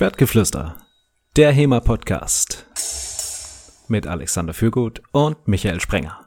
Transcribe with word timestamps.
Schwertgeflüster, 0.00 0.78
der 1.36 1.52
HEMA-Podcast 1.52 2.64
mit 3.88 4.06
Alexander 4.06 4.54
Fürgut 4.54 5.02
und 5.12 5.46
Michael 5.46 5.78
Sprenger. 5.78 6.26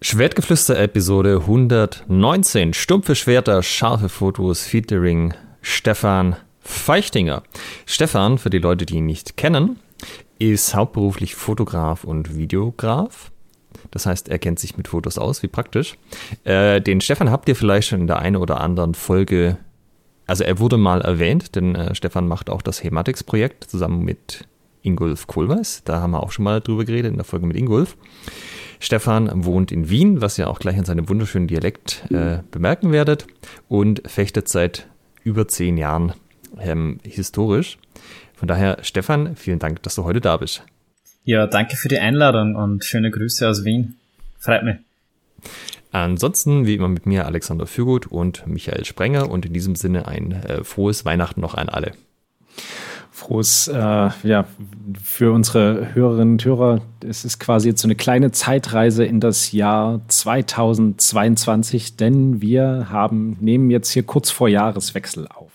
Schwertgeflüster 0.00 0.76
Episode 0.80 1.36
119. 1.42 2.74
Stumpfe 2.74 3.14
Schwerter, 3.14 3.62
scharfe 3.62 4.08
Fotos, 4.08 4.66
featuring 4.66 5.34
Stefan 5.60 6.34
Feichtinger. 6.58 7.44
Stefan, 7.86 8.38
für 8.38 8.50
die 8.50 8.58
Leute, 8.58 8.86
die 8.86 8.96
ihn 8.96 9.06
nicht 9.06 9.36
kennen, 9.36 9.78
ist 10.40 10.74
hauptberuflich 10.74 11.36
Fotograf 11.36 12.02
und 12.02 12.36
Videograf. 12.36 13.30
Das 13.90 14.06
heißt, 14.06 14.28
er 14.28 14.38
kennt 14.38 14.58
sich 14.58 14.76
mit 14.76 14.88
Fotos 14.88 15.18
aus, 15.18 15.42
wie 15.42 15.48
praktisch. 15.48 15.96
Äh, 16.44 16.80
den 16.80 17.00
Stefan 17.00 17.30
habt 17.30 17.48
ihr 17.48 17.56
vielleicht 17.56 17.88
schon 17.88 18.00
in 18.00 18.06
der 18.06 18.18
einen 18.18 18.36
oder 18.36 18.60
anderen 18.60 18.94
Folge, 18.94 19.58
also 20.26 20.44
er 20.44 20.58
wurde 20.58 20.76
mal 20.76 21.00
erwähnt, 21.00 21.54
denn 21.54 21.74
äh, 21.74 21.94
Stefan 21.94 22.28
macht 22.28 22.50
auch 22.50 22.62
das 22.62 22.82
Hematics-Projekt 22.82 23.64
zusammen 23.64 24.04
mit 24.04 24.46
Ingolf 24.82 25.26
Kohlweis. 25.26 25.82
Da 25.84 26.00
haben 26.00 26.12
wir 26.12 26.22
auch 26.22 26.32
schon 26.32 26.44
mal 26.44 26.60
drüber 26.60 26.84
geredet 26.84 27.10
in 27.10 27.16
der 27.16 27.24
Folge 27.24 27.46
mit 27.46 27.56
Ingolf. 27.56 27.96
Stefan 28.78 29.44
wohnt 29.44 29.72
in 29.72 29.88
Wien, 29.88 30.20
was 30.20 30.38
ihr 30.38 30.48
auch 30.48 30.58
gleich 30.58 30.78
an 30.78 30.84
seinem 30.84 31.08
wunderschönen 31.08 31.48
Dialekt 31.48 32.04
äh, 32.10 32.38
bemerken 32.50 32.92
werdet, 32.92 33.26
und 33.68 34.02
fechtet 34.06 34.48
seit 34.48 34.86
über 35.24 35.48
zehn 35.48 35.76
Jahren 35.76 36.12
ähm, 36.60 36.98
historisch. 37.02 37.78
Von 38.34 38.48
daher, 38.48 38.78
Stefan, 38.82 39.34
vielen 39.34 39.58
Dank, 39.58 39.82
dass 39.82 39.94
du 39.94 40.04
heute 40.04 40.20
da 40.20 40.36
bist. 40.36 40.62
Ja, 41.26 41.48
danke 41.48 41.76
für 41.76 41.88
die 41.88 41.98
Einladung 41.98 42.54
und 42.54 42.84
schöne 42.84 43.10
Grüße 43.10 43.48
aus 43.48 43.64
Wien. 43.64 43.96
Freut 44.38 44.62
mich. 44.62 44.76
Ansonsten, 45.90 46.66
wie 46.66 46.74
immer 46.74 46.86
mit 46.86 47.04
mir, 47.04 47.26
Alexander 47.26 47.66
Fürgut 47.66 48.06
und 48.06 48.46
Michael 48.46 48.84
Sprenger 48.84 49.28
und 49.28 49.44
in 49.44 49.52
diesem 49.52 49.74
Sinne 49.74 50.06
ein 50.06 50.30
äh, 50.30 50.62
frohes 50.62 51.04
Weihnachten 51.04 51.40
noch 51.40 51.54
an 51.54 51.68
alle. 51.68 51.90
Frohes, 53.10 53.66
äh, 53.66 53.74
ja, 54.22 54.44
für 55.02 55.32
unsere 55.32 55.94
Hörerinnen 55.94 56.34
und 56.34 56.44
Hörer, 56.44 56.82
es 57.04 57.24
ist 57.24 57.40
quasi 57.40 57.70
jetzt 57.70 57.82
so 57.82 57.88
eine 57.88 57.96
kleine 57.96 58.30
Zeitreise 58.30 59.04
in 59.04 59.18
das 59.18 59.50
Jahr 59.50 60.02
2022, 60.06 61.96
denn 61.96 62.40
wir 62.40 62.86
haben, 62.90 63.36
nehmen 63.40 63.70
jetzt 63.70 63.90
hier 63.90 64.04
kurz 64.04 64.30
vor 64.30 64.48
Jahreswechsel 64.48 65.26
auf. 65.26 65.45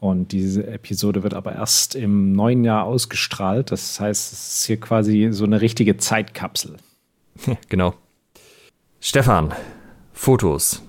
Und 0.00 0.30
diese 0.30 0.66
Episode 0.66 1.22
wird 1.24 1.34
aber 1.34 1.54
erst 1.54 1.96
im 1.96 2.32
neuen 2.32 2.62
Jahr 2.62 2.84
ausgestrahlt. 2.84 3.72
Das 3.72 3.98
heißt, 3.98 4.32
es 4.32 4.58
ist 4.60 4.66
hier 4.66 4.78
quasi 4.78 5.28
so 5.32 5.44
eine 5.44 5.60
richtige 5.60 5.96
Zeitkapsel. 5.96 6.76
genau. 7.68 7.94
Stefan, 9.00 9.52
Fotos. 10.12 10.82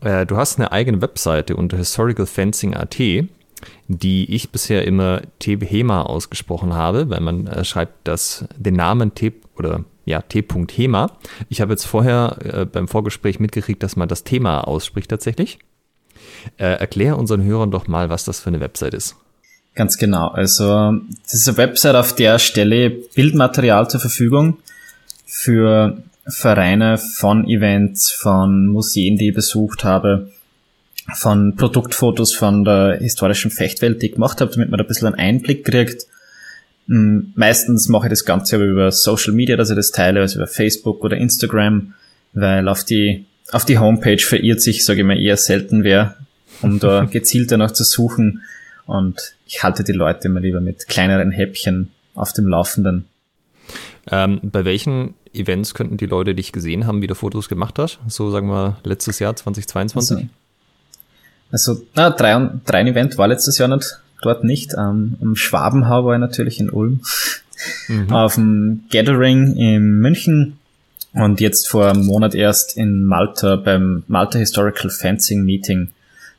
Äh, 0.00 0.26
du 0.26 0.36
hast 0.36 0.58
eine 0.58 0.72
eigene 0.72 1.00
Webseite 1.00 1.56
unter 1.56 1.76
historicalfencing.at, 1.78 2.98
die 3.88 4.34
ich 4.34 4.50
bisher 4.50 4.86
immer 4.86 5.22
T-Hema 5.38 6.02
ausgesprochen 6.02 6.74
habe, 6.74 7.08
weil 7.10 7.20
man 7.20 7.46
äh, 7.46 7.64
schreibt 7.64 8.08
das, 8.08 8.44
den 8.56 8.74
Namen 8.74 9.14
T 9.14 9.32
oder 9.56 9.84
ja, 10.04 10.22
T.Hema. 10.22 11.12
Ich 11.48 11.60
habe 11.60 11.72
jetzt 11.72 11.84
vorher 11.84 12.36
äh, 12.42 12.64
beim 12.66 12.88
Vorgespräch 12.88 13.40
mitgekriegt, 13.40 13.82
dass 13.82 13.96
man 13.96 14.08
das 14.08 14.24
Thema 14.24 14.66
ausspricht 14.66 15.10
tatsächlich. 15.10 15.58
Äh, 16.56 16.78
erklär 16.78 17.18
unseren 17.18 17.42
Hörern 17.44 17.70
doch 17.70 17.86
mal, 17.88 18.10
was 18.10 18.24
das 18.24 18.40
für 18.40 18.48
eine 18.48 18.60
Website 18.60 18.94
ist. 18.94 19.16
Ganz 19.74 19.98
genau. 19.98 20.28
Also, 20.28 20.92
das 21.22 21.34
ist 21.34 21.48
eine 21.48 21.56
Website, 21.58 21.94
auf 21.94 22.14
der 22.14 22.38
stelle 22.38 22.90
Bildmaterial 22.90 23.88
zur 23.88 24.00
Verfügung 24.00 24.58
für 25.26 26.02
Vereine 26.26 26.98
von 26.98 27.48
Events, 27.48 28.10
von 28.10 28.66
Museen, 28.66 29.16
die 29.16 29.28
ich 29.28 29.34
besucht 29.34 29.84
habe, 29.84 30.30
von 31.14 31.56
Produktfotos 31.56 32.34
von 32.34 32.64
der 32.64 32.98
historischen 33.00 33.50
Fechtwelt, 33.50 34.02
die 34.02 34.06
ich 34.06 34.12
gemacht 34.14 34.40
habe, 34.40 34.52
damit 34.52 34.70
man 34.70 34.78
da 34.78 34.84
ein 34.84 34.88
bisschen 34.88 35.08
einen 35.08 35.18
Einblick 35.18 35.64
kriegt. 35.64 36.06
Hm, 36.88 37.32
meistens 37.36 37.88
mache 37.88 38.06
ich 38.06 38.10
das 38.10 38.24
Ganze 38.24 38.56
aber 38.56 38.64
über 38.64 38.92
Social 38.92 39.32
Media, 39.32 39.56
dass 39.56 39.70
ich 39.70 39.76
das 39.76 39.92
teile, 39.92 40.20
also 40.20 40.38
über 40.38 40.46
Facebook 40.46 41.02
oder 41.04 41.16
Instagram, 41.16 41.94
weil 42.32 42.68
auf 42.68 42.84
die, 42.84 43.24
auf 43.52 43.64
die 43.64 43.78
Homepage 43.78 44.18
verirrt 44.18 44.60
sich, 44.60 44.84
sage 44.84 45.00
ich 45.00 45.06
mal, 45.06 45.18
eher 45.18 45.36
selten 45.36 45.84
wer 45.84 46.16
um 46.62 46.78
da 46.78 47.04
gezielt 47.10 47.50
danach 47.50 47.72
zu 47.72 47.84
suchen. 47.84 48.42
Und 48.86 49.34
ich 49.46 49.62
halte 49.62 49.84
die 49.84 49.92
Leute 49.92 50.28
immer 50.28 50.40
lieber 50.40 50.60
mit 50.60 50.88
kleineren 50.88 51.30
Häppchen 51.30 51.90
auf 52.14 52.32
dem 52.32 52.48
Laufenden. 52.48 53.06
Ähm, 54.10 54.40
bei 54.42 54.64
welchen 54.64 55.14
Events 55.32 55.74
könnten 55.74 55.96
die 55.96 56.06
Leute 56.06 56.34
dich 56.34 56.52
gesehen 56.52 56.86
haben, 56.86 57.02
wie 57.02 57.06
du 57.06 57.14
Fotos 57.14 57.48
gemacht 57.48 57.78
hast? 57.78 58.00
So 58.08 58.30
sagen 58.30 58.48
wir 58.48 58.78
letztes 58.84 59.18
Jahr, 59.18 59.36
2022? 59.36 60.28
Also, 61.52 61.72
also 61.72 61.86
na, 61.94 62.10
drei, 62.10 62.50
drei 62.64 62.82
Event 62.82 63.18
war 63.18 63.28
letztes 63.28 63.58
Jahr 63.58 63.68
nicht, 63.68 64.00
dort 64.22 64.44
nicht. 64.44 64.74
Ähm, 64.76 65.16
Im 65.20 65.36
Schwabenhau 65.36 66.04
war 66.04 66.14
ich 66.14 66.20
natürlich 66.20 66.58
in 66.58 66.70
Ulm. 66.70 67.00
Mhm. 67.88 68.12
Auf 68.12 68.34
dem 68.34 68.84
Gathering 68.90 69.54
in 69.56 70.00
München 70.00 70.58
und 71.12 71.40
jetzt 71.40 71.68
vor 71.68 71.88
einem 71.88 72.06
Monat 72.06 72.34
erst 72.34 72.76
in 72.76 73.04
Malta 73.04 73.56
beim 73.56 74.04
Malta 74.06 74.38
Historical 74.38 74.90
Fencing 74.90 75.44
Meeting 75.44 75.88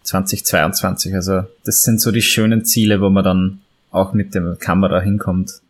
2022. 0.04 1.14
Also 1.16 1.44
das 1.66 1.82
sind 1.84 2.02
so 2.02 2.12
die 2.12 2.22
schönen 2.22 2.66
Ziele, 2.66 3.02
wo 3.02 3.10
man 3.10 3.24
dann 3.24 3.62
auch 3.92 4.14
mit 4.14 4.34
der 4.36 4.56
Kamera 4.56 5.00
hinkommt. 5.02 5.62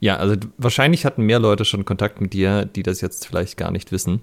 Ja, 0.00 0.16
also 0.16 0.36
wahrscheinlich 0.58 1.04
hatten 1.04 1.22
mehr 1.22 1.38
Leute 1.38 1.64
schon 1.64 1.84
Kontakt 1.84 2.20
mit 2.20 2.32
dir, 2.32 2.64
die 2.64 2.82
das 2.82 3.00
jetzt 3.00 3.26
vielleicht 3.26 3.56
gar 3.56 3.70
nicht 3.70 3.92
wissen. 3.92 4.20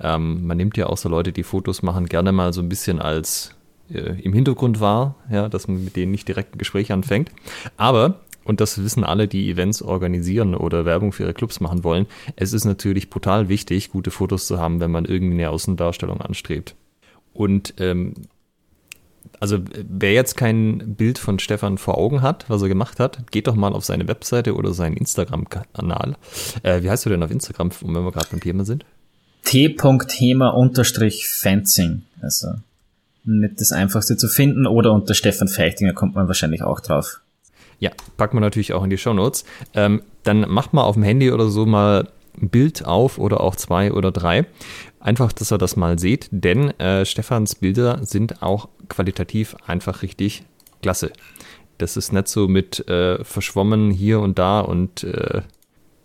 Ähm, 0.00 0.46
man 0.46 0.56
nimmt 0.56 0.76
ja 0.76 0.86
auch 0.86 0.96
so 0.96 1.08
Leute, 1.08 1.32
die 1.32 1.42
Fotos 1.42 1.82
machen, 1.82 2.06
gerne 2.06 2.32
mal 2.32 2.52
so 2.52 2.60
ein 2.60 2.68
bisschen 2.68 3.00
als 3.00 3.54
äh, 3.90 4.20
im 4.20 4.32
Hintergrund 4.32 4.80
wahr, 4.80 5.16
ja, 5.30 5.48
dass 5.48 5.68
man 5.68 5.84
mit 5.84 5.96
denen 5.96 6.12
nicht 6.12 6.28
direkt 6.28 6.54
ein 6.54 6.58
Gespräch 6.58 6.92
anfängt. 6.92 7.30
Aber, 7.76 8.20
und 8.44 8.60
das 8.60 8.82
wissen 8.82 9.04
alle, 9.04 9.26
die 9.26 9.50
Events 9.50 9.82
organisieren 9.82 10.54
oder 10.54 10.84
Werbung 10.84 11.12
für 11.12 11.24
ihre 11.24 11.34
Clubs 11.34 11.60
machen 11.60 11.82
wollen, 11.82 12.06
es 12.36 12.52
ist 12.52 12.64
natürlich 12.64 13.10
brutal 13.10 13.48
wichtig, 13.48 13.90
gute 13.90 14.10
Fotos 14.10 14.46
zu 14.46 14.58
haben, 14.58 14.80
wenn 14.80 14.90
man 14.90 15.04
irgendeine 15.04 15.50
Außendarstellung 15.50 16.20
anstrebt. 16.20 16.74
Und 17.32 17.74
ähm, 17.78 18.14
also 19.40 19.58
wer 19.88 20.12
jetzt 20.12 20.36
kein 20.36 20.96
Bild 20.96 21.18
von 21.18 21.38
Stefan 21.38 21.78
vor 21.78 21.96
Augen 21.98 22.20
hat, 22.22 22.44
was 22.48 22.62
er 22.62 22.68
gemacht 22.68 23.00
hat, 23.00 23.30
geht 23.30 23.46
doch 23.46 23.54
mal 23.54 23.72
auf 23.72 23.84
seine 23.84 24.08
Webseite 24.08 24.54
oder 24.54 24.72
seinen 24.72 24.96
Instagram-Kanal. 24.96 26.16
Äh, 26.62 26.82
wie 26.82 26.90
heißt 26.90 27.06
du 27.06 27.10
denn 27.10 27.22
auf 27.22 27.30
Instagram, 27.30 27.70
wenn 27.82 28.04
wir 28.04 28.12
gerade 28.12 28.28
beim 28.30 28.40
Thema 28.40 28.64
sind? 28.64 28.84
t.thema-fencing. 29.44 32.02
Also 32.20 32.48
nicht 33.24 33.60
das 33.60 33.72
einfachste 33.72 34.16
zu 34.16 34.28
finden 34.28 34.66
oder 34.66 34.92
unter 34.92 35.14
Stefan 35.14 35.48
Feichtinger 35.48 35.92
kommt 35.92 36.14
man 36.14 36.28
wahrscheinlich 36.28 36.62
auch 36.62 36.80
drauf. 36.80 37.20
Ja, 37.78 37.90
packt 38.16 38.34
man 38.34 38.42
natürlich 38.42 38.72
auch 38.72 38.84
in 38.84 38.90
die 38.90 38.98
Shownotes. 38.98 39.44
Ähm, 39.74 40.02
dann 40.22 40.48
macht 40.48 40.72
mal 40.72 40.84
auf 40.84 40.94
dem 40.94 41.02
Handy 41.02 41.30
oder 41.30 41.48
so 41.48 41.66
mal 41.66 42.08
ein 42.40 42.48
Bild 42.48 42.84
auf 42.84 43.18
oder 43.18 43.40
auch 43.40 43.56
zwei 43.56 43.92
oder 43.92 44.12
drei. 44.12 44.46
Einfach, 45.00 45.32
dass 45.32 45.52
ihr 45.52 45.58
das 45.58 45.76
mal 45.76 45.98
seht, 45.98 46.28
denn 46.30 46.78
äh, 46.80 47.04
Stefans 47.04 47.54
Bilder 47.54 48.04
sind 48.04 48.42
auch 48.42 48.68
qualitativ 48.88 49.56
einfach 49.66 50.02
richtig 50.02 50.44
klasse. 50.82 51.12
Das 51.78 51.96
ist 51.96 52.12
nicht 52.12 52.28
so 52.28 52.48
mit 52.48 52.88
äh, 52.88 53.22
verschwommen 53.24 53.90
hier 53.90 54.20
und 54.20 54.38
da 54.38 54.60
und 54.60 55.04
äh, 55.04 55.42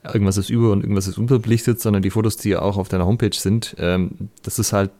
irgendwas 0.03 0.38
ist 0.38 0.50
über 0.50 0.72
und 0.72 0.81
irgendwas 0.81 1.08
ist 1.08 1.18
unterbelichtet, 1.18 1.80
sondern 1.80 2.02
die 2.02 2.09
Fotos, 2.09 2.38
die 2.38 2.50
ja 2.50 2.62
auch 2.62 2.78
auf 2.78 2.90
deiner 2.90 3.06
Homepage 3.06 3.36
sind, 3.36 3.75
ähm, 3.78 4.30
das 4.44 4.59
ist 4.59 4.74
halt, 4.74 4.92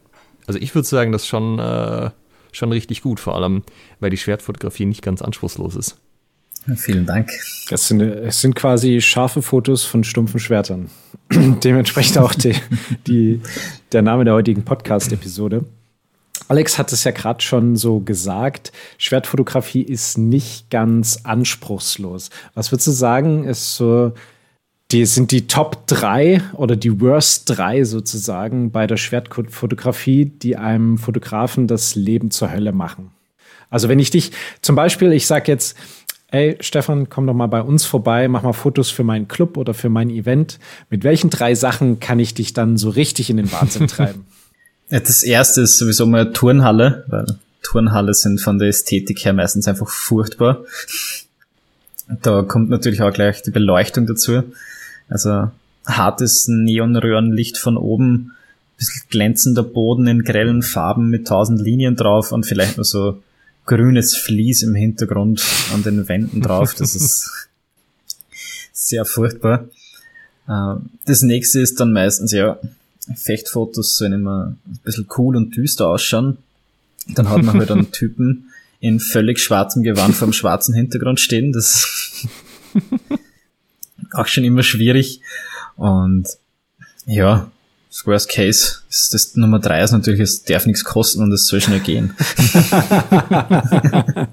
also 0.48 0.60
ich 0.60 0.74
würde 0.76 0.88
sagen, 0.88 1.12
das 1.12 1.24
ist 1.24 1.28
schon, 1.28 1.60
äh, 1.60 2.12
schon 2.52 2.72
richtig 2.72 3.02
gut, 3.02 3.20
vor 3.20 3.36
allem, 3.36 3.64
weil 4.00 4.10
die 4.10 4.18
Schwertfotografie 4.18 4.86
nicht 4.86 5.02
ganz 5.02 5.22
anspruchslos 5.22 5.76
ist. 5.76 5.98
Vielen 6.76 7.08
Dank. 7.08 7.32
Es 7.72 7.88
sind, 7.88 8.02
es 8.02 8.40
sind 8.40 8.56
quasi 8.56 9.02
scharfe 9.02 9.42
Fotos 9.42 9.84
von 9.84 10.04
stumpfen 10.04 10.40
Schwertern. 10.40 10.92
Dementsprechend 11.32 12.20
auch 12.20 12.36
die, 12.36 12.54
die, 13.08 13.42
der 13.92 14.04
Name 14.04 14.26
der 14.26 14.36
heutigen 14.36 14.64
Podcast-Episode. 14.64 15.66
Alex 16.48 16.78
hat 16.78 16.92
es 16.92 17.04
ja 17.04 17.12
gerade 17.12 17.42
schon 17.42 17.76
so 17.76 18.00
gesagt, 18.00 18.72
Schwertfotografie 18.98 19.84
ist 19.84 20.18
nicht 20.18 20.70
ganz 20.70 21.22
anspruchslos. 21.24 22.30
Was 22.54 22.72
würdest 22.72 22.88
du 22.88 22.92
sagen, 22.92 23.46
ist 23.46 23.76
so, 23.76 24.14
die 24.92 25.06
sind 25.06 25.32
die 25.32 25.48
Top 25.48 25.88
3 25.88 26.42
oder 26.54 26.76
die 26.76 27.00
Worst 27.00 27.50
3 27.50 27.86
sozusagen 27.86 28.72
bei 28.72 28.88
der 28.88 28.98
Schwertfotografie, 28.98 30.26
die 30.26 30.58
einem 30.58 30.98
Fotografen 30.98 31.68
das 31.68 31.96
Leben 31.96 32.32
zur 32.32 32.52
Hölle 32.52 32.74
machen? 32.74 33.12
Also 33.70 33.88
wenn 33.88 34.00
ich 34.00 34.10
dich 34.10 34.32
zum 34.62 34.76
Beispiel, 34.76 35.14
ich 35.14 35.28
sag 35.28 35.48
jetzt, 35.48 35.78
ey, 36.28 36.58
Stefan, 36.60 37.10
komm 37.10 37.26
doch 37.28 37.34
mal 37.34 37.48
bei 37.48 37.62
uns 37.62 37.86
vorbei, 37.86 38.28
mach 38.28 38.44
mal 38.44 38.54
Fotos 38.54 38.90
für 38.90 39.04
meinen 39.04 39.30
Club 39.30 39.58
oder 39.58 39.74
für 39.74 39.90
mein 39.90 40.10
Event. 40.10 40.60
Mit 40.90 41.04
welchen 41.06 41.30
drei 41.30 41.56
Sachen 41.56 42.00
kann 42.00 42.20
ich 42.20 42.34
dich 42.34 42.54
dann 42.54 42.78
so 42.78 42.90
richtig 42.90 43.30
in 43.30 43.38
den 43.38 43.52
Wahnsinn 43.52 43.88
treiben? 43.88 44.26
Das 44.92 45.24
erste 45.24 45.62
ist 45.62 45.78
sowieso 45.78 46.06
mal 46.06 46.34
Turnhalle, 46.34 47.06
weil 47.08 47.26
Turnhalle 47.64 48.14
sind 48.14 48.42
von 48.42 48.60
der 48.60 48.68
Ästhetik 48.68 49.24
her 49.24 49.34
meistens 49.34 49.68
einfach 49.68 49.90
furchtbar. 49.90 50.66
Da 52.22 52.42
kommt 52.44 52.70
natürlich 52.70 53.02
auch 53.02 53.14
gleich 53.14 53.42
die 53.42 53.52
Beleuchtung 53.52 54.06
dazu. 54.06 54.44
Also 55.08 55.50
hartes 55.86 56.48
Neonröhrenlicht 56.48 57.58
von 57.58 57.78
oben 57.78 58.34
bisschen 58.82 59.04
glänzender 59.10 59.64
Boden 59.64 60.08
in 60.08 60.24
grellen 60.24 60.64
Farben 60.64 61.10
mit 61.10 61.28
tausend 61.28 61.62
Linien 61.62 61.96
drauf 61.96 62.32
und 62.32 62.46
vielleicht 62.46 62.78
nur 62.78 62.84
so 62.84 63.22
grünes 63.66 64.18
Vlies 64.18 64.64
im 64.64 64.74
Hintergrund 64.76 65.44
an 65.74 65.84
den 65.84 66.10
Wänden 66.10 66.42
drauf. 66.42 66.74
Das 66.74 66.96
ist 66.96 67.30
sehr 68.74 69.06
furchtbar. 69.06 69.66
Äh, 70.48 70.76
das 71.06 71.22
nächste 71.22 71.60
ist 71.60 71.80
dann 71.80 71.94
meistens, 71.94 72.32
ja, 72.32 72.58
Fechtfotos 73.16 73.98
sollen 73.98 74.14
immer 74.14 74.56
ein 74.66 74.80
bisschen 74.84 75.08
cool 75.18 75.36
und 75.36 75.56
düster 75.56 75.88
ausschauen. 75.88 76.38
Dann 77.08 77.30
hat 77.30 77.44
man 77.44 77.58
halt 77.58 77.72
einen 77.72 77.92
Typen 77.92 78.52
in 78.80 79.00
völlig 79.00 79.40
schwarzem 79.40 79.84
Gewand 79.84 80.16
vor 80.16 80.28
einem 80.28 80.34
schwarzen 80.34 80.74
Hintergrund 80.74 81.20
stehen. 81.20 81.54
Das 81.54 82.28
auch 84.14 84.28
schon 84.28 84.44
immer 84.44 84.64
schwierig. 84.64 85.22
Und 85.76 86.28
ja, 87.06 87.52
Worst 88.06 88.30
Case 88.30 88.80
ist 88.90 89.14
das 89.14 89.36
Nummer 89.36 89.60
drei 89.60 89.84
ist 89.84 89.92
natürlich, 89.92 90.22
es 90.22 90.44
darf 90.44 90.66
nichts 90.66 90.84
kosten 90.84 91.22
und 91.22 91.32
es 91.32 91.48
soll 91.48 91.62
schnell 91.62 91.82
gehen. 91.82 92.16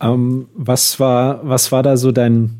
ähm, 0.00 0.48
was 0.54 1.00
war, 1.00 1.40
was 1.46 1.72
war 1.72 1.82
da 1.82 1.96
so 1.96 2.12
dein, 2.12 2.59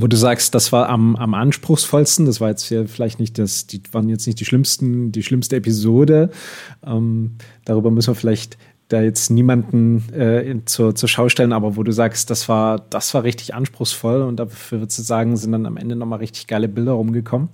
wo 0.00 0.06
du 0.06 0.16
sagst, 0.16 0.54
das 0.54 0.72
war 0.72 0.88
am, 0.88 1.16
am 1.16 1.34
anspruchsvollsten, 1.34 2.26
das 2.26 2.40
war 2.40 2.50
jetzt 2.50 2.68
ja 2.70 2.86
vielleicht 2.86 3.20
nicht 3.20 3.38
das, 3.38 3.66
die 3.66 3.82
waren 3.92 4.08
jetzt 4.08 4.26
nicht 4.26 4.40
die 4.40 4.44
schlimmsten, 4.44 5.12
die 5.12 5.22
schlimmste 5.22 5.56
Episode. 5.56 6.30
Ähm, 6.84 7.36
darüber 7.64 7.90
müssen 7.90 8.10
wir 8.10 8.14
vielleicht 8.14 8.56
da 8.88 9.02
jetzt 9.02 9.30
niemanden 9.30 10.08
äh, 10.12 10.60
zur, 10.64 10.94
zur 10.94 11.08
Schau 11.08 11.28
stellen, 11.28 11.52
aber 11.52 11.76
wo 11.76 11.82
du 11.82 11.92
sagst, 11.92 12.30
das 12.30 12.48
war, 12.48 12.78
das 12.78 13.12
war 13.14 13.24
richtig 13.24 13.54
anspruchsvoll 13.54 14.22
und 14.22 14.36
dafür 14.36 14.80
würdest 14.80 14.98
du 14.98 15.02
sagen, 15.02 15.36
sind 15.36 15.52
dann 15.52 15.66
am 15.66 15.76
Ende 15.76 15.96
nochmal 15.96 16.20
richtig 16.20 16.46
geile 16.46 16.68
Bilder 16.68 16.92
rumgekommen? 16.92 17.48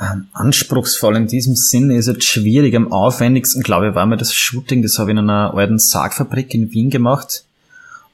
Ähm, 0.00 0.26
anspruchsvoll 0.32 1.16
in 1.16 1.28
diesem 1.28 1.54
Sinne 1.54 1.96
ist 1.96 2.08
jetzt 2.08 2.24
schwierig. 2.24 2.74
Am 2.74 2.90
aufwendigsten, 2.90 3.62
glaube 3.62 3.88
ich, 3.88 3.94
war 3.94 4.06
mir 4.06 4.16
das 4.16 4.34
Shooting, 4.34 4.82
das 4.82 4.98
habe 4.98 5.10
ich 5.10 5.16
in 5.16 5.18
einer 5.18 5.54
alten 5.54 5.78
Sargfabrik 5.78 6.52
in 6.52 6.72
Wien 6.72 6.90
gemacht. 6.90 7.44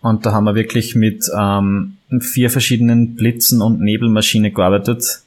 Und 0.02 0.26
da 0.26 0.32
haben 0.32 0.44
wir 0.44 0.54
wirklich 0.54 0.94
mit 0.94 1.24
ähm, 1.34 1.96
vier 2.18 2.50
verschiedenen 2.50 3.14
Blitzen 3.14 3.62
und 3.62 3.80
Nebelmaschine 3.80 4.50
gearbeitet. 4.50 5.20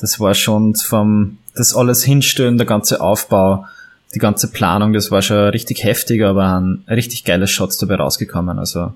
Das 0.00 0.18
war 0.18 0.34
schon 0.34 0.74
vom, 0.74 1.38
das 1.54 1.74
alles 1.74 2.02
hinstellen, 2.02 2.56
der 2.56 2.66
ganze 2.66 3.00
Aufbau, 3.00 3.66
die 4.14 4.18
ganze 4.18 4.50
Planung, 4.50 4.92
das 4.92 5.10
war 5.10 5.22
schon 5.22 5.50
richtig 5.50 5.84
heftig, 5.84 6.24
aber 6.24 6.60
ein 6.60 6.84
richtig 6.88 7.24
geiles 7.24 7.50
Shots 7.50 7.78
dabei 7.78 7.96
rausgekommen. 7.96 8.58
Also 8.58 8.92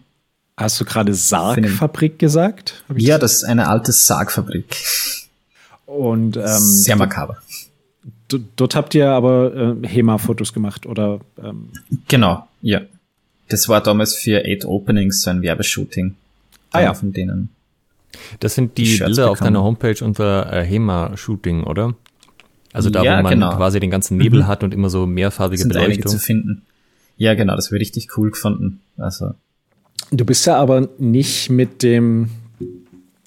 Hast 0.57 0.81
du 0.81 0.85
gerade 0.85 1.15
Sargfabrik 1.15 2.19
gesagt? 2.19 2.85
Ja, 2.97 3.19
das 3.19 3.35
ist 3.35 3.45
eine 3.45 3.69
alte 3.69 3.93
Sargfabrik. 3.93 4.77
Und 5.87 6.37
ähm, 6.37 6.59
sehr 6.59 6.97
makaber. 6.97 7.39
Dort 8.57 8.75
habt 8.75 8.95
ihr 8.95 9.11
aber 9.11 9.77
äh, 9.83 9.87
HEMA-Fotos 9.87 10.53
gemacht, 10.53 10.87
oder? 10.87 11.21
Ähm? 11.43 11.71
Genau, 12.09 12.49
ja. 12.63 12.81
Das 13.49 13.69
war 13.69 13.83
damals 13.83 14.15
für 14.15 14.45
Eight 14.45 14.65
Openings 14.65 15.23
so 15.23 15.31
ein 15.31 15.43
Werbeshooting. 15.43 16.15
Ah 16.75 16.83
ja. 16.83 16.95
Von 16.95 17.13
denen. 17.13 17.51
Das 18.41 18.55
sind 18.55 18.79
die, 18.79 18.85
die 18.85 18.99
Bilder 18.99 19.31
auf 19.31 19.41
deiner 19.41 19.63
Homepage 19.63 20.05
unter 20.05 20.53
äh, 20.53 20.65
HEMA-Shooting, 20.65 21.65
oder? 21.65 21.95
Also 22.73 22.91
da, 22.91 23.03
ja, 23.03 23.19
wo 23.19 23.23
man 23.23 23.33
genau. 23.35 23.57
quasi 23.57 23.81
den 23.81 23.91
ganzen 23.91 24.17
Nebel 24.17 24.43
mhm. 24.43 24.47
hat 24.47 24.65
und 24.65 24.75
immer 24.75 24.91
so 24.91 25.07
mehrfarbige 25.07 25.63
sind 25.63 25.73
Beleuchtung. 25.73 26.11
zu 26.11 26.19
finden. 26.19 26.63
Ja, 27.17 27.35
genau, 27.35 27.55
das 27.55 27.71
wäre 27.71 27.81
richtig 27.81 28.17
cool 28.17 28.31
gefunden. 28.31 28.83
Also. 28.97 29.35
Du 30.11 30.25
bist 30.25 30.47
ja 30.47 30.57
aber 30.57 30.89
nicht 30.99 31.51
mit 31.51 31.83
dem 31.83 32.31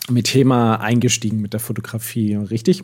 mit 0.10 0.28
Thema 0.28 0.76
eingestiegen 0.76 1.42
mit 1.42 1.54
der 1.54 1.60
Fotografie, 1.60 2.36
richtig? 2.36 2.84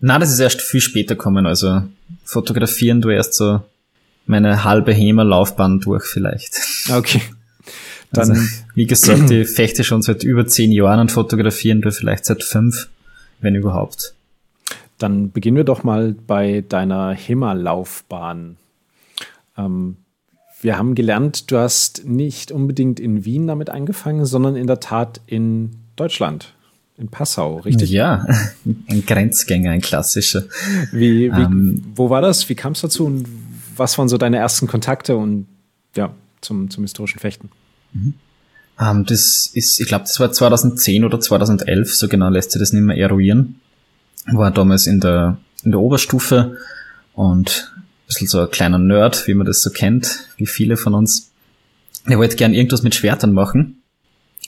Na, 0.00 0.18
das 0.18 0.30
ist 0.30 0.38
erst 0.38 0.62
viel 0.62 0.80
später 0.80 1.14
gekommen. 1.14 1.46
Also 1.46 1.82
fotografieren 2.24 3.00
du 3.00 3.10
erst 3.10 3.34
so 3.34 3.60
meine 4.26 4.64
halbe 4.64 4.92
HEMA-Laufbahn 4.92 5.80
durch 5.80 6.04
vielleicht. 6.04 6.56
Okay. 6.90 7.22
Dann, 8.12 8.30
also, 8.30 8.42
wie 8.74 8.86
gesagt, 8.86 9.30
ich 9.30 9.48
fechte 9.54 9.84
schon 9.84 10.02
seit 10.02 10.22
über 10.22 10.46
zehn 10.46 10.72
Jahren 10.72 11.00
und 11.00 11.12
fotografieren 11.12 11.80
du 11.80 11.90
vielleicht 11.92 12.24
seit 12.24 12.42
fünf, 12.42 12.88
wenn 13.40 13.54
überhaupt. 13.54 14.14
Dann 14.98 15.30
beginnen 15.30 15.56
wir 15.56 15.64
doch 15.64 15.84
mal 15.84 16.14
bei 16.26 16.64
deiner 16.68 17.12
HEMA-Laufbahn. 17.12 18.56
Ähm, 19.56 19.96
wir 20.60 20.76
haben 20.76 20.94
gelernt, 20.96 21.50
du 21.50 21.58
hast 21.58 22.04
nicht 22.04 22.50
unbedingt 22.50 22.98
in 22.98 23.24
Wien 23.24 23.46
damit 23.46 23.70
angefangen, 23.70 24.24
sondern 24.24 24.56
in 24.56 24.66
der 24.66 24.80
Tat 24.80 25.20
in 25.26 25.76
Deutschland, 25.94 26.52
in 26.96 27.08
Passau, 27.08 27.58
richtig? 27.58 27.90
Ja, 27.90 28.26
ein 28.88 29.06
Grenzgänger, 29.06 29.70
ein 29.70 29.80
klassischer. 29.80 30.44
Wie, 30.90 31.32
wie 31.32 31.40
ähm, 31.40 31.84
wo 31.94 32.10
war 32.10 32.22
das? 32.22 32.48
Wie 32.48 32.56
kam 32.56 32.72
es 32.72 32.80
dazu 32.80 33.06
und 33.06 33.28
was 33.76 33.96
waren 33.98 34.08
so 34.08 34.18
deine 34.18 34.38
ersten 34.38 34.66
Kontakte 34.66 35.16
und 35.16 35.46
ja, 35.94 36.12
zum, 36.40 36.70
zum 36.70 36.82
historischen 36.82 37.20
Fechten? 37.20 37.50
Mhm. 37.92 38.14
Ähm, 38.80 39.04
das 39.06 39.50
ist, 39.52 39.80
ich 39.80 39.86
glaube, 39.86 40.04
das 40.04 40.20
war 40.20 40.32
2010 40.32 41.04
oder 41.04 41.20
2011, 41.20 41.94
so 41.94 42.08
genau 42.08 42.28
lässt 42.28 42.52
sich 42.52 42.60
das 42.60 42.72
nicht 42.72 42.82
mehr 42.82 42.96
eruieren 42.96 43.60
war 44.32 44.50
damals 44.50 44.86
in 44.86 45.00
der, 45.00 45.38
in 45.64 45.70
der 45.70 45.80
Oberstufe 45.80 46.56
und 47.14 47.72
ein 47.74 47.82
bisschen 48.06 48.28
so 48.28 48.40
ein 48.40 48.50
kleiner 48.50 48.78
Nerd, 48.78 49.26
wie 49.26 49.34
man 49.34 49.46
das 49.46 49.62
so 49.62 49.70
kennt, 49.70 50.28
wie 50.36 50.46
viele 50.46 50.76
von 50.76 50.94
uns. 50.94 51.30
Er 52.06 52.18
wollte 52.18 52.36
gern 52.36 52.54
irgendwas 52.54 52.82
mit 52.82 52.94
Schwertern 52.94 53.32
machen 53.32 53.82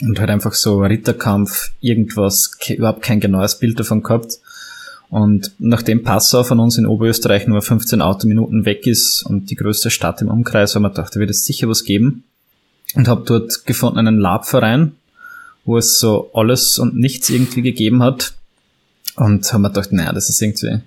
und 0.01 0.19
halt 0.19 0.31
einfach 0.31 0.55
so 0.55 0.81
Ritterkampf, 0.81 1.73
irgendwas, 1.81 2.53
überhaupt 2.69 3.03
kein 3.03 3.21
genaues 3.21 3.59
Bild 3.59 3.79
davon 3.79 4.03
gehabt. 4.03 4.35
Und 5.11 5.53
nachdem 5.59 6.05
Passau 6.05 6.45
von 6.45 6.61
uns 6.61 6.79
in 6.79 6.87
Oberösterreich 6.87 7.49
nur 7.49 7.61
15 7.61 8.01
Autominuten 8.01 8.65
weg 8.65 8.87
ist 8.87 9.25
und 9.27 9.51
die 9.51 9.57
größte 9.57 9.91
Stadt 9.91 10.23
im 10.23 10.29
Umkreis, 10.29 10.75
haben 10.75 10.83
wir 10.83 10.91
gedacht, 10.91 11.15
da 11.15 11.21
wird 11.21 11.31
es 11.31 11.45
sicher 11.45 11.69
was 11.69 11.85
geben. 11.85 12.25
Und 12.95 13.09
habe 13.09 13.25
dort 13.25 13.67
gefunden 13.67 13.99
einen 13.99 14.19
Labverein, 14.19 14.97
wo 15.65 15.79
es 15.79 16.01
so 16.01 16.31
alles 16.35 16.79
und 16.79 16.97
nichts 16.97 17.31
irgendwie 17.31 17.63
gegeben 17.63 18.03
hat. 18.03 18.35
Und 19.17 19.53
haben 19.53 19.63
wir 19.63 19.69
gedacht, 19.69 19.93
naja, 19.93 20.13
das 20.13 20.29
ist 20.29 20.41
irgendwie 20.43 20.81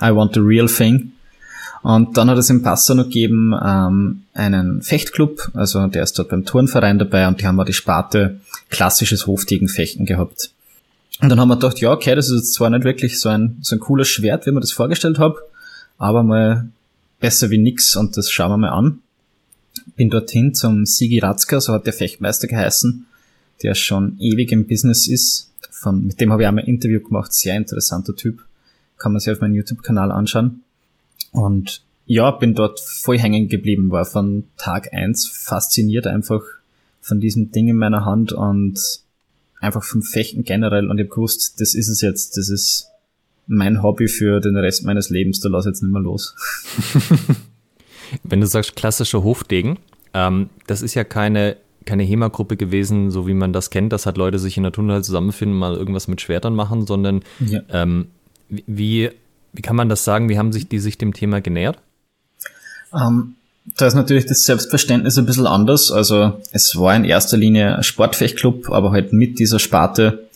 I 0.00 0.14
want 0.14 0.34
the 0.34 0.40
real 0.40 0.66
thing. 0.66 1.12
Und 1.82 2.16
dann 2.16 2.28
hat 2.28 2.38
es 2.38 2.50
im 2.50 2.62
Passau 2.62 2.94
noch 2.94 3.04
gegeben 3.04 3.54
ähm, 3.64 4.22
einen 4.34 4.82
Fechtclub, 4.82 5.52
also 5.54 5.86
der 5.86 6.02
ist 6.02 6.18
dort 6.18 6.30
beim 6.30 6.44
Turnverein 6.44 6.98
dabei 6.98 7.28
und 7.28 7.40
die 7.40 7.46
haben 7.46 7.54
wir 7.54 7.64
die 7.64 7.72
Sparte 7.72 8.40
klassisches 8.70 9.28
Hofdegenfechten 9.28 10.04
gehabt. 10.04 10.50
Und 11.20 11.28
dann 11.28 11.38
haben 11.38 11.48
wir 11.48 11.54
gedacht, 11.54 11.78
ja, 11.78 11.92
okay, 11.92 12.14
das 12.14 12.28
ist 12.28 12.52
zwar 12.54 12.70
nicht 12.70 12.84
wirklich 12.84 13.20
so 13.20 13.28
ein, 13.28 13.58
so 13.62 13.76
ein 13.76 13.80
cooles 13.80 14.08
Schwert, 14.08 14.46
wie 14.46 14.50
man 14.50 14.62
das 14.62 14.72
vorgestellt 14.72 15.18
habe, 15.18 15.36
aber 15.96 16.22
mal 16.22 16.68
besser 17.20 17.50
wie 17.50 17.58
nix 17.58 17.94
und 17.94 18.16
das 18.16 18.30
schauen 18.30 18.50
wir 18.50 18.56
mal 18.58 18.70
an. 18.70 18.98
Bin 19.94 20.10
dorthin 20.10 20.54
zum 20.54 20.84
Sigi 20.84 21.20
Ratzka, 21.20 21.60
so 21.60 21.72
hat 21.72 21.86
der 21.86 21.92
Fechtmeister 21.92 22.48
geheißen, 22.48 23.06
der 23.62 23.74
schon 23.74 24.18
ewig 24.18 24.52
im 24.52 24.66
Business 24.66 25.06
ist 25.06 25.50
von, 25.70 26.06
mit 26.06 26.20
dem 26.20 26.32
habe 26.32 26.42
ich 26.42 26.48
einmal 26.48 26.64
ein 26.64 26.68
Interview 26.68 27.00
gemacht, 27.00 27.32
sehr 27.32 27.56
interessanter 27.56 28.16
Typ. 28.16 28.44
Kann 28.98 29.12
man 29.12 29.20
sich 29.20 29.32
auf 29.32 29.40
meinem 29.40 29.54
YouTube-Kanal 29.54 30.10
anschauen. 30.10 30.62
Und 31.32 31.82
ja, 32.06 32.30
bin 32.30 32.54
dort 32.54 32.80
voll 32.80 33.18
hängen 33.18 33.48
geblieben, 33.48 33.90
war 33.90 34.04
von 34.04 34.44
Tag 34.56 34.92
eins 34.92 35.26
fasziniert 35.26 36.06
einfach 36.06 36.42
von 37.00 37.20
diesem 37.20 37.52
Ding 37.52 37.68
in 37.68 37.76
meiner 37.76 38.04
Hand 38.04 38.32
und 38.32 38.80
einfach 39.60 39.84
vom 39.84 40.02
Fechten 40.02 40.44
generell 40.44 40.88
und 40.88 40.98
ich 40.98 41.06
habe 41.06 41.14
gewusst, 41.14 41.60
das 41.60 41.74
ist 41.74 41.88
es 41.88 42.00
jetzt, 42.00 42.36
das 42.36 42.48
ist 42.48 42.88
mein 43.46 43.82
Hobby 43.82 44.08
für 44.08 44.40
den 44.40 44.56
Rest 44.56 44.84
meines 44.84 45.10
Lebens, 45.10 45.40
da 45.40 45.48
lass 45.48 45.66
jetzt 45.66 45.82
nicht 45.82 45.92
mehr 45.92 46.02
los. 46.02 46.34
Wenn 48.22 48.40
du 48.40 48.46
sagst 48.46 48.76
klassischer 48.76 49.22
Hofdegen, 49.22 49.78
ähm, 50.14 50.50
das 50.66 50.82
ist 50.82 50.94
ja 50.94 51.04
keine 51.04 51.56
keine 51.86 52.02
HEMA-Gruppe 52.02 52.56
gewesen, 52.56 53.12
so 53.12 53.28
wie 53.28 53.32
man 53.32 53.52
das 53.52 53.70
kennt, 53.70 53.92
dass 53.92 54.06
halt 54.06 54.18
Leute 54.18 54.40
sich 54.40 54.56
in 54.56 54.64
der 54.64 54.72
Tunnel 54.72 55.04
zusammenfinden, 55.04 55.56
mal 55.56 55.76
irgendwas 55.76 56.08
mit 56.08 56.20
Schwertern 56.20 56.54
machen, 56.54 56.84
sondern 56.84 57.22
ja. 57.38 57.60
ähm, 57.70 58.08
wie, 58.48 59.10
wie 59.52 59.62
kann 59.62 59.76
man 59.76 59.88
das 59.88 60.04
sagen, 60.04 60.28
wie 60.28 60.36
haben 60.36 60.52
sich 60.52 60.68
die 60.68 60.80
sich 60.80 60.98
dem 60.98 61.14
Thema 61.14 61.40
genähert? 61.40 61.78
Ähm, 62.92 63.36
da 63.76 63.86
ist 63.86 63.94
natürlich 63.94 64.26
das 64.26 64.42
Selbstverständnis 64.42 65.18
ein 65.18 65.26
bisschen 65.26 65.46
anders. 65.46 65.90
Also 65.90 66.40
es 66.52 66.76
war 66.76 66.94
in 66.94 67.04
erster 67.04 67.36
Linie 67.36 67.76
ein 67.76 67.82
Sportfechtclub, 67.82 68.70
aber 68.70 68.90
halt 68.90 69.12
mit 69.12 69.38
dieser 69.38 69.58
Sparte 69.58 70.26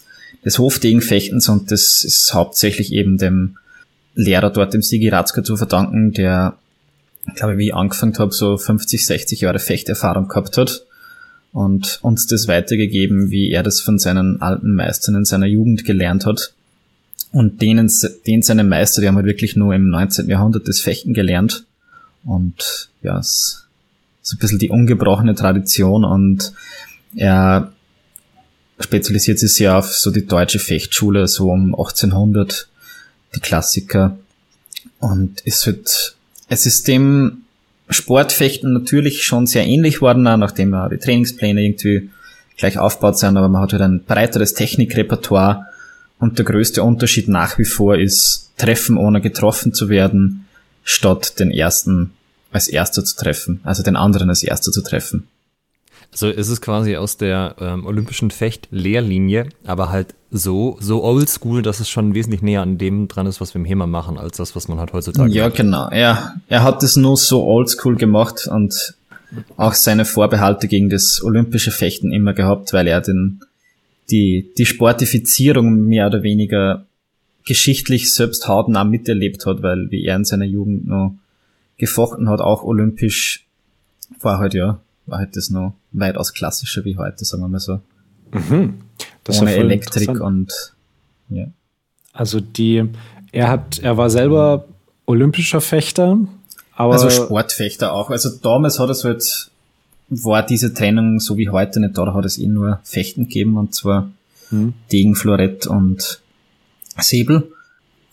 des 0.45 0.59
Hofdegenfechtens 0.59 1.49
und 1.49 1.71
das 1.71 2.03
ist 2.03 2.33
hauptsächlich 2.33 2.93
eben 2.93 3.19
dem 3.19 3.59
Lehrer 4.15 4.51
dort, 4.51 4.75
dem 4.75 4.83
Sigi 4.83 5.09
Ratzka 5.09 5.45
zu 5.45 5.57
verdanken, 5.57 6.13
der, 6.13 6.57
glaube 7.35 7.55
ich, 7.55 7.59
wie 7.59 7.67
ich 7.69 7.75
angefangen 7.75 8.17
habe, 8.19 8.33
so 8.33 8.57
50, 8.57 9.07
60 9.07 9.41
Jahre 9.43 9.59
Fechterfahrung 9.59 10.29
gehabt 10.29 10.57
hat 10.57 10.85
und 11.53 11.99
uns 12.03 12.27
das 12.27 12.49
weitergegeben, 12.49 13.31
wie 13.31 13.51
er 13.51 13.63
das 13.63 13.81
von 13.81 13.99
seinen 13.99 14.41
alten 14.41 14.75
Meistern 14.75 15.17
in 15.17 15.25
seiner 15.25 15.47
Jugend 15.47 15.85
gelernt 15.85 16.27
hat. 16.27 16.53
Und 17.33 17.63
denen, 17.63 17.91
den 18.27 18.43
seine 18.43 18.65
Meister, 18.65 19.01
die 19.01 19.09
haben 19.09 19.17
halt 19.17 19.27
wirklich 19.27 19.57
nur 19.57 19.75
im 19.75 19.89
19. 19.89 20.29
Jahrhundert 20.29 20.69
das 20.69 20.81
Fechten 20.81 21.15
gelernt. 21.15 21.65
Und 22.25 22.91
ja, 23.03 23.19
es 23.19 23.67
ist 24.23 24.33
ein 24.33 24.39
bisschen 24.39 24.59
die 24.59 24.71
ungebrochene 24.71 25.35
Tradition 25.35 26.05
und 26.05 26.53
er 27.15 27.73
spezialisiert 28.79 29.39
sich 29.39 29.53
sehr 29.55 29.77
auf 29.77 29.93
so 29.93 30.11
die 30.11 30.27
deutsche 30.27 30.59
Fechtschule, 30.59 31.29
so 31.29 31.51
um 31.51 31.75
1800 31.75 32.69
die 33.35 33.41
Klassiker. 33.41 34.19
Und 34.99 35.43
es 35.45 35.67
wird, 35.67 36.17
es 36.51 36.67
ist 36.67 36.89
dem 36.89 37.45
Sportfechten 37.89 38.73
natürlich 38.73 39.25
schon 39.25 39.47
sehr 39.47 39.67
ähnlich 39.67 40.03
worden, 40.03 40.23
nachdem 40.25 40.73
ja 40.73 40.89
die 40.89 40.99
Trainingspläne 40.99 41.63
irgendwie 41.63 42.11
gleich 42.59 42.77
aufgebaut 42.77 43.19
sind, 43.19 43.37
aber 43.37 43.49
man 43.49 43.63
hat 43.63 43.73
halt 43.73 43.83
ein 43.83 44.05
breiteres 44.05 44.53
Technikrepertoire 44.53 45.67
und 46.19 46.39
der 46.39 46.45
größte 46.45 46.83
Unterschied 46.83 47.29
nach 47.29 47.57
wie 47.59 47.65
vor 47.65 47.97
ist, 47.97 48.51
treffen 48.59 48.99
ohne 48.99 49.21
getroffen 49.21 49.73
zu 49.73 49.89
werden, 49.89 50.47
statt 50.85 51.39
den 51.41 51.51
ersten 51.51 52.11
als 52.53 52.69
erster 52.69 53.05
zu 53.05 53.17
treffen, 53.17 53.61
also 53.63 53.83
den 53.85 53.97
anderen 53.97 54.29
als 54.29 54.43
erster 54.43 54.73
zu 54.73 54.83
treffen. 54.83 55.29
Also 56.13 56.29
ist 56.29 56.49
es 56.49 56.61
quasi 56.61 56.97
aus 56.97 57.17
der 57.17 57.55
ähm, 57.61 57.87
olympischen 57.87 58.31
Fecht-Lehrlinie, 58.31 59.49
aber 59.65 59.91
halt 59.91 60.15
so, 60.33 60.77
so 60.81 61.03
oldschool, 61.05 61.63
dass 61.63 61.81
es 61.81 61.89
schon 61.89 62.15
wesentlich 62.15 62.43
näher 62.43 62.63
an 62.63 62.79
dem 62.79 63.07
dran 63.09 63.27
ist, 63.27 63.41
was 63.41 63.55
wir 63.55 63.61
im 63.61 63.65
HEMA 63.65 63.87
machen, 63.87 64.19
als 64.19 64.37
das, 64.37 64.55
was 64.57 64.69
man 64.69 64.79
halt 64.79 64.93
heutzutage 64.93 65.31
Ja, 65.33 65.47
macht. 65.47 65.57
genau. 65.57 65.89
Er, 65.89 66.35
er 66.49 66.63
hat 66.63 66.83
es 66.83 66.97
nur 66.97 67.17
so 67.17 67.45
oldschool 67.45 67.97
gemacht 67.97 68.49
und 68.51 68.95
auch 69.57 69.75
seine 69.75 70.05
Vorbehalte 70.05 70.67
gegen 70.67 70.91
das 70.91 71.23
olympische 71.23 71.71
Fechten 71.71 72.13
immer 72.13 72.33
gehabt, 72.33 72.73
weil 72.73 72.89
er 72.89 73.01
den, 73.01 73.41
die, 74.11 74.51
die 74.59 74.67
Sportifizierung 74.67 75.87
mehr 75.87 76.09
oder 76.09 76.23
weniger 76.25 76.85
geschichtlich 77.47 78.13
selbst 78.13 78.49
hautnah 78.49 78.85
miterlebt 78.85 79.47
hat, 79.47 79.63
weil 79.63 79.91
wie 79.91 80.05
er 80.05 80.17
in 80.17 80.25
seiner 80.25 80.45
Jugend 80.45 80.87
noch 80.87 81.15
gefochten 81.79 82.29
hat, 82.29 82.41
auch 82.41 82.63
olympisch, 82.65 83.47
war 84.21 84.39
halt 84.39 84.55
ja, 84.55 84.81
war 85.11 85.19
halt 85.19 85.37
das 85.37 85.51
noch 85.51 85.75
weitaus 85.93 86.33
klassischer 86.33 86.85
wie 86.85 86.97
heute, 86.97 87.25
sagen 87.25 87.43
wir 87.43 87.49
mal 87.49 87.61
so. 87.61 87.81
Mhm. 88.33 88.81
Das 89.25 89.41
Ohne 89.41 89.55
Elektrik 89.55 90.21
und 90.21 90.53
ja. 91.29 91.47
Also 92.13 92.41
die, 92.41 92.89
er 93.33 93.49
hat, 93.49 93.79
er 93.79 93.97
war 93.97 94.11
selber 94.11 94.67
olympischer 95.07 95.61
Fechter, 95.61 96.19
aber 96.75 96.93
Also 96.95 97.11
Sportfechter 97.11 97.93
auch. 97.93 98.11
Also 98.11 98.31
damals 98.43 98.79
hat 98.79 98.91
es 98.91 99.05
halt, 99.05 99.51
war 100.09 100.45
diese 100.45 100.73
Trennung 100.75 101.21
so 101.21 101.37
wie 101.37 101.51
heute 101.51 101.81
nicht 101.81 101.97
da, 101.99 102.05
da 102.05 102.15
hat 102.15 102.25
es 102.25 102.39
eh 102.39 102.47
nur 102.47 102.81
Fechten 102.83 103.25
gegeben 103.25 103.57
und 103.57 103.75
zwar 103.75 104.11
Hm. 104.51 104.75
Degen, 104.93 105.15
Florett 105.15 105.67
und 105.67 106.21
Säbel. 106.99 107.53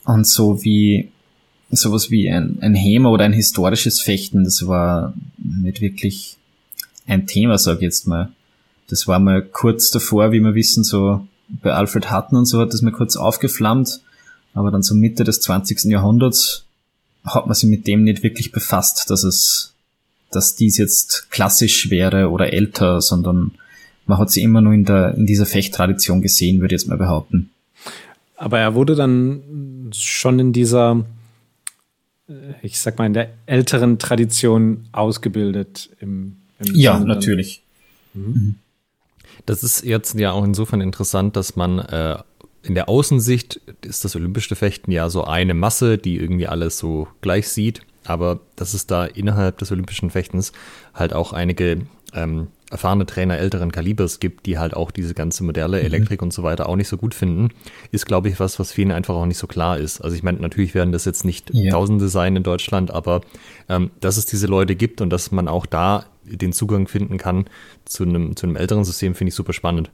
Und 0.06 0.26
so 0.26 0.64
wie 0.64 1.10
sowas 1.70 2.10
wie 2.10 2.30
ein, 2.30 2.60
ein 2.62 2.76
HEMA 2.76 3.10
oder 3.10 3.26
ein 3.26 3.34
historisches 3.34 4.00
Fechten, 4.00 4.44
das 4.46 4.66
war 4.68 5.14
nicht 5.38 5.82
wirklich 5.82 6.37
ein 7.08 7.26
Thema, 7.26 7.58
sag 7.58 7.78
ich 7.78 7.84
jetzt 7.84 8.08
mal. 8.08 8.32
Das 8.90 9.08
war 9.08 9.20
mal 9.20 9.42
kurz 9.42 9.90
davor, 9.90 10.32
wie 10.32 10.40
wir 10.40 10.56
wissen, 10.56 10.84
so 10.84 11.26
bei 11.50 11.72
Alfred 11.72 12.12
Hutton 12.12 12.38
und 12.38 12.46
so 12.46 12.60
hat 12.60 12.74
das 12.74 12.82
mal 12.82 12.92
kurz 12.92 13.16
aufgeflammt, 13.16 14.02
aber 14.54 14.72
dann 14.72 14.84
so 14.84 14.96
Mitte 14.96 15.24
des 15.24 15.40
20. 15.42 15.86
Jahrhunderts 15.86 16.66
hat 17.26 17.48
man 17.48 17.56
sich 17.56 17.70
mit 17.70 17.88
dem 17.88 18.04
nicht 18.04 18.24
wirklich 18.24 18.52
befasst, 18.52 19.10
dass 19.10 19.24
es, 19.24 19.74
dass 20.32 20.56
dies 20.56 20.78
jetzt 20.78 21.32
klassisch 21.32 21.90
wäre 21.90 22.30
oder 22.30 22.54
älter, 22.54 23.02
sondern 23.02 23.52
man 24.06 24.18
hat 24.18 24.32
sie 24.32 24.42
immer 24.42 24.62
nur 24.62 24.74
in 24.74 24.86
der, 24.86 25.16
in 25.16 25.26
dieser 25.26 25.46
Fechttradition 25.46 26.22
gesehen, 26.22 26.62
würde 26.62 26.76
ich 26.76 26.82
jetzt 26.82 26.90
mal 26.90 26.98
behaupten. 26.98 27.50
Aber 28.38 28.60
er 28.60 28.76
wurde 28.76 28.96
dann 28.96 29.90
schon 29.94 30.40
in 30.40 30.54
dieser, 30.54 31.04
äh, 32.30 32.34
ich 32.62 32.80
sag 32.80 32.98
mal, 32.98 33.06
in 33.06 33.14
der 33.14 33.30
älteren 33.48 34.00
Tradition 34.00 34.86
ausgebildet. 34.92 35.90
Im, 36.00 36.38
im 36.38 36.47
Ja, 36.64 36.94
Sinne 36.94 37.08
dann- 37.08 37.16
natürlich. 37.18 37.64
Das 39.46 39.64
ist 39.64 39.86
jetzt 39.86 40.16
ja 40.16 40.32
auch 40.32 40.44
insofern 40.44 40.82
interessant, 40.82 41.36
dass 41.36 41.56
man 41.56 41.80
äh, 41.80 42.18
in 42.64 42.74
der 42.76 42.90
Außensicht 42.90 43.62
ist 43.86 44.04
das 44.04 44.16
olympische 44.16 44.56
Fechten 44.56 44.92
ja 44.92 45.10
so 45.10 45.24
eine 45.24 45.54
Masse, 45.54 45.98
die 45.98 46.18
irgendwie 46.18 46.48
alles 46.48 46.78
so 46.78 47.08
gleich 47.22 47.48
sieht, 47.50 47.82
aber 48.06 48.40
dass 48.56 48.74
es 48.74 48.88
da 48.88 49.06
innerhalb 49.06 49.58
des 49.60 49.72
olympischen 49.72 50.10
Fechtens 50.10 50.52
halt 50.94 51.14
auch 51.14 51.32
einige 51.34 51.82
ähm, 52.14 52.48
erfahrene 52.70 53.06
Trainer 53.06 53.38
älteren 53.38 53.72
Kalibers 53.72 54.20
gibt, 54.20 54.46
die 54.46 54.58
halt 54.58 54.74
auch 54.74 54.92
diese 54.92 55.14
ganze 55.14 55.44
moderne 55.46 55.80
Elektrik 55.82 56.22
und 56.22 56.34
so 56.34 56.44
weiter 56.44 56.68
auch 56.68 56.76
nicht 56.76 56.90
so 56.90 56.98
gut 56.98 57.14
finden, 57.14 57.50
ist, 57.92 58.06
glaube 58.06 58.28
ich, 58.28 58.40
was, 58.42 58.60
was 58.60 58.74
vielen 58.74 58.92
einfach 58.92 59.16
auch 59.16 59.26
nicht 59.26 59.38
so 59.38 59.48
klar 59.48 59.78
ist. 59.78 60.02
Also 60.02 60.16
ich 60.16 60.24
meine, 60.24 60.40
natürlich 60.40 60.74
werden 60.74 60.92
das 60.92 61.06
jetzt 61.06 61.24
nicht 61.24 61.54
Ja. 61.54 61.72
Tausende 61.72 62.10
sein 62.10 62.36
in 62.36 62.44
Deutschland, 62.44 62.92
aber 62.92 63.22
ähm, 63.70 63.92
dass 64.02 64.18
es 64.18 64.26
diese 64.26 64.48
Leute 64.48 64.76
gibt 64.76 65.00
und 65.00 65.10
dass 65.12 65.32
man 65.32 65.48
auch 65.48 65.66
da 65.66 66.06
den 66.36 66.54
Zugang 66.54 66.88
finden 66.88 67.18
kann 67.18 67.46
zu 67.86 68.04
einem, 68.04 68.36
zu 68.36 68.46
einem 68.46 68.56
älteren 68.56 68.84
System, 68.84 69.16
finde 69.16 69.30
ich 69.30 69.36
super 69.36 69.54
spannend. 69.54 69.90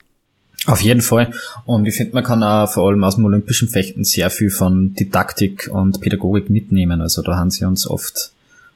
Auf 0.66 0.82
jeden 0.82 1.02
Fall. 1.02 1.34
Und 1.66 1.86
ich 1.86 1.96
finde, 1.96 2.14
man 2.14 2.24
kann 2.24 2.42
auch 2.42 2.70
vor 2.72 2.88
allem 2.88 3.04
aus 3.04 3.16
dem 3.16 3.26
olympischen 3.26 3.68
Fechten 3.68 4.04
sehr 4.06 4.30
viel 4.30 4.50
von 4.50 4.94
Didaktik 4.94 5.70
und 5.72 6.00
Pädagogik 6.00 6.50
mitnehmen. 6.50 7.02
Also 7.02 7.22
da 7.22 7.36
haben 7.36 7.52
sie 7.52 7.66
uns 7.66 7.86
oft 7.88 8.32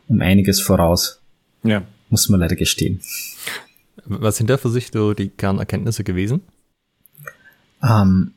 um 0.09 0.21
einiges 0.21 0.59
voraus, 0.59 1.19
Ja. 1.63 1.83
muss 2.09 2.27
man 2.29 2.39
leider 2.41 2.55
gestehen. 2.55 2.99
Was 4.05 4.37
sind 4.37 4.49
da 4.49 4.57
für 4.57 4.69
sich 4.69 4.89
so 4.93 5.13
die 5.13 5.29
Kernerkenntnisse 5.29 6.03
gewesen? 6.03 6.41
Ähm, 7.83 8.33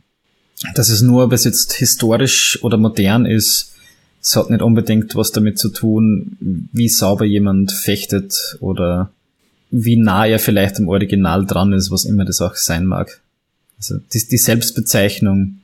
dass 0.75 0.89
es 0.91 1.01
nur, 1.01 1.25
ob 1.25 1.33
es 1.33 1.45
jetzt 1.45 1.73
historisch 1.75 2.59
oder 2.63 2.77
modern 2.77 3.25
ist, 3.27 3.75
es 4.23 4.37
hat 4.37 4.51
nicht 4.51 4.63
unbedingt 4.63 5.15
was 5.17 5.33
damit 5.33 5.59
zu 5.59 5.71
tun, 5.71 6.37
wie 6.73 6.89
sauber 6.89 7.25
jemand 7.25 7.73
fechtet 7.73 8.57
oder 8.61 9.11
wie 9.71 9.97
nah 9.97 10.27
er 10.27 10.39
vielleicht 10.39 10.79
am 10.79 10.89
Original 10.89 11.47
dran 11.47 11.73
ist, 11.73 11.91
was 11.91 12.05
immer 12.05 12.25
das 12.25 12.41
auch 12.41 12.57
sein 12.57 12.87
mag. 12.87 13.21
Also 13.79 13.99
die, 14.13 14.27
die 14.29 14.37
Selbstbezeichnung 14.37 15.61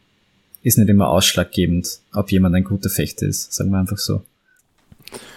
ist 0.63 0.79
nicht 0.79 0.89
immer 0.89 1.09
ausschlaggebend, 1.09 2.01
ob 2.13 2.33
jemand 2.33 2.55
ein 2.55 2.65
guter 2.65 2.89
Fechter 2.89 3.27
ist, 3.27 3.53
sagen 3.53 3.71
wir 3.71 3.79
einfach 3.79 3.99
so. 3.99 4.23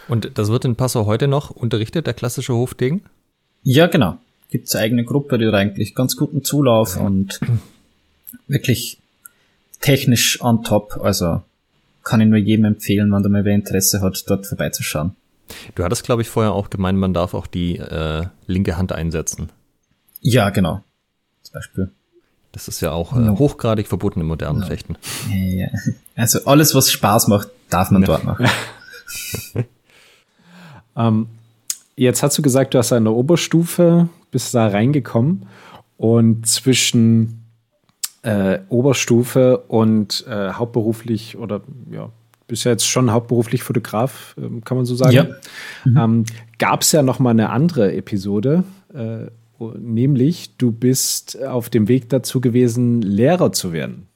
Und 0.08 0.32
das 0.36 0.50
wird 0.50 0.66
in 0.66 0.76
Passau 0.76 1.06
heute 1.06 1.28
noch 1.28 1.52
unterrichtet, 1.52 2.08
der 2.08 2.14
klassische 2.14 2.54
Hofdegen? 2.54 3.02
Ja, 3.64 3.88
genau. 3.88 4.18
Gibt's 4.50 4.74
eine 4.74 4.86
eigene 4.86 5.04
Gruppe, 5.04 5.38
die 5.38 5.46
hat 5.46 5.54
eigentlich 5.54 5.94
ganz 5.94 6.16
guten 6.16 6.44
Zulauf 6.44 6.98
und 6.98 7.40
wirklich 8.48 8.98
technisch 9.82 10.42
on 10.42 10.64
top. 10.64 11.00
Also 11.04 11.44
kann 12.04 12.22
ich 12.22 12.28
nur 12.28 12.38
jedem 12.38 12.66
empfehlen, 12.66 13.12
wenn 13.12 13.24
da 13.24 13.30
mal 13.30 13.46
wer 13.46 13.56
Interesse 13.56 14.02
hat, 14.02 14.24
dort 14.28 14.46
vorbeizuschauen. 14.48 15.16
Du 15.76 15.84
hattest, 15.84 16.04
glaube 16.04 16.22
ich, 16.22 16.30
vorher 16.30 16.54
auch 16.54 16.70
gemeint, 16.70 17.00
man 17.00 17.14
darf 17.14 17.34
auch 17.34 17.48
die 17.48 17.78
äh, 17.78 18.26
linke 18.48 18.78
Hand 18.78 18.92
einsetzen. 18.92 19.50
Ja, 20.22 20.50
genau. 20.50 20.84
Zum 21.44 21.54
Beispiel. 21.54 21.92
Das 22.52 22.68
ist 22.68 22.82
ja 22.82 22.92
auch 22.92 23.16
äh, 23.16 23.20
No. 23.20 23.38
hochgradig 23.40 23.88
verboten 23.88 24.22
im 24.22 24.28
modernen 24.28 24.60
No. 24.60 24.66
Fechten. 24.68 24.96
Ja. 25.32 25.68
Also 26.16 26.46
alles, 26.46 26.76
was 26.76 26.92
Spaß 26.92 27.28
macht, 27.28 27.50
darf 27.70 27.92
man 27.92 28.04
dort 28.04 28.24
machen. 28.24 28.48
Ähm, 30.96 31.28
jetzt 31.96 32.24
hast 32.24 32.38
du 32.38 32.42
gesagt, 32.42 32.74
du 32.74 32.78
hast 32.78 32.92
eine 32.92 33.12
Oberstufe, 33.12 34.10
bist 34.32 34.54
da 34.54 34.68
reingekommen 34.68 35.46
und 35.98 36.46
zwischen 36.48 37.46
äh, 38.24 38.60
Oberstufe 38.70 39.60
und 39.68 40.26
äh, 40.28 40.52
hauptberuflich 40.52 41.38
oder 41.38 41.62
ja, 41.92 42.12
bist 42.48 42.66
ja 42.66 42.72
jetzt 42.72 42.88
schon 42.88 43.12
hauptberuflich 43.12 43.64
Fotograf, 43.64 44.36
ähm, 44.38 44.64
kann 44.64 44.78
man 44.78 44.86
so 44.86 44.96
sagen. 44.96 45.14
Ja. 45.86 46.04
Ähm, 46.04 46.26
Gab 46.58 46.82
es 46.82 46.92
ja 46.92 47.02
noch 47.02 47.20
mal 47.20 47.30
eine 47.30 47.50
andere 47.50 47.94
Episode, 47.94 48.64
äh, 48.94 49.28
nämlich 49.78 50.58
du 50.58 50.72
bist 50.72 51.42
auf 51.42 51.70
dem 51.70 51.88
Weg 51.88 52.10
dazu 52.10 52.42
gewesen, 52.42 53.02
Lehrer 53.02 53.52
zu 53.54 53.72
werden. 53.72 54.08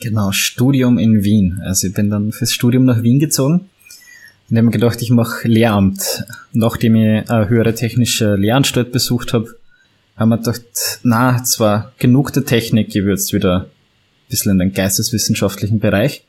Genau, 0.00 0.32
Studium 0.32 0.98
in 0.98 1.24
Wien. 1.24 1.60
Also 1.64 1.88
ich 1.88 1.94
bin 1.94 2.10
dann 2.10 2.32
fürs 2.32 2.52
Studium 2.52 2.84
nach 2.84 3.02
Wien 3.02 3.18
gezogen 3.18 3.68
und 4.48 4.56
habe 4.56 4.66
mir 4.66 4.72
gedacht, 4.72 5.02
ich 5.02 5.10
mache 5.10 5.48
Lehramt. 5.48 6.24
Nachdem 6.52 6.96
ich 6.96 7.30
eine 7.30 7.48
höhere 7.48 7.74
technische 7.74 8.34
Lehranstalt 8.36 8.92
besucht 8.92 9.32
habe, 9.32 9.56
haben 10.16 10.28
wir 10.28 10.38
gedacht, 10.38 10.62
na, 11.02 11.42
zwar 11.44 11.92
genug 11.98 12.32
der 12.32 12.44
Technik, 12.44 12.94
ich 12.94 13.04
würde 13.04 13.22
wieder 13.32 13.56
ein 13.60 13.66
bisschen 14.28 14.52
in 14.52 14.58
den 14.58 14.72
geisteswissenschaftlichen 14.72 15.80
Bereich. 15.80 16.24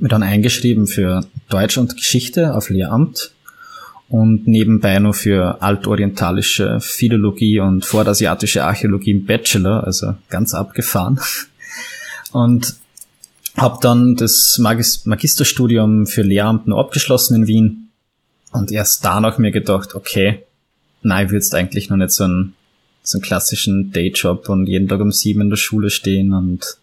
Mir 0.00 0.08
dann 0.08 0.22
eingeschrieben 0.22 0.86
für 0.86 1.26
Deutsch 1.48 1.76
und 1.76 1.96
Geschichte 1.96 2.54
auf 2.54 2.70
Lehramt 2.70 3.32
und 4.08 4.46
nebenbei 4.46 4.98
noch 4.98 5.14
für 5.14 5.62
altorientalische 5.62 6.78
Philologie 6.80 7.60
und 7.60 7.84
vorderasiatische 7.84 8.64
Archäologie 8.64 9.10
im 9.10 9.26
Bachelor, 9.26 9.84
also 9.84 10.14
ganz 10.28 10.54
abgefahren. 10.54 11.20
Und 12.32 12.74
habe 13.56 13.78
dann 13.80 14.16
das 14.16 14.58
Magis 14.58 15.06
Magisterstudium 15.06 16.06
für 16.06 16.22
Lehramt 16.22 16.66
noch 16.66 16.78
abgeschlossen 16.78 17.36
in 17.36 17.46
Wien 17.46 17.88
und 18.52 18.72
erst 18.72 19.04
danach 19.04 19.38
mir 19.38 19.52
gedacht, 19.52 19.94
okay, 19.94 20.44
nein, 21.02 21.26
ich 21.26 21.30
würde 21.30 21.44
jetzt 21.44 21.54
eigentlich 21.54 21.90
noch 21.90 21.96
nicht 21.96 22.10
so 22.10 22.24
einen, 22.24 22.54
so 23.04 23.18
einen 23.18 23.22
klassischen 23.22 23.92
Dayjob 23.92 24.48
und 24.48 24.66
jeden 24.66 24.88
Tag 24.88 25.00
um 25.00 25.12
sieben 25.12 25.42
in 25.42 25.50
der 25.50 25.56
Schule 25.56 25.90
stehen 25.90 26.32
und 26.32 26.78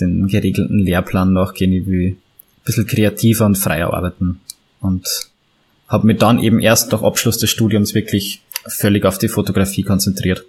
den 0.00 0.26
geregelten 0.26 0.80
Lehrplan 0.80 1.32
nachgehen. 1.32 1.72
Ich 1.72 1.86
will 1.86 2.08
ein 2.08 2.16
bisschen 2.64 2.86
kreativer 2.86 3.46
und 3.46 3.56
freier 3.56 3.94
arbeiten 3.94 4.40
und 4.80 5.06
habe 5.88 6.06
mich 6.06 6.18
dann 6.18 6.40
eben 6.40 6.58
erst 6.58 6.90
nach 6.90 7.02
Abschluss 7.02 7.38
des 7.38 7.50
Studiums 7.50 7.94
wirklich 7.94 8.42
völlig 8.66 9.04
auf 9.04 9.18
die 9.18 9.28
Fotografie 9.28 9.82
konzentriert. 9.82 10.44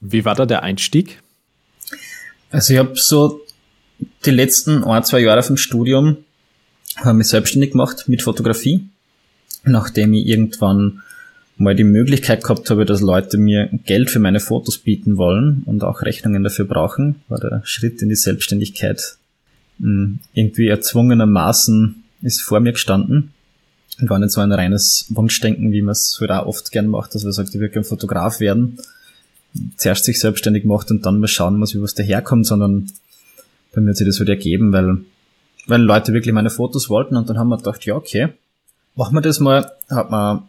Wie 0.00 0.24
war 0.24 0.34
da 0.34 0.44
der 0.44 0.62
Einstieg? 0.62 1.22
Also 2.50 2.74
ich 2.74 2.78
habe 2.78 2.92
so 2.96 3.40
die 4.26 4.30
letzten 4.30 4.84
ein, 4.84 5.04
zwei 5.04 5.20
Jahre 5.20 5.42
vom 5.42 5.56
Studium 5.56 6.18
habe 6.96 7.10
ich 7.10 7.16
mich 7.16 7.28
selbstständig 7.28 7.72
gemacht 7.72 8.04
mit 8.08 8.22
Fotografie, 8.22 8.86
nachdem 9.64 10.12
ich 10.12 10.26
irgendwann 10.26 11.02
mal 11.56 11.74
die 11.74 11.84
Möglichkeit 11.84 12.42
gehabt 12.42 12.70
habe, 12.70 12.84
dass 12.84 13.00
Leute 13.00 13.38
mir 13.38 13.68
Geld 13.84 14.10
für 14.10 14.18
meine 14.18 14.40
Fotos 14.40 14.78
bieten 14.78 15.16
wollen 15.16 15.62
und 15.66 15.84
auch 15.84 16.02
Rechnungen 16.02 16.42
dafür 16.42 16.64
brauchen, 16.64 17.22
war 17.28 17.38
der 17.38 17.62
Schritt 17.64 18.02
in 18.02 18.08
die 18.08 18.16
Selbstständigkeit 18.16 19.16
hm, 19.78 20.18
irgendwie 20.32 20.68
erzwungenermaßen 20.68 22.02
ist 22.22 22.40
vor 22.40 22.60
mir 22.60 22.72
gestanden. 22.72 23.32
Und 24.00 24.10
war 24.10 24.18
nicht 24.18 24.32
so 24.32 24.40
ein 24.40 24.50
reines 24.50 25.06
Wunschdenken, 25.10 25.70
wie 25.70 25.82
man 25.82 25.92
es 25.92 26.16
halt 26.20 26.32
auch 26.32 26.46
oft 26.46 26.72
gern 26.72 26.88
macht, 26.88 27.14
dass 27.14 27.22
man 27.22 27.32
sagt, 27.32 27.54
ich 27.54 27.60
will 27.60 27.68
gerne 27.68 27.84
Fotograf 27.84 28.40
werden, 28.40 28.78
zuerst 29.76 30.04
sich 30.04 30.18
selbstständig 30.18 30.64
macht 30.64 30.90
und 30.90 31.06
dann 31.06 31.20
mal 31.20 31.28
schauen 31.28 31.58
muss, 31.58 31.76
wie 31.76 31.82
was 31.82 31.94
daherkommt, 31.94 32.44
sondern 32.44 32.90
bei 33.72 33.80
mir 33.80 33.90
hat 33.90 33.96
sich 33.96 34.06
das 34.06 34.18
halt 34.18 34.28
ergeben, 34.28 34.72
weil, 34.72 34.98
weil 35.68 35.80
Leute 35.80 36.12
wirklich 36.12 36.34
meine 36.34 36.50
Fotos 36.50 36.90
wollten 36.90 37.16
und 37.16 37.28
dann 37.28 37.38
haben 37.38 37.48
wir 37.48 37.56
gedacht, 37.56 37.84
ja, 37.84 37.94
okay, 37.94 38.30
machen 38.96 39.14
wir 39.14 39.20
das 39.20 39.38
mal, 39.38 39.70
hat 39.88 40.10
man 40.10 40.42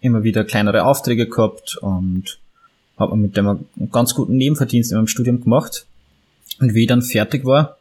immer 0.00 0.22
wieder 0.22 0.44
kleinere 0.44 0.84
Aufträge 0.84 1.28
gehabt 1.28 1.76
und 1.80 2.38
habe 2.98 3.16
mit 3.16 3.36
dem 3.36 3.48
einen 3.48 3.90
ganz 3.90 4.14
guten 4.14 4.36
Nebenverdienst 4.36 4.92
in 4.92 4.98
meinem 4.98 5.06
Studium 5.06 5.42
gemacht. 5.42 5.86
Und 6.58 6.74
wie 6.74 6.82
ich 6.82 6.88
dann 6.88 7.02
fertig 7.02 7.44
war, 7.44 7.78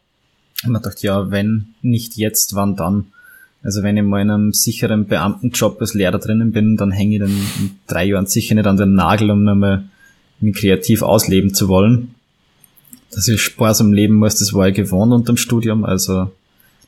habe 0.63 0.73
ich 0.73 0.81
gedacht, 0.81 1.01
ja, 1.01 1.31
wenn 1.31 1.73
nicht 1.81 2.15
jetzt, 2.15 2.55
wann 2.55 2.75
dann? 2.75 3.07
Also 3.61 3.83
wenn 3.83 3.97
ich 3.97 4.03
mal 4.03 4.21
in 4.21 4.31
einem 4.31 4.53
sicheren 4.53 5.05
Beamtenjob 5.05 5.81
als 5.81 5.93
Lehrer 5.93 6.19
drinnen 6.19 6.51
bin, 6.51 6.77
dann 6.77 6.91
hänge 6.91 7.15
ich 7.15 7.21
dann 7.21 7.29
in 7.29 7.71
drei 7.87 8.05
Jahren 8.05 8.25
sicher 8.25 8.55
nicht 8.55 8.67
an 8.67 8.77
den 8.77 8.93
Nagel, 8.93 9.31
um 9.31 9.43
nochmal 9.43 9.83
mich 10.39 10.55
kreativ 10.55 11.01
ausleben 11.01 11.53
zu 11.53 11.67
wollen. 11.67 12.15
Dass 13.11 13.27
ich 13.27 13.41
sparsam 13.41 13.91
leben 13.91 14.15
muss, 14.15 14.35
das 14.35 14.53
war 14.53 14.69
ich 14.69 14.75
gewohnt 14.75 15.11
unter 15.11 15.33
dem 15.33 15.37
Studium, 15.37 15.83
also 15.83 16.31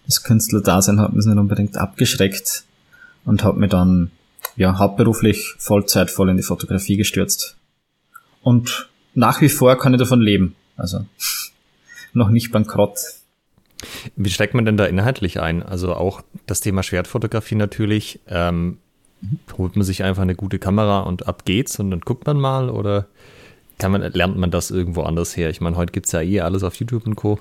das 0.06 0.24
Künstlerdasein 0.24 1.00
hat 1.00 1.14
mich 1.14 1.26
nicht 1.26 1.38
unbedingt 1.38 1.78
abgeschreckt 1.78 2.64
und 3.26 3.44
hat 3.44 3.58
mir 3.58 3.68
dann 3.68 4.12
ja, 4.62 4.77
hauptberuflich 4.77 5.56
Vollzeit 5.58 6.12
voll 6.12 6.30
in 6.30 6.38
die 6.38 6.44
Fotografie 6.44 6.96
gestürzt. 6.96 7.58
Und 8.44 8.89
nach 9.15 9.41
wie 9.41 9.50
vor 9.50 9.75
kann 9.80 9.91
ich 9.94 10.00
davon 10.00 10.22
leben. 10.22 10.56
Also 10.77 11.06
noch 12.13 12.30
nicht 12.30 12.51
bankrott. 12.51 13.00
Wie 14.15 14.30
steckt 14.30 14.53
man 14.53 14.65
denn 14.65 14.77
da 14.77 14.86
inhaltlich 14.86 15.39
ein? 15.39 15.63
Also 15.63 15.96
auch 15.96 16.22
das 16.46 16.62
Thema 16.62 16.84
Schwertfotografie 16.84 17.56
natürlich. 17.56 18.20
Ähm, 18.27 18.77
holt 19.58 19.75
man 19.75 19.84
sich 19.84 20.03
einfach 20.03 20.22
eine 20.22 20.36
gute 20.36 20.60
Kamera 20.60 21.00
und 21.00 21.27
ab 21.27 21.44
geht's 21.46 21.80
und 21.80 21.89
dann 21.89 22.01
guckt 22.01 22.27
man 22.27 22.39
mal 22.39 22.70
oder 22.70 23.08
kann 23.80 23.91
man, 23.91 24.01
lernt 24.13 24.38
man 24.38 24.51
das 24.51 24.70
irgendwo 24.70 25.01
anders 25.01 25.36
her? 25.36 25.50
Ich 25.50 25.60
meine, 25.60 25.75
heute 25.75 25.91
gibt's 25.91 26.12
ja 26.12 26.22
eh 26.22 26.41
alles 26.41 26.62
auf 26.62 26.75
YouTube 26.75 27.08
und 27.08 27.15
Co. 27.15 27.39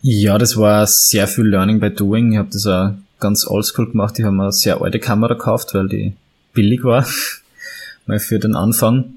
Ja, 0.00 0.38
das 0.38 0.56
war 0.56 0.86
sehr 0.86 1.28
viel 1.28 1.44
Learning 1.44 1.80
by 1.80 1.90
Doing. 1.90 2.32
Ich 2.32 2.38
habe 2.38 2.48
das 2.50 2.66
auch 2.66 2.92
ganz 3.20 3.46
oldschool 3.46 3.90
gemacht. 3.90 4.18
Ich 4.18 4.24
habe 4.24 4.34
mir 4.34 4.44
eine 4.44 4.52
sehr 4.52 4.80
alte 4.80 4.98
Kamera 4.98 5.34
gekauft, 5.34 5.74
weil 5.74 5.88
die 5.88 6.14
billig 6.52 6.84
war. 6.84 7.06
mal 8.06 8.18
für 8.18 8.38
den 8.38 8.54
Anfang. 8.54 9.14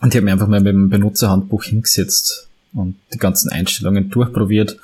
Und 0.00 0.08
ich 0.08 0.16
habe 0.16 0.24
mir 0.24 0.32
einfach 0.32 0.46
mal 0.46 0.60
mit 0.60 0.72
dem 0.72 0.88
Benutzerhandbuch 0.88 1.64
hingesetzt 1.64 2.48
und 2.72 2.96
die 3.12 3.18
ganzen 3.18 3.50
Einstellungen 3.50 4.10
durchprobiert, 4.10 4.78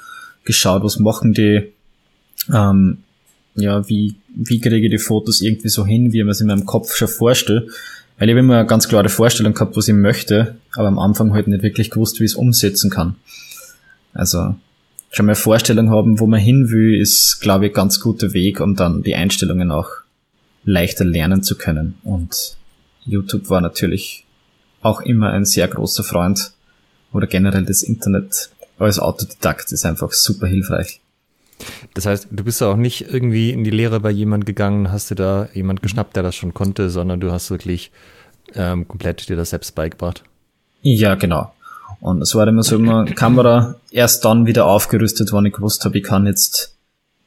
geschaut, 0.44 0.82
was 0.82 0.98
machen 0.98 1.32
die, 1.32 1.72
ähm, 2.52 2.98
ja, 3.54 3.88
wie, 3.88 4.16
wie 4.34 4.60
kriege 4.60 4.86
ich 4.86 4.90
die 4.90 4.98
Fotos 4.98 5.40
irgendwie 5.40 5.68
so 5.68 5.86
hin, 5.86 6.12
wie 6.12 6.18
ich 6.18 6.24
mir 6.24 6.32
es 6.32 6.40
in 6.40 6.48
meinem 6.48 6.66
Kopf 6.66 6.94
schon 6.94 7.08
vorstelle. 7.08 7.68
Weil 8.18 8.28
ich 8.28 8.32
habe 8.32 8.40
immer 8.40 8.58
eine 8.58 8.66
ganz 8.66 8.88
klare 8.88 9.08
Vorstellung 9.08 9.54
gehabt, 9.54 9.76
was 9.76 9.88
ich 9.88 9.94
möchte, 9.94 10.56
aber 10.74 10.88
am 10.88 10.98
Anfang 10.98 11.32
halt 11.32 11.48
nicht 11.48 11.62
wirklich 11.62 11.90
gewusst, 11.90 12.20
wie 12.20 12.24
ich 12.24 12.32
es 12.32 12.36
umsetzen 12.36 12.90
kann. 12.90 13.16
Also 14.12 14.56
schon 15.16 15.26
mal 15.26 15.34
Vorstellung 15.34 15.90
haben, 15.90 16.20
wo 16.20 16.26
man 16.26 16.40
hin 16.40 16.70
will, 16.70 17.00
ist, 17.00 17.40
glaube 17.40 17.66
ich, 17.66 17.72
ganz 17.72 18.00
guter 18.00 18.34
Weg, 18.34 18.60
um 18.60 18.76
dann 18.76 19.02
die 19.02 19.14
Einstellungen 19.14 19.70
auch 19.70 19.88
leichter 20.64 21.04
lernen 21.04 21.42
zu 21.42 21.56
können. 21.56 21.94
Und 22.04 22.56
YouTube 23.06 23.48
war 23.48 23.62
natürlich 23.62 24.26
auch 24.82 25.00
immer 25.00 25.30
ein 25.30 25.46
sehr 25.46 25.68
großer 25.68 26.04
Freund 26.04 26.52
oder 27.12 27.26
generell 27.26 27.64
das 27.64 27.82
Internet 27.82 28.50
als 28.78 28.98
Autodidakt 28.98 29.72
ist 29.72 29.86
einfach 29.86 30.12
super 30.12 30.46
hilfreich. 30.46 31.00
Das 31.94 32.04
heißt, 32.04 32.28
du 32.30 32.44
bist 32.44 32.62
auch 32.62 32.76
nicht 32.76 33.10
irgendwie 33.10 33.50
in 33.50 33.64
die 33.64 33.70
Lehre 33.70 34.00
bei 34.00 34.10
jemand 34.10 34.44
gegangen, 34.44 34.92
hast 34.92 35.10
du 35.10 35.14
da 35.14 35.48
jemand 35.54 35.82
geschnappt, 35.82 36.14
der 36.14 36.24
das 36.24 36.34
schon 36.34 36.52
konnte, 36.52 36.90
sondern 36.90 37.20
du 37.20 37.32
hast 37.32 37.50
wirklich 37.50 37.90
ähm, 38.54 38.86
komplett 38.86 39.30
dir 39.30 39.36
das 39.36 39.50
selbst 39.50 39.74
beigebracht. 39.74 40.22
Ja, 40.82 41.14
genau. 41.14 41.54
Und 42.00 42.22
es 42.22 42.34
war 42.34 42.46
immer 42.46 42.62
so 42.62 42.76
immer 42.76 43.04
Kamera 43.04 43.76
erst 43.90 44.24
dann 44.24 44.46
wieder 44.46 44.66
aufgerüstet, 44.66 45.32
wann 45.32 45.46
ich 45.46 45.54
gewusst 45.54 45.84
habe, 45.84 45.98
ich 45.98 46.04
kann 46.04 46.26
jetzt 46.26 46.74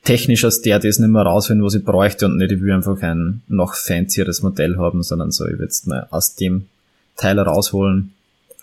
technisch 0.04 0.46
aus 0.46 0.62
der 0.62 0.80
das 0.80 1.00
nicht 1.00 1.10
mehr 1.10 1.24
rausfinden, 1.24 1.66
was 1.66 1.76
ich 1.76 1.84
bräuchte 1.84 2.26
und 2.26 2.38
nicht, 2.38 2.52
ich 2.52 2.62
will 2.62 2.72
einfach 2.72 3.02
ein 3.02 3.42
noch 3.48 3.76
fancieres 3.76 4.42
Modell 4.42 4.78
haben, 4.78 5.04
sondern 5.04 5.32
so, 5.32 5.46
ich 5.46 5.54
will 5.54 5.66
jetzt 5.66 5.88
mal 5.88 6.08
aus 6.10 6.36
dem 6.36 6.68
Teil 7.16 7.40
rausholen, 7.40 8.14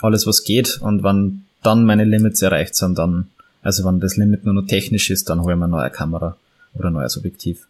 alles 0.00 0.26
was 0.26 0.44
geht 0.44 0.78
und 0.80 1.02
wann 1.02 1.44
dann 1.62 1.84
meine 1.84 2.04
Limits 2.04 2.42
erreicht 2.42 2.74
sind, 2.74 2.98
dann, 2.98 3.28
also 3.62 3.84
wenn 3.84 4.00
das 4.00 4.16
Limit 4.16 4.44
nur 4.44 4.54
noch 4.54 4.66
technisch 4.66 5.10
ist, 5.10 5.28
dann 5.28 5.42
holen 5.42 5.58
wir 5.58 5.64
eine 5.64 5.76
neue 5.76 5.90
Kamera 5.90 6.36
oder 6.74 6.88
ein 6.88 6.94
neues 6.94 7.16
Objektiv. 7.16 7.66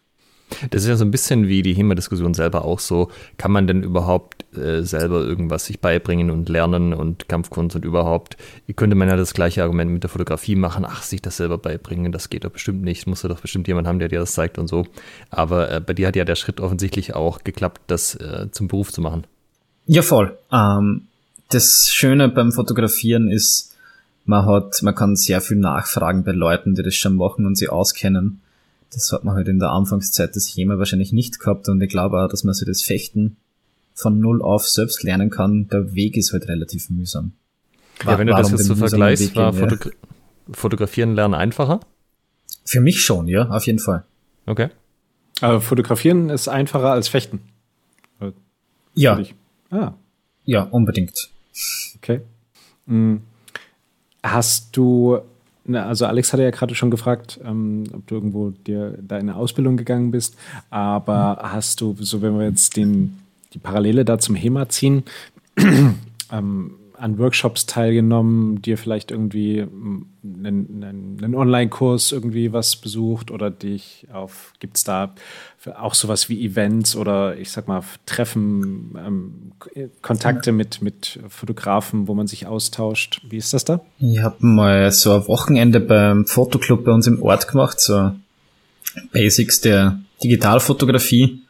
Das 0.69 0.83
ist 0.83 0.87
ja 0.87 0.95
so 0.95 1.03
ein 1.03 1.11
bisschen 1.11 1.47
wie 1.47 1.61
die 1.61 1.73
HEMA-Diskussion 1.73 2.33
selber 2.33 2.63
auch 2.63 2.79
so. 2.79 3.09
Kann 3.37 3.51
man 3.51 3.67
denn 3.67 3.83
überhaupt 3.83 4.45
äh, 4.55 4.81
selber 4.81 5.19
irgendwas 5.19 5.65
sich 5.65 5.79
beibringen 5.79 6.31
und 6.31 6.47
lernen 6.47 6.93
und 6.93 7.27
Kampfkunst 7.27 7.75
und 7.75 7.83
überhaupt? 7.83 8.37
Könnte 8.75 8.95
man 8.95 9.09
ja 9.09 9.17
das 9.17 9.33
gleiche 9.33 9.61
Argument 9.61 9.91
mit 9.91 10.03
der 10.03 10.09
Fotografie 10.09 10.55
machen. 10.55 10.85
Ach, 10.87 11.03
sich 11.03 11.21
das 11.21 11.37
selber 11.37 11.57
beibringen, 11.57 12.11
das 12.11 12.29
geht 12.29 12.45
doch 12.45 12.51
bestimmt 12.51 12.81
nicht. 12.81 13.07
Musst 13.07 13.23
du 13.23 13.27
doch 13.27 13.41
bestimmt 13.41 13.67
jemand 13.67 13.87
haben, 13.87 13.99
der 13.99 14.07
dir 14.07 14.19
das 14.19 14.33
zeigt 14.33 14.57
und 14.57 14.67
so. 14.67 14.85
Aber 15.29 15.69
äh, 15.69 15.81
bei 15.81 15.93
dir 15.93 16.07
hat 16.07 16.15
ja 16.15 16.23
der 16.25 16.35
Schritt 16.35 16.61
offensichtlich 16.61 17.13
auch 17.13 17.43
geklappt, 17.43 17.81
das 17.87 18.15
äh, 18.15 18.47
zum 18.51 18.67
Beruf 18.67 18.93
zu 18.93 19.01
machen. 19.01 19.25
Ja, 19.85 20.01
voll. 20.01 20.37
Ähm, 20.51 21.07
das 21.49 21.89
Schöne 21.91 22.29
beim 22.29 22.51
Fotografieren 22.51 23.29
ist, 23.29 23.75
man 24.25 24.45
hat, 24.45 24.81
man 24.81 24.95
kann 24.95 25.15
sehr 25.15 25.39
viel 25.41 25.57
nachfragen 25.57 26.23
bei 26.23 26.31
Leuten, 26.31 26.75
die 26.75 26.83
das 26.83 26.95
schon 26.95 27.15
machen 27.15 27.45
und 27.45 27.57
sie 27.57 27.69
auskennen 27.69 28.41
das 28.91 29.11
hat 29.11 29.23
man 29.23 29.35
halt 29.35 29.47
in 29.47 29.59
der 29.59 29.71
Anfangszeit 29.71 30.35
des 30.35 30.47
HEMA 30.47 30.77
wahrscheinlich 30.77 31.13
nicht 31.13 31.39
gehabt 31.39 31.69
und 31.69 31.81
ich 31.81 31.89
glaube 31.89 32.21
auch, 32.21 32.29
dass 32.29 32.43
man 32.43 32.53
sich 32.53 32.67
das 32.67 32.81
Fechten 32.81 33.37
von 33.93 34.19
null 34.19 34.41
auf 34.41 34.67
selbst 34.67 35.03
lernen 35.03 35.29
kann. 35.29 35.67
Der 35.69 35.93
Weg 35.93 36.17
ist 36.17 36.33
halt 36.33 36.47
relativ 36.47 36.89
mühsam. 36.89 37.33
Ja, 38.05 38.17
wenn 38.19 38.27
du 38.27 38.33
das 38.33 38.51
jetzt 38.51 38.65
so 38.65 38.75
vergleichst, 38.75 39.35
war 39.35 39.51
gehen, 39.51 39.61
Fotogra 39.61 39.89
ja. 39.89 40.53
Fotografieren 40.53 41.15
lernen 41.15 41.33
einfacher? 41.33 41.79
Für 42.63 42.79
mich 42.79 43.01
schon, 43.01 43.27
ja, 43.27 43.49
auf 43.49 43.65
jeden 43.65 43.79
Fall. 43.79 44.05
Okay. 44.45 44.69
Aber 45.41 45.61
Fotografieren 45.61 46.29
ist 46.29 46.47
einfacher 46.47 46.91
als 46.91 47.07
Fechten. 47.07 47.41
Ja. 48.93 49.21
Ah. 49.69 49.93
Ja, 50.45 50.63
unbedingt. 50.63 51.29
Okay. 51.97 52.21
Hm. 52.87 53.21
Hast 54.23 54.75
du 54.75 55.19
also 55.75 56.05
Alex 56.05 56.31
hatte 56.31 56.43
ja 56.43 56.51
gerade 56.51 56.75
schon 56.75 56.91
gefragt, 56.91 57.39
ähm, 57.43 57.83
ob 57.93 58.07
du 58.07 58.15
irgendwo 58.15 58.51
dir 58.51 58.97
da 59.01 59.17
in 59.17 59.29
eine 59.29 59.35
Ausbildung 59.35 59.77
gegangen 59.77 60.11
bist. 60.11 60.35
Aber 60.69 61.39
mhm. 61.41 61.51
hast 61.51 61.81
du, 61.81 61.95
so 61.99 62.21
wenn 62.21 62.37
wir 62.37 62.47
jetzt 62.47 62.77
den, 62.77 63.19
die 63.53 63.59
Parallele 63.59 64.05
da 64.05 64.19
zum 64.19 64.35
HEMA 64.35 64.69
ziehen, 64.69 65.03
ähm, 66.31 66.71
an 66.97 67.17
Workshops 67.17 67.65
teilgenommen, 67.65 68.61
dir 68.61 68.77
vielleicht 68.77 69.11
irgendwie 69.11 69.61
einen, 69.61 70.83
einen, 70.83 71.17
einen 71.23 71.35
Online-Kurs 71.35 72.11
irgendwie 72.11 72.53
was 72.53 72.75
besucht 72.75 73.31
oder 73.31 73.49
dich 73.49 74.07
auf, 74.11 74.53
gibt 74.59 74.77
es 74.77 74.83
da 74.83 75.13
auch 75.79 75.93
sowas 75.93 76.29
wie 76.29 76.45
Events 76.45 76.95
oder 76.95 77.37
ich 77.37 77.51
sag 77.51 77.67
mal 77.67 77.83
Treffen, 78.05 78.95
ähm, 78.97 79.51
Kontakte 80.01 80.51
mit, 80.51 80.81
mit 80.81 81.19
Fotografen, 81.27 82.07
wo 82.07 82.13
man 82.13 82.27
sich 82.27 82.47
austauscht? 82.47 83.21
Wie 83.27 83.37
ist 83.37 83.53
das 83.53 83.65
da? 83.65 83.81
Ich 83.99 84.19
habe 84.21 84.45
mal 84.45 84.91
so 84.91 85.13
ein 85.13 85.27
Wochenende 85.27 85.79
beim 85.79 86.25
Fotoclub 86.25 86.85
bei 86.85 86.91
uns 86.91 87.07
im 87.07 87.21
Ort 87.21 87.47
gemacht, 87.47 87.79
so 87.79 88.11
Basics 89.11 89.61
der 89.61 89.99
Digitalfotografie 90.23 91.43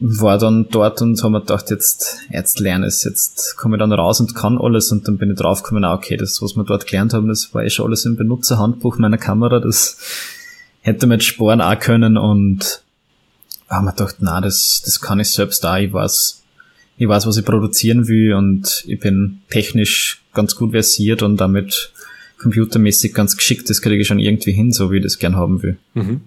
war 0.00 0.38
dann 0.38 0.68
dort 0.70 1.00
und 1.02 1.22
haben 1.22 1.32
mir 1.32 1.40
gedacht, 1.40 1.70
jetzt, 1.70 2.18
jetzt 2.30 2.58
lerne 2.58 2.86
es, 2.86 3.04
jetzt 3.04 3.56
komme 3.56 3.76
ich 3.76 3.80
dann 3.80 3.92
raus 3.92 4.20
und 4.20 4.34
kann 4.34 4.58
alles. 4.58 4.90
Und 4.92 5.06
dann 5.06 5.18
bin 5.18 5.30
ich 5.30 5.38
draufgekommen, 5.38 5.84
ah, 5.84 5.94
okay, 5.94 6.16
das, 6.16 6.42
was 6.42 6.56
wir 6.56 6.64
dort 6.64 6.86
gelernt 6.86 7.14
haben, 7.14 7.28
das 7.28 7.54
war 7.54 7.64
eh 7.64 7.70
schon 7.70 7.86
alles 7.86 8.04
im 8.04 8.16
Benutzerhandbuch 8.16 8.98
meiner 8.98 9.18
Kamera, 9.18 9.60
das 9.60 9.98
hätte 10.80 11.06
man 11.06 11.18
jetzt 11.18 11.28
sparen 11.28 11.60
auch 11.60 11.78
können. 11.78 12.16
Und 12.16 12.82
haben 13.68 13.84
mir 13.86 13.92
gedacht, 13.92 14.16
na, 14.20 14.40
das, 14.40 14.82
das 14.84 15.00
kann 15.00 15.20
ich 15.20 15.30
selbst 15.30 15.62
da, 15.64 15.78
ich 15.78 15.92
weiß, 15.92 16.42
ich 16.96 17.08
weiß, 17.08 17.26
was 17.26 17.36
ich 17.36 17.44
produzieren 17.44 18.08
will. 18.08 18.34
Und 18.34 18.84
ich 18.86 18.98
bin 19.00 19.40
technisch 19.48 20.22
ganz 20.34 20.56
gut 20.56 20.72
versiert 20.72 21.22
und 21.22 21.36
damit 21.38 21.92
computermäßig 22.38 23.14
ganz 23.14 23.36
geschickt, 23.36 23.70
das 23.70 23.80
kriege 23.80 24.02
ich 24.02 24.08
schon 24.08 24.18
irgendwie 24.18 24.52
hin, 24.52 24.72
so 24.72 24.90
wie 24.90 24.98
ich 24.98 25.02
das 25.02 25.18
gern 25.18 25.36
haben 25.36 25.62
will. 25.62 25.78
Mhm. 25.94 26.20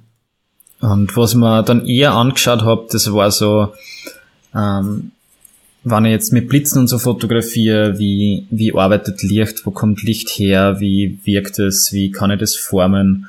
Und 0.80 1.16
was 1.18 1.36
mir 1.36 1.64
dann 1.64 1.86
eher 1.86 2.14
angeschaut 2.14 2.62
habe, 2.62 2.88
das 2.92 3.12
war 3.12 3.32
so, 3.32 3.74
ähm, 4.54 5.12
wenn 5.84 6.06
ich 6.06 6.12
jetzt 6.12 6.34
mit 6.34 6.50
Blitzen 6.50 6.82
und 6.82 6.88
so 6.88 7.00
fotografiere, 7.00 7.98
wie, 7.98 8.46
wie 8.50 8.74
arbeitet 8.76 9.24
Licht, 9.24 9.66
wo 9.66 9.72
kommt 9.72 10.04
Licht 10.04 10.30
her, 10.30 10.80
wie 10.80 11.20
wirkt 11.24 11.60
es, 11.60 11.92
wie 11.94 12.12
kann 12.12 12.32
ich 12.32 12.40
das 12.40 12.56
formen? 12.56 13.28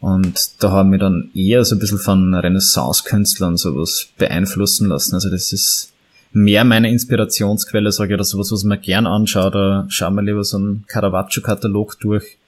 Und 0.00 0.62
da 0.62 0.70
haben 0.70 0.92
wir 0.92 0.98
dann 0.98 1.30
eher 1.34 1.64
so 1.64 1.76
ein 1.76 1.78
bisschen 1.78 1.98
von 1.98 2.34
Renaissance-Künstlern 2.34 3.56
sowas 3.56 4.08
beeinflussen 4.16 4.88
lassen. 4.88 5.14
Also 5.14 5.30
das 5.30 5.52
ist 5.52 5.92
mehr 6.32 6.64
meine 6.64 6.90
Inspirationsquelle, 6.90 7.92
sage 7.92 8.10
ich, 8.10 8.14
oder 8.14 8.24
sowas, 8.24 8.50
was 8.50 8.64
man 8.64 8.80
gern 8.80 9.06
anschaut, 9.06 9.54
da 9.54 9.86
schauen 9.88 10.14
wir 10.14 10.22
lieber 10.22 10.42
so 10.44 10.56
einen 10.56 10.84
Caravaggio-Katalog 10.86 11.98
durch, 12.00 12.38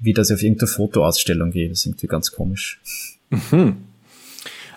wie 0.00 0.14
das 0.14 0.30
auf 0.30 0.42
irgendeine 0.42 0.68
Fotoausstellung 0.68 1.50
geht. 1.50 1.70
Das 1.70 1.80
ist 1.80 1.86
irgendwie 1.86 2.06
ganz 2.06 2.32
komisch. 2.32 2.80
Mhm. 3.30 3.76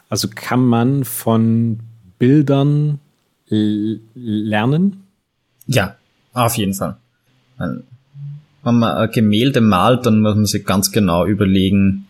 Also 0.09 0.27
kann 0.33 0.65
man 0.65 1.03
von 1.03 1.79
Bildern 2.19 2.99
lernen? 3.49 5.03
Ja, 5.67 5.95
auf 6.33 6.55
jeden 6.57 6.73
Fall. 6.73 6.97
Wenn 7.57 7.83
man 8.63 8.83
ein 8.83 9.11
Gemälde 9.11 9.61
malt, 9.61 10.05
dann 10.05 10.21
muss 10.21 10.35
man 10.35 10.45
sich 10.45 10.65
ganz 10.65 10.91
genau 10.91 11.25
überlegen, 11.25 12.07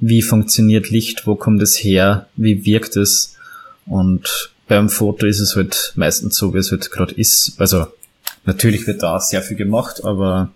wie 0.00 0.22
funktioniert 0.22 0.90
Licht, 0.90 1.26
wo 1.26 1.34
kommt 1.34 1.62
es 1.62 1.76
her, 1.76 2.26
wie 2.36 2.64
wirkt 2.64 2.96
es. 2.96 3.36
Und 3.86 4.50
beim 4.66 4.88
Foto 4.88 5.26
ist 5.26 5.40
es 5.40 5.56
halt 5.56 5.92
meistens 5.96 6.36
so, 6.36 6.54
wie 6.54 6.58
es 6.58 6.70
halt 6.70 6.90
gerade 6.90 7.14
ist. 7.14 7.54
Also 7.58 7.86
natürlich 8.44 8.86
wird 8.86 9.02
da 9.02 9.20
sehr 9.20 9.42
viel 9.42 9.56
gemacht, 9.56 10.04
aber 10.04 10.50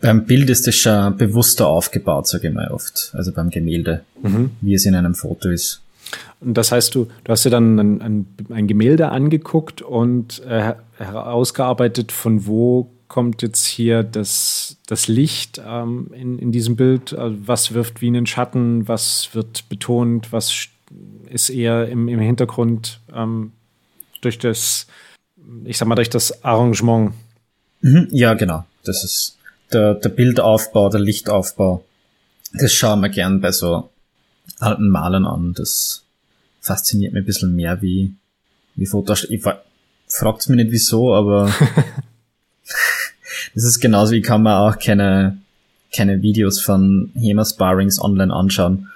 beim 0.00 0.26
Bild 0.26 0.50
ist 0.50 0.68
es 0.68 0.76
schon 0.76 1.16
bewusster 1.16 1.66
aufgebaut, 1.66 2.28
sage 2.28 2.48
ich 2.48 2.54
mal 2.54 2.68
oft. 2.68 3.10
Also 3.14 3.32
beim 3.32 3.50
Gemälde, 3.50 4.04
mhm. 4.22 4.50
wie 4.60 4.74
es 4.74 4.84
in 4.84 4.94
einem 4.94 5.14
Foto 5.14 5.48
ist. 5.48 5.80
Und 6.40 6.54
das 6.54 6.72
heißt, 6.72 6.94
du, 6.94 7.06
du 7.24 7.32
hast 7.32 7.44
dir 7.44 7.50
dann 7.50 7.78
ein, 7.78 8.02
ein, 8.02 8.26
ein 8.50 8.66
Gemälde 8.66 9.08
angeguckt 9.08 9.82
und 9.82 10.42
äh, 10.44 10.74
herausgearbeitet, 10.98 12.12
von 12.12 12.46
wo 12.46 12.90
kommt 13.08 13.42
jetzt 13.42 13.64
hier 13.64 14.02
das, 14.02 14.76
das 14.86 15.08
Licht 15.08 15.62
ähm, 15.64 16.10
in, 16.12 16.38
in 16.38 16.52
diesem 16.52 16.76
Bild? 16.76 17.16
Also 17.16 17.36
was 17.46 17.72
wirft 17.72 18.00
wie 18.00 18.08
einen 18.08 18.26
Schatten? 18.26 18.88
Was 18.88 19.30
wird 19.34 19.68
betont? 19.68 20.32
Was 20.32 20.68
ist 21.30 21.50
eher 21.50 21.88
im, 21.88 22.08
im 22.08 22.20
Hintergrund 22.20 23.00
ähm, 23.14 23.52
durch 24.20 24.38
das, 24.38 24.86
ich 25.64 25.78
sag 25.78 25.86
mal, 25.86 25.94
durch 25.94 26.10
das 26.10 26.44
Arrangement? 26.44 27.12
Mhm, 27.80 28.08
ja, 28.10 28.34
genau. 28.34 28.64
Das 28.84 29.04
ist 29.04 29.38
der, 29.72 29.94
der 29.94 30.08
Bildaufbau, 30.08 30.88
der 30.88 31.00
Lichtaufbau. 31.00 31.84
Das 32.52 32.72
schauen 32.72 33.00
wir 33.00 33.08
gern 33.08 33.40
bei 33.40 33.52
so 33.52 33.90
alten 34.64 34.88
Malern 34.88 35.26
an. 35.26 35.54
Das 35.54 36.04
fasziniert 36.60 37.12
mich 37.12 37.22
ein 37.22 37.26
bisschen 37.26 37.54
mehr 37.54 37.82
wie, 37.82 38.14
wie 38.74 38.86
Fotos. 38.86 39.24
Ich 39.24 39.42
fragt's 40.08 40.48
mich 40.48 40.56
nicht 40.56 40.72
wieso, 40.72 41.14
aber 41.14 41.52
das 43.54 43.64
ist 43.64 43.80
genauso, 43.80 44.12
wie 44.12 44.22
kann 44.22 44.42
man 44.42 44.54
auch 44.54 44.78
keine, 44.78 45.38
keine 45.94 46.22
Videos 46.22 46.60
von 46.60 47.10
HEMA 47.14 47.44
Sparrings 47.44 48.00
online 48.00 48.32
anschauen. 48.32 48.88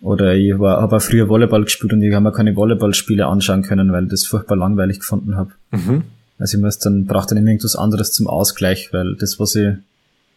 Oder 0.00 0.34
ich 0.34 0.52
habe 0.52 0.78
auch 0.78 1.02
früher 1.02 1.28
Volleyball 1.28 1.64
gespielt 1.64 1.92
und 1.92 2.02
ich 2.02 2.12
habe 2.12 2.22
mir 2.22 2.32
keine 2.32 2.54
Volleyballspiele 2.54 3.26
anschauen 3.26 3.62
können, 3.62 3.92
weil 3.92 4.04
ich 4.04 4.10
das 4.10 4.26
furchtbar 4.26 4.56
langweilig 4.56 5.00
gefunden 5.00 5.36
habe. 5.36 5.52
Mhm. 5.70 6.04
Also 6.38 6.58
ich 6.58 6.62
muss 6.62 6.78
dann, 6.78 7.06
brauche 7.06 7.34
dann 7.34 7.46
irgendwas 7.46 7.76
anderes 7.76 8.12
zum 8.12 8.26
Ausgleich, 8.26 8.92
weil 8.92 9.16
das, 9.16 9.40
was 9.40 9.54
ich 9.54 9.68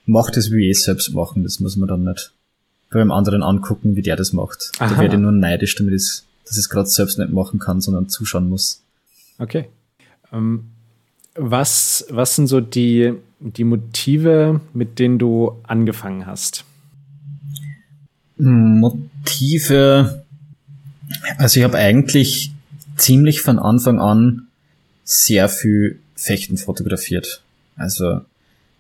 mache, 0.06 0.32
das 0.32 0.50
will 0.50 0.62
ich 0.62 0.70
eh 0.70 0.74
selbst 0.74 1.14
machen. 1.14 1.44
Das 1.44 1.60
muss 1.60 1.76
man 1.76 1.90
dann 1.90 2.06
nicht 2.06 2.32
beim 2.92 3.12
anderen 3.12 3.44
angucken, 3.44 3.96
wie 3.96 4.02
der 4.02 4.16
das 4.16 4.34
macht. 4.34 4.72
Aha. 4.80 4.90
Da 4.90 5.00
werde 5.00 5.16
ich 5.16 5.22
nur 5.22 5.32
neidisch, 5.32 5.76
damit 5.76 5.94
ich 5.94 6.02
es 6.02 6.26
dass 6.50 6.58
ich 6.58 6.64
es 6.64 6.70
gerade 6.70 6.90
selbst 6.90 7.20
nicht 7.20 7.32
machen 7.32 7.60
kann, 7.60 7.80
sondern 7.80 8.10
zuschauen 8.10 8.50
muss. 8.50 8.82
Okay. 9.38 9.68
Ähm, 10.34 10.72
was, 11.36 12.08
was 12.10 12.36
sind 12.36 12.48
so 12.48 12.60
die, 12.60 13.14
die 13.40 13.64
Motive, 13.64 14.60
mit 14.74 14.98
denen 14.98 15.20
du 15.20 15.60
angefangen 15.62 16.26
hast? 16.26 16.66
Motive. 18.38 20.24
Also 21.38 21.60
ich 21.60 21.64
habe 21.64 21.78
eigentlich 21.78 22.52
ziemlich 22.98 23.42
von 23.42 23.60
Anfang 23.60 24.00
an 24.00 24.48
sehr 25.04 25.50
viel 25.50 26.00
Fechten 26.16 26.58
fotografiert. 26.58 27.44
Also 27.76 28.22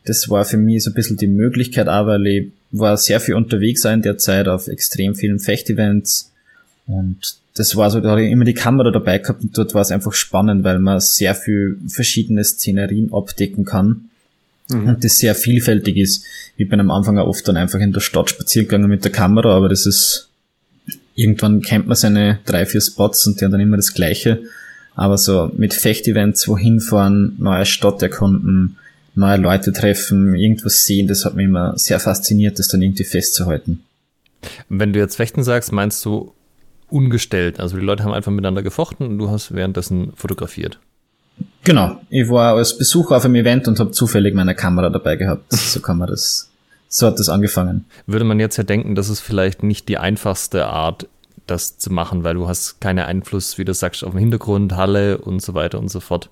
das 0.05 0.29
war 0.29 0.45
für 0.45 0.57
mich 0.57 0.83
so 0.83 0.91
ein 0.91 0.93
bisschen 0.93 1.17
die 1.17 1.27
Möglichkeit, 1.27 1.87
aber 1.87 2.19
ich 2.19 2.51
war 2.71 2.97
sehr 2.97 3.19
viel 3.19 3.35
unterwegs 3.35 3.85
in 3.85 4.01
der 4.01 4.17
Zeit 4.17 4.47
auf 4.47 4.67
extrem 4.67 5.15
vielen 5.15 5.39
Fechtevents 5.39 6.31
und 6.87 7.37
das 7.55 7.75
war 7.75 7.91
so, 7.91 7.99
da 7.99 8.11
hatte 8.11 8.21
ich 8.21 8.31
immer 8.31 8.45
die 8.45 8.53
Kamera 8.53 8.89
dabei 8.89 9.17
gehabt 9.17 9.41
und 9.43 9.57
dort 9.57 9.73
war 9.73 9.81
es 9.81 9.91
einfach 9.91 10.13
spannend, 10.13 10.63
weil 10.63 10.79
man 10.79 10.99
sehr 10.99 11.35
viel 11.35 11.77
verschiedene 11.87 12.43
Szenerien 12.43 13.13
abdecken 13.13 13.65
kann 13.65 14.09
mhm. 14.69 14.87
und 14.87 15.03
das 15.03 15.17
sehr 15.17 15.35
vielfältig 15.35 15.97
ist. 15.97 16.23
Ich 16.57 16.69
bin 16.69 16.79
am 16.79 16.91
Anfang 16.91 17.17
auch 17.17 17.27
oft 17.27 17.47
dann 17.47 17.57
einfach 17.57 17.79
in 17.79 17.91
der 17.91 17.99
Stadt 17.99 18.29
spazieren 18.29 18.67
gegangen 18.67 18.89
mit 18.89 19.03
der 19.03 19.11
Kamera, 19.11 19.55
aber 19.55 19.69
das 19.69 19.85
ist, 19.85 20.29
irgendwann 21.15 21.61
kennt 21.61 21.87
man 21.87 21.97
seine 21.97 22.39
drei, 22.45 22.65
vier 22.65 22.81
Spots 22.81 23.27
und 23.27 23.39
die 23.39 23.45
haben 23.45 23.51
dann 23.51 23.61
immer 23.61 23.77
das 23.77 23.93
Gleiche. 23.93 24.41
Aber 24.95 25.17
so 25.17 25.51
mit 25.55 25.73
Fechtevents, 25.73 26.47
wohin 26.47 26.79
fahren, 26.79 27.35
neue 27.39 27.65
Stadt 27.65 28.01
erkunden, 28.01 28.77
neue 29.19 29.37
Leute 29.37 29.71
treffen, 29.73 30.35
irgendwas 30.35 30.83
sehen, 30.85 31.07
das 31.07 31.25
hat 31.25 31.35
mich 31.35 31.45
immer 31.45 31.77
sehr 31.77 31.99
fasziniert, 31.99 32.57
das 32.57 32.69
dann 32.69 32.81
irgendwie 32.81 33.03
festzuhalten. 33.03 33.83
Wenn 34.69 34.93
du 34.93 34.99
jetzt 34.99 35.17
Fechten 35.17 35.43
sagst, 35.43 35.71
meinst 35.71 36.03
du 36.05 36.33
ungestellt. 36.89 37.59
Also 37.59 37.77
die 37.77 37.85
Leute 37.85 38.03
haben 38.03 38.13
einfach 38.13 38.31
miteinander 38.31 38.63
gefochten 38.63 39.05
und 39.05 39.17
du 39.17 39.29
hast 39.29 39.53
währenddessen 39.53 40.13
fotografiert. 40.15 40.79
Genau. 41.63 41.99
Ich 42.09 42.29
war 42.29 42.55
als 42.55 42.77
Besucher 42.77 43.17
auf 43.17 43.25
einem 43.25 43.35
Event 43.35 43.67
und 43.67 43.79
habe 43.79 43.91
zufällig 43.91 44.33
meine 44.33 44.55
Kamera 44.55 44.89
dabei 44.89 45.15
gehabt. 45.15 45.53
So 45.53 45.81
kann 45.81 45.97
man 45.97 46.07
das, 46.07 46.49
so 46.87 47.07
hat 47.07 47.19
das 47.19 47.29
angefangen. 47.29 47.85
Würde 48.07 48.25
man 48.25 48.39
jetzt 48.39 48.57
ja 48.57 48.63
denken, 48.63 48.95
das 48.95 49.09
ist 49.09 49.19
vielleicht 49.19 49.61
nicht 49.63 49.87
die 49.87 49.97
einfachste 49.97 50.65
Art, 50.65 51.07
das 51.45 51.77
zu 51.77 51.91
machen, 51.91 52.23
weil 52.23 52.35
du 52.35 52.47
hast 52.47 52.81
keinen 52.81 53.05
Einfluss, 53.05 53.57
wie 53.57 53.65
du 53.65 53.73
sagst, 53.73 54.03
auf 54.03 54.11
dem 54.11 54.19
Hintergrund, 54.19 54.75
Halle 54.75 55.19
und 55.19 55.41
so 55.41 55.53
weiter 55.53 55.79
und 55.79 55.89
so 55.89 55.99
fort. 55.99 56.29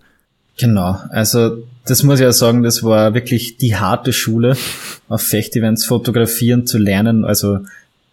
Genau, 0.57 0.99
also 1.09 1.63
das 1.85 2.03
muss 2.03 2.19
ich 2.19 2.23
ja 2.23 2.31
sagen, 2.31 2.63
das 2.63 2.83
war 2.83 3.13
wirklich 3.13 3.57
die 3.57 3.75
harte 3.75 4.11
Schule, 4.11 4.57
auf 5.07 5.21
Fechtevents 5.21 5.85
fotografieren 5.85 6.65
zu 6.65 6.79
lernen. 6.79 7.23
Also 7.23 7.59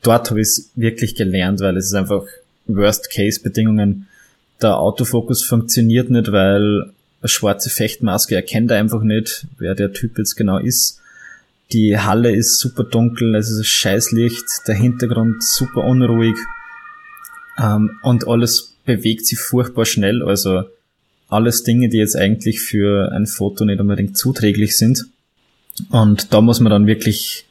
dort 0.03 0.31
habe 0.31 0.41
ich 0.41 0.49
es 0.49 0.71
wirklich 0.75 1.15
gelernt, 1.15 1.61
weil 1.61 1.77
es 1.77 1.87
ist 1.87 1.95
einfach 1.95 2.25
Worst-Case-Bedingungen. 2.67 4.09
Der 4.61 4.77
Autofokus 4.79 5.43
funktioniert 5.43 6.11
nicht, 6.11 6.31
weil 6.33 6.93
eine 7.21 7.29
schwarze 7.29 7.71
Fechtmaske 7.71 8.35
erkennt 8.35 8.71
er 8.71 8.79
einfach 8.79 9.03
nicht, 9.03 9.47
wer 9.59 9.75
der 9.75 9.93
Typ 9.93 10.19
jetzt 10.19 10.37
genau 10.37 10.59
ist. 10.59 11.01
Die 11.73 11.99
Halle 11.99 12.35
ist 12.35 12.59
super 12.59 12.85
dunkel, 12.85 13.35
es 13.35 13.51
ist 13.51 13.67
Scheißlicht, 13.67 14.45
der 14.69 14.75
Hintergrund 14.75 15.43
super 15.43 15.85
unruhig 15.85 16.37
ähm, 17.59 17.99
und 18.03 18.29
alles 18.29 18.75
bewegt 18.85 19.27
sich 19.27 19.39
furchtbar 19.39 19.87
schnell. 19.87 20.23
Also 20.23 20.65
alles 21.29 21.63
Dinge, 21.63 21.89
die 21.89 21.99
jetzt 21.99 22.17
eigentlich 22.17 22.61
für 22.61 23.13
ein 23.13 23.27
Foto 23.27 23.65
nicht 23.65 23.81
unbedingt 23.81 24.17
zuträglich 24.17 24.77
sind. 24.77 25.07
Und 25.91 26.33
da 26.33 26.41
muss 26.41 26.61
man 26.61 26.71
dann 26.71 26.87
wirklich 26.87 27.47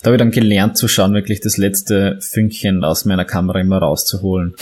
da 0.00 0.06
habe 0.06 0.16
ich 0.16 0.18
dann 0.20 0.30
gelernt 0.30 0.76
zu 0.76 0.86
schauen, 0.86 1.14
wirklich 1.14 1.40
das 1.40 1.56
letzte 1.56 2.18
Fünkchen 2.20 2.84
aus 2.84 3.04
meiner 3.04 3.24
Kamera 3.24 3.58
immer 3.58 3.78
rauszuholen. 3.78 4.54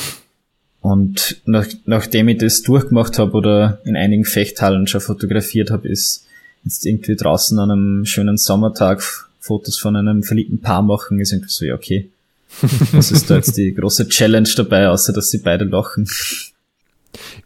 Und 0.81 1.43
nach, 1.45 1.67
nachdem 1.85 2.29
ich 2.29 2.39
das 2.39 2.63
durchgemacht 2.63 3.19
habe 3.19 3.33
oder 3.33 3.81
in 3.85 3.97
einigen 3.97 4.25
Fechthallen 4.25 4.87
schon 4.87 5.01
fotografiert 5.01 5.71
habe, 5.71 5.89
ist 5.89 6.27
jetzt 6.65 6.87
irgendwie 6.87 7.17
draußen 7.17 7.59
an 7.59 7.71
einem 7.71 8.05
schönen 8.07 8.37
Sommertag 8.37 9.03
Fotos 9.41 9.79
von 9.79 9.95
einem 9.95 10.23
verliebten 10.23 10.61
Paar 10.61 10.83
machen, 10.83 11.21
ist 11.21 11.33
irgendwie 11.33 11.51
so, 11.51 11.65
ja, 11.65 11.75
okay. 11.75 12.09
Was 12.93 13.11
ist 13.11 13.29
da 13.29 13.37
jetzt 13.37 13.57
die 13.57 13.75
große 13.75 14.09
Challenge 14.09 14.49
dabei, 14.57 14.89
außer 14.89 15.13
dass 15.13 15.31
sie 15.31 15.39
beide 15.39 15.65
lachen? 15.65 16.09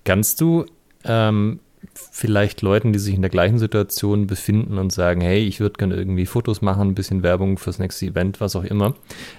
Kannst 0.04 0.40
du 0.40 0.66
ähm, 1.05 1.61
vielleicht 1.95 2.63
Leuten, 2.63 2.93
die 2.93 2.99
sich 2.99 3.15
in 3.15 3.23
der 3.23 3.31
gleichen 3.31 3.59
Situation 3.59 4.27
befinden 4.27 4.79
und 4.79 4.93
sagen, 4.93 5.21
hey, 5.21 5.45
ich 5.45 5.61
würde 5.61 5.79
gerne 5.79 5.97
irgendwie 5.97 6.27
Fotos 6.27 6.63
machen, 6.63 6.89
ein 6.89 6.95
bisschen 6.95 7.23
Werbung 7.23 7.59
fürs 7.59 7.79
nächste 7.79 8.07
Event, 8.07 8.41
was 8.41 8.57
auch 8.57 8.65
immer, 8.65 8.95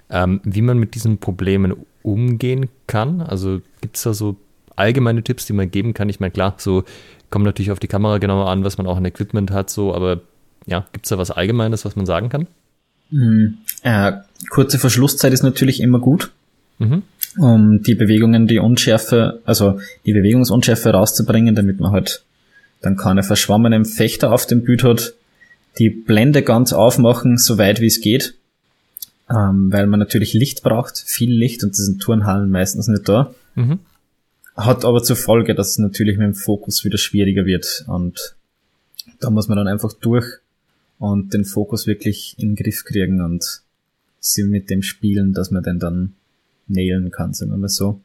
ähm, 0.10 0.41
wie 0.43 0.62
man 0.62 0.78
mit 0.78 0.95
diesen 0.95 1.19
Problemen 1.19 1.74
umgehen 2.04 2.67
kann. 2.88 3.21
Also 3.21 3.62
gibt 3.82 3.97
es 3.97 4.04
da 4.04 4.13
so 4.13 4.36
allgemeine 4.76 5.24
Tipps, 5.24 5.45
die 5.45 5.54
man 5.54 5.69
geben 5.69 5.93
kann? 5.93 6.10
Ich 6.10 6.19
meine, 6.19 6.32
klar, 6.32 6.56
so 6.58 6.84
kommt 7.30 7.45
natürlich 7.45 7.71
auf 7.71 7.80
die 7.80 7.88
Kamera 7.88 8.17
genauer 8.17 8.50
an, 8.50 8.63
was 8.63 8.78
man 8.78 8.88
auch 8.88 8.97
an 8.97 9.06
Equipment 9.06 9.52
hat, 9.52 9.69
so, 9.69 9.93
aber 9.93 10.21
ja, 10.65 10.86
gibt 10.91 11.06
es 11.06 11.10
da 11.10 11.17
was 11.17 11.32
Allgemeines, 11.32 11.86
was 11.86 11.95
man 11.95 12.06
sagen 12.06 12.30
kann? 12.30 12.47
Mhm. 13.10 13.58
Äh, 13.84 14.13
kurze 14.50 14.80
Verschlusszeit 14.80 15.34
ist 15.34 15.43
natürlich 15.43 15.82
immer 15.82 16.00
gut. 16.00 16.32
Mhm. 16.80 17.04
Um 17.37 17.81
die 17.81 17.95
Bewegungen, 17.95 18.47
die 18.47 18.59
Unschärfe, 18.59 19.41
also 19.45 19.79
die 20.05 20.13
Bewegungsunschärfe 20.13 20.89
rauszubringen, 20.89 21.55
damit 21.55 21.79
man 21.79 21.91
halt 21.91 22.23
dann 22.81 22.97
keine 22.97 23.23
verschwommenen 23.23 23.85
Fechter 23.85 24.31
auf 24.31 24.45
dem 24.45 24.63
Bild 24.63 24.83
hat, 24.83 25.13
die 25.77 25.89
Blende 25.89 26.41
ganz 26.41 26.73
aufmachen, 26.73 27.37
so 27.37 27.57
weit 27.57 27.79
wie 27.79 27.87
es 27.87 28.01
geht, 28.01 28.35
ähm, 29.29 29.71
weil 29.71 29.87
man 29.87 29.99
natürlich 29.99 30.33
Licht 30.33 30.63
braucht, 30.63 30.97
viel 30.97 31.31
Licht 31.31 31.63
und 31.63 31.71
das 31.71 31.85
sind 31.85 32.01
Turnhallen 32.01 32.49
meistens 32.49 32.87
nicht 32.87 33.07
da. 33.07 33.33
Mhm. 33.55 33.79
Hat 34.57 34.83
aber 34.83 35.01
zur 35.01 35.15
Folge, 35.15 35.55
dass 35.55 35.69
es 35.69 35.77
natürlich 35.77 36.17
mit 36.17 36.25
dem 36.25 36.35
Fokus 36.35 36.83
wieder 36.83 36.97
schwieriger 36.97 37.45
wird 37.45 37.85
und 37.87 38.35
da 39.19 39.29
muss 39.29 39.47
man 39.47 39.57
dann 39.57 39.67
einfach 39.67 39.93
durch 39.93 40.25
und 40.99 41.33
den 41.33 41.45
Fokus 41.45 41.87
wirklich 41.87 42.35
in 42.37 42.49
den 42.49 42.55
Griff 42.55 42.83
kriegen 42.83 43.21
und 43.21 43.61
sie 44.19 44.43
mit 44.43 44.69
dem 44.69 44.83
spielen, 44.83 45.33
dass 45.33 45.49
man 45.49 45.63
den 45.63 45.79
dann 45.79 46.13
nailen 46.71 47.12
kann, 47.12 47.34
sagen 47.34 47.51
wir 47.51 47.57
mal 47.57 47.69
so. 47.69 48.01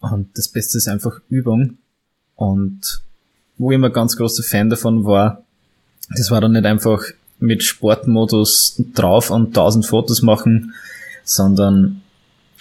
Und 0.00 0.36
das 0.36 0.48
Beste 0.48 0.78
ist 0.78 0.88
einfach 0.88 1.20
Übung. 1.28 1.78
Und 2.34 3.02
wo 3.58 3.70
ich 3.70 3.76
immer 3.76 3.90
ganz 3.90 4.16
großer 4.16 4.42
Fan 4.42 4.70
davon 4.70 5.04
war, 5.04 5.44
das 6.10 6.30
war 6.30 6.40
dann 6.40 6.52
nicht 6.52 6.64
einfach 6.64 7.04
mit 7.38 7.62
Sportmodus 7.62 8.82
drauf 8.94 9.30
und 9.30 9.54
tausend 9.54 9.86
Fotos 9.86 10.22
machen, 10.22 10.74
sondern 11.24 12.02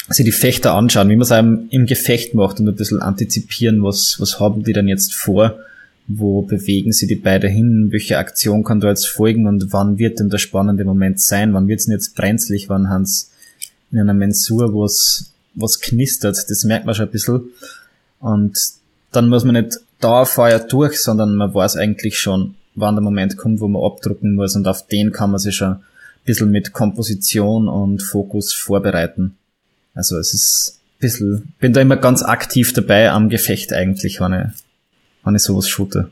sich 0.09 0.25
die 0.25 0.31
Fechter 0.31 0.73
anschauen, 0.73 1.09
wie 1.09 1.15
man 1.15 1.23
es 1.23 1.31
einem 1.31 1.67
im 1.69 1.85
Gefecht 1.85 2.33
macht 2.33 2.59
und 2.59 2.67
ein 2.67 2.75
bisschen 2.75 3.01
antizipieren, 3.01 3.83
was, 3.83 4.19
was 4.19 4.39
haben 4.39 4.63
die 4.63 4.73
denn 4.73 4.87
jetzt 4.87 5.13
vor, 5.13 5.59
wo 6.07 6.41
bewegen 6.41 6.91
sie 6.91 7.07
die 7.07 7.15
beide 7.15 7.47
hin, 7.47 7.87
welche 7.91 8.17
Aktion 8.17 8.63
kann 8.63 8.79
da 8.79 8.89
jetzt 8.89 9.07
folgen? 9.07 9.47
Und 9.47 9.71
wann 9.71 9.97
wird 9.97 10.19
denn 10.19 10.29
der 10.29 10.39
spannende 10.39 10.83
Moment 10.83 11.21
sein, 11.21 11.53
wann 11.53 11.67
wird 11.67 11.79
es 11.79 11.85
denn 11.85 11.93
jetzt 11.93 12.15
brenzlig, 12.15 12.69
wann 12.69 12.89
Hans 12.89 13.31
in 13.91 13.99
einer 13.99 14.13
Mensur, 14.13 14.73
wo 14.73 14.83
was 14.83 15.79
knistert, 15.81 16.37
das 16.47 16.63
merkt 16.63 16.85
man 16.85 16.95
schon 16.95 17.07
ein 17.07 17.11
bisschen. 17.11 17.51
Und 18.19 18.57
dann 19.11 19.29
muss 19.29 19.43
man 19.43 19.55
nicht 19.55 19.79
Dauerfeuer 19.99 20.59
durch, 20.59 21.01
sondern 21.01 21.35
man 21.35 21.53
weiß 21.53 21.75
eigentlich 21.77 22.17
schon, 22.17 22.55
wann 22.75 22.95
der 22.95 23.03
Moment 23.03 23.37
kommt, 23.37 23.59
wo 23.59 23.67
man 23.67 23.83
abdrucken 23.83 24.35
muss 24.35 24.55
und 24.55 24.67
auf 24.67 24.87
den 24.87 25.11
kann 25.11 25.31
man 25.31 25.39
sich 25.39 25.55
schon 25.55 25.73
ein 25.73 25.83
bisschen 26.25 26.51
mit 26.51 26.73
Komposition 26.73 27.67
und 27.67 28.01
Fokus 28.01 28.53
vorbereiten. 28.53 29.37
Also 29.93 30.17
es 30.17 30.33
ist 30.33 30.79
ein 30.79 30.99
bisschen, 30.99 31.53
bin 31.59 31.73
da 31.73 31.81
immer 31.81 31.97
ganz 31.97 32.23
aktiv 32.23 32.73
dabei 32.73 33.11
am 33.11 33.29
Gefecht 33.29 33.73
eigentlich, 33.73 34.21
wenn 34.21 34.33
ich, 34.33 34.45
wenn 35.23 35.35
ich 35.35 35.41
sowas 35.41 35.67
shoote. 35.67 36.11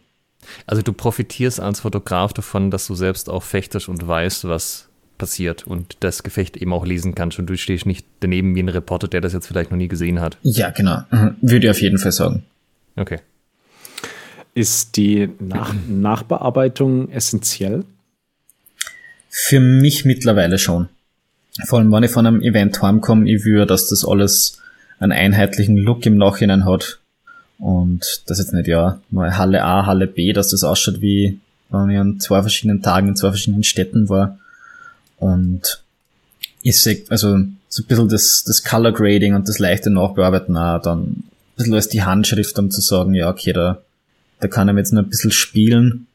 Also 0.66 0.82
du 0.82 0.94
profitierst 0.94 1.60
als 1.60 1.82
Fotograf 1.82 2.34
davon, 2.34 2.72
dass 2.72 2.88
du 2.88 2.96
selbst 2.96 3.30
auch 3.30 3.44
fechtest 3.44 3.88
und 3.88 4.06
weißt, 4.06 4.46
was 4.46 4.89
passiert 5.20 5.68
und 5.68 5.98
das 6.00 6.24
Gefecht 6.24 6.58
eben 6.58 6.74
auch 6.74 6.86
lesen 6.86 7.14
kannst 7.14 7.38
und 7.38 7.46
du 7.46 7.56
stehst 7.56 7.86
nicht 7.86 8.08
daneben 8.22 8.56
wie 8.56 8.64
ein 8.64 8.70
Reporter, 8.70 9.08
der 9.08 9.22
das 9.22 9.34
jetzt 9.34 9.46
vielleicht 9.46 9.70
noch 9.70 9.78
nie 9.78 9.88
gesehen 9.88 10.20
hat. 10.20 10.38
Ja, 10.42 10.72
genau. 10.72 11.04
Mhm. 11.12 11.36
Würde 11.42 11.68
ich 11.68 11.72
auf 11.72 11.82
jeden 11.82 12.00
Fall 12.00 12.12
sagen. 12.12 12.44
Okay. 12.96 13.20
Ist 14.56 14.98
die 14.98 15.30
Nach 15.40 15.76
Nachbearbeitung 15.88 17.12
essentiell? 17.12 17.86
Für 19.30 19.60
mich 19.60 20.06
mittlerweile 20.06 20.58
schon. 20.58 20.90
Vor 21.66 21.80
allem, 21.80 21.92
wenn 21.92 22.04
ich 22.04 22.12
von 22.12 22.26
einem 22.26 22.42
Event 22.42 22.82
heimkomme, 22.82 23.30
ich 23.30 23.46
will, 23.46 23.66
dass 23.66 23.88
das 23.88 24.04
alles 24.04 24.60
einen 25.00 25.12
einheitlichen 25.12 25.78
Look 25.78 26.06
im 26.06 26.18
Nachhinein 26.18 26.66
hat. 26.66 27.00
Und 27.60 28.24
das 28.28 28.40
jetzt 28.40 28.54
nicht, 28.54 28.68
ja, 28.68 29.00
mal 29.12 29.38
Halle 29.38 29.64
A, 29.64 29.86
Halle 29.86 30.08
B, 30.08 30.34
dass 30.34 30.50
das 30.50 30.64
ausschaut 30.64 31.02
wie, 31.02 31.40
wenn 31.70 31.90
ich 31.90 31.98
an 31.98 32.20
zwei 32.20 32.42
verschiedenen 32.42 32.82
Tagen 32.82 33.10
in 33.10 33.16
zwei 33.16 33.30
verschiedenen 33.30 33.64
Städten 33.64 34.10
war. 34.10 34.39
Und 35.20 35.84
ich 36.62 36.82
sehe, 36.82 37.04
also 37.10 37.38
so 37.68 37.84
ein 37.84 37.88
bisschen 37.88 38.10
das, 38.10 38.44
das 38.46 38.64
Color 38.64 38.94
Grading 38.94 39.36
und 39.36 39.48
das 39.48 39.60
leichte 39.60 39.90
Nachbearbeiten 39.90 40.58
auch, 40.58 40.82
dann 40.82 41.02
ein 41.02 41.24
bisschen 41.56 41.74
als 41.74 41.90
die 41.90 42.04
Handschrift, 42.04 42.58
um 42.58 42.72
zu 42.72 42.82
sagen, 42.82 43.14
ja, 43.14 43.30
okay, 43.30 43.54
da, 43.54 43.82
da 44.40 44.48
kann 44.48 44.68
er 44.68 44.76
jetzt 44.78 44.94
nur 44.94 45.04
ein 45.04 45.10
bisschen 45.10 45.32
spielen 45.32 46.08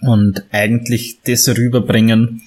und 0.00 0.44
eigentlich 0.50 1.18
das 1.24 1.48
rüberbringen, 1.48 2.42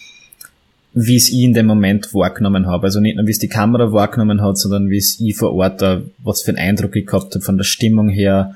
wie 0.93 1.15
es 1.15 1.30
ich 1.30 1.43
in 1.43 1.54
dem 1.54 1.65
Moment 1.65 2.13
wahrgenommen 2.13 2.67
habe. 2.67 2.88
Also 2.88 3.00
nicht 3.00 3.15
nur, 3.15 3.28
wie 3.28 3.32
es 3.32 3.39
die 3.39 3.47
Kamera 3.47 3.91
wahrgenommen 3.91 4.41
hat, 4.41 4.58
sondern 4.58 4.89
wie 4.89 4.97
es 4.97 5.19
ich 5.19 5.36
vor 5.36 5.54
Ort 5.54 5.82
da, 5.82 6.02
was 6.19 6.41
für 6.41 6.50
einen 6.50 6.69
Eindruck 6.69 6.95
ich 6.95 7.06
gehabt 7.06 7.34
habe, 7.36 7.43
von 7.43 7.58
der 7.58 7.63
Stimmung 7.63 8.10
her 8.10 8.56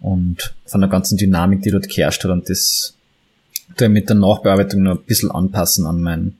und 0.00 0.54
von 0.66 0.80
der 0.80 0.90
ganzen 0.90 1.16
Dynamik, 1.16 1.62
die 1.62 1.70
dort 1.70 1.88
geherrscht 1.88 2.24
hat. 2.24 2.30
Und 2.30 2.48
das 2.48 2.94
da 3.76 3.88
mit 3.88 4.08
der 4.08 4.16
Nachbearbeitung 4.16 4.82
noch 4.82 4.98
ein 4.98 5.04
bisschen 5.04 5.30
anpassen 5.30 5.86
an 5.86 6.00
mein, 6.00 6.36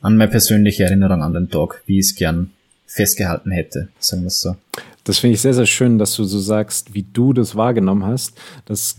an 0.00 0.16
meine 0.16 0.30
persönliche 0.30 0.84
Erinnerung 0.84 1.22
an 1.22 1.32
den 1.34 1.50
Tag, 1.50 1.82
wie 1.86 1.98
ich 1.98 2.06
es 2.06 2.14
gern 2.14 2.50
festgehalten 2.86 3.50
hätte, 3.50 3.88
sagen 3.98 4.22
wir 4.22 4.28
es 4.28 4.40
so. 4.40 4.56
Das 5.04 5.18
finde 5.18 5.34
ich 5.34 5.40
sehr, 5.40 5.54
sehr 5.54 5.66
schön, 5.66 5.98
dass 5.98 6.14
du 6.16 6.24
so 6.24 6.38
sagst, 6.38 6.94
wie 6.94 7.02
du 7.02 7.32
das 7.32 7.56
wahrgenommen 7.56 8.04
hast. 8.04 8.38
Das 8.64 8.96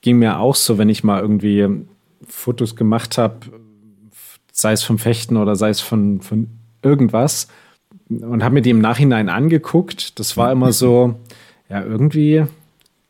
ging 0.00 0.18
mir 0.18 0.38
auch 0.38 0.54
so, 0.54 0.78
wenn 0.78 0.88
ich 0.88 1.04
mal 1.04 1.20
irgendwie 1.20 1.68
Fotos 2.26 2.76
gemacht 2.76 3.18
habe, 3.18 3.36
sei 4.52 4.72
es 4.72 4.82
vom 4.82 4.98
Fechten 4.98 5.36
oder 5.36 5.56
sei 5.56 5.70
es 5.70 5.80
von, 5.80 6.20
von 6.20 6.48
irgendwas, 6.82 7.48
und 8.08 8.44
habe 8.44 8.54
mir 8.54 8.62
die 8.62 8.70
im 8.70 8.80
Nachhinein 8.80 9.28
angeguckt. 9.28 10.18
Das 10.18 10.36
war 10.36 10.52
immer 10.52 10.72
so, 10.72 11.18
ja, 11.68 11.82
irgendwie, 11.82 12.44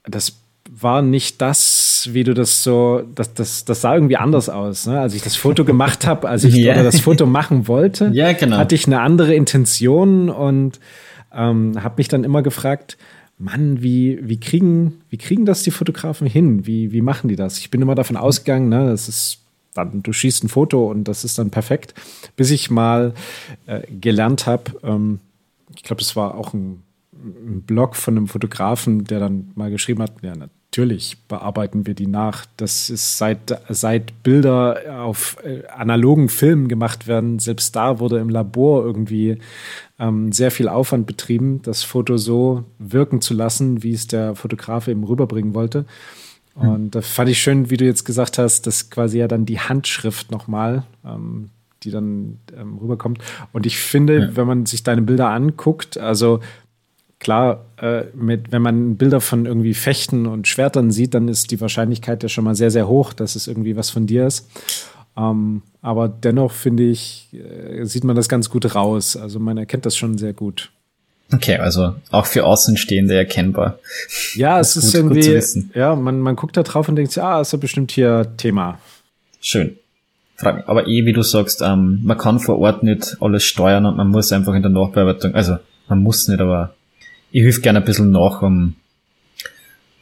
das 0.04 0.36
war 0.84 1.02
nicht 1.02 1.42
das, 1.42 2.08
wie 2.12 2.22
du 2.22 2.32
das 2.32 2.62
so, 2.62 3.02
das, 3.16 3.34
das, 3.34 3.64
das 3.64 3.80
sah 3.80 3.94
irgendwie 3.94 4.16
anders 4.16 4.48
aus. 4.48 4.86
Ne? 4.86 5.00
Als 5.00 5.14
ich 5.14 5.22
das 5.22 5.34
Foto 5.34 5.64
gemacht 5.64 6.06
habe, 6.06 6.28
als 6.28 6.44
ich 6.44 6.54
ja. 6.54 6.80
das 6.80 7.00
Foto 7.00 7.26
machen 7.26 7.66
wollte, 7.66 8.10
ja, 8.14 8.32
genau. 8.32 8.58
hatte 8.58 8.76
ich 8.76 8.86
eine 8.86 9.00
andere 9.00 9.34
Intention 9.34 10.30
und 10.30 10.78
ähm, 11.34 11.82
habe 11.82 11.94
mich 11.96 12.06
dann 12.06 12.22
immer 12.22 12.42
gefragt, 12.42 12.96
Mann, 13.36 13.82
wie, 13.82 14.20
wie, 14.22 14.38
kriegen, 14.38 15.00
wie 15.10 15.18
kriegen 15.18 15.44
das 15.44 15.64
die 15.64 15.72
Fotografen 15.72 16.28
hin? 16.28 16.66
Wie, 16.66 16.92
wie 16.92 17.00
machen 17.00 17.26
die 17.26 17.36
das? 17.36 17.58
Ich 17.58 17.70
bin 17.70 17.82
immer 17.82 17.96
davon 17.96 18.16
ausgegangen, 18.16 18.68
ne, 18.68 18.86
das 18.86 19.08
ist 19.08 19.40
dann, 19.74 20.04
du 20.04 20.12
schießt 20.12 20.44
ein 20.44 20.48
Foto 20.48 20.88
und 20.88 21.04
das 21.08 21.24
ist 21.24 21.36
dann 21.36 21.50
perfekt, 21.50 21.94
bis 22.36 22.52
ich 22.52 22.70
mal 22.70 23.12
äh, 23.66 23.80
gelernt 23.90 24.46
habe, 24.46 24.64
ähm, 24.84 25.18
ich 25.74 25.82
glaube, 25.82 26.00
das 26.00 26.14
war 26.14 26.36
auch 26.36 26.54
ein, 26.54 26.82
ein 27.12 27.62
Blog 27.62 27.96
von 27.96 28.16
einem 28.16 28.28
Fotografen, 28.28 29.04
der 29.04 29.18
dann 29.18 29.50
mal 29.54 29.70
geschrieben 29.70 30.02
hat, 30.02 30.12
ja, 30.22 30.34
natürlich 30.74 31.18
bearbeiten 31.28 31.86
wir 31.86 31.94
die 31.94 32.08
nach. 32.08 32.46
Das 32.56 32.90
ist 32.90 33.16
seit, 33.16 33.60
seit 33.68 34.24
Bilder 34.24 35.04
auf 35.04 35.36
äh, 35.44 35.64
analogen 35.68 36.28
Filmen 36.28 36.66
gemacht 36.66 37.06
werden, 37.06 37.38
selbst 37.38 37.76
da 37.76 38.00
wurde 38.00 38.18
im 38.18 38.28
Labor 38.28 38.84
irgendwie 38.84 39.38
ähm, 40.00 40.32
sehr 40.32 40.50
viel 40.50 40.68
Aufwand 40.68 41.06
betrieben, 41.06 41.62
das 41.62 41.84
Foto 41.84 42.16
so 42.16 42.64
wirken 42.80 43.20
zu 43.20 43.34
lassen, 43.34 43.84
wie 43.84 43.92
es 43.92 44.08
der 44.08 44.34
Fotograf 44.34 44.88
eben 44.88 45.04
rüberbringen 45.04 45.54
wollte. 45.54 45.84
Hm. 46.58 46.68
Und 46.68 46.94
da 46.96 47.02
fand 47.02 47.28
ich 47.28 47.38
schön, 47.38 47.70
wie 47.70 47.76
du 47.76 47.84
jetzt 47.84 48.04
gesagt 48.04 48.38
hast, 48.38 48.66
dass 48.66 48.90
quasi 48.90 49.18
ja 49.18 49.28
dann 49.28 49.46
die 49.46 49.60
Handschrift 49.60 50.32
nochmal, 50.32 50.82
ähm, 51.04 51.50
die 51.84 51.92
dann 51.92 52.38
ähm, 52.58 52.78
rüberkommt. 52.78 53.18
Und 53.52 53.64
ich 53.64 53.78
finde, 53.78 54.18
ja. 54.18 54.36
wenn 54.36 54.48
man 54.48 54.66
sich 54.66 54.82
deine 54.82 55.02
Bilder 55.02 55.28
anguckt, 55.28 55.98
also 55.98 56.40
klar, 57.24 57.64
äh, 57.80 58.04
mit, 58.14 58.52
wenn 58.52 58.62
man 58.62 58.96
Bilder 58.96 59.20
von 59.20 59.46
irgendwie 59.46 59.74
Fechten 59.74 60.26
und 60.26 60.46
Schwertern 60.46 60.92
sieht, 60.92 61.14
dann 61.14 61.26
ist 61.26 61.50
die 61.50 61.60
Wahrscheinlichkeit 61.60 62.22
ja 62.22 62.28
schon 62.28 62.44
mal 62.44 62.54
sehr, 62.54 62.70
sehr 62.70 62.86
hoch, 62.86 63.12
dass 63.12 63.34
es 63.34 63.48
irgendwie 63.48 63.76
was 63.76 63.90
von 63.90 64.06
dir 64.06 64.26
ist. 64.26 64.48
Ähm, 65.16 65.62
aber 65.82 66.08
dennoch 66.08 66.52
finde 66.52 66.84
ich, 66.84 67.28
äh, 67.32 67.84
sieht 67.84 68.04
man 68.04 68.14
das 68.14 68.28
ganz 68.28 68.50
gut 68.50 68.74
raus. 68.74 69.16
Also 69.16 69.40
man 69.40 69.58
erkennt 69.58 69.86
das 69.86 69.96
schon 69.96 70.18
sehr 70.18 70.32
gut. 70.32 70.70
Okay, 71.32 71.56
also 71.56 71.94
auch 72.10 72.26
für 72.26 72.44
Außenstehende 72.44 73.14
erkennbar. 73.14 73.78
Ja, 74.34 74.60
es 74.60 74.76
ist, 74.76 74.92
gut, 74.92 75.16
irgendwie, 75.16 75.68
ja, 75.74 75.96
man, 75.96 76.20
man 76.20 76.36
guckt 76.36 76.56
da 76.56 76.62
drauf 76.62 76.88
und 76.88 76.96
denkt 76.96 77.12
sich, 77.12 77.22
ah, 77.22 77.40
ist 77.40 77.52
ja 77.52 77.58
bestimmt 77.58 77.90
hier 77.90 78.36
Thema. 78.36 78.78
Schön. 79.40 79.78
Aber 80.38 80.86
eh, 80.86 81.06
wie 81.06 81.12
du 81.12 81.22
sagst, 81.22 81.62
ähm, 81.62 82.00
man 82.04 82.18
kann 82.18 82.38
vor 82.38 82.58
Ort 82.58 82.82
nicht 82.82 83.16
alles 83.20 83.44
steuern 83.44 83.86
und 83.86 83.96
man 83.96 84.08
muss 84.08 84.32
einfach 84.32 84.52
in 84.54 84.62
der 84.62 84.70
Nachbearbeitung, 84.70 85.34
also 85.34 85.56
man 85.88 86.00
muss 86.00 86.28
nicht, 86.28 86.40
aber 86.40 86.74
ich 87.34 87.42
hilf 87.42 87.62
gerne 87.62 87.80
ein 87.80 87.84
bisschen 87.84 88.12
nach, 88.12 88.42
um, 88.42 88.76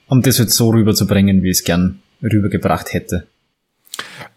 um 0.07 0.21
das 0.21 0.37
jetzt 0.37 0.55
so 0.55 0.69
rüberzubringen, 0.69 1.43
wie 1.43 1.49
ich 1.49 1.61
es 1.61 1.65
gern 1.65 2.01
rübergebracht 2.23 2.93
hätte. 2.93 3.27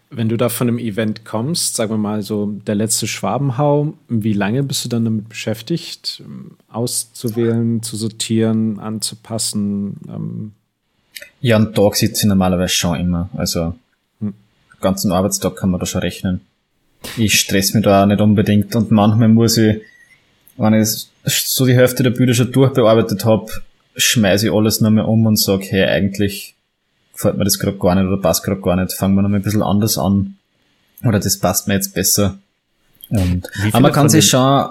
Wenn 0.08 0.30
du 0.30 0.38
da 0.38 0.48
von 0.48 0.66
einem 0.66 0.78
Event 0.78 1.26
kommst, 1.26 1.76
sagen 1.76 1.90
wir 1.90 1.98
mal 1.98 2.22
so 2.22 2.58
der 2.66 2.74
letzte 2.74 3.06
Schwabenhau, 3.06 3.92
wie 4.08 4.32
lange 4.32 4.62
bist 4.62 4.86
du 4.86 4.88
dann 4.88 5.04
damit 5.04 5.28
beschäftigt, 5.28 6.22
auszuwählen, 6.68 7.82
zu 7.82 7.96
sortieren, 7.96 8.80
anzupassen? 8.80 9.96
Ähm? 10.08 10.52
Ja, 11.42 11.56
einen 11.56 11.74
Tag 11.74 11.96
sitze 11.96 12.22
ich 12.22 12.28
normalerweise 12.28 12.72
schon 12.72 12.98
immer. 12.98 13.28
Also 13.36 13.74
hm. 14.20 14.32
ganzen 14.80 15.12
Arbeitstag 15.12 15.56
kann 15.56 15.68
man 15.68 15.80
da 15.80 15.84
schon 15.84 16.00
rechnen. 16.00 16.40
Ich 17.18 17.38
stress 17.38 17.74
mich 17.74 17.84
da 17.84 18.04
auch 18.04 18.06
nicht 18.06 18.22
unbedingt 18.22 18.74
und 18.74 18.90
manchmal 18.90 19.28
muss 19.28 19.58
ich, 19.58 19.82
wenn 20.56 20.74
ich 20.74 21.06
so 21.24 21.66
die 21.66 21.74
Hälfte 21.74 22.02
der 22.02 22.10
Bilder 22.10 22.34
schon 22.34 22.52
durchbearbeitet 22.52 23.24
habe, 23.24 23.50
schmeiße 23.96 24.46
ich 24.46 24.52
alles 24.52 24.80
nochmal 24.80 25.04
um 25.04 25.26
und 25.26 25.36
sage, 25.36 25.66
hey, 25.68 25.84
eigentlich 25.84 26.54
gefällt 27.12 27.36
mir 27.38 27.44
das 27.44 27.58
gerade 27.58 27.78
gar 27.78 27.94
nicht 27.94 28.06
oder 28.06 28.20
passt 28.20 28.42
gerade 28.42 28.60
gar 28.60 28.76
nicht, 28.76 28.92
fangen 28.92 29.14
wir 29.14 29.22
nochmal 29.22 29.40
ein 29.40 29.42
bisschen 29.42 29.62
anders 29.62 29.98
an. 29.98 30.36
Oder 31.04 31.18
das 31.18 31.38
passt 31.38 31.68
mir 31.68 31.74
jetzt 31.74 31.94
besser. 31.94 32.38
Und, 33.08 33.48
aber 33.72 33.80
man 33.80 33.92
kann 33.92 34.08
sich 34.08 34.28
schon, 34.28 34.68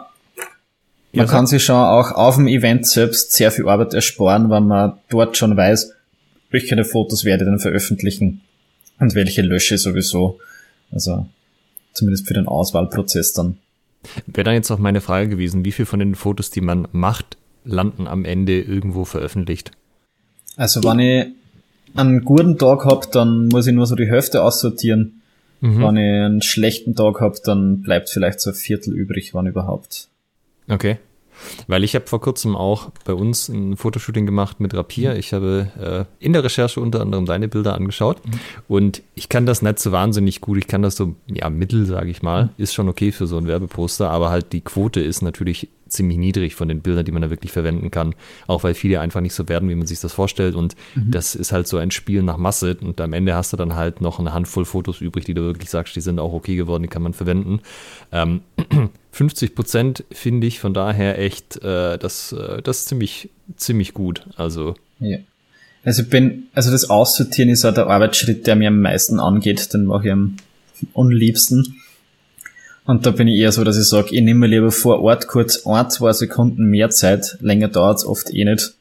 man 1.13 1.27
kann 1.27 1.47
sich 1.47 1.63
schon 1.63 1.75
auch 1.75 2.11
auf 2.11 2.35
dem 2.35 2.47
Event 2.47 2.87
selbst 2.87 3.31
sehr 3.31 3.51
viel 3.51 3.67
Arbeit 3.67 3.93
ersparen, 3.93 4.49
wenn 4.49 4.67
man 4.67 4.93
dort 5.09 5.37
schon 5.37 5.55
weiß, 5.55 5.93
welche 6.49 6.75
der 6.75 6.85
Fotos 6.85 7.25
werde 7.25 7.43
ich 7.43 7.49
dann 7.49 7.59
veröffentlichen 7.59 8.41
und 8.99 9.15
welche 9.15 9.41
lösche 9.41 9.77
sowieso. 9.77 10.39
Also 10.91 11.27
zumindest 11.93 12.27
für 12.27 12.33
den 12.33 12.47
Auswahlprozess 12.47 13.33
dann. 13.33 13.57
Wäre 14.27 14.45
dann 14.45 14.53
jetzt 14.55 14.71
auch 14.71 14.79
meine 14.79 15.01
Frage 15.01 15.29
gewesen, 15.29 15.65
wie 15.65 15.71
viel 15.71 15.85
von 15.85 15.99
den 15.99 16.15
Fotos, 16.15 16.49
die 16.49 16.61
man 16.61 16.87
macht, 16.91 17.37
landen 17.63 18.07
am 18.07 18.25
Ende 18.25 18.61
irgendwo 18.61 19.05
veröffentlicht? 19.05 19.71
Also 20.55 20.83
wenn 20.83 20.99
ich 20.99 21.27
einen 21.95 22.23
guten 22.23 22.57
Tag 22.57 22.85
hab, 22.85 23.11
dann 23.11 23.47
muss 23.47 23.67
ich 23.67 23.73
nur 23.73 23.85
so 23.85 23.95
die 23.95 24.07
Hälfte 24.07 24.43
aussortieren. 24.43 25.21
Mhm. 25.61 25.81
Wenn 25.81 25.97
ich 25.97 26.11
einen 26.11 26.41
schlechten 26.41 26.95
Tag 26.95 27.21
hab, 27.21 27.41
dann 27.43 27.81
bleibt 27.81 28.09
vielleicht 28.09 28.41
so 28.41 28.51
ein 28.51 28.55
Viertel 28.55 28.93
übrig, 28.93 29.33
wann 29.33 29.47
überhaupt. 29.47 30.09
Okay. 30.67 30.97
Weil 31.67 31.83
ich 31.83 31.95
habe 31.95 32.07
vor 32.07 32.21
kurzem 32.21 32.55
auch 32.55 32.91
bei 33.03 33.13
uns 33.13 33.49
ein 33.49 33.77
Fotoshooting 33.77 34.25
gemacht 34.25 34.59
mit 34.59 34.73
Rapier. 34.73 35.15
Ich 35.15 35.33
habe 35.33 36.07
äh, 36.19 36.23
in 36.23 36.33
der 36.33 36.43
Recherche 36.43 36.79
unter 36.79 37.01
anderem 37.01 37.25
deine 37.25 37.47
Bilder 37.47 37.75
angeschaut 37.75 38.25
mhm. 38.25 38.39
und 38.67 39.03
ich 39.13 39.29
kann 39.29 39.45
das 39.45 39.61
nicht 39.61 39.79
so 39.79 39.91
wahnsinnig 39.91 40.41
gut. 40.41 40.57
Ich 40.57 40.67
kann 40.67 40.81
das 40.81 40.95
so, 40.95 41.15
ja, 41.27 41.49
mittel, 41.49 41.85
sage 41.85 42.09
ich 42.09 42.21
mal. 42.21 42.49
Ist 42.57 42.73
schon 42.73 42.89
okay 42.89 43.11
für 43.11 43.27
so 43.27 43.37
ein 43.37 43.47
Werbeposter, 43.47 44.09
aber 44.09 44.29
halt 44.29 44.53
die 44.53 44.61
Quote 44.61 45.01
ist 45.01 45.21
natürlich 45.21 45.69
ziemlich 45.95 46.17
niedrig 46.17 46.55
von 46.55 46.67
den 46.67 46.81
Bildern, 46.81 47.05
die 47.05 47.11
man 47.11 47.21
da 47.21 47.29
wirklich 47.29 47.51
verwenden 47.51 47.91
kann. 47.91 48.15
Auch 48.47 48.63
weil 48.63 48.73
viele 48.73 48.99
einfach 48.99 49.21
nicht 49.21 49.33
so 49.33 49.49
werden, 49.49 49.69
wie 49.69 49.75
man 49.75 49.87
sich 49.87 49.99
das 49.99 50.13
vorstellt. 50.13 50.55
Und 50.55 50.75
mhm. 50.95 51.11
das 51.11 51.35
ist 51.35 51.51
halt 51.51 51.67
so 51.67 51.77
ein 51.77 51.91
Spiel 51.91 52.21
nach 52.23 52.37
Masse. 52.37 52.77
Und 52.81 53.01
am 53.01 53.13
Ende 53.13 53.35
hast 53.35 53.53
du 53.53 53.57
dann 53.57 53.75
halt 53.75 54.01
noch 54.01 54.19
eine 54.19 54.33
Handvoll 54.33 54.65
Fotos 54.65 55.01
übrig, 55.01 55.25
die 55.25 55.33
du 55.33 55.41
wirklich 55.41 55.69
sagst, 55.69 55.95
die 55.95 56.01
sind 56.01 56.19
auch 56.19 56.33
okay 56.33 56.55
geworden, 56.55 56.83
die 56.83 56.89
kann 56.89 57.01
man 57.01 57.13
verwenden. 57.13 57.61
Ähm, 58.11 58.41
50 59.11 59.55
Prozent 59.55 60.03
finde 60.11 60.45
ich 60.47 60.59
von 60.59 60.73
daher 60.73 61.19
echt 61.19 61.63
äh, 61.63 61.97
das, 61.97 62.33
äh, 62.33 62.61
das 62.61 62.85
ziemlich, 62.85 63.29
ziemlich 63.55 63.93
gut. 63.93 64.27
Also. 64.35 64.75
Ja. 64.99 65.17
Also 65.85 66.01
ich 66.01 66.09
bin, 66.09 66.47
also 66.53 66.71
das 66.71 66.89
Aussortieren 66.89 67.49
ist 67.49 67.63
auch 67.63 67.73
der 67.73 67.87
Arbeitsschritt, 67.87 68.47
der 68.47 68.55
mir 68.55 68.69
am 68.69 68.81
meisten 68.81 69.19
angeht, 69.19 69.71
den 69.73 69.85
mache 69.85 70.07
ich 70.07 70.11
am 70.11 70.35
unliebsten. 70.93 71.75
Und 72.85 73.05
da 73.05 73.11
bin 73.11 73.27
ich 73.27 73.39
eher 73.39 73.51
so, 73.51 73.63
dass 73.63 73.77
ich 73.77 73.85
sage, 73.85 74.15
ich 74.15 74.21
nehme 74.21 74.41
mir 74.41 74.47
lieber 74.47 74.71
vor 74.71 75.01
Ort 75.01 75.27
kurz 75.27 75.65
ein, 75.65 75.89
zwei 75.89 76.13
Sekunden 76.13 76.65
mehr 76.65 76.91
Zeit, 76.91 77.37
länger 77.41 77.67
dauert 77.67 77.97
es 77.97 78.05
oft 78.05 78.31
eh 78.31 78.45
nicht, 78.45 78.75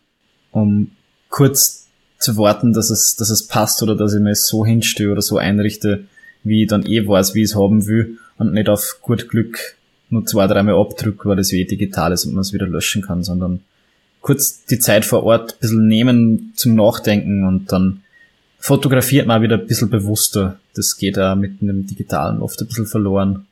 um 0.52 0.90
kurz 1.30 1.86
zu 2.18 2.36
warten, 2.36 2.72
dass 2.72 2.90
es, 2.90 3.16
dass 3.16 3.30
es 3.30 3.46
passt 3.46 3.82
oder 3.82 3.96
dass 3.96 4.14
ich 4.14 4.20
mir 4.20 4.34
so 4.34 4.64
hinstelle 4.64 5.12
oder 5.12 5.22
so 5.22 5.38
einrichte, 5.38 6.04
wie 6.42 6.62
ich 6.62 6.68
dann 6.68 6.86
eh 6.86 7.06
weiß, 7.06 7.34
wie 7.34 7.42
ich 7.42 7.50
es 7.50 7.56
haben 7.56 7.86
will 7.86 8.18
und 8.36 8.52
nicht 8.52 8.68
auf 8.68 8.98
gut 9.00 9.28
Glück 9.28 9.76
nur 10.10 10.26
zwei, 10.26 10.46
dreimal 10.46 10.76
abdrücke, 10.76 11.28
weil 11.28 11.36
das 11.36 11.52
eh 11.52 11.64
digital 11.64 12.12
ist 12.12 12.26
und 12.26 12.34
man 12.34 12.42
es 12.42 12.52
wieder 12.52 12.66
löschen 12.66 13.02
kann, 13.02 13.24
sondern 13.24 13.60
kurz 14.20 14.64
die 14.66 14.78
Zeit 14.78 15.04
vor 15.04 15.24
Ort 15.24 15.54
ein 15.54 15.58
bisschen 15.60 15.88
nehmen 15.88 16.52
zum 16.54 16.74
Nachdenken 16.74 17.46
und 17.46 17.72
dann 17.72 18.02
fotografiert 18.58 19.26
man 19.26 19.42
wieder 19.42 19.58
ein 19.58 19.66
bisschen 19.66 19.90
bewusster. 19.90 20.58
Das 20.74 20.96
geht 20.96 21.18
auch 21.18 21.36
mit 21.36 21.60
einem 21.62 21.86
Digitalen 21.86 22.40
oft 22.40 22.60
ein 22.60 22.68
bisschen 22.68 22.86
verloren. 22.86 23.46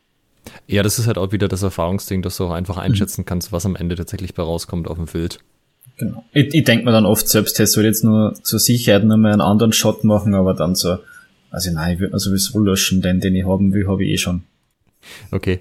Ja, 0.66 0.83
das 0.83 0.98
ist 0.98 1.07
halt 1.07 1.18
auch 1.18 1.33
wieder 1.33 1.48
das 1.48 1.62
Erfahrungsding, 1.62 2.22
dass 2.22 2.37
du 2.37 2.44
auch 2.44 2.52
einfach 2.52 2.76
einschätzen 2.76 3.24
kannst, 3.24 3.52
was 3.52 3.66
am 3.66 3.76
Ende 3.76 3.94
tatsächlich 3.94 4.35
bei 4.35 4.42
rauskommt 4.42 4.88
auf 4.88 4.96
dem 4.96 5.07
Bild. 5.07 5.38
Genau. 5.98 6.24
Ich, 6.33 6.55
ich 6.55 6.64
denke 6.64 6.85
mir 6.85 6.92
dann 6.92 7.07
oft 7.07 7.28
selbst, 7.28 7.59
ich 7.61 7.70
soll 7.70 7.85
jetzt 7.85 8.02
nur 8.02 8.35
zur 8.42 8.59
Sicherheit 8.59 9.05
nur 9.05 9.16
mal 9.16 9.33
einen 9.33 9.40
anderen 9.40 9.72
Shot 9.72 10.05
machen, 10.05 10.35
aber 10.35 10.55
dann 10.55 10.74
so, 10.74 10.98
also 11.50 11.70
nein, 11.70 11.94
ich 11.94 12.00
würde 12.00 12.12
mir 12.14 12.18
sowieso 12.18 12.59
löschen, 12.59 13.02
denn 13.02 13.20
den 13.20 13.37
ich 13.37 13.46
haben 13.46 13.72
will, 13.72 13.87
habe 13.87 14.05
ich 14.05 14.12
eh 14.12 14.18
schon. 14.18 14.42
Okay. 15.31 15.61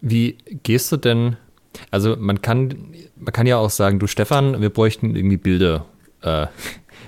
Wie 0.00 0.36
gehst 0.62 0.92
du 0.92 0.96
denn, 0.98 1.36
also 1.90 2.16
man 2.16 2.42
kann, 2.42 2.94
man 3.16 3.32
kann 3.32 3.46
ja 3.46 3.56
auch 3.56 3.70
sagen, 3.70 3.98
du 3.98 4.06
Stefan, 4.06 4.60
wir 4.60 4.70
bräuchten 4.70 5.16
irgendwie 5.16 5.38
Bilder. 5.38 5.86
Äh, 6.22 6.46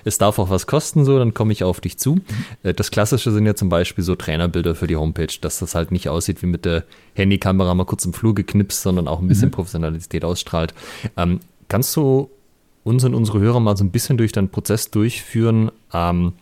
es 0.08 0.18
darf 0.18 0.38
auch 0.38 0.50
was 0.50 0.66
kosten, 0.66 1.04
so, 1.04 1.18
dann 1.18 1.34
komme 1.34 1.52
ich 1.52 1.62
auf 1.64 1.80
dich 1.80 1.98
zu. 1.98 2.16
Mhm. 2.16 2.74
Das 2.76 2.90
Klassische 2.90 3.30
sind 3.30 3.46
ja 3.46 3.54
zum 3.54 3.68
Beispiel 3.68 4.02
so 4.02 4.16
Trainerbilder 4.16 4.74
für 4.74 4.86
die 4.86 4.96
Homepage, 4.96 5.34
dass 5.40 5.60
das 5.60 5.74
halt 5.74 5.92
nicht 5.92 6.08
aussieht 6.08 6.42
wie 6.42 6.46
mit 6.46 6.64
der 6.64 6.84
Handykamera 7.14 7.74
mal 7.74 7.84
kurz 7.84 8.04
im 8.04 8.12
Flur 8.12 8.34
geknipst, 8.34 8.82
sondern 8.82 9.06
auch 9.06 9.20
ein 9.20 9.28
bisschen 9.28 9.48
mhm. 9.48 9.52
Professionalität 9.52 10.24
ausstrahlt. 10.24 10.74
Ähm, 11.16 11.40
kannst 11.68 11.94
du 11.96 12.30
uns 12.84 13.04
und 13.04 13.14
unsere 13.14 13.40
Hörer 13.40 13.60
mal 13.60 13.76
so 13.76 13.84
ein 13.84 13.90
bisschen 13.90 14.16
durch 14.16 14.32
deinen 14.32 14.48
Prozess 14.48 14.90
durchführen, 14.90 15.70
ähm, 15.92 16.32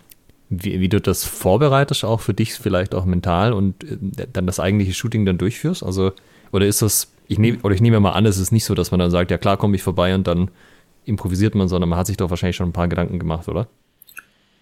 wie, 0.49 0.79
wie, 0.79 0.89
du 0.89 1.01
das 1.01 1.25
vorbereitest, 1.25 2.05
auch 2.05 2.21
für 2.21 2.33
dich 2.33 2.55
vielleicht 2.55 2.95
auch 2.95 3.05
mental 3.05 3.53
und 3.53 3.83
äh, 3.85 4.27
dann 4.33 4.47
das 4.47 4.61
eigentliche 4.61 4.95
Shooting 4.95 5.27
dann 5.27 5.39
durchführst? 5.39 5.83
Also, 5.83 6.13
oder 6.53 6.67
ist 6.67 6.83
das, 6.83 7.11
ich 7.27 7.39
nehme, 7.39 7.59
oder 7.63 7.75
ich 7.75 7.81
nehme 7.81 7.99
mal 7.99 8.13
an, 8.13 8.27
es 8.27 8.39
ist 8.39 8.53
nicht 8.53 8.65
so, 8.65 8.75
dass 8.75 8.93
man 8.93 9.01
dann 9.01 9.11
sagt, 9.11 9.33
ja 9.33 9.39
klar, 9.39 9.57
komme 9.57 9.75
ich 9.75 9.83
vorbei 9.83 10.15
und 10.15 10.27
dann 10.27 10.51
improvisiert 11.07 11.55
man, 11.55 11.69
sondern 11.69 11.89
man 11.89 11.99
hat 11.99 12.07
sich 12.07 12.17
doch 12.17 12.31
wahrscheinlich 12.31 12.57
schon 12.57 12.69
ein 12.69 12.73
paar 12.73 12.89
Gedanken 12.89 13.19
gemacht, 13.19 13.49
oder? 13.49 13.69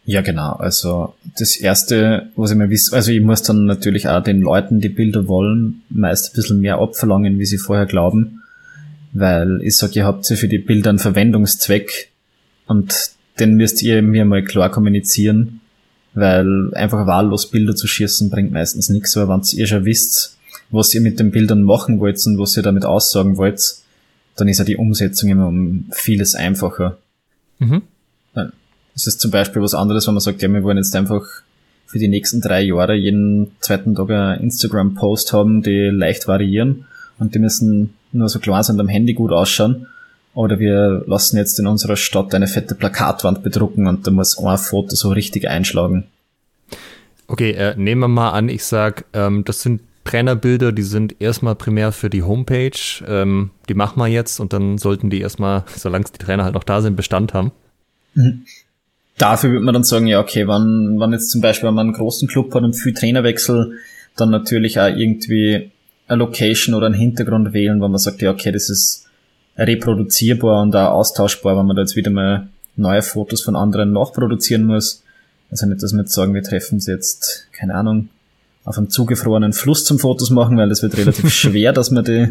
Ja, 0.07 0.21
genau. 0.21 0.53
Also 0.53 1.15
das 1.39 1.57
erste, 1.57 2.29
was 2.37 2.51
ich 2.51 2.57
mir 2.57 2.69
wissen, 2.69 2.95
also 2.95 3.11
ich 3.11 3.23
muss 3.23 3.43
dann 3.43 3.65
natürlich 3.65 4.09
auch 4.09 4.23
den 4.23 4.41
Leuten, 4.41 4.81
die 4.81 4.91
Bilder 4.91 5.27
wollen, 5.29 5.83
meist 5.89 6.31
ein 6.31 6.37
bisschen 6.37 6.61
mehr 6.61 6.79
abverlangen, 6.79 7.39
wie 7.39 7.47
sie 7.47 7.59
vorher 7.59 7.87
glauben. 7.87 8.43
Weil 9.13 9.61
ich 9.63 9.77
sage, 9.77 9.95
ihr 9.95 10.05
habt 10.05 10.29
ja 10.29 10.37
für 10.37 10.49
die 10.49 10.59
Bilder 10.59 10.91
einen 10.91 10.99
Verwendungszweck 10.99 12.11
und 12.67 13.13
den 13.41 13.55
müsst 13.55 13.83
ihr 13.83 14.03
mir 14.03 14.25
mal 14.25 14.45
klar 14.45 14.71
kommunizieren, 14.71 15.61
weil 16.13 16.73
einfach 16.75 17.07
wahllos 17.07 17.51
Bilder 17.51 17.75
zu 17.75 17.87
schießen 17.87 18.31
bringt 18.31 18.53
meistens 18.53 18.91
nichts, 18.91 19.17
aber 19.17 19.35
wenn 19.35 19.59
ihr 19.59 19.67
schon 19.67 19.85
wisst, 19.85 20.37
was 20.71 20.95
ihr 20.95 21.01
mit 21.01 21.19
den 21.19 21.31
Bildern 21.31 21.63
machen 21.63 22.01
wollt 22.01 22.25
und 22.27 22.39
was 22.39 22.57
ihr 22.57 22.63
damit 22.63 22.85
aussagen 22.85 23.37
wollt, 23.37 23.61
dann 24.37 24.49
ist 24.49 24.59
ja 24.59 24.65
die 24.65 24.77
Umsetzung 24.77 25.31
immer 25.31 25.49
um 25.49 25.87
vieles 25.93 26.35
einfacher. 26.35 26.99
Mhm. 27.59 27.83
Es 28.97 29.09
ist 29.09 29.21
zum 29.21 29.31
Beispiel 29.31 29.61
was 29.61 29.75
anderes, 29.75 30.07
wenn 30.07 30.15
man 30.15 30.21
sagt, 30.21 30.41
ja, 30.41 30.49
wir 30.49 30.63
wollen 30.63 30.77
jetzt 30.77 30.95
einfach 30.95 31.25
für 31.87 31.99
die 31.99 32.09
nächsten 32.09 32.41
drei 32.41 32.63
Jahre 32.63 32.95
jeden 32.95 33.53
zweiten 33.61 33.95
Tag 33.95 34.11
einen 34.11 34.41
Instagram-Post 34.41 35.33
haben, 35.33 35.63
die 35.63 35.91
leicht 35.93 36.29
variieren 36.29 36.87
und 37.19 37.35
die 37.35 37.41
müssen 37.41 37.95
nur 38.13 38.29
so 38.29 38.39
klar 38.39 38.63
sein, 38.63 38.79
am 38.81 38.89
Handy 38.89 39.15
gut 39.15 39.33
ausschauen. 39.33 39.89
Oder 40.35 40.59
wir 40.59 41.05
lassen 41.07 41.37
jetzt 41.37 41.59
in 41.61 41.67
unserer 41.67 41.97
Stadt 41.97 42.35
eine 42.35 42.49
fette 42.49 42.75
Plakatwand 42.75 43.43
bedrucken 43.43 43.87
und 43.87 44.07
da 44.07 44.11
muss 44.11 44.39
ein 44.39 44.59
Foto 44.59 44.97
so 44.97 45.11
richtig 45.11 45.49
einschlagen. 45.49 46.05
Okay, 47.27 47.53
äh, 47.53 47.77
nehmen 47.77 48.01
wir 48.01 48.09
mal 48.09 48.31
an, 48.31 48.49
ich 48.49 48.65
sag, 48.65 49.05
ähm, 49.13 49.45
das 49.45 49.63
sind 49.63 49.81
Trainerbilder, 50.05 50.73
die 50.73 50.83
sind 50.83 51.21
erstmal 51.21 51.55
primär 51.55 51.93
für 51.93 52.11
die 52.11 52.23
Homepage. 52.23 52.71
Ähm, 53.07 53.51
die 53.69 53.75
machen 53.75 53.99
wir 53.99 54.07
jetzt 54.07 54.39
und 54.39 54.53
dann 54.53 54.79
sollten 54.79 55.11
die 55.11 55.21
erstmal, 55.21 55.65
solange 55.77 56.05
die 56.05 56.19
Trainer 56.19 56.45
halt 56.45 56.55
noch 56.55 56.65
da 56.65 56.81
sind, 56.83 56.97
Bestand 56.97 57.35
haben. 57.35 57.53
Mhm. 58.15 58.45
Dafür 59.17 59.51
würde 59.51 59.65
man 59.65 59.75
dann 59.75 59.85
sagen, 59.85 60.07
ja, 60.07 60.21
okay, 60.21 60.49
wenn, 60.49 60.99
wenn 60.99 61.13
jetzt 61.13 61.31
zum 61.31 61.41
Beispiel 61.41 61.69
wenn 61.69 61.75
man 61.75 61.87
einen 61.87 61.97
großen 61.97 62.27
Club 62.29 62.53
hat 62.55 62.63
und 62.63 62.75
viel 62.75 62.95
Trainerwechsel, 62.95 63.79
dann 64.17 64.31
natürlich 64.31 64.79
auch 64.81 64.89
irgendwie 64.89 65.71
eine 66.09 66.19
Location 66.19 66.75
oder 66.75 66.87
einen 66.87 66.97
Hintergrund 66.97 67.53
wählen, 67.53 67.81
wo 67.81 67.89
man 67.89 67.99
sagt, 67.99 68.23
ja, 68.23 68.31
okay, 68.31 68.53
das 68.53 68.69
ist 68.69 69.07
reproduzierbar 69.57 70.63
und 70.63 70.75
auch 70.75 70.93
austauschbar, 70.93 71.57
wenn 71.57 71.67
man 71.67 71.77
da 71.77 71.83
jetzt 71.83 71.97
wieder 71.97 72.11
mal 72.11 72.49
neue 72.77 73.03
Fotos 73.03 73.43
von 73.43 73.55
anderen 73.55 73.93
nachproduzieren 73.93 74.65
muss. 74.65 75.03
Also 75.51 75.67
nicht, 75.67 75.83
dass 75.83 75.93
wir 75.93 76.01
jetzt 76.01 76.13
sagen, 76.13 76.35
wir 76.35 76.43
treffen 76.43 76.81
sie 76.81 76.91
jetzt, 76.91 77.49
keine 77.53 77.75
Ahnung, 77.75 78.09
auf 78.65 78.79
einem 78.79 78.91
zugefrorenen 78.91 79.53
Fluss 79.53 79.85
zum 79.85 79.99
Fotos 79.99 80.31
machen, 80.31 80.57
weil 80.57 80.69
das 80.69 80.83
wird 80.83 80.97
relativ 80.97 81.31
schwer, 81.33 81.73
dass 81.73 81.91
man 81.91 82.05
die, 82.05 82.29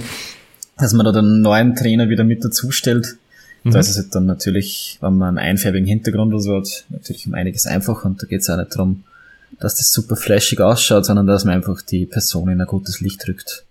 dass 0.77 0.93
man 0.93 1.05
da 1.05 1.11
den 1.11 1.41
neuen 1.41 1.75
Trainer 1.75 2.09
wieder 2.09 2.23
mit 2.23 2.43
dazu 2.43 2.71
stellt. 2.71 3.17
Mhm. 3.63 3.71
Da 3.71 3.79
ist 3.79 3.89
es 3.89 3.97
halt 3.97 4.15
dann 4.15 4.25
natürlich, 4.25 4.97
wenn 5.01 5.17
man 5.17 5.37
einen 5.37 5.49
einfärbigen 5.49 5.87
Hintergrund 5.87 6.33
oder 6.33 6.41
so 6.41 6.57
hat, 6.57 6.85
natürlich 6.89 7.27
um 7.27 7.33
einiges 7.33 7.65
einfacher 7.67 8.05
und 8.05 8.21
da 8.21 8.27
geht 8.27 8.41
es 8.41 8.49
auch 8.49 8.57
nicht 8.57 8.75
darum, 8.75 9.03
dass 9.59 9.75
das 9.75 9.91
super 9.91 10.15
flashig 10.15 10.59
ausschaut, 10.59 11.05
sondern 11.05 11.27
dass 11.27 11.45
man 11.45 11.55
einfach 11.55 11.81
die 11.81 12.05
Person 12.05 12.49
in 12.49 12.59
ein 12.59 12.67
gutes 12.67 13.01
Licht 13.01 13.25
drückt. 13.25 13.65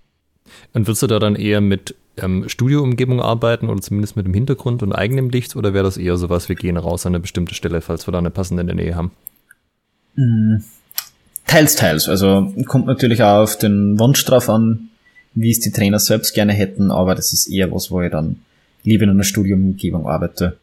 Und 0.72 0.86
würdest 0.86 1.02
du 1.02 1.06
da 1.08 1.18
dann 1.18 1.34
eher 1.34 1.60
mit 1.60 1.96
ähm, 2.16 2.48
Studioumgebung 2.48 3.20
arbeiten 3.20 3.68
oder 3.68 3.80
zumindest 3.80 4.16
mit 4.16 4.26
dem 4.26 4.34
Hintergrund 4.34 4.82
und 4.82 4.92
eigenem 4.92 5.30
Licht 5.30 5.56
oder 5.56 5.74
wäre 5.74 5.84
das 5.84 5.96
eher 5.96 6.16
sowas, 6.16 6.48
wir 6.48 6.56
gehen 6.56 6.76
raus 6.76 7.06
an 7.06 7.12
eine 7.14 7.20
bestimmte 7.20 7.54
Stelle, 7.54 7.80
falls 7.80 8.06
wir 8.06 8.12
da 8.12 8.18
eine 8.18 8.30
passende 8.30 8.60
in 8.60 8.66
der 8.68 8.76
Nähe 8.76 8.94
haben? 8.94 9.10
Mhm. 10.14 10.62
Teils, 11.46 11.74
teils. 11.76 12.08
Also 12.08 12.52
kommt 12.66 12.86
natürlich 12.86 13.22
auch 13.22 13.42
auf 13.42 13.58
den 13.58 13.98
Wunsch 13.98 14.24
drauf 14.24 14.48
an, 14.48 14.88
wie 15.34 15.50
es 15.50 15.60
die 15.60 15.72
Trainer 15.72 15.98
selbst 15.98 16.34
gerne 16.34 16.52
hätten, 16.52 16.90
aber 16.90 17.14
das 17.14 17.32
ist 17.32 17.46
eher 17.46 17.72
was, 17.72 17.90
wo 17.90 18.00
ich 18.02 18.10
dann 18.10 18.36
lieber 18.84 19.04
in 19.04 19.10
einer 19.10 19.24
Studiumumgebung 19.24 20.06
arbeite. 20.06 20.58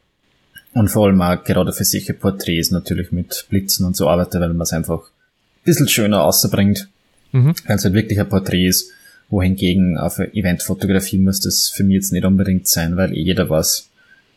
Und 0.74 0.90
vor 0.90 1.08
allem 1.08 1.22
auch 1.22 1.44
gerade 1.44 1.74
für 1.74 1.84
solche 1.84 2.14
Porträts 2.14 2.72
natürlich 2.72 3.12
mit 3.12 3.48
Blitzen 3.50 3.86
und 3.86 3.96
so 3.96 4.08
arbeite, 4.08 4.40
weil 4.40 4.50
man 4.50 4.62
es 4.62 4.74
einfach 4.74 5.00
ein 5.02 5.64
bisschen 5.64 5.88
schöner 5.88 6.24
außerbringt. 6.24 6.88
Mhm. 7.32 7.56
Weil 7.66 7.76
es 7.78 7.84
halt 7.84 7.94
wirklich 7.94 8.20
ein 8.20 8.30
Porträt 8.30 8.68
ist, 8.68 8.92
wohingegen 9.30 9.98
auf 9.98 10.20
Eventfotografie 10.20 11.20
muss 11.20 11.40
das 11.40 11.70
für 11.70 11.84
mich 11.84 11.96
jetzt 11.96 12.14
nicht 12.14 12.26
unbedingt 12.26 12.68
sein, 12.68 12.98
weil 12.98 13.14
eh 13.14 13.22
jeder 13.22 13.50
weiß, 13.50 13.90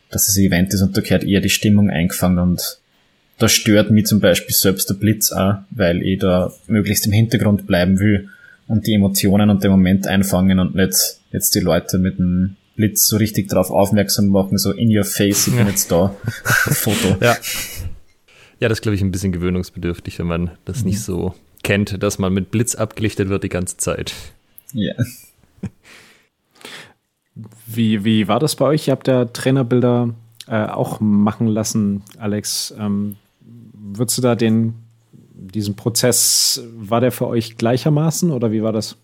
dass 0.09 0.27
es 0.27 0.37
ein 0.37 0.45
Event 0.45 0.73
ist 0.73 0.81
und 0.81 0.95
da 0.95 1.01
gehört 1.01 1.23
eher 1.23 1.41
die 1.41 1.49
Stimmung 1.49 1.89
eingefangen 1.89 2.39
und 2.39 2.79
da 3.37 3.49
stört 3.49 3.91
mich 3.91 4.05
zum 4.05 4.19
Beispiel 4.19 4.55
selbst 4.55 4.89
der 4.89 4.95
Blitz 4.95 5.31
auch, 5.31 5.55
weil 5.71 6.01
ich 6.01 6.19
da 6.19 6.53
möglichst 6.67 7.05
im 7.05 7.11
Hintergrund 7.11 7.67
bleiben 7.67 7.99
will 7.99 8.29
und 8.67 8.87
die 8.87 8.93
Emotionen 8.93 9.49
und 9.49 9.63
den 9.63 9.71
Moment 9.71 10.07
einfangen 10.07 10.59
und 10.59 10.75
nicht 10.75 11.19
jetzt 11.31 11.55
die 11.55 11.59
Leute 11.59 11.97
mit 11.97 12.19
dem 12.19 12.55
Blitz 12.75 13.07
so 13.07 13.17
richtig 13.17 13.49
drauf 13.49 13.69
aufmerksam 13.69 14.29
machen, 14.29 14.57
so 14.57 14.71
in 14.71 14.95
your 14.95 15.03
face, 15.03 15.47
ich 15.47 15.55
bin 15.55 15.67
jetzt 15.67 15.91
da. 15.91 16.15
Foto. 16.43 17.17
Ja. 17.21 17.35
Ja, 18.59 18.69
das 18.69 18.77
ist, 18.77 18.81
glaube 18.81 18.95
ich, 18.95 19.01
ein 19.01 19.11
bisschen 19.11 19.31
gewöhnungsbedürftig, 19.31 20.19
wenn 20.19 20.27
man 20.27 20.51
das 20.65 20.79
mhm. 20.79 20.91
nicht 20.91 21.01
so 21.01 21.33
kennt, 21.63 22.01
dass 22.01 22.17
man 22.17 22.33
mit 22.33 22.51
Blitz 22.51 22.75
abgelichtet 22.75 23.29
wird 23.29 23.43
die 23.43 23.49
ganze 23.49 23.77
Zeit. 23.77 24.13
Ja. 24.73 24.93
Wie, 27.65 28.03
wie 28.03 28.27
war 28.27 28.39
das 28.39 28.55
bei 28.55 28.65
euch? 28.65 28.87
Ihr 28.87 28.91
habt 28.91 29.07
ja 29.07 29.25
Trainerbilder 29.25 30.13
äh, 30.47 30.65
auch 30.65 30.99
machen 30.99 31.47
lassen, 31.47 32.03
Alex. 32.19 32.71
Ähm, 32.77 33.15
würdest 33.97 34.17
du 34.17 34.21
da 34.21 34.35
den, 34.35 34.75
diesen 35.33 35.75
Prozess, 35.75 36.63
war 36.75 37.01
der 37.01 37.11
für 37.11 37.27
euch 37.27 37.57
gleichermaßen 37.57 38.31
oder 38.31 38.51
wie 38.51 38.63
war 38.63 38.71
das? 38.71 38.97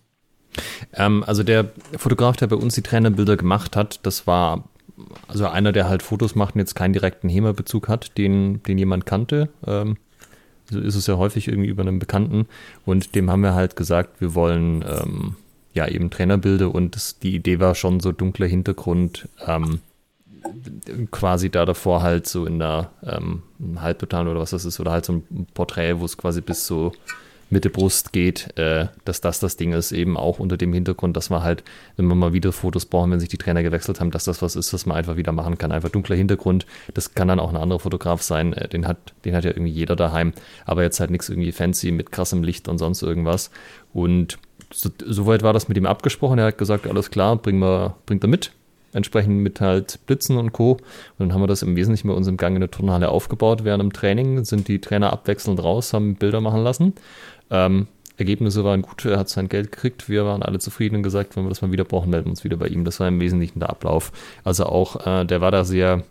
Ähm, 0.94 1.24
also 1.26 1.44
der 1.44 1.72
Fotograf, 1.98 2.38
der 2.38 2.48
bei 2.48 2.56
uns 2.56 2.76
die 2.76 2.82
Trainerbilder 2.82 3.38
gemacht 3.38 3.76
hat, 3.76 4.00
das 4.04 4.28
war 4.28 4.64
also 5.28 5.48
einer, 5.48 5.72
der 5.72 5.88
halt 5.88 6.04
Fotos 6.04 6.36
macht 6.36 6.56
und 6.56 6.60
jetzt 6.60 6.76
keinen 6.76 6.94
direkten 6.94 7.30
HEMA-Bezug 7.30 7.88
hat, 7.88 8.18
den, 8.18 8.62
den 8.64 8.78
jemand 8.78 9.06
kannte. 9.06 9.50
Ähm, 9.66 9.98
so 10.70 10.80
ist 10.80 10.96
es 10.96 11.08
ja 11.08 11.18
häufig 11.18 11.48
irgendwie 11.48 11.70
über 11.70 11.82
einen 11.82 12.00
Bekannten. 12.00 12.48
Und 12.86 13.16
dem 13.16 13.30
haben 13.30 13.42
wir 13.42 13.54
halt 13.54 13.76
gesagt, 13.76 14.22
wir 14.22 14.36
wollen 14.36 14.84
ähm, 14.88 15.36
ja 15.74 15.88
eben 15.88 16.10
Trainerbilder 16.10 16.74
und 16.74 16.96
das, 16.96 17.20
die 17.20 17.36
Idee 17.36 17.60
war 17.60 17.76
schon 17.76 18.00
so 18.00 18.12
dunkler 18.12 18.48
Hintergrund, 18.48 19.30
ähm, 19.46 19.80
quasi 21.12 21.50
da 21.50 21.66
davor 21.66 22.02
halt 22.02 22.28
so 22.28 22.46
in 22.46 22.60
der 22.60 22.92
ähm, 23.04 23.44
Halbtotal 23.78 24.28
oder 24.28 24.40
was 24.40 24.52
das 24.52 24.66
ist, 24.66 24.80
oder 24.80 24.92
halt 24.92 25.06
so 25.06 25.14
ein 25.14 25.48
Porträt, 25.54 26.00
wo 26.00 26.06
es 26.06 26.18
quasi 26.18 26.42
bis 26.42 26.66
so 26.66 26.92
Mitte 27.52 27.70
Brust 27.70 28.14
geht, 28.14 28.58
äh, 28.58 28.88
dass 29.06 29.22
das 29.22 29.40
das 29.40 29.58
Ding 29.58 29.74
ist, 29.74 29.92
eben 29.92 30.18
auch 30.18 30.40
unter 30.40 30.56
dem 30.56 30.72
Hintergrund, 30.72 31.18
dass 31.18 31.30
man 31.30 31.42
halt, 31.42 31.64
wenn 31.98 32.06
man 32.06 32.18
mal 32.18 32.34
wieder 32.34 32.52
Fotos 32.52 32.86
brauchen, 32.86 33.12
wenn 33.12 33.20
sich 33.20 33.30
die 33.30 33.38
Trainer 33.38 33.64
gewechselt 33.64 34.00
haben, 34.00 34.12
dass 34.12 34.26
das 34.26 34.42
was 34.42 34.56
ist, 34.56 34.72
was 34.72 34.86
man 34.86 34.98
einfach 34.98 35.18
wieder 35.18 35.32
machen 35.32 35.58
kann. 35.58 35.72
Einfach 35.72 35.90
dunkler 35.90 36.16
Hintergrund, 36.16 36.66
das 36.94 37.16
kann 37.16 37.28
dann 37.28 37.40
auch 37.40 37.50
ein 37.50 37.58
anderer 37.58 37.80
Fotograf 37.80 38.22
sein, 38.22 38.54
äh, 38.54 38.68
den, 38.68 38.88
hat, 38.88 39.14
den 39.26 39.36
hat 39.36 39.46
ja 39.46 39.52
irgendwie 39.52 39.72
jeder 39.72 39.96
daheim, 39.96 40.34
aber 40.66 40.84
jetzt 40.84 41.00
halt 41.00 41.10
nichts 41.10 41.30
irgendwie 41.30 41.52
fancy 41.52 41.92
mit 41.92 42.12
krassem 42.12 42.44
Licht 42.44 42.68
und 42.68 42.78
sonst 42.78 43.02
irgendwas. 43.02 43.50
Und 43.94 44.38
so, 44.72 44.90
soweit 45.06 45.42
war 45.42 45.54
das 45.54 45.68
mit 45.68 45.78
ihm 45.78 45.88
abgesprochen, 45.88 46.38
er 46.38 46.48
hat 46.48 46.60
gesagt, 46.60 46.86
alles 46.86 47.10
klar, 47.10 47.36
bring 47.36 47.58
wir, 47.58 47.96
bringt 48.06 48.24
er 48.24 48.30
mit, 48.30 48.52
entsprechend 48.94 49.38
mit 49.40 49.62
halt 49.62 50.00
Blitzen 50.06 50.38
und 50.38 50.52
Co. 50.54 50.74
Und 50.74 50.80
dann 51.20 51.34
haben 51.34 51.42
wir 51.42 51.48
das 51.48 51.62
im 51.62 51.76
Wesentlichen 51.76 52.08
bei 52.08 52.14
uns 52.14 52.28
im 52.28 52.38
Gang 52.38 52.56
in 52.56 52.62
der 52.62 52.72
Turnhalle 52.72 53.10
aufgebaut. 53.10 53.64
Während 53.64 53.82
dem 53.82 53.94
Training 53.94 54.46
sind 54.46 54.68
die 54.68 54.80
Trainer 54.82 55.14
abwechselnd 55.14 55.64
raus, 55.64 55.94
haben 55.94 56.16
Bilder 56.16 56.42
machen 56.42 56.64
lassen. 56.64 56.94
Ähm, 57.52 57.88
Ergebnisse 58.20 58.64
waren 58.64 58.82
gut, 58.82 59.06
er 59.06 59.18
hat 59.18 59.30
sein 59.30 59.48
Geld 59.48 59.72
gekriegt, 59.72 60.10
wir 60.10 60.26
waren 60.26 60.44
alle 60.44 60.60
zufrieden 60.60 60.98
und 60.98 61.04
gesagt, 61.04 61.36
wenn 61.36 61.46
wir 61.46 61.50
das 61.50 61.62
mal 61.62 61.72
wieder 61.72 61.86
brauchen, 61.86 62.10
melden 62.10 62.26
wir 62.26 62.32
uns 62.32 62.44
wieder 62.44 62.58
bei 62.58 62.68
ihm. 62.68 62.84
Das 62.84 63.00
war 63.00 63.08
im 63.08 63.20
Wesentlichen 63.22 63.60
der 63.60 63.70
Ablauf. 63.70 64.12
Also 64.44 64.66
auch, 64.66 65.06
äh, 65.06 65.26
der 65.26 65.42
war 65.42 65.52
da 65.52 65.64
sehr 65.64 66.04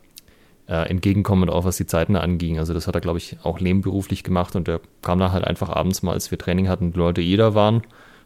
äh, 0.69 0.89
entgegenkommend, 0.89 1.51
auch 1.51 1.65
was 1.65 1.77
die 1.77 1.87
Zeiten 1.87 2.17
anging. 2.17 2.59
Also 2.59 2.75
das 2.75 2.87
hat 2.87 2.95
er, 2.95 3.01
glaube 3.01 3.19
ich, 3.19 3.37
auch 3.43 3.61
nebenberuflich 3.61 4.23
gemacht 4.23 4.57
und 4.57 4.69
der 4.69 4.81
kam 5.03 5.19
da 5.19 5.33
halt 5.33 5.45
einfach 5.45 5.71
abends 5.71 6.03
mal, 6.03 6.13
als 6.13 6.31
wir 6.31 6.39
Training 6.39 6.69
hatten, 6.69 6.93
die 6.93 6.99
Leute 6.99 7.21
jeder 7.21 7.55
waren. 7.55 7.83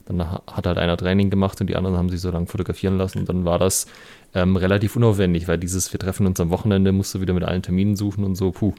Dann 0.07 0.29
hat 0.29 0.67
halt 0.67 0.79
einer 0.79 0.97
Training 0.97 1.31
gemacht 1.31 1.61
und 1.61 1.69
die 1.69 1.77
anderen 1.77 1.97
haben 1.97 2.09
sich 2.09 2.21
so 2.21 2.31
lange 2.31 2.47
fotografieren 2.47 2.99
lassen 2.99 3.21
und 3.21 3.29
dann 3.29 3.45
war 3.45 3.59
das 3.59 3.87
ähm, 4.35 4.57
relativ 4.57 4.97
unaufwendig, 4.97 5.49
weil 5.49 5.59
dieses, 5.59 5.93
wir 5.93 6.01
treffen 6.01 6.27
uns 6.27 6.41
am 6.41 6.51
Wochenende, 6.51 6.93
musst 6.93 7.15
du 7.15 7.21
wieder 7.21 7.35
mit 7.35 7.45
allen 7.45 7.63
Terminen 7.63 7.97
suchen 7.97 8.25
und 8.25 8.35
so, 8.35 8.51
puh. 8.51 8.75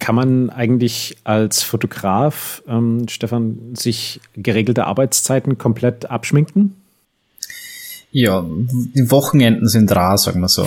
Kann 0.00 0.14
man 0.16 0.50
eigentlich 0.50 1.16
als 1.22 1.62
Fotograf, 1.62 2.62
ähm, 2.66 3.06
Stefan, 3.08 3.76
sich 3.76 4.20
geregelte 4.34 4.86
Arbeitszeiten 4.86 5.58
komplett 5.58 6.10
abschminken? 6.10 6.74
Ja, 8.10 8.44
die 8.44 9.10
Wochenenden 9.10 9.68
sind 9.68 9.94
rar, 9.94 10.18
sagen 10.18 10.40
wir 10.40 10.48
so. 10.48 10.66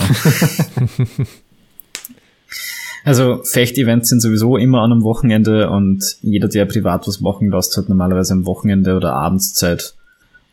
also 3.04 3.42
Fechtevents 3.44 4.08
sind 4.08 4.20
sowieso 4.20 4.56
immer 4.56 4.80
an 4.80 4.92
einem 4.92 5.02
Wochenende 5.02 5.68
und 5.68 6.16
jeder, 6.22 6.48
der 6.48 6.64
privat 6.64 7.06
was 7.06 7.20
machen 7.20 7.50
lässt, 7.50 7.76
hat 7.76 7.90
normalerweise 7.90 8.32
am 8.32 8.46
Wochenende 8.46 8.96
oder 8.96 9.12
Abendszeit. 9.14 9.94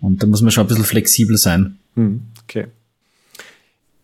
Und 0.02 0.22
da 0.22 0.28
muss 0.28 0.42
man 0.42 0.52
schon 0.52 0.66
ein 0.66 0.68
bisschen 0.68 0.84
flexibel 0.84 1.38
sein. 1.38 1.78
Hm, 1.96 2.22
okay. 2.44 2.68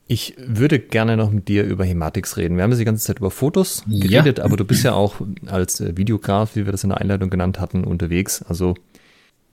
Ich 0.08 0.36
würde 0.38 0.80
gerne 0.80 1.16
noch 1.18 1.32
mit 1.32 1.48
dir 1.48 1.64
über 1.64 1.86
Hematix 1.86 2.38
reden. 2.38 2.58
Wir 2.58 2.64
haben 2.64 2.72
jetzt 2.72 2.80
die 2.80 2.86
ganze 2.86 3.06
Zeit 3.06 3.20
über 3.20 3.32
Fotos 3.32 3.84
geredet, 3.88 4.38
ja. 4.40 4.44
aber 4.44 4.58
du 4.58 4.66
bist 4.66 4.84
ja 4.84 4.94
auch 4.94 5.16
als 5.46 5.80
äh, 5.80 5.96
Videograf, 5.96 6.56
wie 6.56 6.66
wir 6.66 6.72
das 6.72 6.84
in 6.84 6.90
der 6.90 7.00
Einleitung 7.00 7.30
genannt 7.30 7.60
hatten, 7.60 7.84
unterwegs. 7.84 8.44
Also 8.44 8.76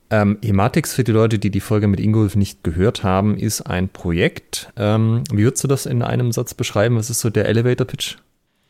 ähm, 0.09 0.37
Hematix 0.43 0.93
für 0.93 1.05
die 1.05 1.13
Leute, 1.13 1.39
die 1.39 1.51
die 1.51 1.61
Folge 1.61 1.87
mit 1.87 2.01
Ingolf 2.01 2.35
nicht 2.35 2.63
gehört 2.63 3.03
haben, 3.03 3.37
ist 3.37 3.61
ein 3.61 3.87
Projekt. 3.87 4.71
Ähm, 4.75 5.23
wie 5.31 5.43
würdest 5.43 5.63
du 5.63 5.69
das 5.69 5.85
in 5.85 6.01
einem 6.01 6.33
Satz 6.33 6.53
beschreiben? 6.53 6.97
Was 6.97 7.09
ist 7.09 7.21
so 7.21 7.29
der 7.29 7.47
Elevator 7.47 7.87
Pitch? 7.87 8.17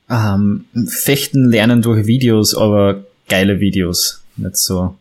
Ähm, 0.08 0.66
Fechten 0.88 1.50
lernen 1.50 1.82
durch 1.82 2.06
Videos, 2.06 2.56
aber 2.56 3.04
geile 3.28 3.60
Videos. 3.60 4.22
Nicht 4.38 4.58
so. 4.58 4.96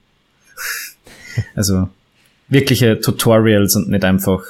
Also 1.55 1.89
wirkliche 2.51 3.01
Tutorials 3.01 3.77
und 3.77 3.89
nicht 3.89 4.05
einfach 4.05 4.45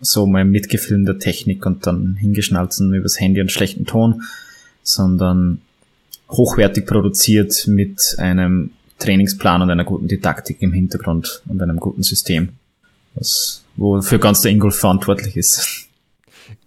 so 0.00 0.26
mal 0.26 0.44
mitgefilmte 0.44 1.18
Technik 1.18 1.64
und 1.64 1.86
dann 1.86 2.16
hingeschnalzen 2.16 2.92
übers 2.92 3.20
Handy 3.20 3.40
und 3.40 3.52
schlechten 3.52 3.86
Ton, 3.86 4.22
sondern 4.82 5.60
hochwertig 6.28 6.86
produziert 6.86 7.68
mit 7.68 8.16
einem 8.18 8.70
Trainingsplan 8.98 9.62
und 9.62 9.70
einer 9.70 9.84
guten 9.84 10.08
Didaktik 10.08 10.60
im 10.60 10.72
Hintergrund 10.72 11.42
und 11.46 11.62
einem 11.62 11.78
guten 11.78 12.02
System, 12.02 12.50
was, 13.14 13.62
wofür 13.76 14.18
ganz 14.18 14.40
der 14.40 14.50
Ingolf 14.50 14.76
verantwortlich 14.76 15.36
ist. 15.36 15.88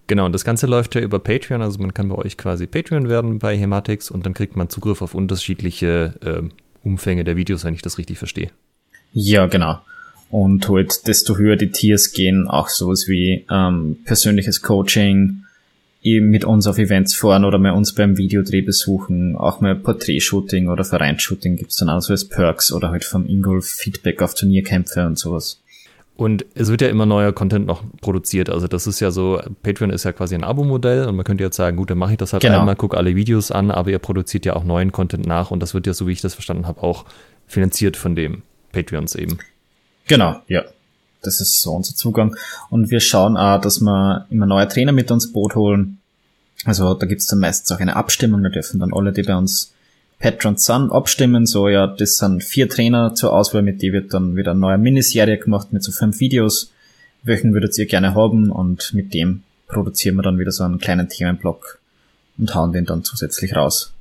Genau, 0.08 0.26
und 0.26 0.34
das 0.34 0.46
Ganze 0.46 0.68
läuft 0.68 0.94
ja 0.96 1.02
über 1.02 1.20
Patreon, 1.20 1.62
also 1.62 1.80
man 1.80 1.94
kann 1.94 2.10
bei 2.10 2.16
euch 2.16 2.38
quasi 2.38 2.68
Patreon 2.68 3.10
werden 3.10 3.40
bei 3.40 3.58
Hematix 3.58 4.12
und 4.12 4.26
dann 4.26 4.36
kriegt 4.36 4.56
man 4.56 4.70
Zugriff 4.70 5.02
auf 5.02 5.16
unterschiedliche 5.16 6.14
äh, 6.22 6.88
Umfänge 6.88 7.24
der 7.24 7.36
Videos, 7.36 7.64
wenn 7.64 7.74
ich 7.74 7.82
das 7.82 7.98
richtig 7.98 8.20
verstehe. 8.20 8.52
Ja, 9.14 9.48
genau. 9.48 9.80
Und 10.30 10.68
halt, 10.68 11.08
desto 11.08 11.38
höher 11.38 11.56
die 11.56 11.72
Tiers 11.72 12.12
gehen, 12.12 12.48
auch 12.48 12.68
sowas 12.68 13.08
wie 13.08 13.46
ähm, 13.50 13.98
persönliches 14.06 14.62
Coaching, 14.62 15.44
eben 16.06 16.30
mit 16.30 16.46
uns 16.46 16.68
auf 16.68 16.78
Events 16.78 17.16
fahren 17.16 17.46
oder 17.46 17.58
mal 17.58 17.72
uns 17.72 17.94
beim 17.94 18.18
Videodreh 18.18 18.62
besuchen, 18.62 19.36
auch 19.36 19.60
mal 19.60 19.76
Porträtshooting 19.76 20.70
oder 20.70 20.84
Vereinsshooting 20.84 21.56
gibt's 21.56 21.78
dann 21.78 21.90
auch 21.90 22.02
so 22.02 22.14
als 22.14 22.26
Perks 22.26 22.72
oder 22.72 22.92
halt 22.92 23.04
vom 23.04 23.26
Ingolf 23.26 23.66
Feedback 23.66 24.22
auf 24.22 24.36
Turnierkämpfe 24.36 25.06
und 25.06 25.18
sowas. 25.18 25.62
Und 26.16 26.46
es 26.54 26.70
wird 26.70 26.82
ja 26.82 26.88
immer 26.88 27.08
neuer 27.08 27.34
Content 27.34 27.66
noch 27.66 27.84
produziert. 28.02 28.50
Also 28.50 28.68
das 28.68 28.88
ist 28.88 29.00
ja 29.00 29.12
so, 29.12 29.42
Patreon 29.64 29.90
ist 29.90 30.06
ja 30.06 30.14
quasi 30.14 30.36
ein 30.36 30.46
Abo-Modell 30.46 31.08
und 31.08 31.16
man 31.16 31.26
könnte 31.26 31.44
jetzt 31.44 31.58
sagen, 31.58 31.76
gut, 31.76 31.90
dann 31.90 31.98
mache 31.98 32.12
ich 32.12 32.18
das 32.18 32.34
halt 32.34 32.44
genau. 32.44 32.60
einmal, 32.60 32.76
gucke 32.76 32.96
alle 32.96 33.16
Videos 33.16 33.52
an, 33.52 33.72
aber 33.72 33.90
ihr 33.90 34.00
produziert 34.00 34.46
ja 34.46 34.56
auch 34.56 34.64
neuen 34.64 34.92
Content 34.92 35.26
nach 35.26 35.50
und 35.50 35.60
das 35.60 35.74
wird 35.74 35.88
ja, 35.88 35.94
so 35.94 36.08
wie 36.08 36.12
ich 36.12 36.22
das 36.22 36.36
verstanden 36.36 36.68
habe, 36.68 36.84
auch 36.84 37.06
finanziert 37.48 37.98
von 37.98 38.16
dem 38.16 38.44
Patreons 38.72 39.16
eben. 39.16 39.40
Genau, 40.08 40.42
ja. 40.48 40.64
Das 41.22 41.42
ist 41.42 41.62
so 41.62 41.74
unser 41.74 41.96
Zugang. 41.96 42.36
Und 42.70 42.92
wir 42.92 43.00
schauen 43.00 43.36
auch, 43.36 43.60
dass 43.60 43.82
wir 43.82 44.28
immer 44.30 44.46
neue 44.46 44.68
Trainer 44.68 44.92
mit 44.92 45.10
uns 45.10 45.32
Boot 45.34 45.56
holen. 45.56 45.98
Also 46.66 46.94
da 46.94 47.06
gibt's 47.06 47.26
dann 47.28 47.40
meistens 47.40 47.72
auch 47.72 47.80
eine 47.80 47.96
Abstimmung, 47.96 48.44
da 48.44 48.50
dürfen 48.50 48.80
dann 48.80 48.94
alle, 48.94 49.12
die 49.12 49.24
bei 49.24 49.36
uns 49.36 49.74
Patrons 50.20 50.66
sind, 50.66 50.92
abstimmen. 50.92 51.46
So, 51.46 51.68
ja, 51.68 51.88
das 51.88 52.18
sind 52.18 52.44
vier 52.44 52.70
Trainer 52.70 53.16
zur 53.16 53.34
Auswahl, 53.34 53.64
mit 53.64 53.82
die 53.82 53.92
wird 53.92 54.14
dann 54.14 54.36
wieder 54.36 54.52
eine 54.52 54.60
neue 54.60 54.78
Miniserie 54.78 55.38
gemacht 55.38 55.74
mit 55.74 55.84
so 55.84 55.92
fünf 55.92 56.20
Videos. 56.20 56.72
Welchen 57.24 57.54
würdet 57.54 57.78
ihr 57.78 57.88
gerne 57.88 58.14
haben? 58.14 58.52
Und 58.52 58.94
mit 58.94 59.14
dem 59.14 59.44
produzieren 59.68 60.16
wir 60.16 60.22
dann 60.22 60.40
wieder 60.40 60.52
so 60.52 60.64
einen 60.64 60.78
kleinen 60.78 61.10
Themenblock 61.10 61.80
und 62.38 62.54
hauen 62.54 62.72
den 62.72 62.86
dann 62.86 63.04
zusätzlich 63.04 63.56
raus. 63.56 63.95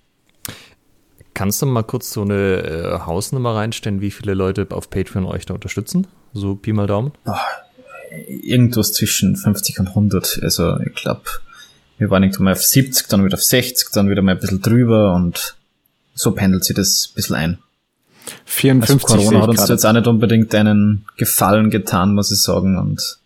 Kannst 1.34 1.60
du 1.60 1.66
mal 1.66 1.82
kurz 1.82 2.12
so 2.12 2.22
eine 2.22 2.62
äh, 2.62 2.98
Hausnummer 3.06 3.56
reinstellen, 3.56 4.00
wie 4.00 4.12
viele 4.12 4.34
Leute 4.34 4.66
auf 4.70 4.88
Patreon 4.88 5.26
euch 5.26 5.46
da 5.46 5.54
unterstützen? 5.54 6.06
So 6.32 6.54
Pi 6.54 6.72
mal 6.72 6.86
Daumen? 6.86 7.12
Oh, 7.26 7.32
irgendwas 8.28 8.92
zwischen 8.92 9.36
50 9.36 9.80
und 9.80 9.88
100. 9.88 10.40
Also 10.42 10.78
ich 10.80 10.94
glaube, 10.94 11.22
wir 11.98 12.10
waren 12.10 12.22
irgendwann 12.22 12.44
mal 12.44 12.52
auf 12.52 12.62
70, 12.62 13.08
dann 13.08 13.24
wieder 13.24 13.34
auf 13.34 13.42
60, 13.42 13.88
dann 13.92 14.08
wieder 14.08 14.22
mal 14.22 14.32
ein 14.32 14.38
bisschen 14.38 14.62
drüber 14.62 15.14
und 15.14 15.56
so 16.14 16.30
pendelt 16.30 16.64
sich 16.64 16.76
das 16.76 17.10
ein 17.10 17.14
bisschen 17.14 17.36
ein. 17.36 17.58
54 18.46 19.04
also 19.04 19.16
Corona 19.16 19.42
hat 19.42 19.48
uns 19.50 19.68
jetzt 19.68 19.84
auch 19.84 19.92
nicht 19.92 20.06
unbedingt 20.06 20.54
einen 20.54 21.04
Gefallen 21.16 21.70
getan, 21.70 22.14
muss 22.14 22.30
ich 22.30 22.40
sagen. 22.40 22.78
Und 22.78 23.18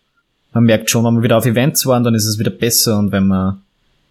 man 0.53 0.63
merkt 0.63 0.89
schon, 0.89 1.05
wenn 1.05 1.15
wir 1.15 1.23
wieder 1.23 1.37
auf 1.37 1.45
Events 1.45 1.85
waren, 1.85 2.03
dann 2.03 2.15
ist 2.15 2.25
es 2.25 2.39
wieder 2.39 2.51
besser 2.51 2.97
und 2.97 3.11
wenn 3.11 3.27
wir 3.27 3.61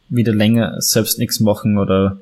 wieder 0.09 0.32
länger 0.32 0.80
selbst 0.80 1.18
nichts 1.18 1.40
machen 1.40 1.78
oder 1.78 2.18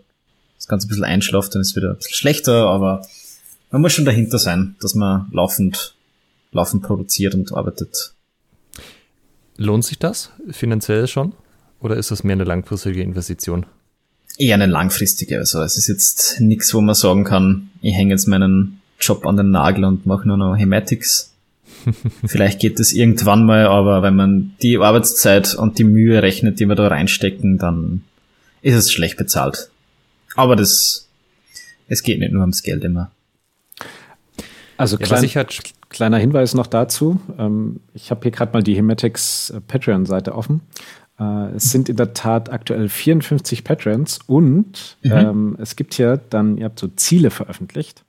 das 0.67 0.71
Ganze 0.71 0.87
ein 0.87 0.89
bisschen 0.89 1.05
einschlaft, 1.05 1.55
dann 1.55 1.63
ist 1.63 1.71
es 1.71 1.77
wieder 1.77 1.91
ein 1.91 1.97
bisschen 1.97 2.15
schlechter, 2.15 2.67
aber 2.67 3.07
man 3.71 3.83
muss 3.83 3.93
schon 3.93 4.05
dahinter 4.05 4.39
sein, 4.39 4.75
dass 4.81 4.97
man 4.97 5.29
laufend, 5.31 5.95
laufend 6.51 6.83
produziert 6.83 7.35
und 7.35 7.53
arbeitet. 7.53 8.15
Lohnt 9.57 9.85
sich 9.85 9.99
das 9.99 10.33
finanziell 10.51 11.07
schon? 11.07 11.35
Oder 11.81 11.97
ist 11.97 12.11
das 12.11 12.25
mehr 12.25 12.35
eine 12.35 12.45
langfristige 12.45 13.01
Investition? 13.01 13.65
Eher 14.39 14.55
eine 14.55 14.67
langfristige. 14.67 15.39
Also 15.39 15.63
es 15.63 15.79
ist 15.79 15.87
jetzt 15.87 16.41
nichts, 16.41 16.75
wo 16.75 16.81
man 16.81 16.97
sagen 16.97 17.23
kann, 17.23 17.71
ich 17.81 17.95
hänge 17.95 18.11
jetzt 18.11 18.27
meinen 18.27 18.81
Job 18.99 19.25
an 19.25 19.37
den 19.37 19.51
Nagel 19.51 19.85
und 19.85 20.05
mache 20.05 20.27
nur 20.27 20.37
noch 20.37 20.57
Hematics. 20.57 21.33
Vielleicht 22.27 22.59
geht 22.59 22.81
es 22.81 22.93
irgendwann 22.93 23.47
mal, 23.47 23.67
aber 23.67 24.03
wenn 24.03 24.17
man 24.17 24.57
die 24.63 24.79
Arbeitszeit 24.79 25.55
und 25.55 25.79
die 25.79 25.85
Mühe 25.85 26.23
rechnet, 26.23 26.59
die 26.59 26.67
wir 26.67 26.75
da 26.75 26.89
reinstecken, 26.89 27.59
dann 27.59 28.03
ist 28.63 28.75
es 28.75 28.91
schlecht 28.91 29.17
bezahlt. 29.17 29.71
Aber 30.37 30.55
das, 30.57 31.09
es 31.89 32.03
geht 32.03 32.21
nicht 32.21 32.33
nur 32.33 32.43
ums 32.43 32.63
Geld 32.63 32.85
immer. 32.85 33.11
Also 34.77 34.99
klein, 34.99 35.25
ja, 35.25 35.35
halt 35.37 35.59
kleiner 35.89 36.19
Hinweis 36.19 36.55
noch 36.55 36.67
dazu. 36.67 37.19
Ähm, 37.39 37.81
ich 37.95 38.11
habe 38.11 38.23
hier 38.23 38.31
gerade 38.31 38.53
mal 38.53 38.63
die 38.63 38.77
Hematics 38.77 39.51
äh, 39.51 39.61
Patreon-Seite 39.61 40.35
offen. 40.35 40.61
Äh, 41.19 41.55
es 41.57 41.71
sind 41.71 41.89
in 41.89 41.97
der 41.97 42.13
Tat 42.13 42.51
aktuell 42.51 42.89
54 42.89 43.65
Patrons 43.65 44.19
und 44.27 44.99
mhm. 45.03 45.13
ähm, 45.13 45.57
es 45.59 45.77
gibt 45.77 45.95
hier 45.95 46.21
dann, 46.31 46.59
ihr 46.59 46.67
habt 46.67 46.79
so 46.79 46.89
Ziele 46.89 47.31
veröffentlicht. 47.31 48.05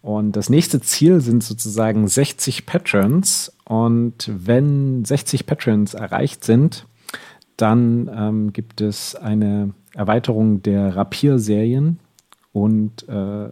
Und 0.00 0.32
das 0.32 0.48
nächste 0.48 0.80
Ziel 0.80 1.20
sind 1.20 1.42
sozusagen 1.42 2.06
60 2.06 2.66
Patrons. 2.66 3.52
Und 3.64 4.30
wenn 4.32 5.04
60 5.04 5.44
Patrons 5.44 5.94
erreicht 5.94 6.44
sind, 6.44 6.86
dann 7.56 8.08
ähm, 8.14 8.52
gibt 8.52 8.80
es 8.80 9.16
eine 9.16 9.74
Erweiterung 9.98 10.62
der 10.62 10.94
Rapier-Serien 10.94 11.98
und 12.52 13.08
äh, 13.08 13.48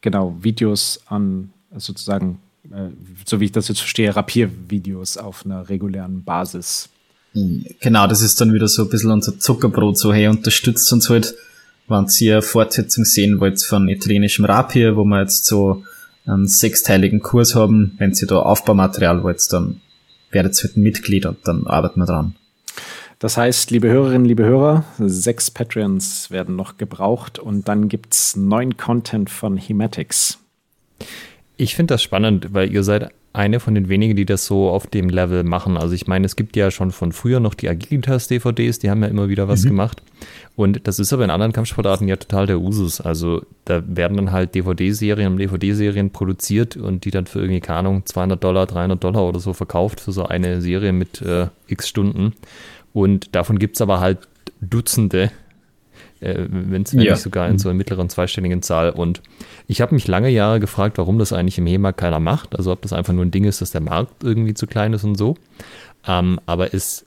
genau 0.00 0.36
Videos 0.40 1.00
an 1.06 1.50
sozusagen, 1.76 2.38
äh, 2.70 2.90
so 3.26 3.40
wie 3.40 3.46
ich 3.46 3.52
das 3.52 3.66
jetzt 3.66 3.80
verstehe, 3.80 4.14
Rapier-Videos 4.14 5.16
auf 5.16 5.44
einer 5.44 5.68
regulären 5.68 6.22
Basis. 6.22 6.88
Hm, 7.32 7.66
genau, 7.80 8.06
das 8.06 8.22
ist 8.22 8.40
dann 8.40 8.52
wieder 8.52 8.68
so 8.68 8.84
ein 8.84 8.88
bisschen 8.88 9.10
unser 9.10 9.38
Zuckerbrot, 9.40 9.98
so 9.98 10.14
hey, 10.14 10.28
unterstützt 10.28 10.92
uns 10.92 11.10
halt, 11.10 11.34
wenn 11.88 12.06
ihr 12.20 12.34
eine 12.34 12.42
Fortsetzung 12.42 13.04
sehen 13.04 13.40
wollt 13.40 13.60
von 13.60 13.88
italienischem 13.88 14.44
Rapier, 14.44 14.96
wo 14.96 15.04
wir 15.04 15.22
jetzt 15.22 15.44
so 15.44 15.82
einen 16.24 16.46
sechsteiligen 16.46 17.20
Kurs 17.20 17.56
haben, 17.56 17.96
wenn 17.98 18.12
ihr 18.12 18.28
da 18.28 18.36
Aufbaumaterial 18.36 19.24
wollt, 19.24 19.42
dann 19.52 19.80
werdet 20.30 20.56
ihr 20.56 20.68
halt 20.68 20.76
ein 20.76 20.82
Mitglied 20.84 21.26
und 21.26 21.38
dann 21.44 21.66
arbeiten 21.66 21.98
wir 21.98 22.06
dran. 22.06 22.36
Das 23.20 23.36
heißt, 23.36 23.70
liebe 23.70 23.90
Hörerinnen, 23.90 24.24
liebe 24.24 24.44
Hörer, 24.44 24.84
sechs 24.98 25.50
Patreons 25.50 26.30
werden 26.30 26.56
noch 26.56 26.78
gebraucht 26.78 27.38
und 27.38 27.68
dann 27.68 27.90
gibt 27.90 28.14
es 28.14 28.34
neuen 28.34 28.78
Content 28.78 29.28
von 29.28 29.58
Hematics. 29.58 30.38
Ich 31.58 31.74
finde 31.74 31.92
das 31.94 32.02
spannend, 32.02 32.54
weil 32.54 32.72
ihr 32.72 32.82
seid 32.82 33.12
eine 33.34 33.60
von 33.60 33.74
den 33.74 33.90
wenigen, 33.90 34.16
die 34.16 34.24
das 34.24 34.46
so 34.46 34.70
auf 34.70 34.86
dem 34.86 35.10
Level 35.10 35.44
machen. 35.44 35.76
Also 35.76 35.94
ich 35.94 36.06
meine, 36.06 36.24
es 36.24 36.34
gibt 36.34 36.56
ja 36.56 36.70
schon 36.70 36.92
von 36.92 37.12
früher 37.12 37.40
noch 37.40 37.52
die 37.52 37.68
Agilitas-DVDs, 37.68 38.78
die 38.78 38.88
haben 38.88 39.02
ja 39.02 39.08
immer 39.08 39.28
wieder 39.28 39.48
was 39.48 39.64
mhm. 39.64 39.68
gemacht. 39.68 40.02
Und 40.56 40.88
das 40.88 40.98
ist 40.98 41.12
aber 41.12 41.24
in 41.24 41.30
anderen 41.30 41.52
Kampfsportarten 41.52 42.08
ja 42.08 42.16
total 42.16 42.46
der 42.46 42.58
Usus. 42.58 43.02
Also 43.02 43.42
da 43.66 43.82
werden 43.86 44.16
dann 44.16 44.32
halt 44.32 44.54
DVD-Serien 44.54 45.32
und 45.32 45.38
DVD-Serien 45.38 46.10
produziert 46.10 46.78
und 46.78 47.04
die 47.04 47.10
dann 47.10 47.26
für 47.26 47.40
irgendwie, 47.40 47.60
keine 47.60 47.80
Ahnung, 47.80 48.06
200 48.06 48.42
Dollar, 48.42 48.66
300 48.66 49.04
Dollar 49.04 49.24
oder 49.24 49.40
so 49.40 49.52
verkauft 49.52 50.00
für 50.00 50.12
so 50.12 50.24
eine 50.24 50.62
Serie 50.62 50.94
mit 50.94 51.20
äh, 51.20 51.48
x 51.68 51.86
Stunden. 51.86 52.32
Und 52.92 53.34
davon 53.34 53.58
gibt 53.58 53.76
es 53.76 53.82
aber 53.82 54.00
halt 54.00 54.28
Dutzende 54.60 55.30
äh, 56.20 56.46
wenn 56.50 56.82
es 56.82 56.92
ja. 56.92 57.00
nicht 57.00 57.16
sogar 57.16 57.48
in 57.48 57.58
so 57.58 57.68
einer 57.68 57.76
mittleren 57.76 58.08
zweistelligen 58.08 58.62
Zahl. 58.62 58.90
Und 58.90 59.22
ich 59.66 59.80
habe 59.80 59.94
mich 59.94 60.06
lange 60.06 60.28
Jahre 60.28 60.60
gefragt, 60.60 60.98
warum 60.98 61.18
das 61.18 61.32
eigentlich 61.32 61.58
im 61.58 61.66
HEMA 61.66 61.92
keiner 61.92 62.20
macht. 62.20 62.56
Also 62.56 62.72
ob 62.72 62.82
das 62.82 62.92
einfach 62.92 63.12
nur 63.12 63.24
ein 63.24 63.30
Ding 63.30 63.44
ist, 63.44 63.60
dass 63.60 63.70
der 63.70 63.80
Markt 63.80 64.22
irgendwie 64.22 64.54
zu 64.54 64.66
klein 64.66 64.92
ist 64.92 65.04
und 65.04 65.16
so. 65.16 65.36
Ähm, 66.06 66.38
aber 66.46 66.74
es, 66.74 67.06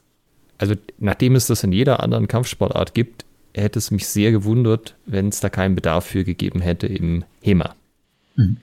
also 0.58 0.74
nachdem 0.98 1.36
es 1.36 1.46
das 1.46 1.62
in 1.62 1.72
jeder 1.72 2.02
anderen 2.02 2.28
Kampfsportart 2.28 2.94
gibt, 2.94 3.24
hätte 3.54 3.78
es 3.78 3.92
mich 3.92 4.08
sehr 4.08 4.32
gewundert, 4.32 4.96
wenn 5.06 5.28
es 5.28 5.40
da 5.40 5.48
keinen 5.48 5.76
Bedarf 5.76 6.04
für 6.04 6.24
gegeben 6.24 6.60
hätte 6.60 6.88
im 6.88 7.24
HEMA. 7.40 7.74
Mhm. 8.34 8.56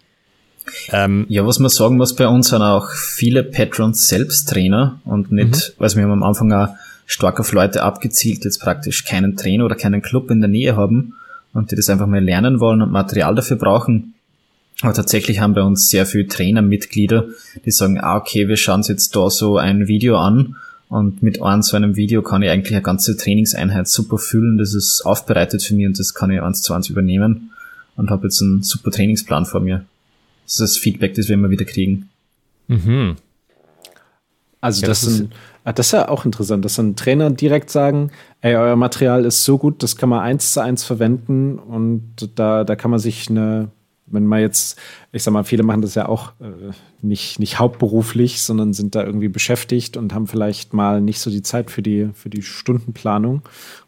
Ähm, 0.90 1.26
ja, 1.28 1.46
was 1.46 1.60
man 1.60 1.70
sagen 1.70 1.98
muss, 1.98 2.16
bei 2.16 2.28
uns 2.28 2.50
sind 2.50 2.62
auch 2.62 2.92
viele 2.92 3.44
Patrons 3.44 4.08
selbst 4.08 4.48
Trainer 4.50 5.02
und 5.06 5.32
nicht, 5.32 5.74
mhm. 5.78 5.84
also 5.84 5.98
wir 5.98 6.04
haben 6.04 6.12
am 6.12 6.24
Anfang 6.24 6.52
auch 6.54 6.70
stark 7.12 7.42
auf 7.42 7.52
Leute 7.52 7.84
abgezielt, 7.84 8.46
jetzt 8.46 8.62
praktisch 8.62 9.04
keinen 9.04 9.36
Trainer 9.36 9.66
oder 9.66 9.76
keinen 9.76 10.02
Club 10.02 10.32
in 10.32 10.40
der 10.40 10.50
Nähe 10.50 10.78
haben 10.78 11.16
und 11.54 11.72
die 11.72 11.76
das 11.76 11.90
einfach 11.90 12.08
mal 12.08 12.24
lernen 12.24 12.62
wollen 12.62 12.82
und 12.82 12.92
Material 12.92 13.36
dafür 13.36 13.58
brauchen. 13.58 14.14
Aber 14.82 14.94
tatsächlich 14.94 15.42
haben 15.42 15.54
bei 15.54 15.62
uns 15.62 15.90
sehr 15.90 16.06
viele 16.06 16.28
Trainermitglieder, 16.28 17.26
die 17.66 17.72
sagen, 17.72 18.00
ah, 18.00 18.16
okay, 18.16 18.48
wir 18.48 18.56
schauen 18.56 18.78
uns 18.78 18.88
jetzt 18.88 19.14
da 19.16 19.30
so 19.30 19.58
ein 19.58 19.88
Video 19.88 20.18
an 20.18 20.56
und 20.88 21.22
mit 21.22 21.42
einem 21.42 21.62
so 21.62 21.76
einem 21.76 21.98
Video 21.98 22.22
kann 22.22 22.44
ich 22.44 22.50
eigentlich 22.50 22.74
eine 22.74 22.82
ganze 22.82 23.18
Trainingseinheit 23.18 23.90
super 23.90 24.18
fühlen. 24.18 24.58
Das 24.58 24.74
ist 24.74 25.02
aufbereitet 25.06 25.62
für 25.62 25.76
mich 25.76 25.88
und 25.88 26.00
das 26.00 26.14
kann 26.14 26.32
ich 26.32 26.42
eins 26.42 26.62
zu 26.62 26.74
eins 26.74 26.90
übernehmen 26.90 27.52
und 27.98 28.10
habe 28.10 28.28
jetzt 28.28 28.42
einen 28.42 28.64
super 28.64 28.90
Trainingsplan 28.90 29.46
vor 29.46 29.60
mir. 29.60 29.86
Das 30.46 30.54
ist 30.54 30.62
das 30.62 30.78
Feedback, 30.78 31.14
das 31.16 31.28
wir 31.28 31.34
immer 31.34 31.50
wieder 31.50 31.66
kriegen. 31.66 32.10
Mhm. 32.70 33.18
Also 34.62 34.84
ja, 34.84 34.88
das, 34.88 35.02
das 35.02 35.16
sind 35.16 35.34
Ah, 35.64 35.74
das 35.74 35.88
ist 35.88 35.92
ja 35.92 36.10
auch 36.10 36.26
interessant, 36.26 36.66
dass 36.66 36.76
dann 36.76 36.96
Trainer 36.96 37.30
direkt 37.30 37.70
sagen, 37.70 38.10
ey, 38.42 38.56
euer 38.56 38.76
Material 38.76 39.26
ist 39.26 39.46
so 39.46 39.60
gut, 39.60 39.84
das 39.84 39.96
kann 39.96 40.10
man 40.10 40.22
eins 40.22 40.54
zu 40.54 40.60
eins 40.60 40.84
verwenden 40.84 41.60
und 41.60 42.32
da, 42.36 42.64
da 42.64 42.76
kann 42.76 42.90
man 42.90 43.00
sich 43.00 43.30
eine, 43.30 43.70
wenn 44.08 44.26
man 44.26 44.40
jetzt, 44.40 44.80
ich 45.12 45.22
sag 45.22 45.34
mal, 45.34 45.44
viele 45.44 45.62
machen 45.62 45.84
das 45.84 45.94
ja 45.94 46.10
auch 46.10 46.32
äh, 46.40 46.72
nicht, 47.04 47.40
nicht 47.40 47.60
hauptberuflich, 47.60 48.42
sondern 48.42 48.74
sind 48.74 48.96
da 48.96 49.04
irgendwie 49.04 49.28
beschäftigt 49.28 49.98
und 49.98 50.16
haben 50.16 50.26
vielleicht 50.26 50.74
mal 50.74 51.00
nicht 51.00 51.20
so 51.20 51.30
die 51.30 51.44
Zeit 51.44 51.70
für 51.70 51.84
die, 51.84 52.10
für 52.16 52.32
die 52.32 52.42
Stundenplanung, 52.42 53.44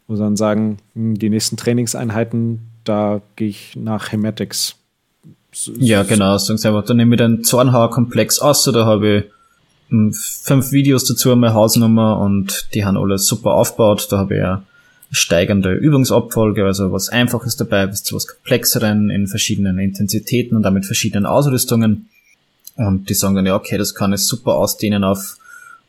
wo 0.06 0.14
sie 0.14 0.22
dann 0.22 0.36
sagen, 0.36 0.76
hm, 0.94 1.18
die 1.18 1.30
nächsten 1.30 1.56
Trainingseinheiten, 1.56 2.60
da 2.84 3.20
gehe 3.34 3.48
ich 3.48 3.74
nach 3.74 4.12
Hematics. 4.12 4.76
Ja, 5.78 6.04
genau, 6.04 6.38
sagen 6.38 6.58
sie 6.58 6.68
einfach, 6.68 6.84
dann 6.84 6.98
nehme 6.98 7.16
ich 7.16 7.18
den 7.18 7.42
Zornhauer-Komplex 7.42 8.38
aus, 8.38 8.66
oder 8.68 8.86
habe 8.86 9.08
ich 9.08 9.24
fünf 9.88 10.72
Videos 10.72 11.04
dazu, 11.04 11.34
meine 11.36 11.54
Hausnummer 11.54 12.18
und 12.20 12.68
die 12.74 12.84
haben 12.84 12.96
alle 12.96 13.18
super 13.18 13.52
aufgebaut. 13.52 14.08
Da 14.10 14.18
habe 14.18 14.34
ich 14.34 14.40
ja 14.40 14.62
steigende 15.10 15.72
Übungsabfolge, 15.72 16.64
also 16.64 16.92
was 16.92 17.08
Einfaches 17.08 17.56
dabei 17.56 17.86
bis 17.86 18.02
zu 18.02 18.16
was 18.16 18.26
Komplexeren 18.26 19.10
in 19.10 19.26
verschiedenen 19.28 19.78
Intensitäten 19.78 20.56
und 20.56 20.62
damit 20.62 20.86
verschiedenen 20.86 21.26
Ausrüstungen. 21.26 22.08
Und 22.76 23.08
die 23.08 23.14
sagen 23.14 23.36
dann, 23.36 23.46
ja, 23.46 23.54
okay, 23.54 23.78
das 23.78 23.94
kann 23.94 24.12
ich 24.12 24.20
super 24.20 24.54
ausdehnen 24.54 25.04
auf 25.04 25.38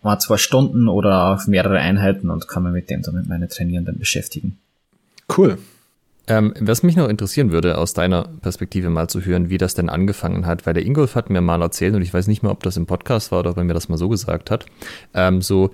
ein, 0.03 0.19
zwei 0.19 0.37
Stunden 0.37 0.87
oder 0.87 1.33
auf 1.33 1.47
mehrere 1.47 1.79
Einheiten 1.79 2.29
und 2.29 2.47
kann 2.47 2.63
mich 2.63 2.73
mit 2.73 2.89
dem 2.89 3.01
dann 3.01 3.15
mit 3.15 3.27
meinen 3.27 3.49
Trainierenden 3.49 3.97
beschäftigen. 3.97 4.57
Cool. 5.35 5.57
Ähm, 6.27 6.53
was 6.59 6.81
mich 6.81 6.95
noch 6.95 7.07
interessieren 7.07 7.51
würde, 7.51 7.77
aus 7.77 7.93
deiner 7.93 8.29
Perspektive 8.41 8.89
mal 8.89 9.07
zu 9.07 9.21
hören, 9.21 9.49
wie 9.49 9.59
das 9.59 9.75
denn 9.75 9.89
angefangen 9.89 10.45
hat, 10.45 10.65
weil 10.65 10.73
der 10.73 10.85
Ingolf 10.85 11.15
hat 11.15 11.29
mir 11.29 11.41
mal 11.41 11.61
erzählt, 11.61 11.93
und 11.93 12.01
ich 12.01 12.13
weiß 12.13 12.27
nicht 12.27 12.41
mehr, 12.41 12.51
ob 12.51 12.63
das 12.63 12.77
im 12.77 12.87
Podcast 12.87 13.31
war 13.31 13.39
oder 13.39 13.51
ob 13.51 13.57
er 13.57 13.63
mir 13.63 13.75
das 13.75 13.89
mal 13.89 13.97
so 13.97 14.09
gesagt 14.09 14.49
hat, 14.49 14.65
ähm, 15.13 15.41
so, 15.41 15.71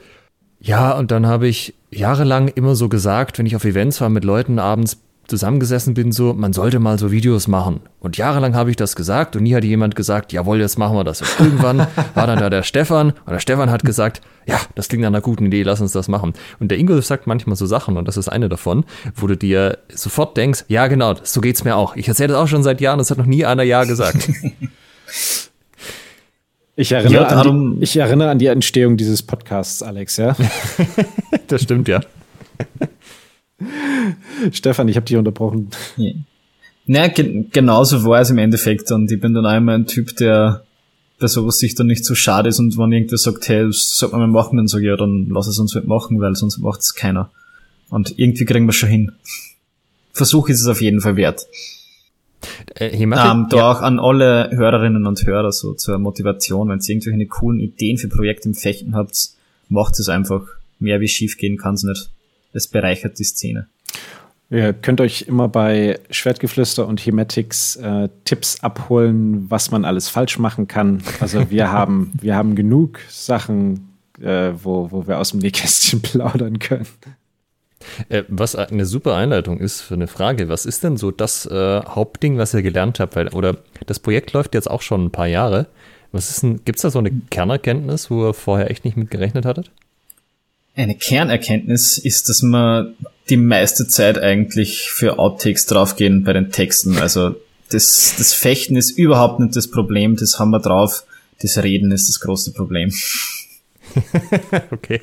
ja, 0.60 0.92
und 0.98 1.12
dann 1.12 1.26
habe 1.26 1.48
ich 1.48 1.74
jahrelang 1.90 2.50
immer 2.50 2.76
so 2.76 2.90
gesagt, 2.90 3.40
wenn 3.40 3.46
ich 3.46 3.56
auf 3.56 3.66
Events 3.66 4.02
war 4.02 4.10
mit 4.10 4.26
Leuten 4.26 4.60
abends, 4.60 5.02
zusammengesessen 5.32 5.94
bin, 5.94 6.12
so, 6.12 6.34
man 6.34 6.54
sollte 6.54 6.80
mal 6.80 7.00
so 7.00 7.12
Videos 7.12 7.48
machen. 7.48 7.80
Und 8.00 8.18
jahrelang 8.18 8.54
habe 8.54 8.70
ich 8.70 8.76
das 8.76 8.96
gesagt 8.96 9.36
und 9.36 9.44
nie 9.44 9.56
hat 9.56 9.64
jemand 9.64 9.96
gesagt, 9.96 10.34
jawohl, 10.34 10.60
jetzt 10.60 10.78
machen 10.78 10.96
wir 10.96 11.04
das. 11.04 11.22
Und 11.22 11.30
irgendwann 11.40 11.80
war 12.14 12.28
dann 12.28 12.38
da 12.38 12.50
der 12.50 12.64
Stefan 12.64 13.12
und 13.12 13.32
der 13.32 13.40
Stefan 13.40 13.72
hat 13.72 13.84
gesagt, 13.84 14.22
ja, 14.46 14.60
das 14.76 14.90
klingt 14.90 15.02
nach 15.02 15.08
einer 15.08 15.22
guten 15.22 15.46
Idee, 15.46 15.64
lass 15.64 15.82
uns 15.82 15.94
das 15.94 16.08
machen. 16.08 16.34
Und 16.60 16.70
der 16.70 16.78
Ingolf 16.78 17.06
sagt 17.06 17.28
manchmal 17.28 17.56
so 17.56 17.66
Sachen 17.66 17.98
und 17.98 18.08
das 18.08 18.18
ist 18.18 18.28
eine 18.28 18.50
davon, 18.50 18.86
wo 19.16 19.26
du 19.26 19.38
dir 19.38 19.80
sofort 19.94 20.36
denkst, 20.36 20.66
ja 20.68 20.88
genau, 20.88 21.16
so 21.24 21.42
geht's 21.42 21.64
mir 21.64 21.78
auch. 21.78 21.96
Ich 21.96 22.08
erzähle 22.08 22.30
das 22.30 22.38
auch 22.38 22.48
schon 22.48 22.62
seit 22.62 22.82
Jahren, 22.82 22.98
das 22.98 23.10
hat 23.10 23.18
noch 23.18 23.26
nie 23.26 23.46
einer 23.46 23.64
Ja 23.64 23.86
gesagt. 23.86 24.30
Ich 26.78 26.94
erinnere, 26.94 27.24
ja, 27.24 27.28
an 27.28 27.76
die, 27.78 27.84
ich 27.84 27.98
erinnere 27.98 28.30
an 28.30 28.40
die 28.40 28.48
Entstehung 28.48 28.96
dieses 28.98 29.22
Podcasts, 29.22 29.84
Alex, 29.84 30.18
ja? 30.18 30.36
das 31.48 31.64
stimmt, 31.64 31.88
ja. 31.88 32.00
Stefan, 34.52 34.88
ich 34.88 34.96
habe 34.96 35.06
dich 35.06 35.18
unterbrochen. 35.18 35.70
Ja. 35.98 36.12
Naja, 36.86 37.08
ge 37.08 37.46
genauso 37.52 38.04
war 38.06 38.22
es 38.22 38.30
im 38.30 38.38
Endeffekt. 38.38 38.92
Und 38.92 39.12
ich 39.12 39.20
bin 39.20 39.34
dann 39.34 39.46
einmal 39.46 39.76
ein 39.76 39.88
Typ, 39.88 40.16
der 40.18 40.64
bei 41.20 41.28
sowas 41.28 41.60
sich 41.60 41.76
dann 41.76 41.88
nicht 41.88 42.04
so 42.04 42.16
schade 42.16 42.50
ist 42.50 42.60
und 42.60 42.78
wenn 42.78 42.92
irgendwer 42.92 43.18
sagt, 43.18 43.48
hey, 43.48 43.68
das 43.68 43.96
sollte 43.96 44.18
man 44.18 44.32
mal 44.32 44.42
machen, 44.42 44.58
dann 44.58 44.68
sage 44.68 44.86
ich, 44.86 44.88
ja, 44.88 44.98
dann 44.98 45.28
lass 45.30 45.48
es 45.48 45.60
uns 45.60 45.76
halt 45.76 45.86
machen, 45.86 46.20
weil 46.20 46.36
sonst 46.36 46.58
macht 46.58 46.82
es 46.82 46.96
keiner. 46.96 47.30
Und 47.90 48.18
irgendwie 48.18 48.46
kriegen 48.46 48.66
wir 48.66 48.74
schon 48.74 48.90
hin. 48.90 49.12
Versuch 50.14 50.50
ist 50.50 50.62
es 50.62 50.68
auf 50.68 50.82
jeden 50.82 51.00
Fall 51.00 51.16
wert. 51.18 51.46
Äh, 52.76 52.88
ähm, 52.88 53.12
da 53.12 53.48
ja. 53.52 53.72
auch 53.72 53.82
an 53.82 54.00
alle 54.00 54.50
Hörerinnen 54.52 55.06
und 55.06 55.24
Hörer 55.26 55.52
so 55.52 55.74
zur 55.76 56.00
Motivation, 56.00 56.70
wenn 56.70 56.80
ihr 56.80 56.90
irgendwelche 56.90 57.28
coolen 57.28 57.60
Ideen 57.60 58.00
für 58.00 58.08
Projekte 58.08 58.50
im 58.50 58.56
Fechten 58.56 58.96
habt, 58.96 59.30
macht 59.70 60.00
es 60.00 60.10
einfach. 60.10 60.42
Mehr 60.80 61.00
wie 61.00 61.08
schief 61.08 61.38
gehen 61.38 61.58
kann 61.58 61.76
es 61.76 61.84
nicht 61.84 62.10
es 62.54 62.68
bereichert 62.68 63.20
die 63.20 63.24
Szene. 63.24 63.68
Ihr 64.50 64.74
könnt 64.74 65.00
euch 65.00 65.24
immer 65.24 65.48
bei 65.48 65.98
Schwertgeflüster 66.10 66.86
und 66.86 67.00
Hematics 67.00 67.78
äh, 67.78 68.10
Tipps 68.26 68.62
abholen, 68.62 69.50
was 69.50 69.72
man 69.72 69.86
alles 69.86 70.10
falsch 70.10 70.40
machen 70.40 70.68
kann. 70.68 71.02
Also 71.22 71.50
wir 71.50 71.72
haben, 71.72 72.12
wir 72.20 72.36
haben 72.36 72.56
genug 72.56 73.00
Sachen, 73.10 73.96
äh, 74.20 74.52
wo, 74.62 74.92
wo 74.92 75.08
wir 75.08 75.20
aus 75.20 75.32
dem 75.32 75.40
Nähkästchen 75.40 76.02
plaudern 76.02 76.60
können. 76.60 76.86
Äh, 78.10 78.24
was 78.28 78.58
eine 78.58 78.86
super 78.86 79.16
Einleitung 79.16 79.58
ist 79.60 79.82
für 79.82 79.94
eine 79.94 80.08
Frage. 80.08 80.50
Was 80.50 80.66
ist 80.66 80.84
denn 80.84 80.98
so 80.98 81.12
das 81.12 81.46
äh, 81.46 81.82
Hauptding, 81.86 82.38
was 82.38 82.54
ihr 82.54 82.62
gelernt 82.62 83.00
habt? 83.00 83.16
Weil, 83.16 83.30
oder 83.30 83.58
das 83.86 84.00
Projekt 84.00 84.34
läuft 84.34 84.54
jetzt 84.54 84.70
auch 84.70 84.82
schon 84.82 85.06
ein 85.06 85.12
paar 85.12 85.28
Jahre. 85.28 85.68
Was 86.12 86.30
ist 86.30 86.44
denn, 86.44 86.66
gibt 86.66 86.78
es 86.78 86.82
da 86.82 86.90
so 86.90 87.00
eine 87.00 87.12
Kernerkenntnis, 87.30 88.12
wo 88.12 88.28
ihr 88.28 88.34
vorher 88.34 88.70
echt 88.70 88.84
nicht 88.84 88.98
mit 88.98 89.12
gerechnet 89.12 89.46
hattet? 89.46 89.72
Eine 90.76 90.96
Kernerkenntnis 90.96 91.98
ist, 91.98 92.30
dass 92.30 92.42
man 92.42 92.96
die 93.30 93.38
meiste 93.38 93.88
Zeit 93.88 94.18
eigentlich 94.18 94.90
für 94.92 95.20
Outtakes 95.20 95.66
draufgehen 95.66 96.24
bei 96.24 96.34
den 96.34 96.52
Texten. 96.52 96.98
Also 96.98 97.36
das, 97.70 98.16
das 98.18 98.34
Fechten 98.34 98.76
ist 98.76 98.92
überhaupt 98.92 99.40
nicht 99.40 99.56
das 99.56 99.70
Problem, 99.70 100.16
das 100.16 100.40
haben 100.40 100.52
wir 100.52 100.60
drauf. 100.60 101.06
Das 101.42 101.58
Reden 101.58 101.92
ist 101.92 102.08
das 102.10 102.20
große 102.20 102.54
Problem. 102.54 102.94
okay. 104.72 105.02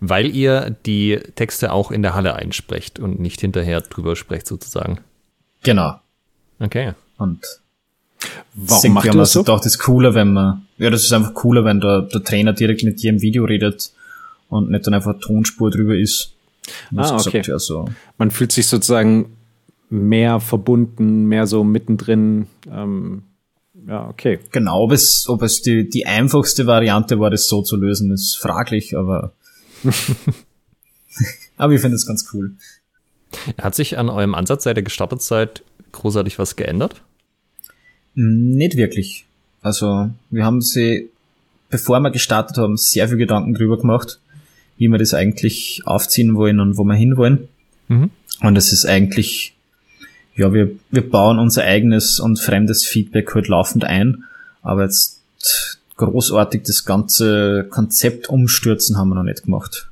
Weil 0.00 0.34
ihr 0.34 0.76
die 0.86 1.18
Texte 1.34 1.72
auch 1.72 1.90
in 1.90 2.02
der 2.02 2.14
Halle 2.14 2.34
einsprecht 2.34 3.00
und 3.00 3.18
nicht 3.18 3.40
hinterher 3.40 3.80
drüber 3.80 4.14
sprecht, 4.14 4.46
sozusagen. 4.46 5.00
Genau. 5.64 5.98
Okay. 6.60 6.92
Und 7.16 7.44
Warum 8.54 8.92
macht 8.92 9.06
ihr 9.06 9.12
das 9.12 9.32
so? 9.32 9.42
Doch, 9.42 9.58
das 9.58 9.74
ist 9.74 9.78
cooler, 9.78 10.14
wenn 10.14 10.32
man, 10.32 10.66
ja, 10.78 10.90
das 10.90 11.04
ist 11.04 11.12
einfach 11.12 11.34
cooler, 11.34 11.64
wenn 11.64 11.80
der, 11.80 12.02
der 12.02 12.22
Trainer 12.22 12.52
direkt 12.52 12.84
mit 12.84 13.02
dir 13.02 13.10
im 13.10 13.22
Video 13.22 13.44
redet 13.44 13.92
und 14.48 14.70
nicht 14.70 14.86
dann 14.86 14.94
einfach 14.94 15.18
Tonspur 15.20 15.70
drüber 15.70 15.96
ist. 15.96 16.34
Ah, 16.96 17.14
okay. 17.14 17.16
Gesagt, 17.16 17.46
ja, 17.48 17.58
so. 17.58 17.88
Man 18.18 18.30
fühlt 18.30 18.52
sich 18.52 18.66
sozusagen 18.66 19.36
mehr 19.90 20.40
verbunden, 20.40 21.26
mehr 21.26 21.46
so 21.46 21.64
mittendrin. 21.64 22.46
Ähm, 22.70 23.22
ja, 23.86 24.08
okay. 24.08 24.38
Genau, 24.52 24.82
ob 24.82 24.92
es, 24.92 25.26
ob 25.28 25.42
es 25.42 25.62
die, 25.62 25.88
die 25.88 26.06
einfachste 26.06 26.66
Variante 26.66 27.20
war, 27.20 27.30
das 27.30 27.48
so 27.48 27.62
zu 27.62 27.76
lösen, 27.76 28.10
ist 28.12 28.36
fraglich, 28.36 28.96
aber, 28.96 29.32
aber 31.56 31.72
ich 31.72 31.80
finde 31.80 31.96
es 31.96 32.06
ganz 32.06 32.28
cool. 32.32 32.52
Hat 33.60 33.74
sich 33.74 33.98
an 33.98 34.08
eurem 34.08 34.34
Ansatz 34.34 34.64
seit 34.64 34.76
der 34.76 34.84
Gestartetzeit 34.84 35.62
großartig 35.92 36.38
was 36.38 36.56
geändert? 36.56 37.02
Nicht 38.14 38.76
wirklich. 38.76 39.26
Also, 39.62 40.10
wir 40.30 40.44
haben 40.44 40.60
sie, 40.60 41.10
bevor 41.70 42.00
wir 42.00 42.10
gestartet 42.10 42.58
haben, 42.58 42.76
sehr 42.76 43.08
viel 43.08 43.16
Gedanken 43.16 43.54
drüber 43.54 43.78
gemacht, 43.78 44.20
wie 44.78 44.88
wir 44.88 44.98
das 44.98 45.12
eigentlich 45.14 45.82
aufziehen 45.84 46.34
wollen 46.34 46.60
und 46.60 46.78
wo 46.78 46.84
wir 46.84 46.94
hinwollen. 46.94 47.48
Mhm. 47.88 48.10
Und 48.40 48.56
es 48.56 48.72
ist 48.72 48.86
eigentlich, 48.86 49.54
ja, 50.34 50.52
wir, 50.52 50.70
wir 50.90 51.08
bauen 51.10 51.38
unser 51.38 51.64
eigenes 51.64 52.20
und 52.20 52.38
fremdes 52.38 52.86
Feedback 52.86 53.34
halt 53.34 53.48
laufend 53.48 53.84
ein, 53.84 54.24
aber 54.62 54.84
jetzt 54.84 55.20
großartig 55.96 56.62
das 56.62 56.84
ganze 56.84 57.66
Konzept 57.68 58.28
umstürzen 58.28 58.96
haben 58.96 59.08
wir 59.08 59.16
noch 59.16 59.24
nicht 59.24 59.42
gemacht. 59.42 59.90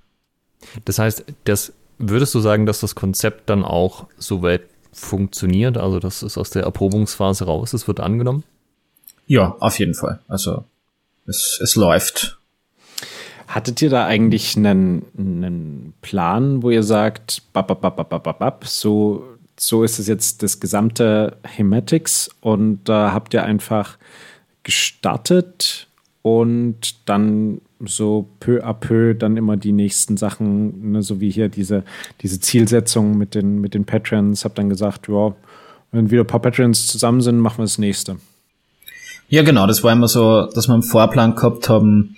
Das 0.85 0.99
heißt, 0.99 1.25
das 1.45 1.73
würdest 1.99 2.35
du 2.35 2.41
sagen, 2.41 2.67
dass 2.67 2.81
das 2.81 2.95
Konzept 2.95 3.51
dann 3.51 3.65
auch 3.65 4.07
soweit 4.19 4.63
funktioniert, 4.93 5.77
also 5.77 5.99
dass 5.99 6.23
es 6.23 6.39
aus 6.39 6.51
der 6.51 6.63
Erprobungsphase 6.63 7.45
raus 7.45 7.75
ist, 7.75 7.89
wird 7.89 8.01
angenommen? 8.01 8.45
Ja, 9.27 9.57
auf 9.59 9.79
jeden 9.79 9.95
Fall. 9.95 10.21
Also 10.29 10.65
es, 11.27 11.59
es 11.63 11.75
läuft. 11.75 12.39
Hattet 13.47 13.81
ihr 13.83 13.91
da 13.91 14.07
eigentlich 14.07 14.57
einen, 14.57 15.05
einen 15.17 15.95
Plan, 16.03 16.63
wo 16.63 16.71
ihr 16.71 16.83
sagt, 16.83 17.43
bap, 17.53 17.69
bap, 17.69 17.81
bap, 17.81 17.97
bap, 17.97 18.23
bap, 18.23 18.39
bap, 18.39 18.67
so, 18.67 19.25
so 19.59 19.85
ist 19.85 19.99
es 19.99 20.09
jetzt 20.09 20.43
das 20.43 20.61
gesamte 20.61 21.37
Hematics 21.45 22.31
und 22.41 22.81
da 22.85 23.13
habt 23.13 23.35
ihr 23.35 23.45
einfach 23.45 23.99
gestartet 24.63 25.87
und 26.23 27.09
dann 27.09 27.61
so 27.85 28.27
peu 28.41 28.65
à 28.65 28.73
peu 28.73 29.15
dann 29.15 29.37
immer 29.37 29.57
die 29.57 29.73
nächsten 29.73 30.17
Sachen, 30.17 30.93
ne, 30.93 31.03
so 31.03 31.21
wie 31.21 31.31
hier 31.31 31.49
diese, 31.49 31.85
diese 32.23 32.41
Zielsetzung 32.41 33.17
mit 33.17 33.35
den, 33.35 33.61
mit 33.61 33.75
den 33.75 33.85
Patrons, 33.85 34.45
hab 34.45 34.55
dann 34.55 34.69
gesagt, 34.69 35.09
ja, 35.09 35.35
wenn 35.93 36.11
wieder 36.11 36.23
ein 36.23 36.27
paar 36.27 36.41
Patrons 36.41 36.87
zusammen 36.87 37.21
sind, 37.21 37.39
machen 37.39 37.59
wir 37.59 37.65
das 37.65 37.79
nächste. 37.79 38.17
Ja, 39.29 39.43
genau, 39.43 39.67
das 39.67 39.83
war 39.83 39.93
immer 39.93 40.09
so, 40.09 40.47
dass 40.47 40.69
wir 40.69 40.75
einen 40.75 40.83
Vorplan 40.83 41.35
gehabt 41.35 41.69
haben 41.69 42.17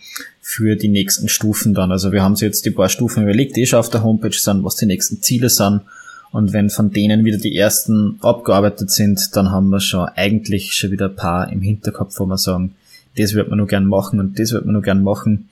für 0.51 0.77
die 0.77 0.89
nächsten 0.89 1.29
Stufen 1.29 1.75
dann. 1.75 1.93
Also 1.93 2.11
wir 2.11 2.23
haben 2.23 2.33
uns 2.33 2.41
jetzt 2.41 2.65
die 2.65 2.71
paar 2.71 2.89
Stufen 2.89 3.25
überlegt, 3.25 3.55
die 3.55 3.67
schon 3.67 3.81
auf 3.81 3.91
der 3.91 4.03
Homepage 4.03 4.33
sind, 4.33 4.65
was 4.65 4.77
die 4.77 4.87
nächsten 4.87 5.21
Ziele 5.21 5.51
sind. 5.51 5.83
Und 6.31 6.55
wenn 6.55 6.71
von 6.71 6.91
denen 6.91 7.27
wieder 7.27 7.37
die 7.37 7.55
ersten 7.55 8.19
abgearbeitet 8.23 8.91
sind, 8.91 9.37
dann 9.37 9.51
haben 9.51 9.69
wir 9.69 9.81
schon 9.81 10.09
eigentlich 10.17 10.73
schon 10.73 10.91
wieder 10.91 11.11
ein 11.11 11.17
paar 11.17 11.53
im 11.53 11.61
Hinterkopf, 11.61 12.19
wo 12.19 12.25
wir 12.25 12.39
sagen, 12.39 12.75
das 13.19 13.35
wird 13.35 13.51
man 13.51 13.59
nur 13.59 13.67
gern 13.67 13.85
machen 13.85 14.21
und 14.21 14.39
das 14.39 14.53
wird 14.53 14.65
man 14.65 14.73
nur 14.73 14.81
gern 14.81 15.03
machen, 15.03 15.51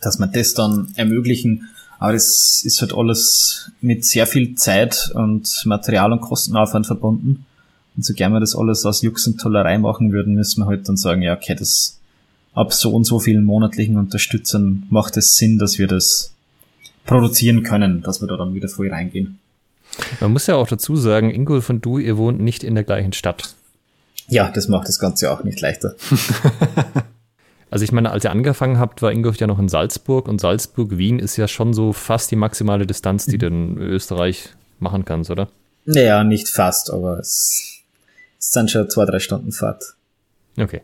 dass 0.00 0.18
man 0.18 0.32
das 0.32 0.54
dann 0.54 0.88
ermöglichen. 0.96 1.68
Aber 1.98 2.14
das 2.14 2.62
ist 2.64 2.80
halt 2.80 2.94
alles 2.94 3.70
mit 3.82 4.06
sehr 4.06 4.26
viel 4.26 4.54
Zeit 4.54 5.10
und 5.12 5.62
Material 5.66 6.12
und 6.12 6.22
Kostenaufwand 6.22 6.86
verbunden. 6.86 7.44
Und 7.94 8.02
so 8.02 8.14
gern 8.14 8.32
wir 8.32 8.40
das 8.40 8.56
alles 8.56 8.86
aus 8.86 9.02
Jux 9.02 9.26
und 9.26 9.38
Tollerei 9.38 9.76
machen 9.76 10.10
würden, 10.10 10.34
müssen 10.34 10.62
wir 10.62 10.68
halt 10.68 10.88
dann 10.88 10.96
sagen, 10.96 11.20
ja, 11.20 11.34
okay, 11.34 11.54
das 11.54 11.98
ab 12.56 12.72
so 12.72 12.90
und 12.92 13.04
so 13.04 13.20
vielen 13.20 13.44
monatlichen 13.44 13.98
Unterstützern 13.98 14.84
macht 14.90 15.16
es 15.16 15.36
Sinn, 15.36 15.58
dass 15.58 15.78
wir 15.78 15.86
das 15.86 16.32
produzieren 17.04 17.62
können, 17.62 18.02
dass 18.02 18.20
wir 18.20 18.26
da 18.26 18.36
dann 18.36 18.54
wieder 18.54 18.68
voll 18.68 18.90
reingehen. 18.90 19.38
Man 20.20 20.32
muss 20.32 20.46
ja 20.46 20.56
auch 20.56 20.66
dazu 20.66 20.96
sagen, 20.96 21.30
Ingolf 21.30 21.70
und 21.70 21.84
du, 21.84 21.98
ihr 21.98 22.16
wohnt 22.16 22.40
nicht 22.40 22.64
in 22.64 22.74
der 22.74 22.82
gleichen 22.82 23.12
Stadt. 23.12 23.54
Ja, 24.28 24.50
das 24.50 24.68
macht 24.68 24.88
das 24.88 24.98
Ganze 24.98 25.30
auch 25.30 25.44
nicht 25.44 25.60
leichter. 25.60 25.94
also 27.70 27.84
ich 27.84 27.92
meine, 27.92 28.10
als 28.10 28.24
ihr 28.24 28.30
angefangen 28.30 28.78
habt, 28.78 29.02
war 29.02 29.12
Ingolf 29.12 29.36
ja 29.36 29.46
noch 29.46 29.58
in 29.58 29.68
Salzburg 29.68 30.26
und 30.26 30.40
Salzburg-Wien 30.40 31.18
ist 31.18 31.36
ja 31.36 31.46
schon 31.46 31.74
so 31.74 31.92
fast 31.92 32.30
die 32.30 32.36
maximale 32.36 32.86
Distanz, 32.86 33.26
die 33.26 33.38
du 33.38 33.46
in 33.46 33.78
Österreich 33.78 34.48
machen 34.80 35.04
kannst, 35.04 35.30
oder? 35.30 35.48
Naja, 35.84 36.24
nicht 36.24 36.48
fast, 36.48 36.90
aber 36.90 37.18
es, 37.18 37.82
es 38.38 38.50
sind 38.50 38.70
schon 38.70 38.90
zwei, 38.90 39.04
drei 39.04 39.20
Stunden 39.20 39.52
Fahrt. 39.52 39.94
Okay. 40.58 40.80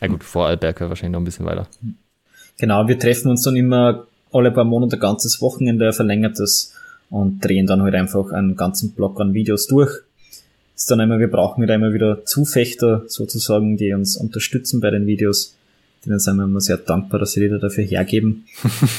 Ja 0.00 0.08
gut, 0.08 0.24
vor 0.24 0.46
Alberg 0.46 0.80
wahrscheinlich 0.80 1.12
noch 1.12 1.20
ein 1.20 1.24
bisschen 1.24 1.46
weiter. 1.46 1.66
Genau, 2.58 2.86
wir 2.88 2.98
treffen 2.98 3.30
uns 3.30 3.42
dann 3.42 3.56
immer 3.56 4.06
alle 4.32 4.50
paar 4.50 4.64
Monate 4.64 4.96
ein 4.96 5.00
ganzes 5.00 5.40
Wochenende, 5.40 5.92
verlängert 5.92 6.38
das 6.38 6.74
und 7.10 7.44
drehen 7.44 7.66
dann 7.66 7.82
halt 7.82 7.94
einfach 7.94 8.30
einen 8.32 8.56
ganzen 8.56 8.92
Block 8.92 9.20
an 9.20 9.34
Videos 9.34 9.66
durch 9.66 10.02
ist 10.78 10.90
dann 10.92 11.00
immer, 11.00 11.18
wir 11.18 11.28
brauchen 11.28 11.60
wieder 11.60 11.74
immer 11.74 11.92
wieder 11.92 12.24
Zufechter 12.24 13.02
sozusagen, 13.08 13.76
die 13.76 13.92
uns 13.92 14.16
unterstützen 14.16 14.80
bei 14.80 14.90
den 14.90 15.06
Videos. 15.06 15.56
Denen 16.06 16.20
sind 16.20 16.36
wir 16.36 16.44
immer 16.44 16.60
sehr 16.60 16.76
dankbar, 16.76 17.18
dass 17.18 17.32
sie 17.32 17.40
wieder 17.40 17.58
dafür 17.58 17.82
hergeben. 17.82 18.44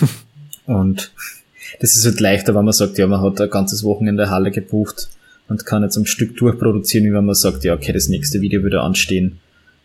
und 0.66 1.14
das 1.80 1.96
ist 1.96 2.06
halt 2.06 2.20
leichter, 2.20 2.54
wenn 2.54 2.66
man 2.66 2.74
sagt, 2.74 2.98
ja, 2.98 3.08
man 3.08 3.22
hat 3.22 3.40
ein 3.40 3.50
ganzes 3.50 3.86
Wochenende 3.86 4.30
Halle 4.30 4.52
gebucht 4.52 5.08
und 5.48 5.66
kann 5.66 5.84
jetzt 5.84 5.96
am 5.96 6.06
Stück 6.06 6.36
durchproduzieren, 6.36 7.08
wie 7.08 7.14
wenn 7.14 7.26
man 7.26 7.36
sagt, 7.36 7.64
ja, 7.64 7.74
okay, 7.74 7.94
das 7.94 8.10
nächste 8.10 8.42
Video 8.42 8.62
würde 8.62 8.82
anstehen 8.82 9.40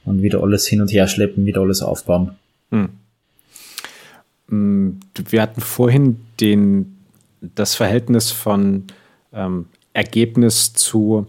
und 0.05 0.23
wieder 0.23 0.43
alles 0.43 0.67
hin 0.67 0.81
und 0.81 0.93
her 0.93 1.07
schleppen, 1.09 1.47
wieder 1.47 1.61
alles 1.61 1.83
aufbauen. 1.83 2.33
Hm. 2.71 2.89
Mm, 4.49 5.01
wir 5.29 5.43
hatten 5.43 5.61
vorhin 5.61 6.19
den, 6.41 6.97
das 7.41 7.75
Verhältnis 7.75 8.31
von 8.31 8.85
ähm, 9.33 9.67
Ergebnis 9.93 10.73
zu 10.73 11.27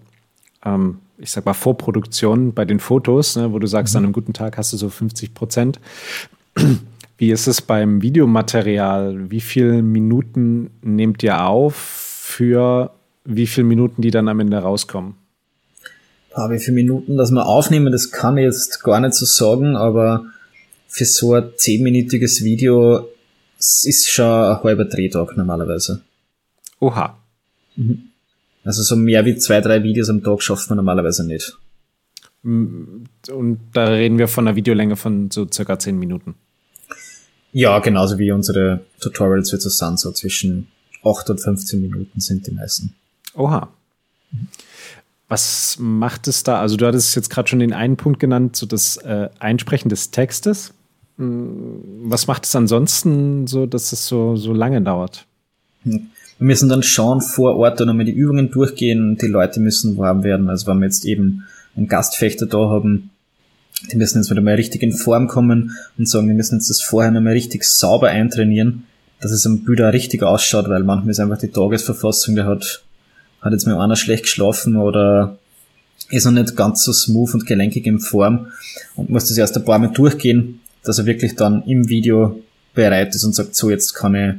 ähm, 0.63 0.99
ich 1.17 1.31
sag 1.31 1.45
mal, 1.45 1.53
Vorproduktion 1.53 2.53
bei 2.53 2.65
den 2.65 2.79
Fotos, 2.79 3.35
ne, 3.35 3.51
wo 3.53 3.59
du 3.59 3.67
sagst, 3.67 3.93
mhm. 3.93 3.97
an 3.99 4.03
einem 4.05 4.13
guten 4.13 4.33
Tag 4.33 4.57
hast 4.57 4.73
du 4.73 4.77
so 4.77 4.89
50 4.89 5.33
Prozent. 5.33 5.79
Wie 7.17 7.31
ist 7.31 7.47
es 7.47 7.61
beim 7.61 8.01
Videomaterial? 8.01 9.31
Wie 9.31 9.39
viele 9.39 9.81
Minuten 9.81 10.69
nehmt 10.81 11.23
ihr 11.23 11.45
auf 11.45 11.75
für 11.75 12.91
wie 13.23 13.47
viele 13.47 13.65
Minuten, 13.65 14.01
die 14.01 14.11
dann 14.11 14.27
am 14.27 14.41
Ende 14.41 14.57
rauskommen? 14.57 15.15
Ah, 16.37 16.49
wie 16.49 16.59
viele 16.59 16.75
Minuten, 16.75 17.15
dass 17.15 17.31
wir 17.31 17.45
aufnehmen, 17.45 17.93
das 17.93 18.11
kann 18.11 18.37
ich 18.37 18.43
jetzt 18.43 18.83
gar 18.83 18.99
nicht 18.99 19.13
so 19.13 19.25
sagen, 19.25 19.77
aber 19.77 20.25
für 20.89 21.05
so 21.05 21.33
ein 21.33 21.49
zehnminütiges 21.55 22.43
Video 22.43 23.07
ist 23.57 24.09
schon 24.09 24.25
ein 24.25 24.61
halber 24.61 24.83
Drehtag 24.83 25.37
normalerweise. 25.37 26.01
Oha. 26.81 27.17
Mhm. 27.77 28.09
Also 28.65 28.83
so 28.83 28.97
mehr 28.97 29.23
wie 29.23 29.37
zwei, 29.37 29.61
drei 29.61 29.81
Videos 29.81 30.09
am 30.09 30.23
Tag 30.23 30.41
schafft 30.41 30.69
man 30.69 30.75
normalerweise 30.75 31.25
nicht. 31.25 31.57
Und 32.43 33.59
da 33.71 33.85
reden 33.85 34.17
wir 34.17 34.27
von 34.27 34.45
einer 34.45 34.57
Videolänge 34.57 34.97
von 34.97 35.31
so 35.31 35.47
circa 35.49 35.79
zehn 35.79 35.97
Minuten. 35.97 36.35
Ja, 37.53 37.79
genauso 37.79 38.19
wie 38.19 38.33
unsere 38.33 38.81
Tutorials 38.99 39.53
jetzt 39.53 39.63
so 39.63 39.69
sind, 39.69 40.01
so 40.01 40.11
zwischen 40.11 40.67
8 41.01 41.29
und 41.29 41.39
15 41.39 41.79
Minuten 41.79 42.19
sind 42.19 42.45
die 42.45 42.51
meisten. 42.51 42.93
Oha. 43.35 43.69
Was 45.27 45.77
macht 45.79 46.27
es 46.27 46.43
da? 46.43 46.59
Also 46.59 46.77
du 46.77 46.85
hattest 46.85 47.15
jetzt 47.15 47.29
gerade 47.29 47.47
schon 47.47 47.59
den 47.59 47.73
einen 47.73 47.97
Punkt 47.97 48.19
genannt, 48.19 48.55
so 48.55 48.65
das 48.65 48.97
äh, 48.97 49.29
Einsprechen 49.39 49.89
des 49.89 50.11
Textes. 50.11 50.73
Mm, 51.17 52.09
was 52.09 52.27
macht 52.27 52.45
es 52.45 52.55
ansonsten 52.55 53.47
so, 53.47 53.65
dass 53.65 53.91
es 53.91 54.07
so, 54.07 54.35
so 54.35 54.53
lange 54.53 54.81
dauert? 54.81 55.25
Hm. 55.83 56.09
Wir 56.37 56.47
müssen 56.47 56.67
dann 56.67 56.83
schon 56.83 57.21
vor 57.21 57.55
Ort 57.55 57.79
dann 57.79 57.89
einmal 57.89 58.05
die 58.05 58.11
Übungen 58.11 58.51
durchgehen. 58.51 59.17
Die 59.21 59.27
Leute 59.27 59.59
müssen 59.61 59.97
warm 59.97 60.23
werden. 60.23 60.49
Also 60.49 60.67
wenn 60.67 60.79
wir 60.79 60.85
jetzt 60.85 61.05
eben 61.05 61.45
einen 61.75 61.87
Gastfechter 61.87 62.45
da 62.45 62.69
haben, 62.69 63.11
die 63.91 63.97
müssen 63.97 64.19
jetzt 64.19 64.31
wieder 64.31 64.41
mal 64.41 64.55
richtig 64.55 64.83
in 64.83 64.91
Form 64.91 65.27
kommen 65.27 65.77
und 65.97 66.07
sagen, 66.07 66.27
wir 66.27 66.35
müssen 66.35 66.55
jetzt 66.55 66.69
das 66.69 66.81
vorher 66.81 67.11
nochmal 67.11 67.33
richtig 67.33 67.63
sauber 67.63 68.09
eintrainieren, 68.09 68.83
dass 69.21 69.31
es 69.31 69.45
am 69.45 69.63
Bilder 69.63 69.93
richtig 69.93 70.23
ausschaut, 70.23 70.69
weil 70.69 70.83
manchmal 70.83 71.11
ist 71.11 71.19
einfach 71.19 71.37
die 71.37 71.49
Tagesverfassung, 71.49 72.35
der 72.35 72.45
hat, 72.45 72.83
hat 73.45 73.53
jetzt 73.53 73.65
mal 73.65 73.79
einer 73.79 73.95
schlecht 73.95 74.23
geschlafen 74.23 74.75
oder 74.75 75.37
ist 76.09 76.25
noch 76.25 76.31
nicht 76.31 76.55
ganz 76.55 76.83
so 76.83 76.91
smooth 76.91 77.35
und 77.35 77.45
gelenkig 77.45 77.85
in 77.85 77.99
Form 77.99 78.47
und 78.95 79.09
muss 79.09 79.27
das 79.27 79.37
erst 79.37 79.55
ein 79.55 79.63
paar 79.63 79.79
Mal 79.79 79.91
durchgehen, 79.91 80.59
dass 80.83 80.97
er 80.97 81.05
wirklich 81.05 81.35
dann 81.35 81.63
im 81.63 81.87
Video 81.87 82.41
bereit 82.73 83.15
ist 83.15 83.23
und 83.23 83.33
sagt, 83.33 83.55
so 83.55 83.69
jetzt 83.69 83.93
kann 83.93 84.15
ich 84.15 84.33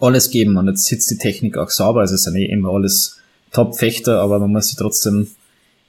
alles 0.00 0.30
geben 0.30 0.56
und 0.56 0.66
jetzt 0.66 0.86
sitzt 0.86 1.10
die 1.10 1.18
Technik 1.18 1.56
auch 1.56 1.70
sauber, 1.70 2.00
also 2.00 2.14
es 2.14 2.24
sind 2.24 2.36
eh 2.36 2.46
immer 2.46 2.70
alles 2.70 3.20
Top-Fechter, 3.52 4.20
aber 4.20 4.38
man 4.40 4.52
muss 4.52 4.68
sich 4.68 4.76
trotzdem 4.76 5.28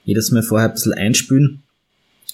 jedes 0.04 0.32
Mal 0.32 0.44
vorher 0.44 0.70
ein 0.70 0.74
bisschen 0.76 0.94
einspülen. 0.94 1.64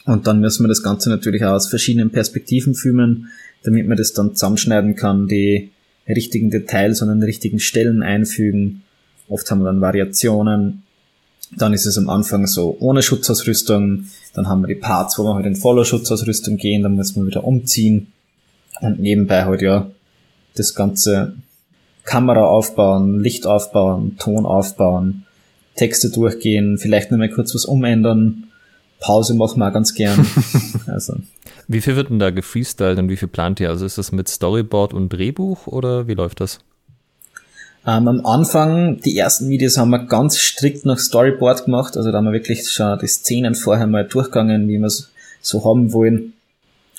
Und 0.06 0.26
dann 0.28 0.42
müssen 0.42 0.64
wir 0.64 0.68
das 0.68 0.84
Ganze 0.84 1.10
natürlich 1.10 1.44
auch 1.46 1.54
aus 1.54 1.70
verschiedenen 1.70 2.10
Perspektiven 2.10 2.74
filmen, 2.74 3.30
damit 3.64 3.88
man 3.88 3.98
das 3.98 4.14
dann 4.14 4.36
zusammenschneiden 4.36 4.96
kann, 4.96 5.28
die 5.28 5.72
richtigen 6.08 6.50
Details 6.50 7.02
an 7.02 7.10
den 7.10 7.24
richtigen 7.24 7.60
Stellen 7.60 8.02
einfügen. 8.02 8.82
Oft 9.32 9.50
haben 9.50 9.60
wir 9.60 9.66
dann 9.66 9.82
Variationen. 9.82 10.84
Dann 11.58 11.74
ist 11.74 11.86
es 11.86 11.98
am 11.98 12.10
Anfang 12.10 12.48
so 12.48 12.78
ohne 12.80 13.02
Schutzausrüstung. 13.02 14.06
Dann 14.34 14.48
haben 14.48 14.62
wir 14.62 14.68
die 14.68 14.76
Parts, 14.76 15.18
wo 15.18 15.24
wir 15.24 15.34
halt 15.36 15.46
in 15.46 15.56
voller 15.56 15.86
Schutzausrüstung 15.86 16.58
gehen. 16.58 16.84
Dann 16.84 16.96
müssen 16.96 17.22
wir 17.22 17.28
wieder 17.28 17.44
umziehen. 17.44 18.12
Und 18.82 19.00
nebenbei 19.00 19.46
halt 19.46 19.62
ja 19.62 19.90
das 20.56 20.76
ganze 20.76 21.36
Kamera 22.04 22.46
aufbauen, 22.46 23.20
Licht 23.20 23.46
aufbauen, 23.46 24.18
Ton 24.18 24.46
aufbauen, 24.46 25.26
Texte 25.76 26.10
durchgehen, 26.10 26.78
vielleicht 26.78 27.12
nur 27.12 27.20
mal 27.20 27.30
kurz 27.30 27.54
was 27.56 27.66
umändern. 27.66 28.48
Pause 29.00 29.34
machen 29.34 29.60
wir 29.60 29.70
auch 29.70 29.74
ganz 29.74 29.94
gern. 29.94 30.26
also. 30.88 31.16
Wie 31.68 31.82
viel 31.82 31.96
wird 31.96 32.10
denn 32.10 32.20
da 32.20 32.30
gefreestylt 32.30 33.00
und 33.00 33.10
wie 33.10 33.18
viel 33.18 33.28
plant 33.28 33.60
ihr? 33.60 33.70
Also 33.70 33.86
ist 33.86 33.98
das 33.98 34.12
mit 34.12 34.28
Storyboard 34.28 34.94
und 34.94 35.10
Drehbuch 35.10 35.68
oder 35.68 36.08
wie 36.08 36.14
läuft 36.14 36.40
das? 36.40 36.60
Ähm, 37.86 38.08
am 38.08 38.26
Anfang, 38.26 39.00
die 39.00 39.18
ersten 39.18 39.50
Videos 39.50 39.78
haben 39.78 39.90
wir 39.90 40.06
ganz 40.06 40.38
strikt 40.38 40.86
nach 40.86 41.00
Storyboard 41.00 41.66
gemacht. 41.66 41.98
Also 41.98 42.12
da 42.12 42.18
haben 42.18 42.26
wir 42.26 42.34
wirklich 42.34 42.70
schon 42.70 43.00
die 43.00 43.08
Szenen 43.08 43.56
vorher 43.56 43.88
mal 43.88 44.06
durchgegangen, 44.08 44.68
wie 44.68 44.78
wir 44.78 44.86
es 44.88 45.12
so 45.42 45.66
haben 45.66 45.92
wollen. 45.92 46.34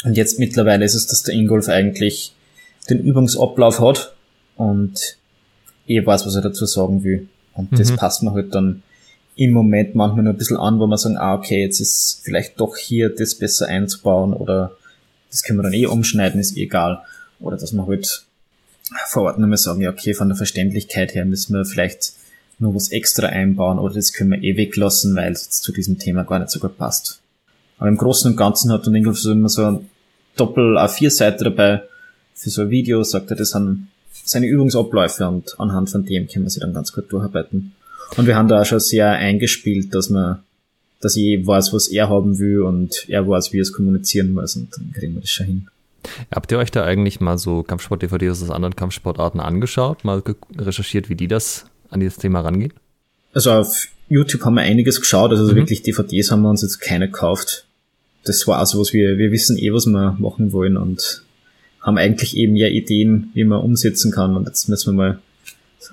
Und 0.05 0.17
jetzt 0.17 0.41
mittlerweile 0.41 0.85
ist 0.85 0.95
es, 0.95 1.07
dass 1.07 1.23
der 1.23 1.35
Ingolf 1.35 1.69
eigentlich 1.69 2.35
den 2.91 2.99
Übungsablauf 2.99 3.81
hat 3.81 4.15
und 4.57 5.17
ich 5.87 6.05
weiß, 6.05 6.27
was 6.27 6.35
er 6.35 6.43
dazu 6.43 6.67
sagen 6.67 7.05
will. 7.05 7.29
Und 7.55 7.71
mhm. 7.71 7.77
das 7.77 7.95
passt 7.95 8.23
mir 8.25 8.33
halt 8.33 8.55
dann 8.55 8.83
im 9.37 9.53
Moment 9.53 9.95
manchmal 9.95 10.25
nur 10.25 10.35
ein 10.35 10.39
bisschen 10.39 10.57
an, 10.57 10.81
wo 10.81 10.87
man 10.87 10.99
sagen, 10.99 11.17
ah, 11.17 11.35
okay, 11.35 11.63
jetzt 11.63 11.81
ist 11.81 12.21
vielleicht 12.25 12.61
doch 12.61 12.77
hier 12.77 13.15
das 13.15 13.37
besser 13.37 13.69
einzubauen 13.69 14.33
oder 14.35 14.73
das 15.31 15.43
können 15.43 15.61
wir 15.61 15.63
dann 15.63 15.73
eh 15.73 15.87
umschneiden, 15.87 16.41
ist 16.41 16.57
eh 16.57 16.65
egal. 16.65 17.03
Oder 17.41 17.57
dass 17.57 17.73
man 17.73 17.87
halt 17.87 18.27
Ort 19.23 19.39
nochmal 19.39 19.59
sagen, 19.59 19.81
ja, 19.81 19.91
okay, 19.91 20.15
von 20.15 20.29
der 20.29 20.37
Verständlichkeit 20.37 21.15
her 21.15 21.25
müssen 21.25 21.55
wir 21.55 21.65
vielleicht 21.65 22.15
nur 22.59 22.75
was 22.75 22.91
extra 22.91 23.27
einbauen 23.27 23.79
oder 23.79 23.95
das 23.95 24.13
können 24.13 24.31
wir 24.31 24.43
eh 24.43 24.57
weglassen, 24.57 25.17
weil 25.17 25.33
es 25.33 25.51
zu 25.51 25.73
diesem 25.73 25.99
Thema 25.99 26.23
gar 26.25 26.39
nicht 26.39 26.51
so 26.51 26.61
gut 26.61 26.79
passt. 26.79 27.21
Aber 27.79 27.89
im 27.89 27.97
Großen 27.97 28.31
und 28.31 28.37
Ganzen 28.37 28.71
hat 28.73 28.87
dann 28.87 28.95
irgendwie 28.95 29.19
so 29.19 29.33
immer 29.33 29.49
so 29.49 29.67
ein 29.67 29.91
Doppel 30.37 30.79
A4-Seite 30.79 31.45
dabei 31.45 31.83
für 32.35 32.51
so 32.51 32.63
ein 32.63 32.71
Video, 32.71 33.03
sagt 33.03 33.31
er, 33.31 33.37
das 33.37 33.51
sind 33.51 33.89
seine 34.25 34.47
Übungsabläufe 34.47 35.27
und 35.27 35.59
anhand 35.59 35.91
von 35.91 36.05
dem 36.05 36.29
können 36.29 36.45
wir 36.45 36.51
sie 36.51 36.61
dann 36.61 36.75
ganz 36.75 36.93
gut 36.93 37.11
durcharbeiten. 37.11 37.73
Und 38.17 38.27
wir 38.27 38.37
haben 38.37 38.49
da 38.49 38.61
auch 38.61 38.67
schon 38.67 38.81
sehr 38.81 39.11
eingespielt, 39.11 39.95
dass 39.95 40.11
man, 40.11 40.41
dass 41.01 41.17
ich 41.17 41.45
weiß, 41.45 41.73
was 41.73 41.89
er 41.89 42.09
haben 42.09 42.39
will 42.39 42.63
und 42.63 43.09
er 43.09 43.27
weiß, 43.27 43.53
wie 43.53 43.59
er 43.59 43.63
es 43.63 43.73
kommunizieren 43.73 44.33
muss 44.33 44.57
und 44.57 44.69
dann 44.77 44.93
kriegen 44.93 45.15
wir 45.15 45.21
das 45.21 45.31
schon 45.31 45.47
hin. 45.47 45.69
Habt 46.31 46.53
ihr 46.53 46.59
euch 46.59 46.71
da 46.71 46.85
eigentlich 46.85 47.21
mal 47.21 47.39
so 47.39 47.63
Kampfsport-DVDs 47.63 48.43
aus 48.43 48.51
anderen 48.51 48.77
Kampfsportarten 48.77 49.41
angeschaut, 49.41 50.05
mal 50.05 50.23
recherchiert, 50.57 51.09
wie 51.09 51.15
die 51.15 51.29
das 51.29 51.67
an 51.91 52.01
dieses 52.01 52.17
Thema 52.17 52.41
rangehen? 52.41 52.73
Also 53.35 53.53
auf 53.53 53.89
YouTube 54.09 54.45
haben 54.45 54.55
wir 54.55 54.63
einiges 54.63 55.01
geschaut, 55.01 55.31
also 55.31 55.53
mhm. 55.53 55.57
wirklich 55.57 55.83
DVDs 55.83 56.31
haben 56.31 56.43
wir 56.43 56.51
uns 56.51 56.63
jetzt 56.63 56.81
keine 56.81 57.07
gekauft. 57.07 57.67
Das 58.25 58.47
war 58.47 58.59
also 58.59 58.81
was 58.81 58.93
wir, 58.93 59.19
wir 59.19 59.33
wissen 59.33 59.59
eh, 59.59 59.73
was 59.73 59.87
wir 59.87 60.17
machen 60.19 60.53
wollen 60.53 60.77
und 60.77 61.23
haben 61.81 61.99
eigentlich 61.99 62.37
eben 62.37 62.57
ja 62.57 62.69
Ideen, 62.69 63.31
wie 63.35 63.45
man 63.45 63.61
umsetzen 63.61 64.13
kann 64.13 64.37
und 64.37 64.47
jetzt 64.47 64.69
müssen 64.69 64.93
wir 64.93 64.97
mal 64.97 65.19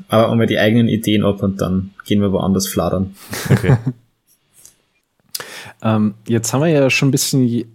aber 0.07 0.32
einmal 0.32 0.47
die 0.47 0.60
eigenen 0.60 0.88
Ideen 0.88 1.24
ab 1.24 1.43
und 1.43 1.62
dann 1.62 1.91
gehen 2.05 2.22
wir 2.22 2.32
woanders 2.32 2.68
fladern. 2.68 3.16
Okay. 3.49 3.78
ähm, 5.82 6.14
jetzt 6.28 6.53
haben 6.53 6.62
wir 6.62 6.68
ja 6.68 6.89
schon 6.89 7.10
ein 7.10 7.12
bisschen 7.12 7.47
äh, 7.47 7.66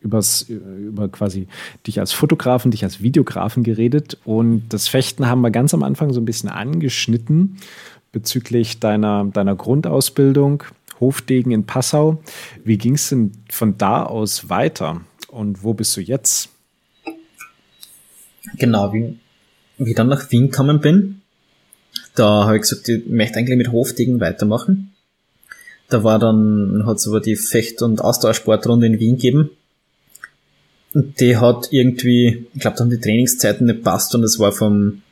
übers, 0.00 0.42
über 0.42 1.08
quasi 1.08 1.48
dich 1.86 2.00
als 2.00 2.12
Fotografen, 2.12 2.70
dich 2.70 2.84
als 2.84 3.02
Videografen 3.02 3.62
geredet 3.62 4.18
und 4.24 4.68
das 4.68 4.88
Fechten 4.88 5.26
haben 5.26 5.40
wir 5.40 5.50
ganz 5.50 5.74
am 5.74 5.82
Anfang 5.82 6.12
so 6.12 6.20
ein 6.20 6.24
bisschen 6.24 6.48
angeschnitten 6.48 7.56
bezüglich 8.12 8.80
deiner, 8.80 9.24
deiner 9.24 9.56
Grundausbildung, 9.56 10.64
Hofdegen 11.00 11.52
in 11.52 11.64
Passau. 11.64 12.22
Wie 12.64 12.78
ging 12.78 12.94
es 12.94 13.08
denn 13.08 13.32
von 13.50 13.78
da 13.78 14.02
aus 14.02 14.48
weiter 14.48 15.02
und 15.28 15.62
wo 15.62 15.74
bist 15.74 15.96
du 15.96 16.00
jetzt? 16.00 16.48
Genau, 18.56 18.92
wie, 18.92 19.18
wie 19.78 19.90
ich 19.90 19.96
dann 19.96 20.08
nach 20.08 20.30
Wien 20.30 20.50
gekommen 20.50 20.80
bin, 20.80 21.20
da 22.14 22.46
habe 22.46 22.56
ich 22.56 22.62
gesagt, 22.62 22.88
ich 22.88 23.06
möchte 23.06 23.38
eigentlich 23.38 23.58
mit 23.58 23.70
Hofdegen 23.70 24.20
weitermachen. 24.20 24.92
Da 25.88 26.04
war 26.04 26.18
dann, 26.18 26.82
hat 26.84 26.96
es 26.96 27.08
aber 27.08 27.20
die 27.20 27.36
Fecht- 27.36 27.82
und 27.82 28.02
Austauschsportrunde 28.02 28.86
in 28.86 28.98
Wien 28.98 29.16
gegeben. 29.16 29.50
Und 30.98 31.20
die 31.20 31.36
hat 31.36 31.68
irgendwie, 31.70 32.46
ich 32.52 32.60
glaube, 32.60 32.76
da 32.76 32.82
haben 32.82 32.90
die 32.90 32.98
Trainingszeiten 32.98 33.68
nicht 33.68 33.84
passt 33.84 34.16
und 34.16 34.24
es 34.24 34.40
war 34.40 34.50
vom 34.50 35.02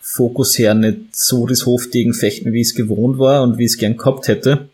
Fokus 0.00 0.58
her 0.58 0.74
nicht 0.74 1.14
so 1.14 1.46
das 1.46 1.66
Hofdegenfechten, 1.66 2.52
wie 2.52 2.62
es 2.62 2.74
gewohnt 2.74 3.20
war 3.20 3.44
und 3.44 3.56
wie 3.56 3.64
es 3.64 3.78
gern 3.78 3.96
gehabt 3.96 4.26
hätte. 4.26 4.68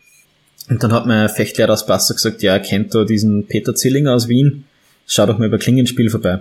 Und 0.67 0.81
dann 0.81 0.93
hat 0.93 1.05
mein 1.05 1.29
Fechtlehrer 1.29 1.73
aus 1.73 1.85
Passau 1.85 2.15
gesagt, 2.15 2.41
ja, 2.41 2.53
er 2.53 2.59
kennt 2.59 2.95
da 2.95 3.03
diesen 3.03 3.45
Peter 3.45 3.75
Zillinger 3.75 4.15
aus 4.15 4.29
Wien, 4.29 4.63
schau 5.05 5.27
doch 5.27 5.37
mal 5.37 5.45
über 5.45 5.59
Klingenspiel 5.59 6.09
vorbei. 6.09 6.39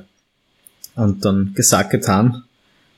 Und 0.94 1.26
dann 1.26 1.52
gesagt, 1.54 1.90
getan, 1.90 2.42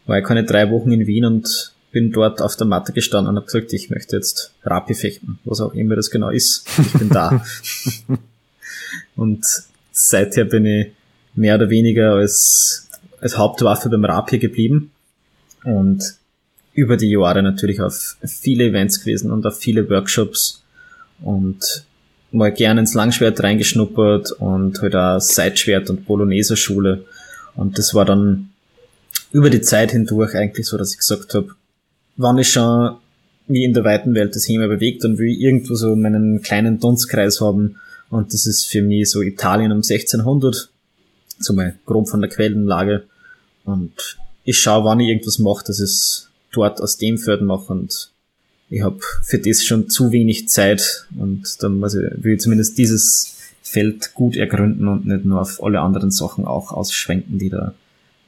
war 0.07 0.21
ich 0.21 0.25
keine 0.25 0.45
drei 0.45 0.71
Wochen 0.71 0.93
in 0.93 1.09
Wien 1.09 1.25
und 1.25 1.75
bin 1.91 2.13
dort 2.13 2.41
auf 2.41 2.55
der 2.55 2.69
Matte 2.69 2.93
gestanden 2.93 3.31
und 3.31 3.37
habe 3.39 3.47
gesagt, 3.47 3.73
ich 3.73 3.91
möchte 3.91 4.15
jetzt 4.15 4.55
Rapi 4.63 4.95
fechten, 4.95 5.41
was 5.43 5.61
auch 5.61 5.75
immer 5.75 5.97
das 5.97 6.13
genau 6.13 6.31
ist. 6.31 6.65
Ich 6.79 6.93
bin 6.93 7.09
da. 7.09 7.45
und 9.17 9.45
seither 9.91 10.45
bin 10.45 10.65
ich 10.65 10.93
mehr 11.39 11.55
oder 11.55 11.71
weniger 11.71 12.15
als, 12.15 12.89
als 13.21 13.39
Hauptwaffe 13.39 13.89
beim 13.89 14.05
Rapier 14.05 14.39
geblieben 14.39 14.91
und 15.65 16.03
über 16.75 16.97
die 16.97 17.11
Jahre 17.11 17.43
natürlich 17.43 17.81
auf 17.81 18.17
viele 18.25 18.65
Events 18.67 19.01
gewesen 19.01 19.33
und 19.33 19.47
auf 19.47 19.59
viele 19.59 19.89
Workshops 19.89 20.63
und 21.21 21.85
mal 22.31 22.53
gerne 22.53 22.81
ins 22.81 22.95
Langschwert 22.95 23.43
reingeschnuppert 23.43 24.33
und 24.33 24.81
halt 24.81 24.95
auch 24.95 25.21
Seitschwert 25.21 25.91
und 25.91 26.07
Bolognese 26.07 26.57
Schule. 26.57 27.05
Und 27.57 27.79
das 27.79 27.95
war 27.95 28.05
dann 28.05 28.51
über 29.33 29.51
die 29.51 29.61
Zeit 29.61 29.93
hindurch 29.93 30.35
eigentlich 30.35 30.67
so, 30.67 30.77
dass 30.77 30.93
ich 30.93 30.99
gesagt 30.99 31.35
habe, 31.35 31.49
wann 32.17 32.39
ich 32.39 32.51
schon 32.51 32.97
wie 33.49 33.65
in 33.65 33.73
der 33.73 33.85
weiten 33.85 34.15
Welt 34.15 34.37
das 34.37 34.43
Thema 34.43 34.69
bewegt 34.69 35.05
und 35.05 35.19
will 35.19 35.35
irgendwo 35.35 35.75
so 35.75 35.97
meinen 35.97 36.43
kleinen 36.43 36.79
Dunstkreis 36.79 37.41
haben. 37.41 37.77
Und 38.11 38.35
das 38.35 38.47
ist 38.47 38.67
für 38.67 38.83
mich 38.83 39.11
so 39.11 39.23
Italien 39.23 39.73
um 39.73 39.79
1600, 39.79 40.71
so 41.39 41.53
mal 41.53 41.79
grob 41.87 42.09
von 42.09 42.21
der 42.21 42.31
Quellenlage. 42.31 43.05
Und 43.65 44.19
ich 44.45 44.59
schaue, 44.59 44.85
wann 44.85 45.01
ich 45.01 45.09
irgendwas 45.09 45.39
mache, 45.39 45.65
dass 45.67 45.79
ich 45.79 45.85
es 45.85 46.29
dort 46.53 46.81
aus 46.81 46.97
dem 46.97 47.19
Feld 47.19 47.43
mache 47.43 47.73
und 47.73 48.11
ich 48.71 48.83
habe 48.83 48.99
für 49.23 49.39
das 49.39 49.65
schon 49.65 49.89
zu 49.89 50.13
wenig 50.13 50.49
Zeit 50.49 51.07
und 51.19 51.63
dann 51.63 51.79
muss 51.79 51.95
ich, 51.95 52.03
will 52.23 52.35
ich 52.35 52.41
zumindest 52.41 52.77
dieses 52.77 53.37
Feld 53.63 54.15
gut 54.15 54.37
ergründen 54.37 54.89
und 54.89 55.07
nicht 55.07 55.25
nur 55.25 55.41
auf 55.41 55.63
alle 55.63 55.81
anderen 55.81 56.11
Sachen 56.11 56.45
auch 56.45 56.73
ausschwenken, 56.73 57.39
die 57.39 57.51
da 57.51 57.75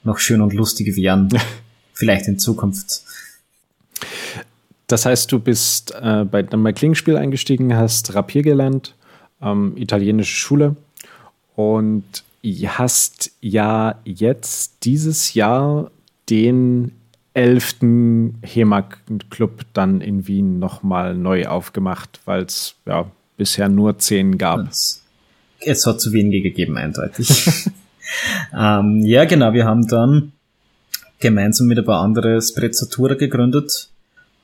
noch 0.05 0.19
schön 0.19 0.41
und 0.41 0.53
lustig 0.53 0.97
wären. 0.97 1.29
Vielleicht 1.93 2.29
in 2.29 2.39
Zukunft. 2.39 3.03
Das 4.87 5.07
heißt, 5.07 5.31
du 5.31 5.39
bist 5.39 5.95
äh, 6.01 6.25
bei, 6.25 6.43
dann 6.43 6.63
bei 6.63 6.73
Klingenspiel 6.73 7.17
eingestiegen, 7.17 7.75
hast 7.77 8.15
Rapier 8.15 8.43
gelernt, 8.43 8.95
ähm, 9.43 9.77
italienische 9.77 10.37
Schule 10.37 10.77
und 11.57 12.25
hast 12.43 13.33
ja 13.41 14.01
jetzt 14.05 14.85
dieses 14.85 15.35
Jahr 15.35 15.91
den 16.29 16.93
elften 17.35 18.39
HEMA-Club 18.43 19.65
dann 19.73 20.01
in 20.01 20.27
Wien 20.27 20.59
nochmal 20.59 21.15
neu 21.15 21.47
aufgemacht, 21.47 22.21
weil 22.25 22.45
es 22.45 22.75
ja 22.87 23.11
bisher 23.37 23.69
nur 23.69 23.99
zehn 23.99 24.37
gab. 24.39 24.69
Es 25.61 25.87
hat 25.87 26.01
zu 26.01 26.13
wenige 26.13 26.43
gegeben, 26.43 26.77
eindeutig. 26.77 27.49
ähm, 28.57 29.03
ja, 29.05 29.25
genau, 29.27 29.53
wir 29.53 29.65
haben 29.65 29.87
dann 29.87 30.33
gemeinsam 31.21 31.67
mit 31.67 31.79
ein 31.79 31.85
paar 31.85 32.03
anderen 32.03 32.41
Sprezzatura 32.41 33.15
gegründet 33.15 33.89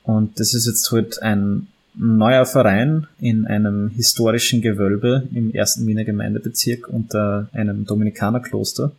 und 0.03 0.39
das 0.39 0.53
ist 0.53 0.67
jetzt 0.67 0.91
halt 0.91 1.21
ein 1.21 1.67
neuer 1.97 2.45
Verein 2.45 3.07
in 3.19 3.45
einem 3.47 3.89
historischen 3.89 4.61
Gewölbe 4.61 5.27
im 5.33 5.51
ersten 5.53 5.85
Wiener 5.87 6.03
Gemeindebezirk 6.03 6.87
unter 6.87 7.49
einem 7.53 7.85
Dominikanerkloster, 7.85 8.91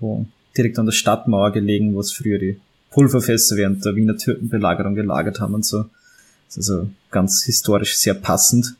wo 0.00 0.26
direkt 0.56 0.78
an 0.78 0.86
der 0.86 0.92
Stadtmauer 0.92 1.52
gelegen, 1.52 1.94
wo 1.94 2.00
es 2.00 2.12
früher 2.12 2.38
die 2.38 2.58
Pulverfässer 2.90 3.56
während 3.56 3.84
der 3.84 3.96
Wiener 3.96 4.16
Türkenbelagerung 4.16 4.94
gelagert 4.94 5.40
haben 5.40 5.54
und 5.54 5.64
so. 5.64 5.86
Das 6.48 6.58
ist 6.58 6.70
also 6.70 6.90
ganz 7.10 7.44
historisch 7.44 7.96
sehr 7.96 8.14
passend 8.14 8.74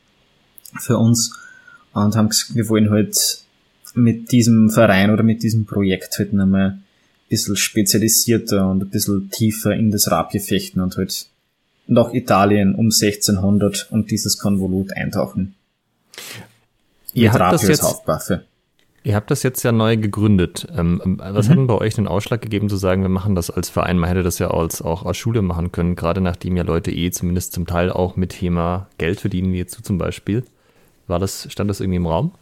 für 0.79 0.99
uns 0.99 1.35
und 1.93 2.17
haben 2.17 2.29
gesagt, 2.29 2.55
wir 2.55 2.69
wollen 2.69 2.91
halt 2.91 3.45
mit 3.95 4.33
diesem 4.33 4.71
Verein 4.71 5.11
oder 5.11 5.23
mit 5.23 5.43
diesem 5.43 5.67
Projekt 5.67 6.19
halt 6.19 6.33
nochmal 6.33 6.71
ein 6.71 6.83
bisschen 7.29 7.57
spezialisierter 7.57 8.69
und 8.69 8.83
ein 8.83 8.91
bisschen 8.91 9.31
tiefer 9.31 9.75
in 9.75 9.91
das 9.91 10.11
Rap 10.11 10.33
fechten 10.33 10.81
und 10.81 10.97
halt 10.97 11.29
nach 11.87 12.13
Italien 12.13 12.75
um 12.75 12.87
1600 12.87 13.89
und 13.91 14.11
dieses 14.11 14.39
Konvolut 14.39 14.93
eintauchen. 14.97 15.55
Ihr 17.15 17.33
habt 17.33 17.53
das 17.53 17.67
jetzt, 17.67 17.83
Hauptwaffe. 17.83 18.45
Ihr 19.05 19.17
habt 19.17 19.31
das 19.31 19.43
jetzt 19.43 19.63
ja 19.63 19.73
neu 19.73 19.97
gegründet. 19.97 20.67
Ähm, 20.77 21.03
ähm 21.05 21.19
was 21.19 21.47
mhm. 21.47 21.51
hat 21.51 21.59
denn 21.59 21.67
bei 21.67 21.75
euch 21.75 21.95
den 21.95 22.07
Ausschlag 22.07 22.41
gegeben 22.41 22.69
zu 22.69 22.77
sagen, 22.77 23.03
wir 23.03 23.09
machen 23.09 23.35
das 23.35 23.51
als 23.51 23.69
Verein? 23.69 23.99
Man 23.99 24.09
hätte 24.09 24.23
das 24.23 24.39
ja 24.39 24.51
als, 24.51 24.81
auch 24.81 25.05
als 25.05 25.17
Schule 25.17 25.43
machen 25.43 25.73
können, 25.73 25.97
gerade 25.97 26.21
nachdem 26.21 26.57
ja 26.57 26.63
Leute 26.63 26.91
eh 26.93 27.11
zumindest 27.11 27.53
zum 27.53 27.67
Teil 27.67 27.91
auch 27.91 28.17
mit 28.17 28.31
Thema 28.31 28.87
Geld 28.99 29.21
verdienen, 29.21 29.53
wie 29.53 29.59
jetzt 29.59 29.77
du 29.77 29.83
zum 29.83 29.99
Beispiel. 29.99 30.45
War 31.09 31.19
das, 31.19 31.49
stand 31.51 31.69
das 31.69 31.81
irgendwie 31.81 31.97
im 31.97 32.07
Raum? 32.07 32.33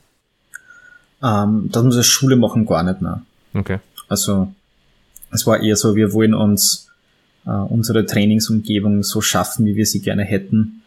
Ähm, 1.22 1.68
das 1.72 1.82
muss 1.82 1.95
eine 1.95 2.05
Schule 2.05 2.36
machen, 2.36 2.66
gar 2.66 2.82
nicht 2.82 3.01
mehr. 3.01 3.22
Okay. 3.55 3.78
Also, 4.09 4.53
es 5.32 5.47
war 5.47 5.61
eher 5.61 5.76
so, 5.76 5.97
wir 5.97 6.12
wollen 6.12 6.34
uns 6.34 6.89
äh, 7.47 7.51
unsere 7.51 8.07
Trainingsumgebung 8.07 9.03
so 9.03 9.20
schaffen, 9.20 9.66
wie 9.66 9.76
wir 9.76 9.86
sie 9.86 10.01
gerne 10.01 10.24
hätten. 10.24 10.82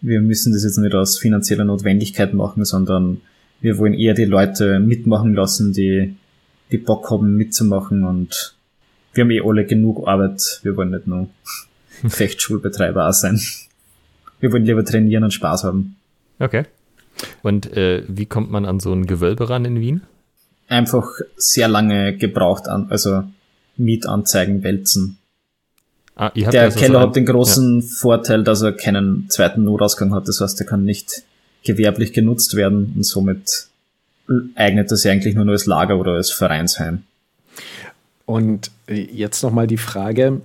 Wir 0.00 0.20
müssen 0.20 0.52
das 0.52 0.64
jetzt 0.64 0.78
nicht 0.78 0.94
aus 0.94 1.18
finanzieller 1.18 1.64
Notwendigkeit 1.64 2.34
machen, 2.34 2.64
sondern 2.64 3.20
wir 3.60 3.78
wollen 3.78 3.94
eher 3.94 4.14
die 4.14 4.24
Leute 4.24 4.78
mitmachen 4.80 5.34
lassen, 5.34 5.72
die, 5.72 6.14
die 6.70 6.78
Bock 6.78 7.10
haben 7.10 7.36
mitzumachen 7.36 8.04
und 8.04 8.54
wir 9.14 9.24
haben 9.24 9.30
eh 9.30 9.40
alle 9.40 9.64
genug 9.64 10.06
Arbeit. 10.06 10.60
Wir 10.62 10.76
wollen 10.76 10.90
nicht 10.90 11.06
nur 11.06 11.28
Fechtschulbetreiber 12.08 13.08
auch 13.08 13.12
sein. 13.12 13.40
Wir 14.40 14.52
wollen 14.52 14.66
lieber 14.66 14.84
trainieren 14.84 15.24
und 15.24 15.32
Spaß 15.32 15.64
haben. 15.64 15.96
Okay. 16.38 16.64
Und 17.42 17.74
äh, 17.74 18.04
wie 18.08 18.26
kommt 18.26 18.50
man 18.50 18.66
an 18.66 18.78
so 18.78 18.92
ein 18.92 19.06
Gewölbe 19.06 19.48
ran 19.48 19.64
in 19.64 19.80
Wien? 19.80 20.02
Einfach 20.68 21.08
sehr 21.36 21.68
lange 21.68 22.16
gebraucht 22.16 22.68
an, 22.68 22.88
also 22.90 23.24
Mietanzeigen 23.76 24.62
wälzen. 24.62 25.18
Ah, 26.16 26.30
der 26.30 26.62
also 26.62 26.78
Keller 26.78 27.00
so 27.00 27.06
hat 27.06 27.16
den 27.16 27.26
großen 27.26 27.80
ja. 27.80 27.86
Vorteil, 27.86 28.42
dass 28.42 28.62
er 28.62 28.72
keinen 28.72 29.28
zweiten 29.28 29.64
Notausgang 29.64 30.14
hat. 30.14 30.26
Das 30.28 30.40
heißt, 30.40 30.58
er 30.60 30.66
kann 30.66 30.84
nicht 30.84 31.22
gewerblich 31.62 32.14
genutzt 32.14 32.56
werden 32.56 32.94
und 32.96 33.04
somit 33.04 33.68
eignet 34.54 34.90
er 34.90 34.96
sich 34.96 35.10
eigentlich 35.10 35.34
nur, 35.34 35.44
nur 35.44 35.52
als 35.52 35.66
Lager 35.66 35.98
oder 35.98 36.12
als 36.12 36.30
Vereinsheim. 36.30 37.02
Und 38.24 38.70
jetzt 38.88 39.42
nochmal 39.42 39.66
die 39.66 39.76
Frage, 39.76 40.40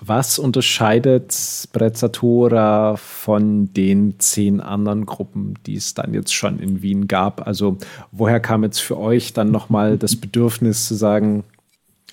was 0.00 0.38
unterscheidet 0.38 1.32
Sprezzatura 1.34 2.96
von 2.96 3.72
den 3.74 4.14
zehn 4.18 4.60
anderen 4.60 5.06
Gruppen, 5.06 5.54
die 5.66 5.74
es 5.74 5.92
dann 5.94 6.14
jetzt 6.14 6.32
schon 6.32 6.58
in 6.60 6.82
Wien 6.82 7.08
gab? 7.08 7.46
Also 7.46 7.78
woher 8.12 8.40
kam 8.40 8.62
jetzt 8.62 8.80
für 8.80 8.96
euch 8.96 9.32
dann 9.32 9.50
nochmal 9.50 9.98
das 9.98 10.16
Bedürfnis 10.16 10.86
zu 10.86 10.94
sagen, 10.94 11.44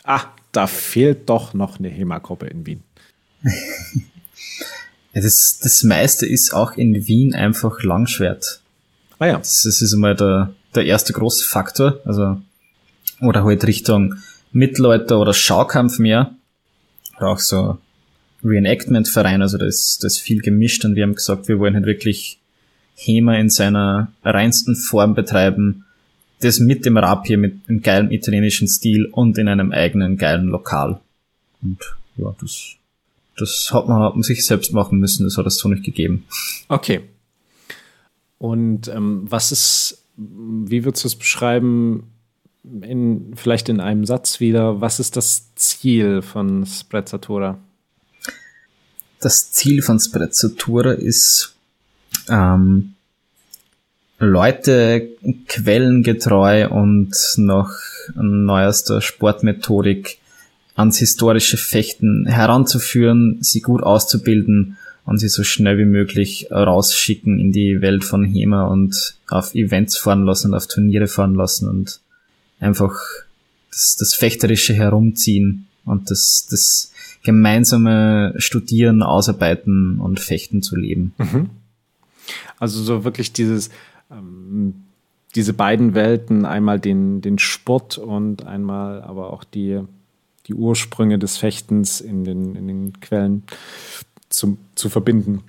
ah, 0.03 0.23
da 0.51 0.67
fehlt 0.67 1.29
doch 1.29 1.53
noch 1.53 1.79
eine 1.79 1.89
HEMA-Gruppe 1.89 2.47
in 2.47 2.65
Wien? 2.65 2.83
das, 5.13 5.59
das 5.61 5.83
meiste 5.83 6.25
ist 6.25 6.53
auch 6.53 6.73
in 6.73 7.07
Wien 7.07 7.33
einfach 7.33 7.83
Langschwert. 7.83 8.61
Ah 9.19 9.27
ja. 9.27 9.37
Das, 9.37 9.63
das 9.63 9.81
ist 9.81 9.93
einmal 9.93 10.15
der, 10.15 10.53
der 10.75 10.85
erste 10.85 11.13
große 11.13 11.45
Faktor. 11.45 11.99
Also, 12.05 12.41
oder 13.21 13.43
halt 13.43 13.65
Richtung 13.65 14.15
Mittelalter 14.51 15.19
oder 15.19 15.33
Schaukampf 15.33 15.99
mehr. 15.99 16.35
Oder 17.17 17.29
auch 17.29 17.39
so 17.39 17.77
Reenactment-Verein, 18.43 19.41
also 19.41 19.57
das, 19.57 19.97
das 19.99 20.13
ist 20.13 20.19
viel 20.19 20.41
gemischt 20.41 20.85
und 20.85 20.95
wir 20.95 21.03
haben 21.03 21.15
gesagt, 21.15 21.47
wir 21.47 21.59
wollen 21.59 21.73
halt 21.73 21.85
wirklich 21.85 22.39
HEMA 22.95 23.37
in 23.37 23.49
seiner 23.49 24.11
reinsten 24.23 24.75
Form 24.75 25.15
betreiben. 25.15 25.85
Das 26.39 26.59
mit 26.59 26.85
dem 26.85 26.97
Rapier, 26.97 27.37
mit 27.37 27.55
einem 27.67 27.81
geilen 27.81 28.11
italienischen 28.11 28.67
Stil 28.67 29.05
und 29.05 29.37
in 29.37 29.47
einem 29.47 29.71
eigenen 29.71 30.17
geilen 30.17 30.47
Lokal. 30.47 30.99
Und 31.63 31.79
ja, 32.15 32.35
das 32.39 32.76
das 33.37 33.69
hat 33.71 33.87
man, 33.87 34.01
hat 34.01 34.15
man 34.15 34.23
sich 34.23 34.45
selbst 34.45 34.73
machen 34.73 34.99
müssen, 34.99 35.23
das 35.23 35.37
hat 35.37 35.45
es 35.45 35.57
so 35.57 35.69
nicht 35.69 35.83
gegeben. 35.83 36.25
Okay. 36.67 37.01
Und 38.37 38.87
ähm, 38.87 39.25
was 39.29 39.51
ist, 39.51 40.03
wie 40.15 40.83
würdest 40.83 41.03
du 41.03 41.07
es 41.07 41.15
beschreiben, 41.15 42.11
in, 42.63 43.33
vielleicht 43.35 43.69
in 43.69 43.79
einem 43.79 44.05
Satz 44.05 44.39
wieder, 44.39 44.81
was 44.81 44.99
ist 44.99 45.15
das 45.15 45.53
Ziel 45.55 46.21
von 46.21 46.65
Sprezzatura? 46.65 47.57
Das 49.19 49.51
Ziel 49.51 49.81
von 49.81 49.99
Sprezzatura 49.99 50.91
ist, 50.91 51.55
ähm, 52.29 52.93
Leute 54.19 55.09
quellengetreu 55.47 56.69
und 56.69 57.13
nach 57.37 57.69
neuester 58.15 59.01
Sportmethodik 59.01 60.17
ans 60.77 60.97
historische 60.99 61.57
Fechten 61.57 62.25
heranzuführen, 62.27 63.39
sie 63.41 63.61
gut 63.61 63.83
auszubilden 63.83 64.77
und 65.05 65.17
sie 65.17 65.27
so 65.27 65.43
schnell 65.43 65.77
wie 65.79 65.85
möglich 65.85 66.47
rausschicken 66.51 67.39
in 67.39 67.51
die 67.51 67.81
Welt 67.81 68.03
von 68.03 68.23
HEMA 68.23 68.67
und 68.67 69.15
auf 69.27 69.55
Events 69.55 69.97
fahren 69.97 70.23
lassen, 70.23 70.53
auf 70.53 70.67
Turniere 70.67 71.07
fahren 71.07 71.33
lassen 71.33 71.67
und 71.67 71.99
einfach 72.59 72.95
das, 73.71 73.95
das 73.97 74.13
fechterische 74.13 74.73
Herumziehen 74.73 75.67
und 75.83 76.11
das, 76.11 76.47
das 76.49 76.91
gemeinsame 77.23 78.35
Studieren, 78.37 79.01
Ausarbeiten 79.01 79.99
und 79.99 80.19
Fechten 80.19 80.61
zu 80.61 80.75
leben. 80.75 81.13
Mhm. 81.17 81.49
Also 82.59 82.83
so 82.83 83.03
wirklich 83.03 83.33
dieses, 83.33 83.71
ähm, 84.11 84.75
diese 85.35 85.53
beiden 85.53 85.95
Welten, 85.95 86.45
einmal 86.45 86.79
den, 86.79 87.21
den 87.21 87.39
Sport 87.39 87.97
und 87.97 88.45
einmal 88.45 89.01
aber 89.01 89.33
auch 89.33 89.43
die, 89.43 89.81
die 90.47 90.53
Ursprünge 90.53 91.19
des 91.19 91.37
Fechtens 91.37 92.01
in 92.01 92.23
den, 92.23 92.55
in 92.55 92.67
den 92.67 92.99
Quellen 92.99 93.43
zum, 94.29 94.57
zu 94.75 94.89
verbinden. 94.89 95.43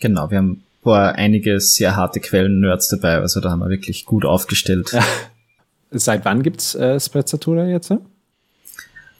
Genau, 0.00 0.30
wir 0.30 0.38
haben 0.38 0.62
boah, 0.82 1.12
einige 1.16 1.60
sehr 1.60 1.96
harte 1.96 2.20
Quellen-Nerds 2.20 2.88
dabei, 2.88 3.18
also 3.18 3.40
da 3.40 3.50
haben 3.50 3.60
wir 3.60 3.68
wirklich 3.68 4.04
gut 4.04 4.24
aufgestellt. 4.24 4.92
Ja. 4.92 5.04
Seit 5.90 6.24
wann 6.24 6.42
gibt's 6.42 6.74
äh, 6.74 6.98
Sprezzatura 6.98 7.66
jetzt? 7.66 7.90
Äh? 7.90 7.98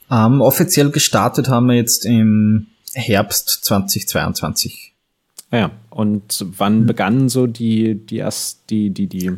Um, 0.09 0.41
offiziell 0.41 0.91
gestartet 0.91 1.47
haben 1.47 1.67
wir 1.67 1.75
jetzt 1.75 2.05
im 2.05 2.67
Herbst 2.93 3.49
2022. 3.63 4.93
Ah 5.51 5.57
ja, 5.57 5.71
und 5.89 6.45
wann 6.57 6.81
mhm. 6.81 6.85
begannen 6.87 7.29
so 7.29 7.47
die, 7.47 7.95
die 7.95 8.17
erst, 8.17 8.69
die, 8.69 8.89
die, 8.89 9.07
die, 9.07 9.31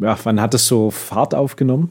ja, 0.00 0.18
wann 0.22 0.40
hat 0.40 0.54
es 0.54 0.66
so 0.66 0.90
Fahrt 0.90 1.34
aufgenommen? 1.34 1.90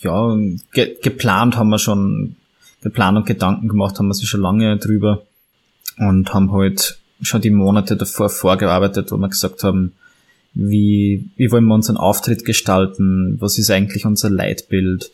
Ja, 0.00 0.36
ge 0.72 0.96
geplant 1.02 1.56
haben 1.56 1.70
wir 1.70 1.78
schon, 1.78 2.36
geplant 2.82 3.18
und 3.18 3.26
Gedanken 3.26 3.68
gemacht 3.68 3.98
haben 3.98 4.06
wir 4.06 4.14
sich 4.14 4.28
schon 4.28 4.40
lange 4.40 4.76
drüber 4.78 5.22
und 5.98 6.32
haben 6.32 6.52
halt 6.52 6.98
schon 7.20 7.40
die 7.40 7.50
Monate 7.50 7.96
davor 7.96 8.30
vorgearbeitet, 8.30 9.10
wo 9.10 9.16
wir 9.16 9.28
gesagt 9.28 9.64
haben, 9.64 9.92
wie, 10.54 11.28
wie 11.36 11.50
wollen 11.50 11.66
wir 11.66 11.74
unseren 11.74 11.96
Auftritt 11.96 12.44
gestalten, 12.44 13.36
was 13.40 13.58
ist 13.58 13.70
eigentlich 13.70 14.06
unser 14.06 14.30
Leitbild, 14.30 15.10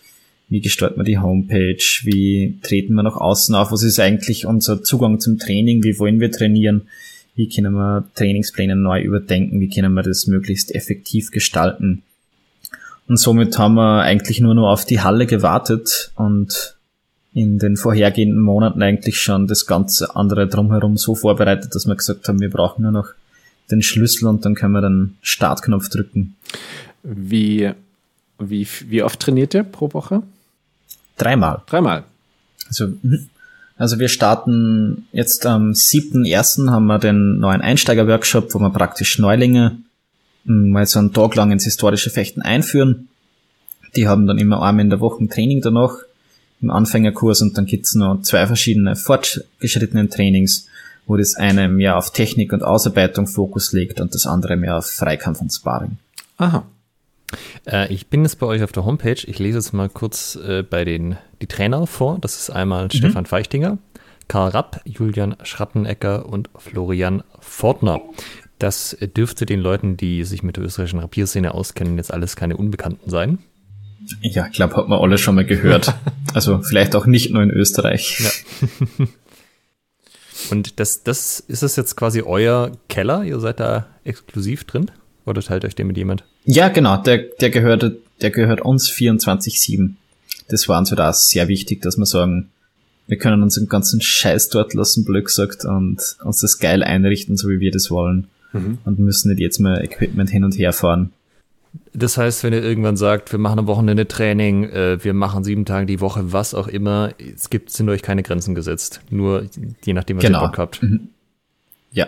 wie 0.48 0.60
gestalten 0.60 0.98
wir 0.98 1.04
die 1.04 1.18
Homepage, 1.18 1.82
wie 2.02 2.58
treten 2.62 2.94
wir 2.94 3.02
nach 3.02 3.16
außen 3.16 3.54
auf, 3.54 3.72
was 3.72 3.82
ist 3.82 3.98
eigentlich 3.98 4.46
unser 4.46 4.82
Zugang 4.82 5.20
zum 5.20 5.38
Training, 5.38 5.82
wie 5.82 5.98
wollen 5.98 6.20
wir 6.20 6.30
trainieren, 6.30 6.82
wie 7.34 7.48
können 7.48 7.74
wir 7.74 8.08
Trainingspläne 8.14 8.76
neu 8.76 9.02
überdenken, 9.02 9.60
wie 9.60 9.68
können 9.68 9.94
wir 9.94 10.02
das 10.02 10.26
möglichst 10.26 10.74
effektiv 10.74 11.30
gestalten. 11.30 12.02
Und 13.08 13.18
somit 13.18 13.58
haben 13.58 13.74
wir 13.74 14.02
eigentlich 14.02 14.40
nur 14.40 14.54
noch 14.54 14.68
auf 14.68 14.84
die 14.84 15.00
Halle 15.00 15.26
gewartet 15.26 16.10
und 16.16 16.76
in 17.32 17.58
den 17.58 17.76
vorhergehenden 17.76 18.40
Monaten 18.40 18.82
eigentlich 18.82 19.20
schon 19.20 19.46
das 19.46 19.66
ganze 19.66 20.16
andere 20.16 20.48
drumherum 20.48 20.96
so 20.96 21.14
vorbereitet, 21.14 21.74
dass 21.74 21.86
wir 21.86 21.94
gesagt 21.94 22.26
haben, 22.28 22.40
wir 22.40 22.50
brauchen 22.50 22.82
nur 22.82 22.92
noch 22.92 23.08
den 23.70 23.82
Schlüssel 23.82 24.26
und 24.26 24.44
dann 24.44 24.54
können 24.54 24.72
wir 24.72 24.80
den 24.80 25.16
Startknopf 25.20 25.88
drücken. 25.88 26.34
Wie, 27.02 27.70
wie, 28.38 28.66
wie 28.86 29.02
oft 29.02 29.20
trainiert 29.20 29.54
ihr 29.54 29.64
pro 29.64 29.92
Woche? 29.92 30.22
Dreimal. 31.18 31.62
Dreimal. 31.66 32.04
Also, 32.68 32.88
mhm. 33.02 33.28
also 33.76 33.98
wir 33.98 34.08
starten 34.08 35.06
jetzt 35.12 35.46
am 35.46 35.72
7.1. 35.72 36.70
haben 36.70 36.86
wir 36.86 36.98
den 36.98 37.38
neuen 37.38 37.60
Einsteiger-Workshop, 37.60 38.54
wo 38.54 38.58
wir 38.58 38.70
praktisch 38.70 39.18
Neulinge 39.18 39.76
mal 40.46 40.86
so 40.86 40.98
einen 40.98 41.12
Tag 41.12 41.34
lang 41.34 41.52
ins 41.52 41.64
historische 41.64 42.10
Fechten 42.10 42.42
einführen. 42.42 43.08
Die 43.94 44.08
haben 44.08 44.26
dann 44.26 44.38
immer 44.38 44.62
einmal 44.62 44.84
in 44.84 44.90
der 44.90 45.00
Woche 45.00 45.22
ein 45.24 45.30
Training 45.30 45.60
danach 45.60 45.96
im 46.60 46.70
Anfängerkurs 46.70 47.42
und 47.42 47.56
dann 47.56 47.66
gibt's 47.66 47.94
noch 47.94 48.22
zwei 48.22 48.46
verschiedene 48.46 48.96
fortgeschrittenen 48.96 50.10
Trainings, 50.10 50.68
wo 51.06 51.16
das 51.16 51.36
eine 51.36 51.68
mehr 51.68 51.96
auf 51.96 52.12
Technik 52.12 52.52
und 52.52 52.62
Ausarbeitung 52.62 53.26
Fokus 53.26 53.72
legt 53.72 54.00
und 54.00 54.14
das 54.14 54.26
andere 54.26 54.56
mehr 54.56 54.78
auf 54.78 54.86
Freikampf 54.86 55.40
und 55.40 55.52
Sparring. 55.52 55.98
Aha. 56.38 56.66
Äh, 57.66 57.92
ich 57.92 58.06
bin 58.06 58.22
jetzt 58.22 58.38
bei 58.38 58.46
euch 58.46 58.62
auf 58.62 58.72
der 58.72 58.84
Homepage. 58.84 59.22
Ich 59.26 59.38
lese 59.38 59.58
jetzt 59.58 59.72
mal 59.72 59.88
kurz 59.88 60.36
äh, 60.36 60.62
bei 60.62 60.84
den 60.84 61.16
die 61.42 61.46
Trainer 61.46 61.86
vor. 61.86 62.18
Das 62.20 62.38
ist 62.38 62.50
einmal 62.50 62.84
mhm. 62.84 62.90
Stefan 62.90 63.26
Feichtinger, 63.26 63.78
Karl 64.28 64.50
Rapp, 64.50 64.80
Julian 64.84 65.36
Schrattenecker 65.42 66.26
und 66.26 66.48
Florian 66.56 67.22
Fortner. 67.40 68.00
Das 68.58 68.96
dürfte 69.16 69.44
den 69.44 69.60
Leuten, 69.60 69.96
die 69.96 70.24
sich 70.24 70.42
mit 70.42 70.56
der 70.56 70.64
österreichischen 70.64 71.00
Rapierszene 71.00 71.52
auskennen, 71.52 71.98
jetzt 71.98 72.12
alles 72.12 72.36
keine 72.36 72.56
Unbekannten 72.56 73.10
sein. 73.10 73.38
Ja, 74.20 74.46
ich 74.46 74.52
glaube, 74.52 74.76
hat 74.76 74.88
man 74.88 75.00
alle 75.00 75.18
schon 75.18 75.34
mal 75.34 75.44
gehört. 75.44 75.94
also 76.34 76.62
vielleicht 76.62 76.94
auch 76.94 77.06
nicht 77.06 77.32
nur 77.32 77.42
in 77.42 77.50
Österreich. 77.50 78.20
Ja. 78.20 79.06
Und 80.50 80.78
das, 80.80 81.02
das 81.02 81.40
ist 81.40 81.62
das 81.62 81.76
jetzt 81.76 81.96
quasi 81.96 82.22
euer 82.22 82.72
Keller? 82.88 83.24
Ihr 83.24 83.40
seid 83.40 83.58
da 83.60 83.86
exklusiv 84.04 84.64
drin? 84.64 84.90
Oder 85.24 85.42
teilt 85.42 85.64
euch 85.64 85.74
den 85.74 85.88
mit 85.88 85.96
jemand? 85.96 86.24
Ja, 86.44 86.68
genau, 86.68 86.96
der, 86.98 87.18
der 87.18 87.50
gehört, 87.50 87.92
der 88.20 88.30
gehört 88.30 88.60
uns 88.60 88.88
24-7. 88.90 89.94
Das 90.48 90.68
war 90.68 90.78
uns 90.78 90.90
halt 90.90 91.00
auch 91.00 91.14
sehr 91.14 91.48
wichtig, 91.48 91.82
dass 91.82 91.96
wir 91.96 92.06
sagen, 92.06 92.50
wir 93.08 93.18
können 93.18 93.42
unseren 93.42 93.68
ganzen 93.68 94.00
Scheiß 94.00 94.48
dort 94.48 94.74
lassen, 94.74 95.04
blöd 95.04 95.26
gesagt, 95.26 95.64
und 95.64 96.16
uns 96.22 96.40
das 96.40 96.58
geil 96.58 96.82
einrichten, 96.82 97.36
so 97.36 97.48
wie 97.48 97.60
wir 97.60 97.70
das 97.70 97.90
wollen. 97.90 98.28
Mhm. 98.60 98.78
Und 98.84 98.98
müssen 98.98 99.30
nicht 99.30 99.40
jetzt 99.40 99.58
mal 99.58 99.82
Equipment 99.82 100.30
hin 100.30 100.44
und 100.44 100.58
her 100.58 100.72
fahren. 100.72 101.12
Das 101.92 102.16
heißt, 102.16 102.42
wenn 102.44 102.52
ihr 102.52 102.62
irgendwann 102.62 102.96
sagt, 102.96 103.32
wir 103.32 103.38
machen 103.38 103.58
am 103.58 103.66
Wochenende 103.66 104.06
Training, 104.06 104.64
äh, 104.64 105.02
wir 105.02 105.14
machen 105.14 105.44
sieben 105.44 105.64
Tage 105.64 105.86
die 105.86 106.00
Woche, 106.00 106.32
was 106.32 106.54
auch 106.54 106.68
immer, 106.68 107.10
es 107.18 107.50
gibt, 107.50 107.70
sind 107.70 107.88
euch 107.88 108.02
keine 108.02 108.22
Grenzen 108.22 108.54
gesetzt. 108.54 109.00
Nur 109.10 109.46
je 109.84 109.92
nachdem, 109.92 110.16
was 110.16 110.24
genau. 110.24 110.42
ihr 110.42 110.46
Bock 110.46 110.58
habt. 110.58 110.82
Mhm. 110.82 111.08
Ja. 111.92 112.06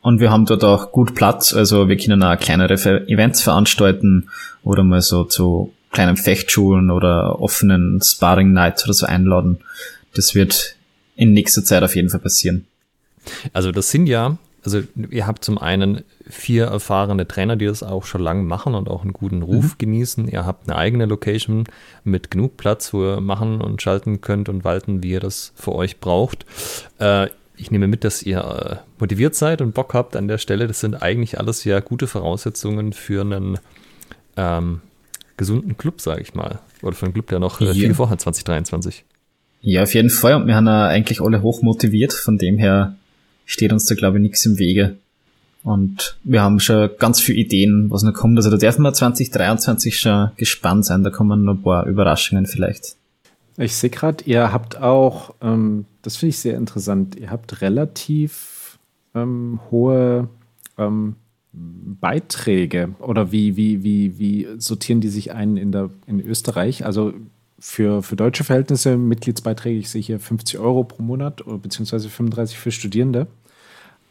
Und 0.00 0.20
wir 0.20 0.30
haben 0.30 0.44
dort 0.44 0.64
auch 0.64 0.92
gut 0.92 1.14
Platz, 1.14 1.54
also 1.54 1.88
wir 1.88 1.96
können 1.96 2.22
auch 2.22 2.38
kleinere 2.38 2.74
Events 3.08 3.40
veranstalten 3.40 4.28
oder 4.62 4.82
mal 4.82 5.00
so 5.00 5.24
zu 5.24 5.72
kleinen 5.90 6.18
Fechtschulen 6.18 6.90
oder 6.90 7.40
offenen 7.40 8.02
Sparring 8.02 8.52
Nights 8.52 8.84
oder 8.84 8.92
so 8.92 9.06
einladen. 9.06 9.60
Das 10.14 10.34
wird 10.34 10.76
in 11.16 11.32
nächster 11.32 11.64
Zeit 11.64 11.82
auf 11.82 11.96
jeden 11.96 12.10
Fall 12.10 12.20
passieren. 12.20 12.66
Also 13.54 13.72
das 13.72 13.90
sind 13.90 14.06
ja, 14.06 14.36
also 14.64 14.82
ihr 15.10 15.26
habt 15.26 15.44
zum 15.44 15.58
einen 15.58 16.04
vier 16.28 16.64
erfahrene 16.64 17.28
Trainer, 17.28 17.56
die 17.56 17.66
das 17.66 17.82
auch 17.82 18.04
schon 18.04 18.22
lange 18.22 18.42
machen 18.42 18.74
und 18.74 18.88
auch 18.88 19.02
einen 19.02 19.12
guten 19.12 19.42
Ruf 19.42 19.64
mhm. 19.64 19.78
genießen. 19.78 20.28
Ihr 20.28 20.46
habt 20.46 20.68
eine 20.68 20.78
eigene 20.78 21.06
Location 21.06 21.64
mit 22.02 22.30
genug 22.30 22.56
Platz, 22.56 22.92
wo 22.94 23.04
ihr 23.04 23.20
machen 23.20 23.60
und 23.60 23.82
schalten 23.82 24.20
könnt 24.20 24.48
und 24.48 24.64
walten, 24.64 25.02
wie 25.02 25.10
ihr 25.10 25.20
das 25.20 25.52
für 25.54 25.74
euch 25.74 26.00
braucht. 26.00 26.46
Äh, 26.98 27.28
ich 27.56 27.70
nehme 27.70 27.86
mit, 27.86 28.04
dass 28.04 28.22
ihr 28.22 28.38
äh, 28.38 28.76
motiviert 28.98 29.34
seid 29.34 29.60
und 29.60 29.74
Bock 29.74 29.94
habt 29.94 30.16
an 30.16 30.28
der 30.28 30.38
Stelle. 30.38 30.66
Das 30.66 30.80
sind 30.80 31.02
eigentlich 31.02 31.38
alles 31.38 31.64
ja 31.64 31.80
gute 31.80 32.06
Voraussetzungen 32.06 32.92
für 32.92 33.20
einen 33.20 33.58
ähm, 34.36 34.80
gesunden 35.36 35.76
Club, 35.76 36.00
sage 36.00 36.22
ich 36.22 36.34
mal. 36.34 36.58
Oder 36.82 36.94
für 36.94 37.06
einen 37.06 37.12
Club, 37.12 37.28
der 37.28 37.38
noch 37.38 37.60
äh, 37.60 37.74
viel 37.74 37.94
vorhat 37.94 38.20
2023. 38.20 39.04
Ja, 39.60 39.82
auf 39.82 39.94
jeden 39.94 40.10
Fall. 40.10 40.34
Und 40.34 40.46
wir 40.46 40.54
haben 40.56 40.66
ja 40.66 40.86
eigentlich 40.86 41.20
alle 41.20 41.42
hoch 41.42 41.62
motiviert. 41.62 42.12
Von 42.12 42.38
dem 42.38 42.58
her 42.58 42.96
steht 43.44 43.72
uns 43.72 43.86
da, 43.86 43.94
glaube 43.94 44.18
ich, 44.18 44.22
nichts 44.22 44.44
im 44.46 44.58
Wege. 44.58 44.96
Und 45.62 46.18
wir 46.24 46.42
haben 46.42 46.60
schon 46.60 46.90
ganz 46.98 47.20
viele 47.20 47.38
Ideen, 47.38 47.90
was 47.90 48.02
noch 48.02 48.12
kommt. 48.12 48.36
Also 48.36 48.50
da 48.50 48.58
dürfen 48.58 48.82
wir 48.82 48.92
2023 48.92 49.98
schon 49.98 50.30
gespannt 50.36 50.84
sein. 50.84 51.02
Da 51.02 51.10
kommen 51.10 51.44
noch 51.44 51.54
ein 51.54 51.62
paar 51.62 51.86
Überraschungen 51.86 52.46
vielleicht. 52.46 52.96
Ich 53.56 53.74
sehe 53.74 53.90
gerade, 53.90 54.24
ihr 54.24 54.52
habt 54.52 54.76
auch, 54.76 55.34
ähm, 55.40 55.86
das 56.02 56.16
finde 56.16 56.30
ich 56.30 56.38
sehr 56.38 56.56
interessant, 56.56 57.16
ihr 57.16 57.30
habt 57.30 57.62
relativ 57.62 58.78
ähm, 59.14 59.60
hohe 59.70 60.28
ähm, 60.76 61.16
Beiträge 61.52 62.94
oder 62.98 63.30
wie, 63.30 63.56
wie, 63.56 63.84
wie, 63.84 64.18
wie 64.18 64.48
sortieren 64.58 65.00
die 65.00 65.08
sich 65.08 65.32
ein 65.32 65.56
in, 65.56 65.70
der, 65.70 65.90
in 66.06 66.20
Österreich? 66.20 66.84
Also 66.84 67.14
für, 67.64 68.02
für 68.02 68.14
deutsche 68.14 68.44
Verhältnisse 68.44 68.98
Mitgliedsbeiträge, 68.98 69.78
ich 69.78 69.88
sehe 69.88 70.02
hier 70.02 70.20
50 70.20 70.58
Euro 70.58 70.84
pro 70.84 71.02
Monat 71.02 71.46
oder 71.46 71.56
beziehungsweise 71.56 72.10
35 72.10 72.58
für 72.58 72.70
Studierende. 72.70 73.26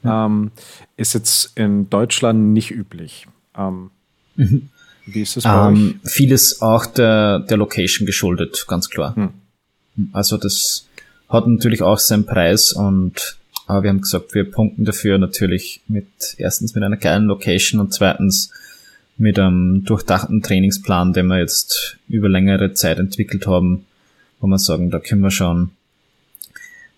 Ja. 0.04 0.26
Ähm, 0.26 0.52
ist 0.98 1.14
jetzt 1.14 1.56
in 1.56 1.88
Deutschland 1.88 2.52
nicht 2.52 2.72
üblich. 2.72 3.28
Ähm, 3.56 3.92
mhm. 4.36 4.70
Wie 5.06 5.22
ist 5.22 5.38
das 5.38 5.44
bei 5.44 5.68
ähm, 5.70 6.00
euch? 6.04 6.12
Vieles 6.12 6.62
auch 6.64 6.88
der, 6.88 7.40
der 7.40 7.58
Location 7.58 8.08
geschuldet, 8.08 8.66
ganz 8.68 8.90
klar. 8.90 9.16
Hm. 9.16 9.30
Also 10.14 10.38
das 10.38 10.88
hat 11.30 11.46
natürlich 11.46 11.84
auch 11.84 12.00
seinen 12.00 12.26
Preis 12.26 12.72
und 12.72 13.38
aber 13.68 13.84
wir 13.84 13.92
haben 13.92 14.02
gesagt, 14.02 14.34
wir 14.34 14.50
punkten 14.50 14.84
dafür 14.84 15.20
natürlich 15.20 15.82
mit 15.88 16.08
erstens 16.38 16.74
mit 16.74 16.84
einer 16.84 16.98
geilen 16.98 17.26
Location 17.26 17.80
und 17.80 17.94
zweitens 17.94 18.52
mit 19.18 19.38
einem 19.38 19.84
durchdachten 19.86 20.42
Trainingsplan, 20.42 21.14
den 21.14 21.28
wir 21.28 21.40
jetzt 21.40 21.98
über 22.08 22.30
längere 22.30 22.74
Zeit 22.74 23.00
entwickelt 23.00 23.48
haben, 23.48 23.86
wo 24.40 24.48
wir 24.48 24.60
sagen, 24.60 24.90
da 24.90 25.00
können 25.00 25.22
wir 25.22 25.32
schon, 25.32 25.72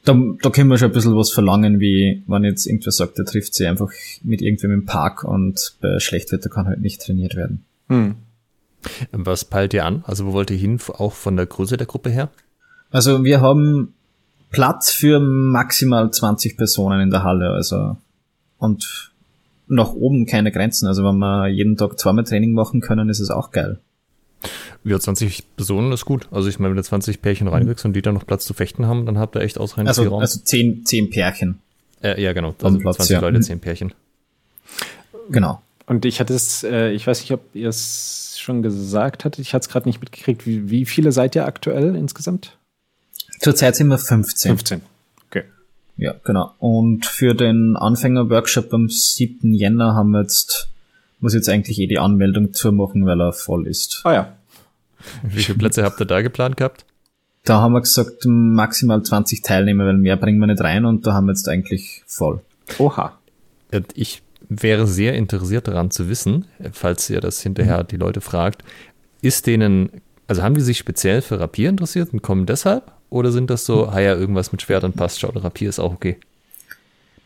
da, 0.05 0.19
da 0.41 0.49
können 0.49 0.69
wir 0.69 0.77
schon 0.77 0.89
ein 0.89 0.93
bisschen 0.93 1.15
was 1.15 1.31
verlangen, 1.31 1.79
wie 1.79 2.23
wenn 2.27 2.43
jetzt 2.43 2.65
irgendwer 2.65 2.91
sagt, 2.91 3.17
der 3.17 3.25
trifft 3.25 3.53
sich 3.53 3.67
einfach 3.67 3.91
mit 4.23 4.41
irgendwem 4.41 4.71
im 4.71 4.85
Park 4.85 5.23
und 5.23 5.75
bei 5.81 5.99
Schlechtwetter 5.99 6.49
kann 6.49 6.67
halt 6.67 6.81
nicht 6.81 7.01
trainiert 7.01 7.35
werden. 7.35 7.65
Hm. 7.89 8.15
Was 9.11 9.45
peilt 9.45 9.73
ihr 9.73 9.85
an? 9.85 10.03
Also 10.05 10.27
wo 10.27 10.33
wollt 10.33 10.51
ihr 10.51 10.57
hin, 10.57 10.79
auch 10.97 11.13
von 11.13 11.35
der 11.35 11.47
Größe 11.47 11.77
der 11.77 11.87
Gruppe 11.87 12.09
her? 12.09 12.29
Also 12.91 13.23
wir 13.23 13.41
haben 13.41 13.93
Platz 14.51 14.91
für 14.91 15.19
maximal 15.19 16.11
20 16.11 16.55
Personen 16.55 17.01
in 17.01 17.09
der 17.09 17.23
Halle, 17.23 17.49
also 17.49 17.97
und 18.57 19.11
nach 19.67 19.93
oben 19.93 20.25
keine 20.25 20.51
Grenzen. 20.51 20.87
Also 20.87 21.03
wenn 21.03 21.17
wir 21.17 21.47
jeden 21.47 21.77
Tag 21.77 21.99
zweimal 21.99 22.23
Training 22.23 22.53
machen 22.53 22.81
können, 22.81 23.09
ist 23.09 23.19
es 23.19 23.29
auch 23.29 23.51
geil. 23.51 23.79
Ja, 24.83 24.99
20 24.99 25.55
Personen 25.55 25.91
ist 25.91 26.05
gut. 26.05 26.27
Also 26.31 26.47
ich 26.47 26.59
meine, 26.59 26.71
wenn 26.71 26.77
du 26.77 26.83
20 26.83 27.21
Pärchen 27.21 27.47
reinwächst 27.47 27.85
und 27.85 27.93
die 27.93 28.01
dann 28.01 28.13
noch 28.13 28.27
Platz 28.27 28.45
zu 28.45 28.53
fechten 28.53 28.85
haben, 28.85 29.05
dann 29.05 29.17
habt 29.17 29.35
ihr 29.35 29.41
echt 29.41 29.57
ausreichend 29.57 29.89
also, 29.89 30.03
Raum. 30.03 30.21
Also 30.21 30.39
10, 30.39 30.85
10 30.85 31.09
Pärchen. 31.09 31.59
Äh, 32.03 32.21
ja, 32.21 32.33
genau. 32.33 32.53
Also 32.61 32.77
Platz, 32.77 32.97
20 32.97 33.13
ja. 33.13 33.19
Leute, 33.21 33.39
10 33.39 33.59
Pärchen. 33.59 33.93
Genau. 35.29 35.61
Und 35.87 36.05
ich 36.05 36.19
hatte 36.19 36.33
es, 36.33 36.63
äh, 36.63 36.91
ich 36.91 37.07
weiß 37.07 37.21
nicht, 37.21 37.31
ob 37.31 37.41
ihr 37.55 37.69
es 37.69 38.37
schon 38.39 38.61
gesagt 38.61 39.25
hattet, 39.25 39.39
ich 39.39 39.53
hatte 39.53 39.63
es 39.63 39.69
gerade 39.69 39.87
nicht 39.87 40.01
mitgekriegt. 40.01 40.45
Wie, 40.45 40.69
wie 40.69 40.85
viele 40.85 41.11
seid 41.11 41.35
ihr 41.35 41.45
aktuell 41.45 41.95
insgesamt? 41.95 42.57
Zurzeit 43.39 43.75
sind 43.75 43.87
wir 43.87 43.97
15. 43.97 44.49
15. 44.51 44.81
Okay. 45.97 46.05
Ja, 46.05 46.15
genau. 46.23 46.53
Und 46.59 47.05
für 47.05 47.33
den 47.33 47.75
Anfänger-Workshop 47.75 48.73
am 48.73 48.89
7. 48.89 49.53
Jänner 49.53 49.95
haben 49.95 50.11
wir 50.11 50.21
jetzt, 50.21 50.69
muss 51.19 51.33
jetzt 51.33 51.49
eigentlich 51.49 51.79
eh 51.79 51.87
die 51.87 51.99
Anmeldung 51.99 52.53
zumachen, 52.53 53.05
weil 53.05 53.21
er 53.21 53.33
voll 53.33 53.67
ist. 53.67 54.01
Ah 54.03 54.13
ja. 54.13 54.35
Wie 55.23 55.43
viele 55.43 55.57
Plätze 55.57 55.83
habt 55.83 55.99
ihr 56.01 56.05
da 56.05 56.21
geplant 56.21 56.57
gehabt? 56.57 56.85
Da 57.43 57.61
haben 57.61 57.73
wir 57.73 57.81
gesagt, 57.81 58.25
maximal 58.25 59.03
20 59.03 59.43
Teilnehmer, 59.43 59.85
weil 59.85 59.97
mehr 59.97 60.17
bringen 60.17 60.39
wir 60.39 60.47
nicht 60.47 60.61
rein 60.61 60.83
und 60.85 61.05
da 61.05 61.13
haben 61.13 61.27
wir 61.27 61.33
jetzt 61.33 61.47
eigentlich 61.47 62.01
voll. 62.07 62.41
Oha. 62.79 63.19
Ich 63.93 64.23
wäre 64.49 64.87
sehr 64.87 65.13
interessiert 65.13 65.67
daran 65.67 65.91
zu 65.91 66.09
wissen, 66.09 66.45
falls 66.71 67.09
ihr 67.09 67.21
das 67.21 67.41
hinterher 67.41 67.83
die 67.83 67.97
Leute 67.97 68.21
fragt, 68.21 68.63
ist 69.21 69.47
denen, 69.47 69.89
also 70.27 70.41
haben 70.41 70.55
die 70.55 70.61
sich 70.61 70.77
speziell 70.77 71.21
für 71.21 71.39
Rapier 71.39 71.69
interessiert 71.69 72.13
und 72.13 72.21
kommen 72.21 72.45
deshalb? 72.45 72.91
Oder 73.15 73.31
sind 73.31 73.49
das 73.49 73.63
so, 73.63 73.87
ah 73.87 74.01
ja, 74.01 74.13
irgendwas 74.13 74.51
mit 74.51 74.61
Schwert 74.61 74.83
und 74.83 74.97
passt 74.97 75.21
schon, 75.21 75.29
Rapier 75.37 75.69
ist 75.69 75.79
auch 75.79 75.93
okay? 75.93 76.17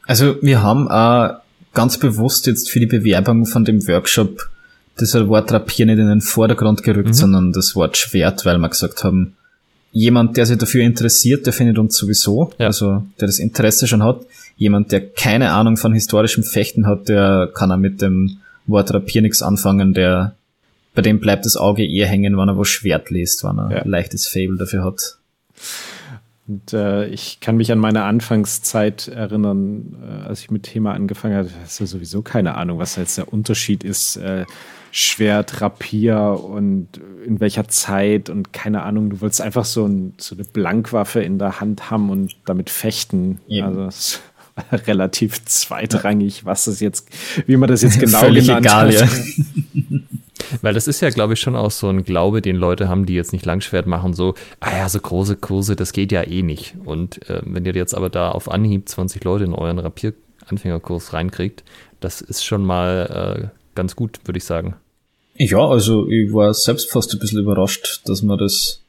Also 0.05 0.35
wir 0.43 0.61
haben 0.61 0.87
äh, 0.87 1.33
ganz 1.73 1.97
bewusst 1.97 2.45
jetzt 2.45 2.69
für 2.69 2.79
die 2.79 2.85
Bewerbung 2.85 3.47
von 3.47 3.65
dem 3.65 3.87
Workshop 3.87 4.49
das 4.97 5.15
Wort 5.15 5.51
Rapier 5.51 5.87
nicht 5.87 5.97
in 5.97 6.07
den 6.07 6.21
Vordergrund 6.21 6.83
gerückt, 6.83 7.07
mhm. 7.07 7.13
sondern 7.13 7.53
das 7.53 7.75
Wort 7.75 7.97
Schwert, 7.97 8.45
weil 8.45 8.59
wir 8.59 8.69
gesagt 8.69 9.03
haben, 9.03 9.35
jemand, 9.91 10.37
der 10.37 10.45
sich 10.45 10.59
dafür 10.59 10.83
interessiert, 10.83 11.47
der 11.47 11.53
findet 11.53 11.79
uns 11.79 11.97
sowieso, 11.97 12.51
ja. 12.59 12.67
also 12.67 13.03
der 13.19 13.27
das 13.27 13.39
Interesse 13.39 13.87
schon 13.87 14.03
hat. 14.03 14.21
Jemand, 14.57 14.91
der 14.91 15.09
keine 15.09 15.53
Ahnung 15.53 15.75
von 15.75 15.91
historischem 15.93 16.43
Fechten 16.43 16.85
hat, 16.85 17.09
der 17.09 17.49
kann 17.55 17.71
auch 17.71 17.77
mit 17.77 17.99
dem 17.99 18.37
Wort 18.67 18.93
Rapier 18.93 19.23
nichts 19.23 19.41
anfangen, 19.41 19.95
der 19.95 20.35
bei 20.93 21.01
dem 21.01 21.19
bleibt 21.19 21.45
das 21.45 21.57
Auge 21.57 21.83
eher 21.83 22.05
hängen, 22.05 22.37
wenn 22.37 22.47
er 22.47 22.59
was 22.59 22.67
Schwert 22.67 23.09
liest, 23.09 23.43
wenn 23.43 23.57
er 23.57 23.71
ja. 23.71 23.81
ein 23.81 23.89
leichtes 23.89 24.27
Fable 24.27 24.57
dafür 24.59 24.83
hat. 24.83 25.18
Und 26.47 26.73
äh, 26.73 27.05
ich 27.07 27.39
kann 27.41 27.57
mich 27.57 27.71
an 27.71 27.77
meine 27.77 28.03
Anfangszeit 28.03 29.07
erinnern, 29.07 29.95
äh, 30.01 30.27
als 30.27 30.41
ich 30.41 30.49
mit 30.49 30.63
Thema 30.63 30.93
angefangen 30.93 31.35
hatte, 31.35 31.51
hast 31.61 31.79
du 31.79 31.85
sowieso 31.85 32.23
keine 32.23 32.55
Ahnung, 32.55 32.79
was 32.79 32.95
jetzt 32.95 33.19
der 33.19 33.31
Unterschied 33.31 33.83
ist. 33.83 34.17
Äh, 34.17 34.45
Schwert, 34.91 35.61
Rapier 35.61 36.39
und 36.43 36.87
in 37.25 37.39
welcher 37.39 37.67
Zeit 37.67 38.29
und 38.29 38.53
keine 38.53 38.81
Ahnung, 38.81 39.11
du 39.11 39.21
wolltest 39.21 39.41
einfach 39.41 39.65
so, 39.65 39.85
ein, 39.85 40.13
so 40.17 40.33
eine 40.33 40.43
Blankwaffe 40.43 41.21
in 41.21 41.37
der 41.37 41.59
Hand 41.59 41.91
haben 41.91 42.09
und 42.09 42.35
damit 42.45 42.71
fechten. 42.71 43.39
Eben. 43.47 43.67
Also 43.67 43.83
es 43.85 44.21
war 44.55 44.79
relativ 44.87 45.45
zweitrangig, 45.45 46.45
was 46.45 46.65
das 46.65 46.79
jetzt, 46.79 47.07
wie 47.45 47.57
man 47.57 47.69
das 47.69 47.83
jetzt 47.83 47.99
genau 47.99 48.19
Völlig 48.19 48.47
genannt 48.47 48.65
egal, 48.65 48.87
hat. 48.87 48.93
Ja. 48.93 49.07
Weil 50.61 50.73
das 50.73 50.87
ist 50.87 51.01
ja, 51.01 51.09
glaube 51.09 51.33
ich, 51.33 51.39
schon 51.39 51.55
auch 51.55 51.71
so 51.71 51.87
ein 51.89 52.03
Glaube, 52.03 52.41
den 52.41 52.55
Leute 52.55 52.89
haben, 52.89 53.05
die 53.05 53.13
jetzt 53.13 53.33
nicht 53.33 53.45
Langschwert 53.45 53.87
machen, 53.87 54.13
so, 54.13 54.35
ah 54.59 54.77
ja, 54.77 54.89
so 54.89 54.99
große 54.99 55.35
Kurse, 55.35 55.75
das 55.75 55.93
geht 55.93 56.11
ja 56.11 56.23
eh 56.23 56.41
nicht. 56.41 56.75
Und 56.85 57.29
äh, 57.29 57.41
wenn 57.45 57.65
ihr 57.65 57.73
jetzt 57.73 57.95
aber 57.95 58.09
da 58.09 58.31
auf 58.31 58.49
Anhieb 58.49 58.87
20 58.89 59.23
Leute 59.23 59.45
in 59.45 59.53
euren 59.53 59.79
Rapier-Anfängerkurs 59.79 61.13
reinkriegt, 61.13 61.63
das 61.99 62.21
ist 62.21 62.45
schon 62.45 62.65
mal 62.65 63.51
äh, 63.51 63.57
ganz 63.75 63.95
gut, 63.95 64.19
würde 64.25 64.37
ich 64.37 64.45
sagen. 64.45 64.75
Ja, 65.35 65.65
also 65.65 66.09
ich 66.09 66.33
war 66.33 66.53
selbst 66.53 66.91
fast 66.91 67.13
ein 67.13 67.19
bisschen 67.19 67.39
überrascht, 67.39 68.01
dass 68.05 68.21
wir 68.21 68.35
das 68.35 68.81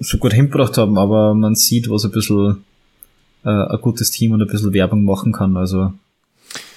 so 0.00 0.18
gut 0.18 0.32
hingebracht 0.32 0.76
haben, 0.76 0.98
aber 0.98 1.34
man 1.34 1.54
sieht, 1.54 1.88
was 1.88 2.04
ein 2.04 2.10
bisschen 2.10 2.64
äh, 3.44 3.48
ein 3.48 3.80
gutes 3.80 4.10
Team 4.10 4.32
und 4.32 4.42
ein 4.42 4.48
bisschen 4.48 4.72
Werbung 4.72 5.04
machen 5.04 5.32
kann. 5.32 5.56
Also 5.56 5.92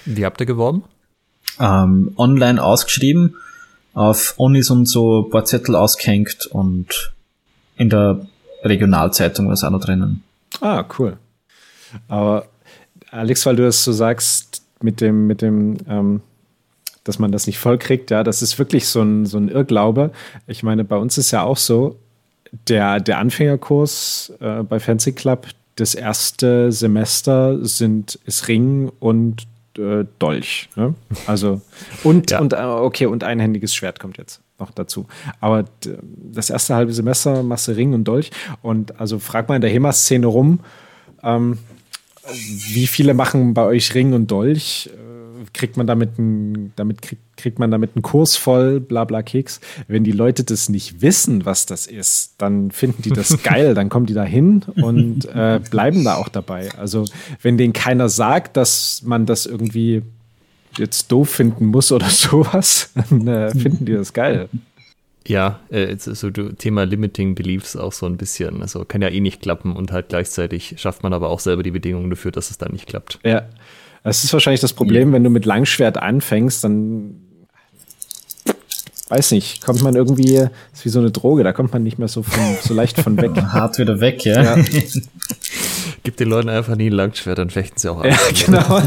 Wie 0.05 0.25
habt 0.25 0.39
ihr 0.39 0.45
geworben? 0.45 0.83
Ähm, 1.59 2.13
online 2.17 2.63
ausgeschrieben, 2.63 3.35
auf 3.93 4.35
Onis 4.37 4.69
und 4.69 4.87
so 4.87 5.23
ein 5.23 5.29
paar 5.29 5.45
Zettel 5.45 5.75
ausgehängt 5.75 6.45
und 6.47 7.13
in 7.77 7.89
der 7.89 8.25
Regionalzeitung 8.63 9.47
war 9.47 9.53
es 9.53 9.63
auch 9.63 9.71
noch 9.71 9.83
drinnen. 9.83 10.23
Ah, 10.61 10.85
cool. 10.97 11.17
Aber 12.07 12.45
Alex, 13.09 13.45
weil 13.45 13.55
du 13.55 13.63
das 13.63 13.83
so 13.83 13.91
sagst, 13.91 14.63
mit 14.81 15.01
dem, 15.01 15.27
mit 15.27 15.41
dem, 15.41 15.77
ähm, 15.87 16.21
dass 17.03 17.19
man 17.19 17.31
das 17.31 17.47
nicht 17.47 17.59
vollkriegt, 17.59 18.11
ja, 18.11 18.23
das 18.23 18.41
ist 18.41 18.57
wirklich 18.59 18.87
so 18.87 19.01
ein, 19.01 19.25
so 19.25 19.37
ein 19.37 19.49
Irrglaube. 19.49 20.11
Ich 20.47 20.63
meine, 20.63 20.83
bei 20.83 20.97
uns 20.97 21.17
ist 21.17 21.31
ja 21.31 21.43
auch 21.43 21.57
so, 21.57 21.97
der, 22.67 22.99
der 22.99 23.17
Anfängerkurs 23.17 24.33
äh, 24.39 24.63
bei 24.63 24.79
Fancy 24.79 25.13
Club, 25.13 25.47
das 25.75 25.95
erste 25.95 26.71
Semester 26.71 27.65
sind, 27.65 28.19
ist 28.25 28.47
Ring 28.47 28.91
und 28.99 29.47
äh, 29.77 30.05
Dolch. 30.19 30.69
Ne? 30.75 30.95
Also, 31.27 31.61
und, 32.03 32.31
ja. 32.31 32.39
und, 32.39 32.53
äh, 32.53 32.57
okay, 32.57 33.05
und 33.05 33.23
einhändiges 33.23 33.73
Schwert 33.75 33.99
kommt 33.99 34.17
jetzt 34.17 34.41
noch 34.59 34.71
dazu. 34.71 35.07
Aber 35.39 35.65
das 36.31 36.49
erste 36.49 36.75
halbe 36.75 36.93
Semester 36.93 37.43
machst 37.43 37.67
du 37.67 37.73
Ring 37.73 37.93
und 37.93 38.05
Dolch. 38.05 38.31
Und 38.61 38.99
also 38.99 39.19
frag 39.19 39.49
mal 39.49 39.55
in 39.55 39.61
der 39.61 39.71
HEMA-Szene 39.71 40.27
rum, 40.27 40.59
ähm, 41.23 41.57
wie 42.33 42.87
viele 42.87 43.13
machen 43.13 43.53
bei 43.53 43.63
euch 43.63 43.93
Ring 43.93 44.13
und 44.13 44.29
Dolch? 44.29 44.89
Kriegt 45.53 45.77
man 45.77 45.87
damit 45.87 46.17
ein, 46.17 46.73
damit 46.75 47.01
kriegt, 47.01 47.21
kriegt 47.37 47.59
man 47.59 47.71
damit 47.71 47.91
einen 47.95 48.03
Kurs 48.03 48.35
voll, 48.35 48.79
bla 48.79 49.03
bla 49.03 49.21
Keks. 49.21 49.59
Wenn 49.87 50.03
die 50.03 50.11
Leute 50.11 50.43
das 50.43 50.69
nicht 50.69 51.01
wissen, 51.01 51.45
was 51.45 51.65
das 51.65 51.87
ist, 51.87 52.35
dann 52.37 52.71
finden 52.71 53.01
die 53.01 53.09
das 53.09 53.41
geil, 53.43 53.73
dann 53.73 53.89
kommen 53.89 54.05
die 54.05 54.13
da 54.13 54.23
hin 54.23 54.63
und 54.75 55.25
äh, 55.25 55.59
bleiben 55.69 56.03
da 56.03 56.15
auch 56.15 56.29
dabei. 56.29 56.69
Also 56.77 57.05
wenn 57.41 57.57
denen 57.57 57.73
keiner 57.73 58.09
sagt, 58.09 58.57
dass 58.57 59.01
man 59.03 59.25
das 59.25 59.45
irgendwie 59.45 60.03
jetzt 60.77 61.11
doof 61.11 61.29
finden 61.29 61.65
muss 61.65 61.91
oder 61.91 62.09
sowas, 62.09 62.91
dann 62.95 63.27
äh, 63.27 63.51
finden 63.51 63.85
die 63.85 63.93
das 63.93 64.13
geil. 64.13 64.49
Ja, 65.27 65.59
äh, 65.69 65.95
so 65.97 66.31
Thema 66.31 66.83
Limiting 66.83 67.35
Beliefs 67.35 67.75
auch 67.75 67.93
so 67.93 68.05
ein 68.05 68.17
bisschen. 68.17 68.61
Also 68.61 68.85
kann 68.85 69.01
ja 69.01 69.09
eh 69.09 69.19
nicht 69.19 69.41
klappen 69.41 69.75
und 69.75 69.91
halt 69.91 70.09
gleichzeitig 70.09 70.75
schafft 70.77 71.03
man 71.03 71.13
aber 71.13 71.29
auch 71.29 71.39
selber 71.39 71.63
die 71.63 71.71
Bedingungen 71.71 72.09
dafür, 72.09 72.31
dass 72.31 72.49
es 72.49 72.57
dann 72.57 72.71
nicht 72.71 72.87
klappt. 72.87 73.19
Ja. 73.23 73.43
Es 74.03 74.23
ist 74.23 74.33
wahrscheinlich 74.33 74.61
das 74.61 74.73
Problem, 74.73 75.13
wenn 75.13 75.23
du 75.23 75.29
mit 75.29 75.45
Langschwert 75.45 75.97
anfängst, 75.97 76.63
dann 76.63 77.21
weiß 79.11 79.31
nicht, 79.31 79.63
kommt 79.63 79.81
man 79.83 79.95
irgendwie, 79.95 80.47
ist 80.73 80.85
wie 80.85 80.89
so 80.89 80.99
eine 80.99 81.11
Droge, 81.11 81.43
da 81.43 81.51
kommt 81.51 81.73
man 81.73 81.83
nicht 81.83 81.99
mehr 81.99 82.07
so, 82.07 82.23
von, 82.23 82.41
so 82.61 82.73
leicht 82.73 82.99
von 82.99 83.17
weg. 83.17 83.31
Hart 83.35 83.77
wieder 83.77 83.99
weg, 83.99 84.23
ja. 84.23 84.57
ja. 84.57 84.63
Gib 86.03 86.17
den 86.17 86.29
Leuten 86.29 86.49
einfach 86.49 86.75
nie 86.75 86.89
ein 86.89 86.93
Langschwert, 86.93 87.37
dann 87.37 87.49
fechten 87.49 87.77
sie 87.77 87.89
auch 87.89 87.99
ab. 87.99 88.05
Ja, 88.05 88.17
genau. 88.45 88.81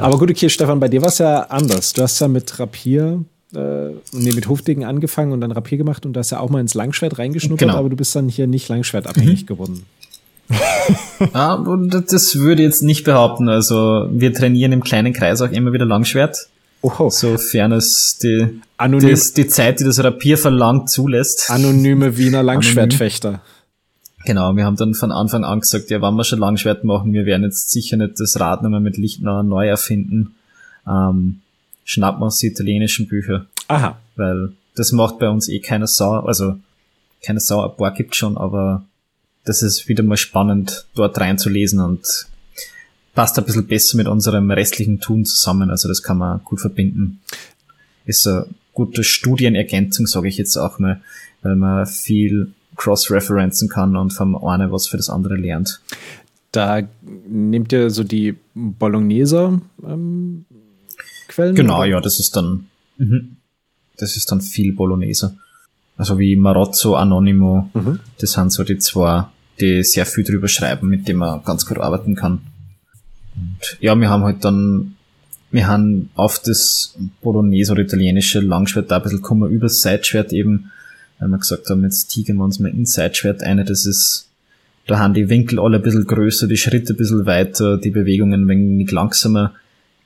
Aber 0.00 0.18
gut, 0.18 0.30
okay, 0.30 0.48
Stefan, 0.48 0.80
bei 0.80 0.88
dir 0.88 1.02
war 1.02 1.08
es 1.08 1.18
ja 1.18 1.42
anders. 1.42 1.92
Du 1.92 2.02
hast 2.02 2.18
ja 2.20 2.26
mit 2.26 2.58
Rapier, 2.58 3.22
äh, 3.54 3.90
nee, 4.12 4.32
mit 4.32 4.48
Hufdegen 4.48 4.84
angefangen 4.84 5.32
und 5.32 5.42
dann 5.42 5.52
Rapier 5.52 5.78
gemacht 5.78 6.06
und 6.06 6.14
da 6.14 6.20
hast 6.20 6.30
ja 6.30 6.40
auch 6.40 6.48
mal 6.48 6.60
ins 6.60 6.74
Langschwert 6.74 7.18
reingeschnuppert, 7.18 7.68
genau. 7.68 7.78
aber 7.78 7.90
du 7.90 7.96
bist 7.96 8.16
dann 8.16 8.28
hier 8.28 8.46
nicht 8.46 8.68
Langschwertabhängig 8.68 9.42
mhm. 9.42 9.46
geworden. 9.46 9.86
ah, 11.32 11.58
das 12.08 12.36
würde 12.36 12.62
ich 12.62 12.66
jetzt 12.66 12.82
nicht 12.82 13.04
behaupten. 13.04 13.48
Also 13.48 14.08
wir 14.10 14.32
trainieren 14.32 14.72
im 14.72 14.82
kleinen 14.82 15.12
Kreis 15.12 15.40
auch 15.40 15.50
immer 15.50 15.72
wieder 15.72 15.84
Langschwert. 15.84 16.48
Oho. 16.82 17.10
Sofern 17.10 17.72
es 17.72 18.18
die, 18.22 18.60
Anonym 18.76 19.14
die, 19.14 19.42
die 19.42 19.48
Zeit, 19.48 19.80
die 19.80 19.84
das 19.84 20.02
Rapier 20.02 20.38
verlangt, 20.38 20.88
zulässt. 20.88 21.50
Anonyme 21.50 22.16
Wiener 22.16 22.42
Langschwertfechter. 22.42 23.42
Genau, 24.24 24.54
wir 24.54 24.64
haben 24.64 24.76
dann 24.76 24.94
von 24.94 25.12
Anfang 25.12 25.44
an 25.44 25.60
gesagt, 25.60 25.90
ja, 25.90 26.02
wenn 26.02 26.14
wir 26.14 26.24
schon 26.24 26.38
Langschwert 26.38 26.84
machen, 26.84 27.12
wir 27.12 27.24
werden 27.24 27.42
jetzt 27.42 27.70
sicher 27.70 27.96
nicht 27.96 28.20
das 28.20 28.38
Rad 28.38 28.62
nochmal 28.62 28.80
mit 28.80 28.96
Lichtner 28.96 29.42
neu 29.42 29.66
erfinden. 29.68 30.34
Ähm, 30.86 31.40
schnappen 31.84 32.22
uns 32.22 32.38
die 32.38 32.48
italienischen 32.48 33.08
Bücher. 33.08 33.46
Aha. 33.68 33.98
Weil 34.16 34.52
das 34.74 34.92
macht 34.92 35.18
bei 35.18 35.28
uns 35.28 35.48
eh 35.48 35.60
keine 35.60 35.86
Sau, 35.86 36.12
also 36.20 36.56
keine 37.24 37.40
Sau, 37.40 37.68
ein 37.68 37.76
paar 37.76 37.92
gibt 37.92 38.14
schon, 38.14 38.36
aber 38.36 38.84
das 39.44 39.62
ist 39.62 39.88
wieder 39.88 40.02
mal 40.02 40.16
spannend, 40.16 40.86
dort 40.94 41.18
reinzulesen 41.18 41.80
und 41.80 42.26
passt 43.14 43.38
ein 43.38 43.44
bisschen 43.44 43.66
besser 43.66 43.96
mit 43.96 44.08
unserem 44.08 44.50
restlichen 44.50 45.00
Tun 45.00 45.24
zusammen. 45.24 45.70
Also 45.70 45.88
das 45.88 46.02
kann 46.02 46.18
man 46.18 46.42
gut 46.44 46.60
verbinden. 46.60 47.20
Ist 48.04 48.26
eine 48.26 48.46
gute 48.72 49.04
Studienergänzung, 49.04 50.06
sage 50.06 50.28
ich 50.28 50.36
jetzt 50.36 50.56
auch 50.56 50.78
mal, 50.78 51.00
weil 51.42 51.56
man 51.56 51.86
viel 51.86 52.52
cross-referenzen 52.76 53.68
kann 53.68 53.96
und 53.96 54.12
vom 54.12 54.36
einen 54.44 54.72
was 54.72 54.88
für 54.88 54.96
das 54.96 55.10
andere 55.10 55.36
lernt. 55.36 55.80
Da 56.52 56.82
nehmt 57.02 57.72
ihr 57.72 57.90
so 57.90 58.04
die 58.04 58.36
Bolognese 58.54 59.60
ähm, 59.84 60.44
Quellen? 61.28 61.54
Genau, 61.54 61.78
oder? 61.78 61.86
ja, 61.86 62.00
das 62.00 62.18
ist 62.18 62.34
dann 62.36 62.66
mhm. 62.98 63.36
das 63.96 64.16
ist 64.16 64.32
dann 64.32 64.40
viel 64.40 64.72
Bolognese. 64.72 65.36
Also 66.00 66.18
wie 66.18 66.36
Marozzo, 66.36 66.94
Anonimo, 66.94 67.70
mhm. 67.74 68.00
das 68.18 68.32
sind 68.32 68.52
so 68.52 68.64
die 68.64 68.78
zwei, 68.78 69.26
die 69.60 69.82
sehr 69.82 70.06
viel 70.06 70.24
drüber 70.24 70.48
schreiben, 70.48 70.88
mit 70.88 71.06
denen 71.06 71.18
man 71.18 71.42
ganz 71.44 71.66
gut 71.66 71.78
arbeiten 71.78 72.14
kann. 72.14 72.40
Und 73.36 73.76
ja, 73.80 73.94
wir 73.94 74.08
haben 74.08 74.24
halt 74.24 74.44
dann, 74.44 74.96
wir 75.50 75.66
haben 75.66 76.10
auf 76.14 76.38
das 76.38 76.96
Bolognese 77.20 77.72
oder 77.72 77.82
italienische 77.82 78.40
Langschwert 78.40 78.90
da 78.90 78.96
ein 78.96 79.02
bisschen 79.02 79.22
kommen 79.22 79.50
über 79.50 79.66
das 79.66 79.80
Seitschwert 79.82 80.32
eben 80.32 80.70
weil 81.20 81.28
wir 81.28 81.38
gesagt 81.38 81.68
haben, 81.68 81.84
jetzt 81.84 82.08
tigen 82.08 82.38
wir 82.38 82.44
uns 82.44 82.58
mal 82.58 82.70
Inside-Schwert 82.70 83.42
ein, 83.42 83.64
das 83.64 83.84
ist, 83.84 84.28
da 84.86 84.98
haben 84.98 85.14
die 85.14 85.28
Winkel 85.28 85.60
alle 85.60 85.76
ein 85.76 85.82
bisschen 85.82 86.06
größer, 86.06 86.48
die 86.48 86.56
Schritte 86.56 86.94
ein 86.94 86.96
bisschen 86.96 87.26
weiter, 87.26 87.76
die 87.76 87.90
Bewegungen 87.90 88.42
ein 88.42 88.48
wenig 88.48 88.90
langsamer. 88.90 89.52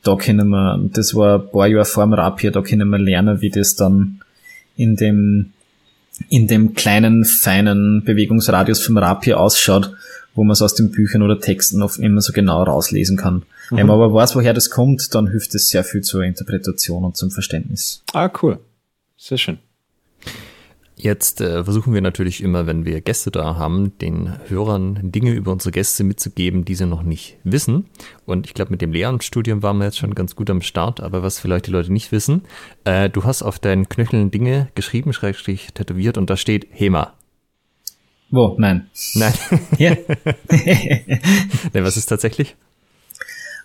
Da 0.03 0.17
können 0.17 0.49
wir, 0.49 0.81
das 0.93 1.15
war 1.15 1.39
ein 1.39 1.51
paar 1.51 1.69
Jahre 1.69 1.85
vor 1.85 2.05
dem 2.05 2.13
Rapier, 2.13 2.51
da 2.51 2.61
können 2.61 2.89
wir 2.91 2.99
lernen, 2.99 3.41
wie 3.41 3.51
das 3.51 3.77
dann 3.77 4.21
in 4.77 4.97
dem, 4.97 5.53
in 6.29 6.47
dem 6.47 6.75
kleinen, 6.75 7.25
feinen 7.25 8.03
Bewegungsradius 8.05 8.81
vom 8.81 8.97
Rapier 8.97 9.41
ausschaut, 9.41 9.93
wo 10.35 10.45
man 10.45 10.53
es 10.53 10.63
aus 10.63 10.75
den 10.75 10.91
Büchern 10.91 11.23
oder 11.23 11.41
Texten 11.41 11.83
oft 11.83 11.99
immer 11.99 12.21
so 12.21 12.33
genau 12.33 12.63
rauslesen 12.63 13.17
kann. 13.17 13.43
Mhm. 13.71 13.77
Wenn 13.77 13.87
man 13.87 13.97
aber 13.97 14.13
weiß, 14.13 14.35
woher 14.37 14.55
das 14.55 14.71
kommt, 14.71 15.15
dann 15.15 15.29
hilft 15.29 15.55
es 15.55 15.69
sehr 15.69 15.85
viel 15.85 16.03
zur 16.03 16.23
Interpretation 16.23 17.05
und 17.05 17.17
zum 17.17 17.31
Verständnis. 17.31 18.03
Ah, 18.13 18.31
cool. 18.43 18.59
Sehr 19.17 19.39
schön. 19.39 19.59
Jetzt 20.97 21.41
äh, 21.41 21.65
versuchen 21.65 21.93
wir 21.93 22.01
natürlich 22.01 22.41
immer, 22.43 22.67
wenn 22.67 22.85
wir 22.85 23.01
Gäste 23.01 23.33
da 23.33 23.57
haben, 23.57 23.99
den 23.99 24.33
Hörern 24.49 25.11
Dinge 25.11 25.33
über 25.33 25.51
unsere 25.51 25.73
Gäste 25.73 26.05
mitzugeben, 26.05 26.65
die 26.65 26.77
sie 26.77 26.87
noch 26.87 27.03
nicht 27.03 27.37
wissen. 27.43 27.87
Und 28.27 28.47
ich 28.47 28.55
glaube, 28.55 28.71
mit 28.71 28.81
dem 28.81 28.93
Lehramtsstudium 28.93 29.63
waren 29.63 29.79
wir 29.79 29.87
jetzt 29.87 29.99
schon 29.99 30.15
ganz 30.15 30.37
gut 30.37 30.51
am 30.51 30.63
Start. 30.63 31.01
Aber 31.01 31.25
was 31.25 31.41
vielleicht 31.41 31.67
die 31.67 31.73
Leute 31.73 31.93
nicht 31.93 32.13
wissen, 32.13 32.43
äh, 32.85 33.11
du 33.11 33.25
hast 33.25 33.43
auf 33.43 33.59
deinen 33.59 33.89
Knöcheln 33.89 34.31
Dinge 34.31 34.69
geschrieben, 34.77 35.13
schrägstrich 35.13 35.73
tätowiert 35.75 36.17
und 36.17 36.31
da 36.31 36.37
steht 36.37 36.69
HEMA. 36.71 37.13
Wo? 38.31 38.55
Nein. 38.59 38.89
Nein. 39.15 39.35
Ja. 39.79 39.91
nee, 40.51 41.83
was 41.83 41.97
ist 41.97 42.07
tatsächlich? 42.07 42.55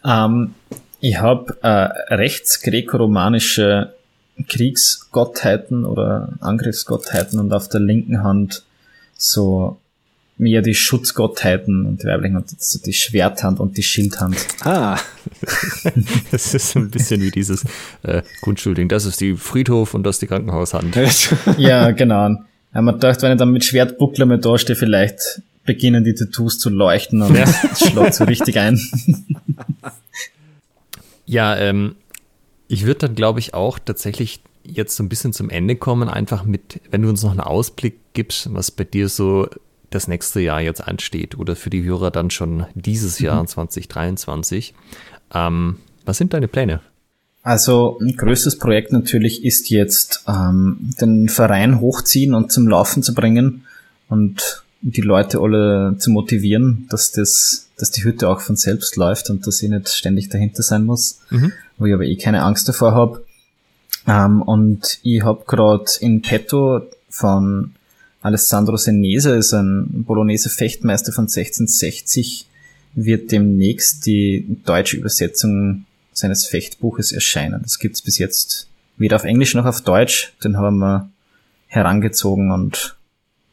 Ähm, 0.03 0.55
ich 0.99 1.19
habe 1.19 1.57
äh, 1.61 2.13
rechtsgrekoromanische 2.15 3.93
Kriegsgottheiten 4.47 5.85
oder 5.85 6.33
Angriffsgottheiten 6.39 7.39
und 7.39 7.53
auf 7.53 7.69
der 7.69 7.79
linken 7.79 8.23
Hand 8.23 8.63
so 9.17 9.77
mehr 10.39 10.61
die 10.61 10.73
Schutzgottheiten 10.73 11.85
und 11.85 12.01
die 12.01 12.07
weiblichen 12.07 12.35
Hand 12.35 12.49
so 12.57 12.79
die 12.79 12.93
Schwerthand 12.93 13.59
und 13.59 13.77
die 13.77 13.83
Schildhand. 13.83 14.37
Ah. 14.61 14.97
das 16.31 16.53
ist 16.53 16.75
ein 16.75 16.89
bisschen 16.89 17.21
wie 17.21 17.29
dieses 17.29 17.65
äh, 18.03 18.21
Grundschulding. 18.41 18.87
Das 18.87 19.05
ist 19.05 19.19
die 19.19 19.35
Friedhof 19.35 19.93
und 19.93 20.03
das 20.03 20.15
ist 20.15 20.21
die 20.21 20.27
Krankenhaushand. 20.27 20.95
ja, 21.57 21.91
genau. 21.91 22.29
Ja, 22.73 22.81
man 22.81 22.99
dachte, 22.99 23.23
wenn 23.23 23.33
ich 23.33 23.37
dann 23.37 23.51
mit 23.51 23.65
Schwertbuckler 23.65 24.25
mal 24.25 24.39
da 24.39 24.57
stehe, 24.57 24.77
vielleicht 24.77 25.41
beginnen 25.65 26.03
die 26.03 26.13
Tattoos 26.13 26.57
zu 26.57 26.69
leuchten 26.69 27.21
und 27.21 27.35
ja. 27.35 27.43
es 27.43 27.79
schlägt 27.79 28.13
so 28.13 28.23
richtig 28.23 28.57
ein. 28.57 28.79
ja, 31.25 31.55
ähm, 31.57 31.95
ich 32.69 32.85
würde 32.85 33.07
dann, 33.07 33.15
glaube 33.15 33.39
ich, 33.39 33.53
auch 33.53 33.79
tatsächlich 33.79 34.41
jetzt 34.63 34.95
so 34.95 35.03
ein 35.03 35.09
bisschen 35.09 35.33
zum 35.33 35.49
Ende 35.49 35.75
kommen, 35.75 36.07
einfach 36.07 36.45
mit, 36.45 36.79
wenn 36.91 37.01
du 37.01 37.09
uns 37.09 37.23
noch 37.23 37.31
einen 37.31 37.39
Ausblick 37.39 37.97
gibst, 38.13 38.53
was 38.53 38.71
bei 38.71 38.83
dir 38.83 39.09
so 39.09 39.49
das 39.89 40.07
nächste 40.07 40.39
Jahr 40.39 40.61
jetzt 40.61 40.81
ansteht 40.87 41.37
oder 41.37 41.55
für 41.55 41.71
die 41.71 41.83
Hörer 41.83 42.11
dann 42.11 42.29
schon 42.29 42.67
dieses 42.75 43.19
Jahr 43.19 43.41
mhm. 43.41 43.47
2023. 43.47 44.75
Ähm, 45.33 45.77
was 46.05 46.17
sind 46.19 46.33
deine 46.33 46.47
Pläne? 46.47 46.81
Also 47.41 47.97
ein 47.99 48.15
größtes 48.15 48.59
Projekt 48.59 48.91
natürlich 48.91 49.43
ist 49.43 49.71
jetzt 49.71 50.23
ähm, 50.27 50.91
den 51.01 51.27
Verein 51.27 51.79
hochziehen 51.79 52.35
und 52.35 52.51
zum 52.51 52.67
Laufen 52.67 53.01
zu 53.01 53.15
bringen 53.15 53.65
und 54.09 54.63
die 54.81 55.01
Leute 55.01 55.39
alle 55.39 55.95
zu 55.97 56.11
motivieren, 56.11 56.85
dass 56.89 57.11
das, 57.11 57.69
dass 57.77 57.89
die 57.89 58.03
Hütte 58.03 58.29
auch 58.29 58.41
von 58.41 58.55
selbst 58.55 58.95
läuft 58.95 59.31
und 59.31 59.47
dass 59.47 59.63
ich 59.63 59.69
nicht 59.69 59.89
ständig 59.89 60.29
dahinter 60.29 60.61
sein 60.61 60.85
muss, 60.85 61.21
mhm. 61.31 61.51
Wo 61.79 61.85
ich 61.85 61.93
aber 61.93 62.05
eh 62.05 62.15
keine 62.15 62.43
Angst 62.43 62.69
davor 62.69 62.93
habe. 62.93 63.25
Ähm, 64.07 64.41
und 64.41 64.99
ich 65.03 65.23
habe 65.23 65.43
gerade 65.47 65.85
in 66.01 66.21
petto 66.21 66.81
von 67.09 67.73
Alessandro 68.21 68.77
Senese, 68.77 69.35
ist 69.35 69.53
ein 69.53 70.03
Bolognese 70.05 70.49
Fechtmeister 70.49 71.11
von 71.11 71.23
1660, 71.23 72.45
wird 72.93 73.31
demnächst 73.31 74.05
die 74.05 74.57
deutsche 74.65 74.97
Übersetzung 74.97 75.85
seines 76.11 76.45
Fechtbuches 76.45 77.11
erscheinen. 77.11 77.61
Das 77.63 77.79
gibt's 77.79 78.01
bis 78.01 78.17
jetzt 78.17 78.67
weder 78.97 79.15
auf 79.15 79.23
Englisch 79.23 79.55
noch 79.55 79.65
auf 79.65 79.81
Deutsch. 79.81 80.33
Den 80.43 80.57
haben 80.57 80.79
wir 80.79 81.09
herangezogen 81.67 82.51
und 82.51 82.97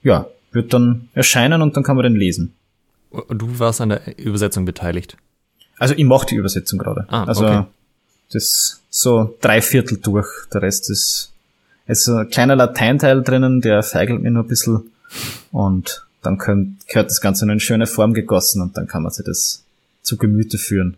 ja, 0.03 0.27
wird 0.53 0.73
dann 0.73 1.09
erscheinen 1.15 1.63
und 1.63 1.77
dann 1.77 1.85
kann 1.85 1.97
man 1.97 2.03
den 2.03 2.17
lesen. 2.17 2.55
Und 3.11 3.41
du 3.41 3.59
warst 3.59 3.81
an 3.81 3.91
der 3.91 4.19
Übersetzung 4.19 4.65
beteiligt? 4.65 5.17
Also 5.79 5.95
ich 5.95 6.05
mache 6.05 6.27
die 6.27 6.37
Übersetzung 6.37 6.79
gerade. 6.79 7.07
Ah, 7.09 7.25
also 7.25 7.45
okay. 7.45 7.65
Das 8.33 8.83
so 8.91 9.37
drei 9.41 9.61
Viertel 9.61 9.99
durch. 9.99 10.29
Der 10.53 10.63
Rest 10.63 10.91
ist, 10.91 11.33
ist 11.87 12.09
ein 12.09 12.29
kleiner 12.29 12.57
Lateinteil 12.57 13.23
drinnen, 13.23 13.61
der 13.61 13.83
feigelt 13.83 14.23
mir 14.23 14.31
nur 14.31 14.45
ein 14.45 14.49
bisschen. 14.49 14.91
Und 15.53 16.07
dann 16.23 16.39
könnt, 16.39 16.87
gehört 16.89 17.11
das 17.11 17.21
Ganze 17.21 17.45
in 17.45 17.51
eine 17.51 17.61
schöne 17.61 17.87
Form 17.87 18.13
gegossen 18.13 18.61
und 18.61 18.77
dann 18.77 18.87
kann 18.87 19.03
man 19.03 19.13
sich 19.13 19.25
das 19.25 19.65
zu 20.03 20.17
Gemüte 20.17 20.59
führen. 20.59 20.97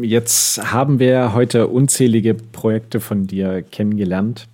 Jetzt 0.00 0.72
haben 0.72 0.98
wir 0.98 1.34
heute 1.34 1.66
unzählige 1.66 2.32
Projekte 2.34 2.98
von 3.00 3.26
dir 3.26 3.62
kennengelernt 3.62 4.48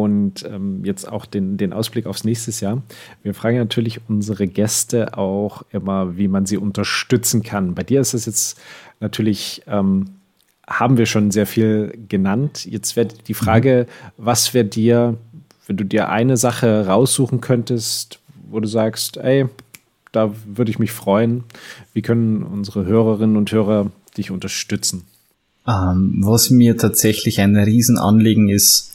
und 0.00 0.44
ähm, 0.44 0.84
jetzt 0.84 1.06
auch 1.06 1.26
den, 1.26 1.56
den 1.56 1.72
Ausblick 1.72 2.06
aufs 2.06 2.24
nächste 2.24 2.50
Jahr. 2.64 2.82
Wir 3.22 3.34
fragen 3.34 3.58
natürlich 3.58 4.00
unsere 4.08 4.46
Gäste 4.46 5.16
auch 5.18 5.62
immer, 5.70 6.16
wie 6.16 6.28
man 6.28 6.46
sie 6.46 6.56
unterstützen 6.56 7.42
kann. 7.42 7.74
Bei 7.74 7.82
dir 7.82 8.00
ist 8.00 8.14
es 8.14 8.26
jetzt 8.26 8.60
natürlich, 9.00 9.62
ähm, 9.66 10.10
haben 10.66 10.96
wir 10.96 11.06
schon 11.06 11.30
sehr 11.30 11.46
viel 11.46 11.98
genannt. 12.08 12.64
Jetzt 12.64 12.96
wäre 12.96 13.08
die 13.26 13.34
Frage, 13.34 13.86
was 14.16 14.54
wäre 14.54 14.64
dir, 14.64 15.16
wenn 15.66 15.76
du 15.76 15.84
dir 15.84 16.08
eine 16.08 16.36
Sache 16.36 16.86
raussuchen 16.86 17.40
könntest, 17.40 18.20
wo 18.50 18.60
du 18.60 18.68
sagst, 18.68 19.16
ey, 19.16 19.46
da 20.12 20.32
würde 20.46 20.70
ich 20.70 20.78
mich 20.78 20.92
freuen. 20.92 21.44
Wie 21.92 22.02
können 22.02 22.42
unsere 22.42 22.84
Hörerinnen 22.84 23.36
und 23.36 23.50
Hörer 23.50 23.90
dich 24.16 24.30
unterstützen? 24.30 25.04
Ähm, 25.66 26.16
was 26.20 26.50
mir 26.50 26.76
tatsächlich 26.76 27.40
ein 27.40 27.56
Riesenanliegen 27.56 28.48
ist, 28.48 28.91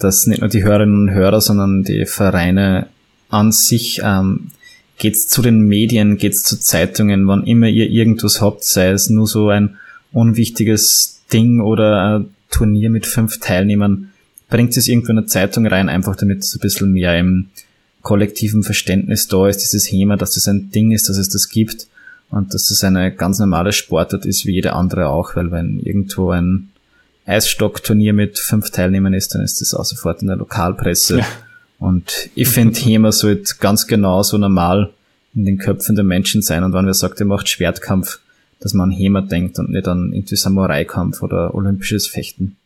dass 0.00 0.26
nicht 0.26 0.40
nur 0.40 0.50
die 0.50 0.64
Hörerinnen 0.64 1.08
und 1.08 1.14
Hörer, 1.14 1.40
sondern 1.40 1.84
die 1.84 2.06
Vereine 2.06 2.88
an 3.28 3.52
sich 3.52 4.00
ähm, 4.02 4.48
geht's 4.98 5.28
zu 5.28 5.42
den 5.42 5.60
Medien, 5.60 6.16
geht's 6.16 6.42
zu 6.42 6.58
Zeitungen, 6.58 7.26
wann 7.28 7.44
immer 7.44 7.68
ihr 7.68 7.88
irgendwas 7.88 8.40
habt, 8.40 8.64
sei 8.64 8.90
es 8.90 9.08
nur 9.08 9.26
so 9.26 9.48
ein 9.48 9.76
unwichtiges 10.12 11.20
Ding 11.32 11.60
oder 11.60 12.18
ein 12.18 12.26
Turnier 12.50 12.90
mit 12.90 13.06
fünf 13.06 13.38
Teilnehmern, 13.38 14.10
bringt 14.48 14.76
es 14.76 14.88
irgendwo 14.88 15.12
in 15.12 15.18
eine 15.18 15.26
Zeitung 15.26 15.66
rein, 15.66 15.88
einfach 15.88 16.16
damit 16.16 16.40
es 16.40 16.54
ein 16.54 16.60
bisschen 16.60 16.92
mehr 16.92 17.16
im 17.18 17.50
kollektiven 18.02 18.62
Verständnis 18.62 19.28
da 19.28 19.48
ist, 19.48 19.58
dieses 19.58 19.84
Thema, 19.84 20.16
dass 20.16 20.34
das 20.34 20.48
ein 20.48 20.70
Ding 20.70 20.90
ist, 20.90 21.08
dass 21.08 21.18
es 21.18 21.28
das 21.28 21.48
gibt 21.48 21.86
und 22.30 22.54
dass 22.54 22.68
das 22.68 22.82
eine 22.82 23.14
ganz 23.14 23.38
normale 23.38 23.72
Sportart 23.72 24.26
ist, 24.26 24.46
wie 24.46 24.52
jede 24.52 24.72
andere 24.72 25.08
auch, 25.08 25.36
weil 25.36 25.50
wenn 25.50 25.78
irgendwo 25.78 26.30
ein 26.30 26.69
Eisstockturnier 27.30 28.12
mit 28.12 28.38
fünf 28.38 28.70
Teilnehmern 28.70 29.14
ist, 29.14 29.34
dann 29.34 29.42
ist 29.42 29.60
das 29.60 29.72
auch 29.74 29.84
sofort 29.84 30.22
in 30.22 30.28
der 30.28 30.36
Lokalpresse. 30.36 31.18
Ja. 31.18 31.26
Und 31.78 32.28
ich 32.34 32.48
finde, 32.48 32.78
HEMA 32.78 33.12
sollte 33.12 33.54
ganz 33.58 33.86
genau 33.86 34.22
so 34.22 34.36
normal 34.36 34.92
in 35.34 35.44
den 35.44 35.58
Köpfen 35.58 35.94
der 35.94 36.04
Menschen 36.04 36.42
sein. 36.42 36.64
Und 36.64 36.72
wenn 36.72 36.86
wer 36.86 36.94
sagt, 36.94 37.20
er 37.20 37.26
macht 37.26 37.48
Schwertkampf, 37.48 38.18
dass 38.58 38.74
man 38.74 38.90
an 38.90 38.96
HEMA 38.96 39.22
denkt 39.22 39.58
und 39.58 39.70
nicht 39.70 39.88
an 39.88 40.12
irgendwie 40.12 40.36
Samurai-Kampf 40.36 41.22
oder 41.22 41.54
olympisches 41.54 42.06
Fechten. 42.06 42.56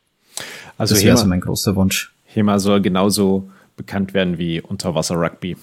Also 0.78 0.94
das 0.94 1.04
wäre 1.04 1.16
so 1.16 1.26
mein 1.26 1.40
großer 1.40 1.76
Wunsch. 1.76 2.12
HEMA 2.24 2.58
soll 2.58 2.80
genauso 2.80 3.48
bekannt 3.76 4.14
werden 4.14 4.38
wie 4.38 4.60
Unterwasser-Rugby. 4.60 5.56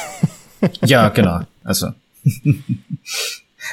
ja, 0.86 1.08
genau. 1.10 1.40
Also. 1.64 1.88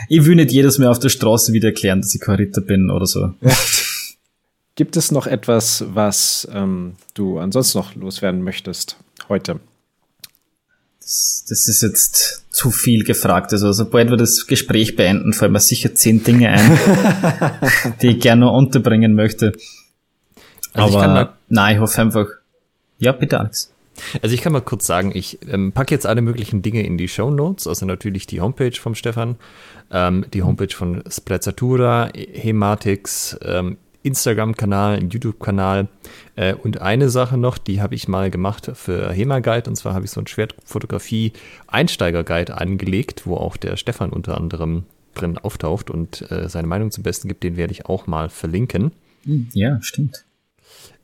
ich 0.09 0.26
will 0.26 0.35
nicht 0.35 0.51
jedes 0.51 0.77
Mal 0.80 0.88
auf 0.88 0.99
der 0.99 1.09
Straße 1.09 1.53
wieder 1.53 1.69
erklären, 1.69 2.01
dass 2.01 2.13
ich 2.13 2.19
kein 2.19 2.35
Ritter 2.35 2.61
bin 2.61 2.89
oder 2.89 3.05
so. 3.05 3.34
Gibt 4.80 4.95
es 4.95 5.11
noch 5.11 5.27
etwas, 5.27 5.84
was 5.89 6.47
ähm, 6.53 6.93
du 7.14 7.38
ansonsten 7.38 7.80
noch 7.80 7.95
loswerden 7.95 8.41
möchtest 8.41 8.95
heute? 9.27 9.60
Das, 11.01 11.45
das, 11.49 11.68
ist 11.68 11.81
jetzt 11.81 12.45
zu 12.49 12.72
viel 12.72 13.03
gefragt. 13.03 13.51
Also 13.51 13.73
sobald 13.73 14.10
wir 14.10 14.15
das 14.15 14.47
Gespräch 14.47 14.95
beenden, 14.95 15.34
fallen 15.34 15.51
mir 15.51 15.60
sicher 15.60 15.93
zehn 15.95 16.23
Dinge 16.23 16.51
ein, 16.51 16.80
die 18.01 18.11
ich 18.11 18.19
gerne 18.22 18.45
noch 18.45 18.53
unterbringen 18.53 19.15
möchte. 19.15 19.51
Also 20.72 20.97
Aber 20.97 21.35
nein, 21.49 21.76
ich 21.76 21.81
hoffe 21.81 21.99
einfach, 21.99 22.27
ja, 22.99 23.11
bitte, 23.11 23.38
Alex. 23.38 23.73
Also 24.22 24.34
ich 24.34 24.39
kann 24.39 24.53
mal 24.53 24.61
kurz 24.61 24.85
sagen, 24.85 25.11
ich 25.14 25.39
ähm, 25.49 25.73
packe 25.73 25.93
jetzt 25.93 26.06
alle 26.06 26.22
möglichen 26.22 26.61
Dinge 26.61 26.85
in 26.85 26.97
die 26.97 27.10
Show 27.10 27.31
Notes, 27.31 27.68
also 27.68 27.85
natürlich 27.85 28.27
die 28.27 28.39
Homepage 28.39 28.80
vom 28.80 28.95
Stefan, 28.95 29.35
ähm, 29.91 30.26
die 30.34 30.41
Homepage 30.41 30.73
von 30.73 31.03
Sprezzatura, 31.10 32.11
Hematix, 32.15 33.38
ähm, 33.43 33.76
Instagram-Kanal, 34.03 35.03
YouTube-Kanal 35.03 35.88
äh, 36.35 36.53
und 36.53 36.80
eine 36.81 37.09
Sache 37.09 37.38
noch, 37.38 37.57
die 37.57 37.81
habe 37.81 37.95
ich 37.95 38.07
mal 38.07 38.30
gemacht 38.31 38.71
für 38.73 39.11
HEMA-Guide 39.11 39.69
und 39.69 39.76
zwar 39.76 39.93
habe 39.93 40.05
ich 40.05 40.11
so 40.11 40.21
ein 40.21 40.27
Schwertfotografie-Einsteiger-Guide 40.27 42.57
angelegt, 42.57 43.23
wo 43.26 43.35
auch 43.35 43.57
der 43.57 43.76
Stefan 43.77 44.11
unter 44.11 44.38
anderem 44.38 44.84
drin 45.15 45.38
auftaucht 45.38 45.89
und 45.89 46.31
äh, 46.31 46.47
seine 46.47 46.67
Meinung 46.67 46.91
zum 46.91 47.03
Besten 47.03 47.27
gibt, 47.27 47.43
den 47.43 47.57
werde 47.57 47.73
ich 47.73 47.88
auch 47.88 48.07
mal 48.07 48.30
verlinken. 48.30 48.93
Ja, 49.53 49.81
stimmt. 49.81 50.23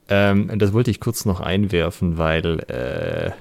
Ähm, 0.08 0.52
das 0.58 0.74
wollte 0.74 0.92
ich 0.92 1.00
kurz 1.00 1.26
noch 1.26 1.42
einwerfen, 1.42 2.18
weil, 2.18 2.60
äh, 2.70 3.32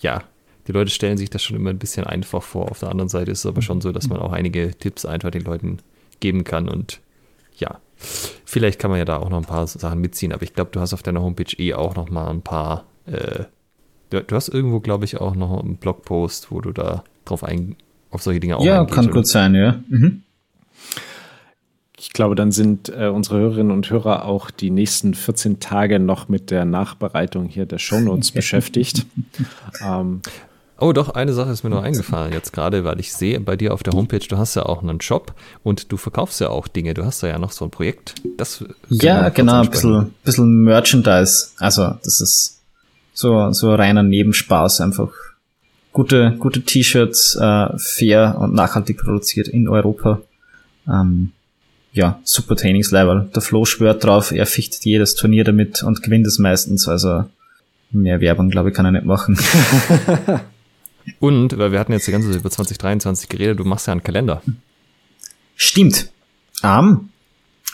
ja, 0.00 0.22
die 0.66 0.72
Leute 0.72 0.90
stellen 0.90 1.16
sich 1.16 1.30
das 1.30 1.42
schon 1.42 1.56
immer 1.56 1.70
ein 1.70 1.78
bisschen 1.78 2.04
einfach 2.04 2.42
vor. 2.42 2.70
Auf 2.70 2.80
der 2.80 2.90
anderen 2.90 3.08
Seite 3.08 3.30
ist 3.30 3.40
es 3.40 3.46
aber 3.46 3.62
schon 3.62 3.80
so, 3.80 3.92
dass 3.92 4.08
man 4.08 4.18
auch 4.18 4.32
einige 4.32 4.74
Tipps 4.74 5.04
einfach 5.04 5.30
den 5.30 5.42
Leuten 5.42 5.78
geben 6.20 6.44
kann 6.44 6.68
und 6.68 7.00
ja, 7.56 7.80
vielleicht 8.44 8.78
kann 8.78 8.90
man 8.90 8.98
ja 8.98 9.04
da 9.04 9.18
auch 9.18 9.28
noch 9.28 9.38
ein 9.38 9.44
paar 9.44 9.66
Sachen 9.66 10.00
mitziehen, 10.00 10.32
aber 10.32 10.42
ich 10.42 10.54
glaube, 10.54 10.70
du 10.72 10.80
hast 10.80 10.94
auf 10.94 11.02
deiner 11.02 11.22
Homepage 11.22 11.54
eh 11.58 11.74
auch 11.74 11.94
noch 11.94 12.10
mal 12.10 12.28
ein 12.28 12.42
paar, 12.42 12.84
äh, 13.06 13.44
du, 14.10 14.22
du, 14.22 14.34
hast 14.34 14.48
irgendwo, 14.48 14.80
glaube 14.80 15.04
ich, 15.04 15.20
auch 15.20 15.34
noch 15.34 15.62
einen 15.62 15.76
Blogpost, 15.76 16.50
wo 16.50 16.60
du 16.60 16.72
da 16.72 17.04
drauf 17.24 17.44
ein, 17.44 17.76
auf 18.10 18.22
solche 18.22 18.40
Dinge 18.40 18.56
auch 18.56 18.64
Ja, 18.64 18.80
eingehst, 18.80 18.94
kann 18.94 19.04
oder? 19.06 19.14
gut 19.14 19.28
sein, 19.28 19.54
ja. 19.54 19.80
Mhm. 19.88 20.22
Ich 21.98 22.14
glaube, 22.14 22.34
dann 22.34 22.50
sind 22.50 22.88
äh, 22.88 23.08
unsere 23.08 23.38
Hörerinnen 23.38 23.70
und 23.70 23.90
Hörer 23.90 24.24
auch 24.24 24.50
die 24.50 24.70
nächsten 24.70 25.12
14 25.12 25.60
Tage 25.60 26.00
noch 26.00 26.30
mit 26.30 26.50
der 26.50 26.64
Nachbereitung 26.64 27.46
hier 27.46 27.66
der 27.66 27.78
Shownotes 27.78 28.30
beschäftigt. 28.32 29.06
Ähm, 29.82 30.20
oh, 30.80 30.92
doch, 30.92 31.10
eine 31.10 31.32
Sache 31.32 31.50
ist 31.50 31.62
mir 31.62 31.70
nur 31.70 31.82
eingefallen 31.82 32.32
jetzt 32.32 32.52
gerade, 32.52 32.84
weil 32.84 33.00
ich 33.00 33.12
sehe 33.12 33.40
bei 33.40 33.56
dir 33.56 33.74
auf 33.74 33.82
der 33.82 33.92
Homepage, 33.92 34.18
du 34.20 34.38
hast 34.38 34.54
ja 34.54 34.64
auch 34.64 34.82
einen 34.82 35.00
Shop 35.00 35.34
und 35.62 35.92
du 35.92 35.96
verkaufst 35.96 36.40
ja 36.40 36.48
auch 36.48 36.68
Dinge. 36.68 36.94
Du 36.94 37.04
hast 37.04 37.22
ja 37.22 37.38
noch 37.38 37.52
so 37.52 37.64
ein 37.64 37.70
Projekt. 37.70 38.14
Das 38.36 38.64
ja, 38.88 39.28
genau, 39.28 39.62
ein 39.62 39.70
bisschen, 39.70 40.14
bisschen 40.24 40.62
Merchandise. 40.64 41.48
Also, 41.58 41.94
das 42.02 42.20
ist 42.20 42.60
so, 43.12 43.52
so 43.52 43.74
reiner 43.74 44.02
Nebenspaß 44.02 44.80
einfach. 44.80 45.10
Gute, 45.92 46.36
gute 46.38 46.62
T-Shirts, 46.62 47.36
äh, 47.36 47.66
fair 47.76 48.36
und 48.38 48.54
nachhaltig 48.54 48.98
produziert 48.98 49.48
in 49.48 49.68
Europa. 49.68 50.20
Ähm, 50.88 51.32
ja, 51.92 52.20
super 52.22 52.54
Trainingslevel. 52.54 53.30
Der 53.34 53.42
Flo 53.42 53.64
schwört 53.64 54.04
drauf, 54.04 54.30
er 54.30 54.46
fichtet 54.46 54.84
jedes 54.84 55.16
Turnier 55.16 55.44
damit 55.44 55.82
und 55.82 56.02
gewinnt 56.02 56.26
es 56.26 56.38
meistens. 56.38 56.86
Also 56.86 57.24
mehr 57.90 58.20
Werbung, 58.20 58.50
glaube 58.50 58.68
ich, 58.68 58.74
kann 58.74 58.86
er 58.86 58.92
nicht 58.92 59.04
machen. 59.04 59.38
und, 61.18 61.58
weil 61.58 61.72
wir 61.72 61.80
hatten 61.80 61.92
jetzt 61.92 62.06
die 62.06 62.12
ganze 62.12 62.30
Zeit 62.30 62.40
über 62.40 62.50
2023 62.50 63.28
geredet, 63.28 63.58
du 63.58 63.64
machst 63.64 63.86
ja 63.86 63.92
einen 63.92 64.02
Kalender. 64.02 64.42
Stimmt. 65.56 66.10
Um, 66.62 67.10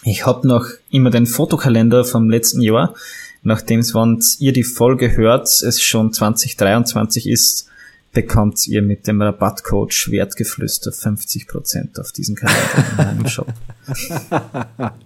ich 0.05 0.27
habe 0.27 0.47
noch 0.47 0.67
immer 0.91 1.11
den 1.11 1.27
Fotokalender 1.27 2.05
vom 2.05 2.31
letzten 2.31 2.61
Jahr. 2.63 2.95
Nachdem 3.43 3.81
es, 3.81 3.95
wenn 3.95 4.21
ihr 4.39 4.53
die 4.53 4.65
Folge 4.65 5.17
hört, 5.17 5.49
es 5.49 5.81
schon 5.81 6.13
2023 6.13 7.29
ist, 7.29 7.69
bekommt 8.13 8.67
ihr 8.67 8.83
mit 8.83 9.07
dem 9.07 9.21
Rabattcode 9.21 9.93
Schwertgeflüster 9.93 10.91
50% 10.91 12.01
auf 12.01 12.13
diesen 12.13 12.35
Kalender 12.35 12.85
in 12.91 12.97
meinem 12.97 13.29
Shop. 13.29 13.53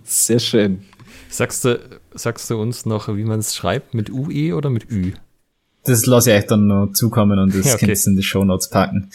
Sehr 0.04 0.38
schön. 0.38 0.82
Sagst 1.28 1.64
du, 1.64 1.80
sagst 2.14 2.48
du 2.50 2.60
uns 2.60 2.86
noch, 2.86 3.14
wie 3.14 3.24
man 3.24 3.40
es 3.40 3.54
schreibt? 3.54 3.94
Mit 3.94 4.10
UE 4.10 4.54
oder 4.54 4.70
mit 4.70 4.90
Ü? 4.90 5.12
Das 5.84 6.06
lasse 6.06 6.30
ich 6.30 6.38
euch 6.38 6.46
dann 6.46 6.66
noch 6.66 6.92
zukommen 6.92 7.38
und 7.38 7.54
das 7.54 7.66
ja, 7.66 7.74
okay. 7.74 7.86
könnt 7.86 7.98
ihr 7.98 8.06
in 8.06 8.16
die 8.16 8.22
Show 8.22 8.44
Notes 8.44 8.68
packen. 8.68 9.10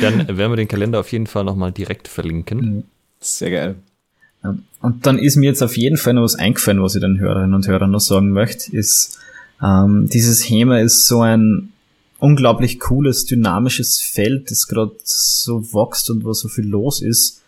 Dann 0.00 0.26
werden 0.36 0.52
wir 0.52 0.56
den 0.56 0.68
Kalender 0.68 1.00
auf 1.00 1.12
jeden 1.12 1.26
Fall 1.26 1.44
nochmal 1.44 1.72
direkt 1.72 2.08
verlinken. 2.08 2.84
Sehr 3.20 3.50
geil. 3.50 3.74
Und 4.80 5.06
dann 5.06 5.18
ist 5.18 5.36
mir 5.36 5.46
jetzt 5.46 5.62
auf 5.62 5.76
jeden 5.76 5.98
Fall 5.98 6.14
noch 6.14 6.22
was 6.22 6.34
eingefallen, 6.34 6.82
was 6.82 6.94
ich 6.94 7.02
den 7.02 7.18
Hörerinnen 7.18 7.54
und 7.54 7.68
Hörern 7.68 7.90
noch 7.90 8.00
sagen 8.00 8.30
möchte, 8.30 8.74
ist, 8.74 9.18
ähm, 9.62 10.08
dieses 10.08 10.40
Thema 10.40 10.80
ist 10.80 11.06
so 11.06 11.20
ein 11.20 11.72
unglaublich 12.18 12.80
cooles, 12.80 13.26
dynamisches 13.26 14.00
Feld, 14.00 14.50
das 14.50 14.66
gerade 14.66 14.92
so 15.04 15.62
wächst 15.74 16.10
und 16.10 16.24
wo 16.24 16.32
so 16.32 16.48
viel 16.48 16.66
los 16.66 17.02
ist. 17.02 17.42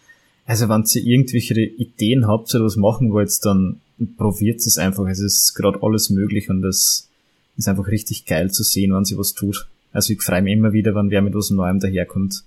Also 0.44 0.68
wenn 0.68 0.84
ihr 0.94 1.02
irgendwelche 1.02 1.54
Ideen 1.54 2.26
habt 2.26 2.54
oder 2.54 2.64
was 2.64 2.76
machen 2.76 3.12
wollt, 3.12 3.32
dann 3.44 3.80
probiert 4.16 4.60
es 4.60 4.76
einfach. 4.76 5.06
Es 5.06 5.20
ist 5.20 5.54
gerade 5.54 5.82
alles 5.82 6.10
möglich 6.10 6.50
und 6.50 6.64
es 6.64 7.08
ist 7.56 7.68
einfach 7.68 7.86
richtig 7.88 8.26
geil 8.26 8.50
zu 8.50 8.62
sehen, 8.62 8.94
wenn 8.94 9.04
sie 9.04 9.18
was 9.18 9.34
tut. 9.34 9.66
Also 9.92 10.12
ich 10.12 10.22
freue 10.22 10.42
mich 10.42 10.54
immer 10.54 10.72
wieder, 10.72 10.94
wenn 10.94 11.10
wer 11.10 11.22
mit 11.22 11.34
was 11.34 11.50
Neuem 11.50 11.80
daherkommt. 11.80 12.44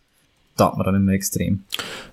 taugt 0.57 0.77
man 0.77 0.86
dann 0.86 0.95
immer 0.95 1.11
extrem. 1.11 1.64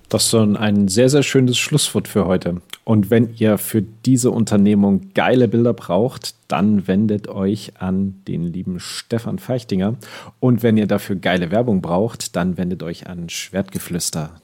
Das 0.09 0.27
ist 0.27 0.35
ein 0.35 0.89
sehr, 0.89 1.09
sehr 1.09 1.23
schönes 1.23 1.57
Schlusswort 1.57 2.07
für 2.07 2.25
heute. 2.25 2.61
Und 2.83 3.09
wenn 3.09 3.33
ihr 3.35 3.57
für 3.57 3.81
diese 3.81 4.29
Unternehmung 4.31 5.13
geile 5.13 5.47
Bilder 5.47 5.73
braucht, 5.73 6.35
dann 6.49 6.87
wendet 6.87 7.29
euch 7.29 7.71
an 7.79 8.21
den 8.27 8.43
lieben 8.43 8.79
Stefan 8.79 9.39
Feichtinger. 9.39 9.95
Und 10.39 10.61
wenn 10.61 10.77
ihr 10.77 10.87
dafür 10.87 11.15
geile 11.15 11.49
Werbung 11.49 11.81
braucht, 11.81 12.35
dann 12.35 12.57
wendet 12.57 12.83
euch 12.83 13.07
an 13.07 13.29
Schwertgeflüster. 13.29 14.41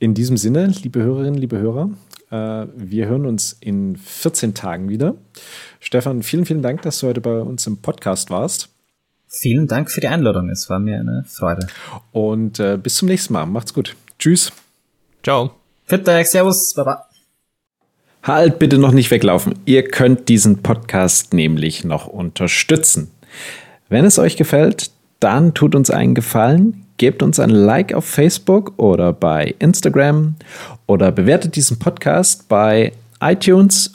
In 0.00 0.14
diesem 0.14 0.36
Sinne, 0.36 0.66
liebe 0.82 1.00
Hörerinnen, 1.00 1.40
liebe 1.40 1.58
Hörer, 1.58 1.90
äh, 2.32 2.66
wir 2.76 3.06
hören 3.06 3.24
uns 3.24 3.56
in 3.60 3.96
14 3.96 4.52
Tagen 4.52 4.88
wieder. 4.88 5.14
Stefan, 5.84 6.22
vielen, 6.22 6.46
vielen 6.46 6.62
Dank, 6.62 6.82
dass 6.82 7.00
du 7.00 7.08
heute 7.08 7.20
bei 7.20 7.40
uns 7.40 7.66
im 7.66 7.78
Podcast 7.78 8.30
warst. 8.30 8.68
Vielen 9.26 9.66
Dank 9.66 9.90
für 9.90 10.00
die 10.00 10.06
Einladung. 10.06 10.48
Es 10.48 10.70
war 10.70 10.78
mir 10.78 11.00
eine 11.00 11.24
Freude. 11.26 11.66
Und 12.12 12.60
äh, 12.60 12.78
bis 12.80 12.94
zum 12.98 13.08
nächsten 13.08 13.32
Mal. 13.32 13.46
Macht's 13.46 13.74
gut. 13.74 13.96
Tschüss. 14.16 14.52
Ciao. 15.24 15.50
Bitte, 15.88 16.24
Servus. 16.24 16.72
Baba. 16.74 17.08
Halt 18.22 18.60
bitte 18.60 18.78
noch 18.78 18.92
nicht 18.92 19.10
weglaufen. 19.10 19.58
Ihr 19.64 19.82
könnt 19.82 20.28
diesen 20.28 20.62
Podcast 20.62 21.34
nämlich 21.34 21.84
noch 21.84 22.06
unterstützen. 22.06 23.10
Wenn 23.88 24.04
es 24.04 24.20
euch 24.20 24.36
gefällt, 24.36 24.92
dann 25.18 25.52
tut 25.52 25.74
uns 25.74 25.90
einen 25.90 26.14
Gefallen, 26.14 26.86
gebt 26.96 27.24
uns 27.24 27.40
ein 27.40 27.50
Like 27.50 27.92
auf 27.92 28.04
Facebook 28.04 28.74
oder 28.76 29.12
bei 29.12 29.56
Instagram 29.58 30.36
oder 30.86 31.10
bewertet 31.10 31.56
diesen 31.56 31.80
Podcast 31.80 32.48
bei 32.48 32.92
iTunes 33.20 33.94